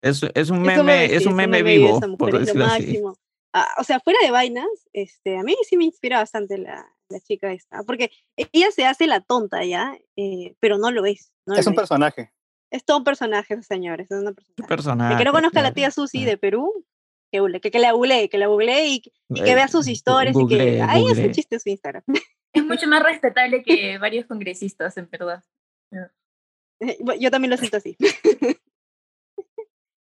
Es, 0.01 0.21
es 0.33 0.49
un 0.49 0.67
Es 0.69 0.77
meme, 0.77 1.07
sí, 1.09 1.15
es 1.15 1.25
un 1.25 1.35
meme 1.35 1.59
y 1.59 1.63
vivo, 1.63 1.99
por 2.17 2.29
es 2.29 2.33
lo 2.33 2.39
decirlo 2.39 2.65
así. 2.65 2.83
máximo. 2.85 3.17
Ah, 3.53 3.67
o 3.79 3.83
sea, 3.83 3.99
fuera 3.99 4.19
de 4.23 4.31
vainas, 4.31 4.67
este, 4.93 5.37
a 5.37 5.43
mí 5.43 5.55
sí 5.67 5.75
me 5.75 5.83
inspira 5.85 6.17
bastante 6.19 6.57
la, 6.59 6.85
la 7.09 7.19
chica 7.19 7.51
esta, 7.51 7.81
porque 7.83 8.11
ella 8.35 8.69
se 8.71 8.85
hace 8.85 9.07
la 9.07 9.21
tonta 9.21 9.63
ya, 9.65 9.97
eh, 10.15 10.55
pero 10.59 10.77
no 10.77 10.91
lo 10.91 11.05
es. 11.05 11.33
No 11.47 11.55
Es 11.55 11.65
lo 11.65 11.71
un 11.71 11.75
personaje. 11.75 12.31
Es 12.71 12.85
todo 12.85 12.97
un 12.99 13.03
personaje, 13.03 13.59
señores. 13.63 14.11
Es 14.11 14.19
una 14.19 14.29
Un 14.29 14.67
personaje. 14.67 15.13
El 15.13 15.17
que 15.17 15.25
no 15.25 15.31
conozca 15.31 15.61
a 15.61 15.63
la 15.63 15.73
tía 15.73 15.89
Susi 15.89 16.23
Ah. 16.23 16.27
de 16.27 16.37
Perú, 16.37 16.85
que, 17.31 17.39
google- 17.39 17.59
que, 17.59 17.71
que 17.71 17.79
la 17.79 17.91
googlee, 17.93 18.29
que 18.29 18.37
la 18.37 18.45
googlee 18.47 18.87
y, 18.87 19.01
y 19.29 19.41
que 19.43 19.51
Eh, 19.51 19.55
vea 19.55 19.67
sus 19.67 19.87
historias 19.87 20.35
y 20.37 20.47
que 20.47 20.81
ahí 20.83 21.03
es 21.11 21.17
un 21.17 21.31
chiste 21.31 21.59
su 21.59 21.69
Instagram. 21.69 22.03
Es 22.53 22.63
mucho 22.65 22.87
más 22.87 23.01
respetable 23.03 23.63
que 23.63 23.97
varios 23.97 24.27
congresistas, 24.27 24.95
en 24.97 25.09
verdad. 25.09 25.43
Bueno, 27.01 27.19
Yo 27.19 27.29
también 27.31 27.49
lo 27.51 27.57
siento 27.57 27.77
así. 27.77 27.97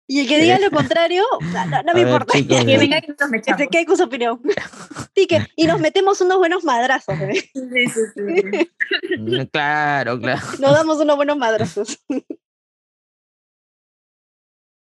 y 0.06 0.20
el 0.20 0.28
que 0.28 0.38
diga 0.40 0.58
lo 0.58 0.70
contrario, 0.70 1.22
no, 1.40 1.66
no- 1.66 1.82
no 1.82 1.90
A 1.90 1.94
me 1.94 2.04
ver, 2.04 2.12
importa. 2.12 2.32
chicos, 2.34 2.64
Que 2.64 2.74
eh, 2.74 2.78
venga 2.78 3.00
que 3.00 3.08
nos 3.18 3.42
Que 3.42 3.54
se 3.54 3.68
quede 3.68 3.86
con 3.86 3.96
su 3.96 4.04
opinión. 4.04 4.40
Que, 5.14 5.46
y 5.56 5.66
nos 5.66 5.80
metemos 5.80 6.20
unos 6.20 6.36
buenos 6.38 6.64
madrazos. 6.64 7.18
¿eh? 7.20 7.32
Sí, 7.54 7.86
sí, 7.88 8.00
sí. 8.14 9.18
mm, 9.18 9.46
Claro, 9.50 10.18
claro. 10.18 10.42
Nos 10.58 10.72
damos 10.72 10.98
unos 10.98 11.16
buenos 11.16 11.36
madrazos. 11.38 11.98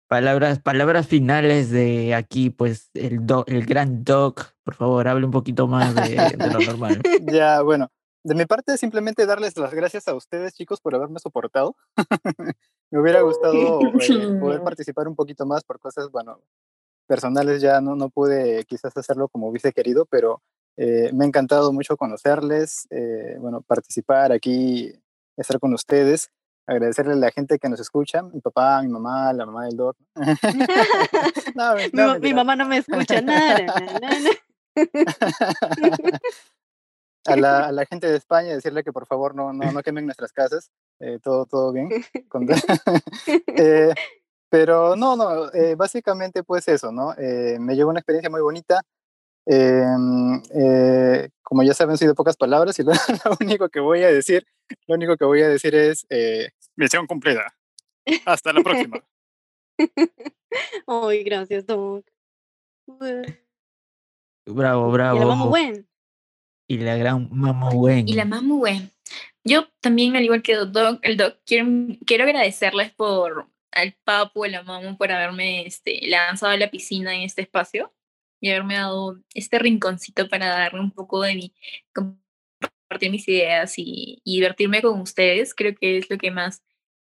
Palabras, 0.07 0.59
palabras 0.59 1.07
finales 1.07 1.69
de 1.71 2.13
aquí, 2.15 2.49
pues 2.49 2.89
el 2.93 3.25
doc, 3.25 3.49
el 3.49 3.65
gran 3.65 4.03
doc, 4.03 4.53
por 4.63 4.75
favor, 4.75 5.07
hable 5.07 5.25
un 5.25 5.31
poquito 5.31 5.67
más 5.67 5.95
de, 5.95 6.15
de 6.37 6.49
lo 6.51 6.59
normal. 6.59 7.01
Ya, 7.31 7.61
bueno, 7.61 7.89
de 8.23 8.35
mi 8.35 8.45
parte 8.45 8.77
simplemente 8.77 9.25
darles 9.25 9.57
las 9.57 9.73
gracias 9.73 10.07
a 10.07 10.15
ustedes, 10.15 10.53
chicos, 10.53 10.79
por 10.79 10.95
haberme 10.95 11.19
soportado. 11.19 11.75
Me 12.91 12.99
hubiera 12.99 13.21
gustado 13.21 13.81
eh, 13.81 14.39
poder 14.39 14.61
participar 14.63 15.07
un 15.07 15.15
poquito 15.15 15.45
más 15.45 15.63
por 15.63 15.79
cosas, 15.79 16.11
bueno, 16.11 16.39
personales 17.07 17.61
ya 17.61 17.81
no, 17.81 17.95
no 17.95 18.09
pude 18.09 18.65
quizás 18.65 18.95
hacerlo 18.95 19.27
como 19.29 19.47
hubiese 19.47 19.71
querido, 19.71 20.05
pero 20.05 20.41
eh, 20.77 21.11
me 21.13 21.25
ha 21.25 21.27
encantado 21.27 21.73
mucho 21.73 21.97
conocerles, 21.97 22.87
eh, 22.89 23.37
bueno, 23.39 23.61
participar 23.61 24.31
aquí, 24.31 24.93
estar 25.37 25.59
con 25.59 25.73
ustedes, 25.73 26.29
agradecerle 26.67 27.13
a 27.13 27.17
la 27.17 27.31
gente 27.31 27.59
que 27.59 27.69
nos 27.69 27.79
escucha, 27.79 28.23
mi 28.23 28.39
papá, 28.39 28.81
mi 28.81 28.89
mamá, 28.89 29.33
la 29.33 29.45
mamá 29.45 29.65
del 29.65 29.77
doc. 29.77 29.97
No, 31.55 31.75
mi, 31.75 31.83
no, 31.91 32.19
mi 32.19 32.33
mamá 32.33 32.55
no 32.55 32.65
me 32.65 32.77
escucha 32.77 33.21
nada. 33.21 33.73
A, 37.25 37.35
la, 37.37 37.67
a 37.67 37.71
la 37.71 37.85
gente 37.85 38.07
de 38.07 38.17
España 38.17 38.53
decirle 38.53 38.83
que 38.83 38.91
por 38.93 39.05
favor 39.05 39.35
no, 39.35 39.53
no, 39.53 39.71
no 39.71 39.83
quemen 39.83 40.05
nuestras 40.05 40.31
casas, 40.31 40.71
eh, 40.99 41.19
todo, 41.21 41.45
todo 41.45 41.71
bien. 41.71 41.89
Con- 42.29 42.47
Eh, 43.57 43.93
pero 44.49 44.95
no, 44.95 45.15
no, 45.15 45.51
eh, 45.53 45.75
básicamente 45.75 46.43
pues 46.43 46.67
eso, 46.67 46.91
¿no? 46.91 47.13
Eh, 47.17 47.57
me 47.59 47.75
llevó 47.75 47.89
una 47.89 47.99
experiencia 47.99 48.29
muy 48.29 48.41
bonita. 48.41 48.81
Eh, 49.45 49.83
eh, 50.53 51.29
como 51.41 51.63
ya 51.63 51.73
saben, 51.73 51.97
soy 51.97 52.07
de 52.07 52.13
pocas 52.13 52.37
palabras 52.37 52.77
y 52.79 52.83
lo, 52.83 52.91
lo 52.91 53.37
único 53.39 53.69
que 53.69 53.79
voy 53.79 54.03
a 54.03 54.11
decir, 54.11 54.45
lo 54.87 54.95
único 54.95 55.15
que 55.17 55.25
voy 55.25 55.41
a 55.41 55.47
decir 55.49 55.73
es 55.75 56.05
eh, 56.09 56.49
misión 56.75 57.07
cumplida. 57.07 57.53
Hasta 58.25 58.51
la 58.53 58.61
próxima. 58.61 59.03
Ay, 60.87 61.23
gracias, 61.23 61.65
Doc. 61.65 62.05
Bravo, 64.45 64.91
bravo. 64.91 65.21
Y 65.21 65.25
vamos 65.25 65.49
buen. 65.49 65.87
Y 66.71 66.77
la 66.77 66.95
gran 66.95 67.27
Mamo 67.33 67.69
Wen. 67.71 68.07
Y 68.07 68.13
la 68.13 68.23
mamu, 68.23 68.59
güey. 68.59 68.89
Yo 69.43 69.67
también, 69.81 70.15
al 70.15 70.23
igual 70.23 70.41
que 70.41 70.55
Doc, 70.55 70.99
el 71.01 71.17
Doc, 71.17 71.39
quiero, 71.45 71.67
quiero 72.05 72.23
agradecerles 72.23 72.93
por 72.93 73.49
al 73.73 73.93
Papu, 74.05 74.45
a 74.45 74.47
la 74.47 74.63
Mamu, 74.63 74.95
por 74.97 75.11
haberme 75.11 75.65
este, 75.65 75.99
lanzado 76.07 76.53
a 76.53 76.57
la 76.57 76.71
piscina 76.71 77.13
en 77.13 77.23
este 77.23 77.41
espacio 77.41 77.93
y 78.39 78.51
haberme 78.51 78.75
dado 78.75 79.19
este 79.33 79.59
rinconcito 79.59 80.29
para 80.29 80.47
darle 80.47 80.79
un 80.79 80.91
poco 80.91 81.23
de 81.23 81.35
mi, 81.35 81.53
compartir 81.93 83.11
mis 83.11 83.27
ideas 83.27 83.73
y, 83.77 84.21
y 84.23 84.35
divertirme 84.35 84.81
con 84.81 85.01
ustedes. 85.01 85.53
Creo 85.53 85.75
que 85.75 85.97
es 85.97 86.09
lo 86.09 86.17
que 86.17 86.31
más 86.31 86.63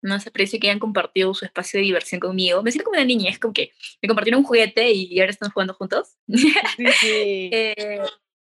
más 0.00 0.24
aprecio 0.28 0.60
que 0.60 0.68
hayan 0.68 0.78
compartido 0.78 1.34
su 1.34 1.44
espacio 1.44 1.78
de 1.78 1.86
diversión 1.86 2.20
conmigo. 2.20 2.62
Me 2.62 2.70
siento 2.70 2.84
como 2.84 2.96
una 2.96 3.04
niña, 3.04 3.28
es 3.28 3.40
como 3.40 3.52
que 3.52 3.72
me 4.00 4.06
compartieron 4.06 4.42
un 4.42 4.46
juguete 4.46 4.92
y 4.92 5.18
ahora 5.18 5.32
están 5.32 5.50
jugando 5.50 5.74
juntos. 5.74 6.16
Eh, 6.80 7.74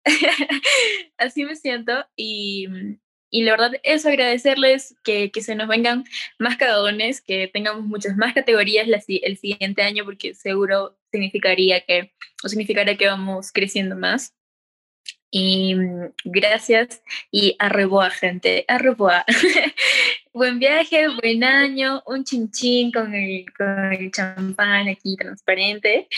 así 1.18 1.44
me 1.44 1.56
siento 1.56 2.06
y, 2.16 2.66
y, 3.30 3.42
la 3.42 3.52
verdad 3.52 3.72
es 3.82 4.06
agradecerles 4.06 4.96
que, 5.02 5.30
que, 5.30 5.40
se 5.40 5.54
nos 5.54 5.68
vengan 5.68 6.04
más 6.38 6.56
cagadones, 6.56 7.20
que 7.20 7.48
tengamos 7.48 7.84
muchas 7.84 8.16
más 8.16 8.34
categorías 8.34 8.88
el 9.08 9.36
siguiente 9.38 9.82
año 9.82 10.04
porque 10.04 10.34
seguro 10.34 10.98
significaría 11.10 11.80
que, 11.80 12.12
o 12.42 12.48
significará 12.48 12.96
que 12.96 13.06
vamos 13.06 13.52
creciendo 13.52 13.96
más. 13.96 14.34
Y 15.30 15.74
mm, 15.74 16.12
gracias 16.24 17.02
y 17.30 17.56
arreboa, 17.58 18.08
gente, 18.10 18.64
arreboa. 18.68 19.24
buen 20.32 20.60
viaje, 20.60 21.08
buen 21.08 21.42
año, 21.42 22.04
un 22.06 22.22
chinchín 22.22 22.92
con 22.92 23.12
el, 23.14 23.44
con 23.52 23.92
el 23.92 24.12
champán 24.12 24.88
aquí 24.88 25.16
transparente. 25.16 26.08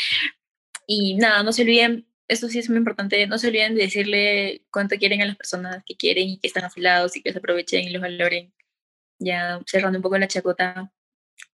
Y 0.86 1.14
nada, 1.16 1.42
no 1.42 1.52
se 1.52 1.62
olviden, 1.62 2.06
eso 2.28 2.48
sí 2.48 2.58
es 2.58 2.68
muy 2.68 2.78
importante, 2.78 3.26
no 3.26 3.38
se 3.38 3.48
olviden 3.48 3.74
de 3.74 3.82
decirle 3.82 4.64
cuánto 4.70 4.96
quieren 4.96 5.22
a 5.22 5.26
las 5.26 5.36
personas 5.36 5.82
que 5.84 5.96
quieren 5.96 6.28
y 6.28 6.38
que 6.38 6.48
están 6.48 6.64
afilados 6.64 7.16
y 7.16 7.22
que 7.22 7.32
se 7.32 7.38
aprovechen 7.38 7.84
y 7.84 7.90
los 7.90 8.02
valoren. 8.02 8.52
Ya 9.18 9.60
cerrando 9.66 9.98
un 9.98 10.02
poco 10.02 10.18
la 10.18 10.28
chacota, 10.28 10.92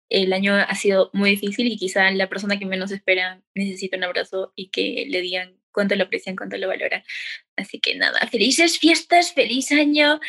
el 0.09 0.33
año 0.33 0.55
ha 0.55 0.75
sido 0.75 1.09
muy 1.13 1.31
difícil 1.31 1.67
y 1.67 1.77
quizá 1.77 2.11
la 2.11 2.29
persona 2.29 2.59
que 2.59 2.65
menos 2.65 2.91
espera 2.91 3.41
necesita 3.55 3.97
un 3.97 4.03
abrazo 4.05 4.53
y 4.55 4.69
que 4.69 5.05
le 5.09 5.21
digan 5.21 5.57
cuánto 5.71 5.95
lo 5.95 6.05
aprecian, 6.05 6.35
cuánto 6.35 6.57
lo 6.57 6.67
valoran. 6.67 7.03
Así 7.55 7.79
que 7.79 7.95
nada, 7.95 8.19
felices 8.27 8.79
fiestas, 8.79 9.33
feliz 9.33 9.71
año 9.71 10.19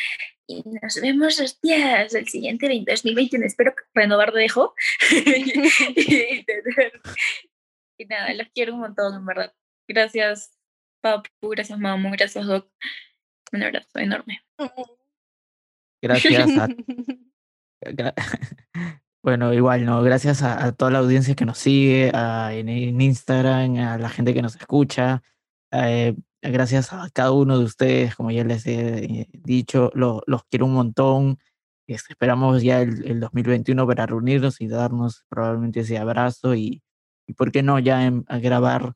y 0.49 0.63
nos 0.81 0.99
vemos, 0.99 1.39
hostias, 1.39 2.15
el 2.15 2.27
siguiente 2.27 2.67
2021. 2.67 3.45
Espero 3.45 3.75
renovar 3.93 4.33
de 4.33 4.41
dejo. 4.41 4.73
y, 7.97 8.05
nada, 8.05 8.33
los 8.33 8.47
quiero 8.55 8.73
un 8.73 8.79
montón, 8.79 9.13
en 9.13 9.25
verdad. 9.27 9.53
Gracias, 9.89 10.51
Papu, 11.01 11.49
gracias, 11.49 11.79
Mamu, 11.79 12.11
gracias, 12.11 12.45
Doc. 12.45 12.71
Un 13.51 13.63
abrazo 13.63 13.97
enorme. 13.97 14.39
Gracias 16.01 16.49
a... 16.57 16.67
Bueno, 19.21 19.53
igual, 19.53 19.83
¿no? 19.83 20.01
Gracias 20.01 20.43
a, 20.43 20.71
toda 20.71 20.91
la 20.91 20.99
audiencia 20.99 21.35
que 21.35 21.43
nos 21.43 21.57
sigue, 21.57 22.07
en, 22.07 22.69
en, 22.69 23.01
Instagram, 23.01 23.75
a 23.75 23.97
la 23.97 24.07
gente 24.07 24.33
que 24.33 24.41
nos 24.41 24.55
escucha, 24.55 25.21
eh, 25.71 26.15
gracias 26.41 26.93
a 26.93 27.09
cada 27.11 27.33
uno 27.33 27.59
de 27.59 27.65
ustedes, 27.65 28.15
como 28.15 28.31
ya 28.31 28.45
les 28.45 28.65
he 28.65 29.03
eh, 29.03 29.27
dicho, 29.33 29.91
los 29.93 30.43
quiero 30.49 30.67
un 30.67 30.73
montón. 30.73 31.37
Este, 31.85 32.13
esperamos 32.13 32.63
ya 32.63 32.81
el, 32.81 33.19
2021 33.19 33.85
para 33.85 34.05
reunirnos 34.05 34.61
y 34.61 34.67
darnos 34.67 35.25
probablemente 35.27 35.81
ese 35.81 35.97
abrazo 35.97 36.55
y, 36.55 36.81
y 37.27 37.33
¿por 37.33 37.51
qué 37.51 37.61
no 37.61 37.77
ya 37.79 38.09
a 38.27 38.39
grabar 38.39 38.93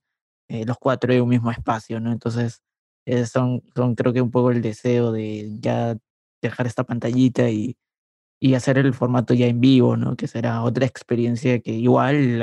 eh, 0.50 0.66
los 0.66 0.78
cuatro 0.78 1.14
en 1.14 1.22
un 1.22 1.30
mismo 1.30 1.52
espacio, 1.52 2.00
¿no? 2.00 2.12
Entonces, 2.12 2.62
son, 3.32 3.64
son 3.76 3.96
creo 3.96 4.14
que 4.14 4.22
un 4.22 4.32
poco 4.32 4.52
el 4.52 4.62
deseo 4.62 5.12
de 5.12 5.50
ya 5.60 5.98
dejar 6.42 6.68
esta 6.68 6.84
pantallita 6.84 7.50
y, 7.50 7.78
y 8.40 8.56
hacer 8.56 8.78
el 8.78 8.94
formato 8.94 9.34
ya 9.34 9.48
en 9.48 9.62
vivo, 9.62 9.98
¿no? 9.98 10.16
Que 10.16 10.28
será 10.28 10.64
otra 10.64 10.86
experiencia 10.86 11.60
que 11.60 11.72
igual 11.72 12.42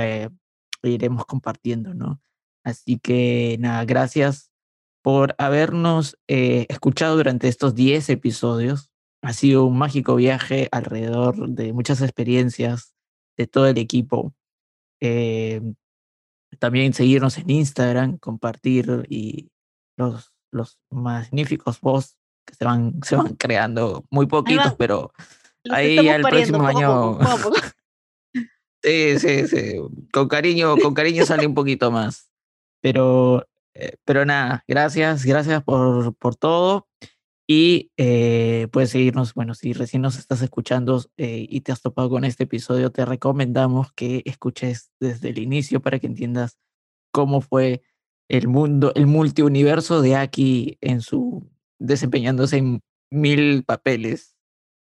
iremos 0.83 1.27
compartiendo, 1.27 1.95
¿no? 1.95 2.21
Así 2.65 2.99
que 2.99 3.57
nada, 3.61 3.85
gracias 3.85 4.51
por 5.03 5.35
habernos 5.39 6.19
eh, 6.29 6.67
escuchado 6.69 7.17
durante 7.17 7.49
estos 7.49 7.75
10 7.75 8.11
episodios. 8.11 8.91
Ha 9.23 9.33
sido 9.33 9.65
un 9.65 9.79
mágico 9.79 10.17
viaje 10.17 10.69
alrededor 10.73 11.49
de 11.49 11.73
muchas 11.73 12.03
experiencias 12.03 12.95
de 13.37 13.47
todo 13.47 13.67
el 13.67 13.79
equipo. 13.79 14.35
Eh, 15.01 15.61
también 16.61 16.93
seguirnos 16.93 17.39
en 17.39 17.51
Instagram, 17.51 18.19
compartir 18.19 19.07
y 19.09 19.51
los, 19.97 20.33
los 20.53 20.79
magníficos 20.91 21.79
posts 21.81 22.17
que 22.47 22.55
se 22.55 22.65
van, 22.65 23.01
se 23.03 23.17
van 23.17 23.35
creando, 23.35 24.05
muy 24.11 24.27
poquitos, 24.27 24.75
pero 24.79 25.13
ahí 25.71 25.97
ya 25.97 26.17
el 26.17 26.23
próximo 26.23 26.65
año. 26.65 27.19
sí, 28.83 29.19
sí, 29.19 29.49
sí. 29.49 29.77
Con 30.13 30.29
cariño, 30.29 30.77
con 30.77 30.95
cariño 30.95 31.27
sale 31.27 31.47
un 31.47 31.55
poquito 31.55 31.91
más. 31.91 32.31
Pero, 32.83 33.47
eh, 33.75 33.97
pero 34.05 34.25
nada, 34.25 34.63
gracias, 34.69 35.25
gracias 35.25 35.63
por, 35.65 36.15
por 36.15 36.37
todo. 36.37 36.87
Y 37.53 37.91
eh, 37.97 38.69
puedes 38.71 38.91
seguirnos, 38.91 39.35
bueno, 39.35 39.55
si 39.55 39.73
recién 39.73 40.03
nos 40.03 40.17
estás 40.17 40.41
escuchando 40.41 41.05
eh, 41.17 41.49
y 41.51 41.63
te 41.63 41.73
has 41.73 41.83
topado 41.83 42.09
con 42.09 42.25
este 42.25 42.45
episodio, 42.45 42.93
te 42.93 43.05
recomendamos 43.05 43.93
que 43.93 44.23
escuches 44.25 44.93
desde 45.01 45.31
el 45.31 45.39
inicio 45.39 45.83
para 45.83 45.99
que 45.99 46.07
entiendas 46.07 46.61
cómo 47.11 47.41
fue 47.41 47.83
el 48.29 48.47
mundo, 48.47 48.93
el 48.95 49.09
multiuniverso 49.09 50.01
de 50.01 50.15
Aki 50.15 50.79
en 50.81 51.01
su 51.01 51.51
desempeñándose 51.81 52.59
en 52.59 52.83
mil 53.11 53.65
papeles 53.65 54.37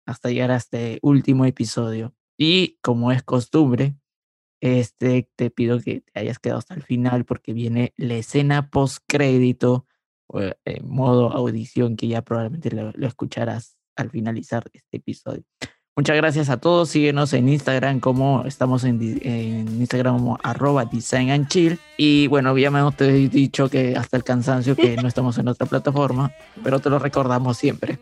hasta 0.06 0.30
llegar 0.30 0.52
a 0.52 0.58
este 0.58 1.00
último 1.02 1.46
episodio. 1.46 2.14
Y 2.38 2.78
como 2.84 3.12
es 3.12 3.24
costumbre, 3.24 3.96
este, 4.62 5.28
te 5.36 5.50
pido 5.50 5.80
que 5.80 6.02
te 6.02 6.20
hayas 6.20 6.38
quedado 6.38 6.60
hasta 6.60 6.76
el 6.76 6.84
final 6.84 7.26
porque 7.26 7.54
viene 7.54 7.96
la 7.98 8.18
escena 8.18 8.70
post 8.70 9.04
crédito, 9.08 9.88
eh, 10.40 10.82
modo 10.84 11.32
audición 11.32 11.96
que 11.96 12.08
ya 12.08 12.22
probablemente 12.22 12.72
lo, 12.72 13.08
escucharás 13.08 13.78
al 13.96 14.10
finalizar 14.10 14.64
este 14.74 14.98
episodio. 14.98 15.44
Muchas 15.96 16.16
gracias 16.16 16.50
a 16.50 16.58
todos. 16.58 16.90
Síguenos 16.90 17.34
en 17.34 17.50
Instagram 17.50 18.00
como 18.00 18.46
estamos 18.46 18.86
en, 18.86 19.02
Instagram 19.02 20.18
como 20.18 20.40
arroba 20.42 20.86
design 20.86 21.32
and 21.32 21.48
chill. 21.50 21.78
Y 21.98 22.28
bueno, 22.28 22.58
ya 22.58 22.72
me 22.72 22.80
hemos 22.80 22.96
dicho 22.98 23.70
que 23.70 23.96
hasta 23.98 24.16
el 24.16 24.24
cansancio 24.24 24.76
que 24.76 24.96
no 24.96 25.08
estamos 25.08 25.38
en 25.38 25.50
otra 25.50 25.68
plataforma, 25.68 26.32
pero 26.64 26.80
te 26.80 26.90
lo 26.90 26.98
recordamos 26.98 27.58
siempre. 27.58 28.00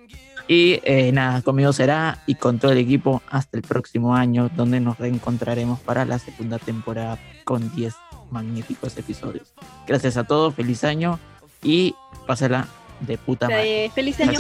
Y 0.48 0.80
eh, 0.84 1.12
nada, 1.12 1.42
conmigo 1.42 1.74
será 1.74 2.24
y 2.26 2.36
con 2.36 2.58
todo 2.58 2.72
el 2.72 2.80
equipo 2.80 3.22
hasta 3.30 3.58
el 3.58 3.64
próximo 3.64 4.16
año, 4.16 4.50
donde 4.56 4.80
nos 4.80 4.98
reencontraremos 4.98 5.80
para 5.80 6.06
la 6.06 6.20
segunda 6.20 6.58
temporada 6.58 7.20
con 7.44 7.74
10 7.76 7.94
magníficos 8.32 8.98
episodios. 8.98 9.54
Gracias 9.88 10.18
a 10.18 10.24
todos, 10.24 10.56
feliz 10.56 10.84
año 10.84 11.20
y 11.64 11.96
pásela 12.26 12.68
de 13.02 13.18
puta 13.18 13.48
madre. 13.50 13.92
Feliz 13.94 14.20
año, 14.20 14.40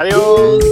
Adiós. 0.00 0.64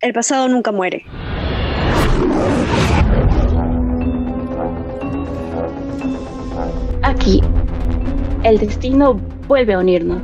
El 0.00 0.12
pasado 0.12 0.48
nunca 0.48 0.70
muere. 0.70 1.06
Aquí, 7.02 7.42
el 8.44 8.58
destino 8.58 9.14
vuelve 9.46 9.74
a 9.74 9.78
unirnos. 9.78 10.22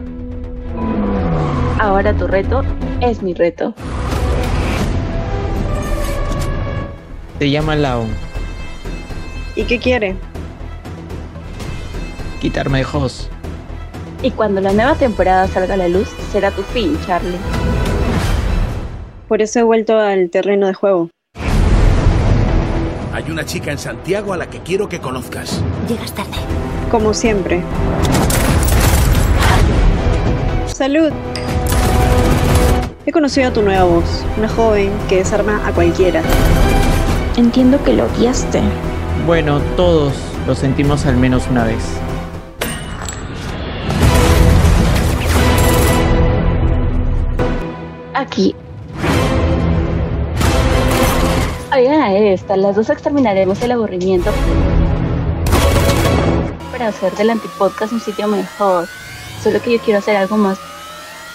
Ahora 1.78 2.14
tu 2.14 2.26
reto 2.26 2.62
es 3.00 3.22
mi 3.22 3.34
reto. 3.34 3.74
Se 7.38 7.50
llama 7.50 7.76
Lao. 7.76 8.04
¿Y 9.56 9.64
qué 9.64 9.78
quiere? 9.78 10.16
Quitarme 12.40 12.78
de 12.78 12.86
Hoss. 12.92 13.30
Y 14.22 14.30
cuando 14.30 14.60
la 14.60 14.72
nueva 14.72 14.94
temporada 14.94 15.48
salga 15.48 15.74
a 15.74 15.76
la 15.78 15.88
luz, 15.88 16.08
será 16.32 16.50
tu 16.50 16.62
fin, 16.62 16.98
Charlie. 17.06 17.38
Por 19.28 19.40
eso 19.40 19.60
he 19.60 19.62
vuelto 19.62 19.98
al 19.98 20.28
terreno 20.28 20.66
de 20.66 20.74
juego. 20.74 21.08
Hay 23.12 23.28
una 23.28 23.44
chica 23.44 23.72
en 23.72 23.78
Santiago 23.78 24.32
a 24.32 24.36
la 24.36 24.48
que 24.48 24.60
quiero 24.60 24.88
que 24.88 25.00
conozcas. 25.00 25.60
Llegas 25.88 26.12
tarde. 26.14 26.36
Como 26.92 27.12
siempre. 27.12 27.60
Salud. 30.66 31.12
He 33.06 33.12
conocido 33.12 33.48
a 33.48 33.52
tu 33.52 33.62
nueva 33.62 33.82
voz, 33.82 34.24
una 34.38 34.48
joven 34.48 34.92
que 35.08 35.16
desarma 35.16 35.66
a 35.66 35.72
cualquiera. 35.72 36.22
Entiendo 37.36 37.82
que 37.82 37.94
lo 37.94 38.04
odiaste. 38.04 38.60
Bueno, 39.26 39.60
todos 39.76 40.14
Lo 40.46 40.54
sentimos 40.54 41.04
al 41.04 41.16
menos 41.16 41.46
una 41.50 41.64
vez. 41.64 41.84
Aquí. 48.14 48.54
Oigan 51.80 52.02
a 52.02 52.12
esta, 52.12 52.58
las 52.58 52.76
dos 52.76 52.90
exterminaremos 52.90 53.62
el 53.62 53.72
aburrimiento 53.72 54.30
para 56.70 56.88
hacer 56.88 57.10
del 57.14 57.30
antipodcast 57.30 57.94
un 57.94 58.00
sitio 58.00 58.28
mejor. 58.28 58.86
Solo 59.42 59.62
que 59.62 59.72
yo 59.72 59.78
quiero 59.82 59.98
hacer 60.00 60.14
algo 60.14 60.36
más 60.36 60.58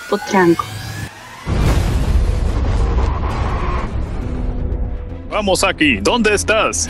potranco. 0.07 0.63
Vamos 5.31 5.63
aquí, 5.63 5.97
¿dónde 5.99 6.35
estás? 6.35 6.87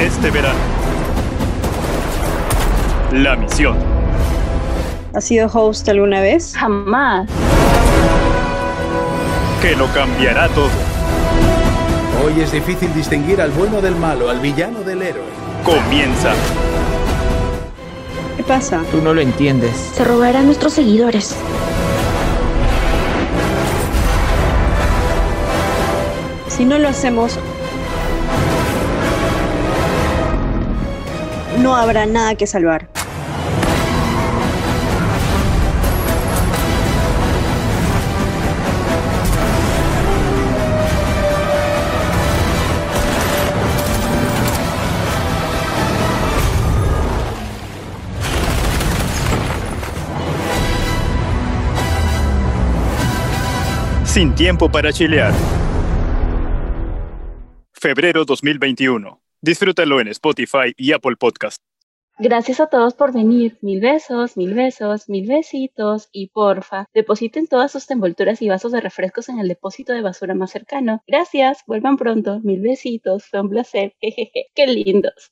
Este 0.00 0.30
verano. 0.30 0.58
La 3.12 3.36
misión. 3.36 3.76
¿Has 5.12 5.24
sido 5.24 5.50
host 5.52 5.86
alguna 5.90 6.22
vez? 6.22 6.56
Jamás. 6.56 7.28
Que 9.60 9.76
lo 9.76 9.86
cambiará 9.88 10.48
todo. 10.48 10.85
Hoy 12.26 12.40
es 12.40 12.50
difícil 12.50 12.92
distinguir 12.92 13.40
al 13.40 13.52
bueno 13.52 13.80
del 13.80 13.94
malo, 13.94 14.28
al 14.28 14.40
villano 14.40 14.80
del 14.80 15.00
héroe. 15.00 15.28
Comienza. 15.64 16.32
¿Qué 18.36 18.42
pasa? 18.42 18.82
Tú 18.90 19.00
no 19.00 19.14
lo 19.14 19.20
entiendes. 19.20 19.76
Se 19.94 20.04
robará 20.04 20.40
a 20.40 20.42
nuestros 20.42 20.72
seguidores. 20.72 21.36
Si 26.48 26.64
no 26.64 26.80
lo 26.80 26.88
hacemos, 26.88 27.38
no 31.60 31.76
habrá 31.76 32.06
nada 32.06 32.34
que 32.34 32.48
salvar. 32.48 32.88
Sin 54.16 54.34
tiempo 54.34 54.70
para 54.70 54.90
chilear. 54.94 55.30
Febrero 57.74 58.24
2021. 58.24 59.20
Disfrútalo 59.42 60.00
en 60.00 60.08
Spotify 60.08 60.72
y 60.74 60.92
Apple 60.92 61.16
Podcast. 61.16 61.60
Gracias 62.18 62.60
a 62.60 62.68
todos 62.68 62.94
por 62.94 63.12
venir. 63.12 63.58
Mil 63.60 63.82
besos, 63.82 64.38
mil 64.38 64.54
besos, 64.54 65.10
mil 65.10 65.28
besitos. 65.28 66.08
Y 66.12 66.28
porfa, 66.28 66.86
depositen 66.94 67.46
todas 67.46 67.72
sus 67.72 67.90
envolturas 67.90 68.40
y 68.40 68.48
vasos 68.48 68.72
de 68.72 68.80
refrescos 68.80 69.28
en 69.28 69.38
el 69.38 69.48
depósito 69.48 69.92
de 69.92 70.00
basura 70.00 70.34
más 70.34 70.50
cercano. 70.50 71.02
Gracias, 71.06 71.58
vuelvan 71.66 71.98
pronto. 71.98 72.40
Mil 72.40 72.62
besitos, 72.62 73.26
fue 73.26 73.42
un 73.42 73.50
placer. 73.50 73.92
Jejeje, 74.00 74.46
qué 74.54 74.66
lindos. 74.66 75.30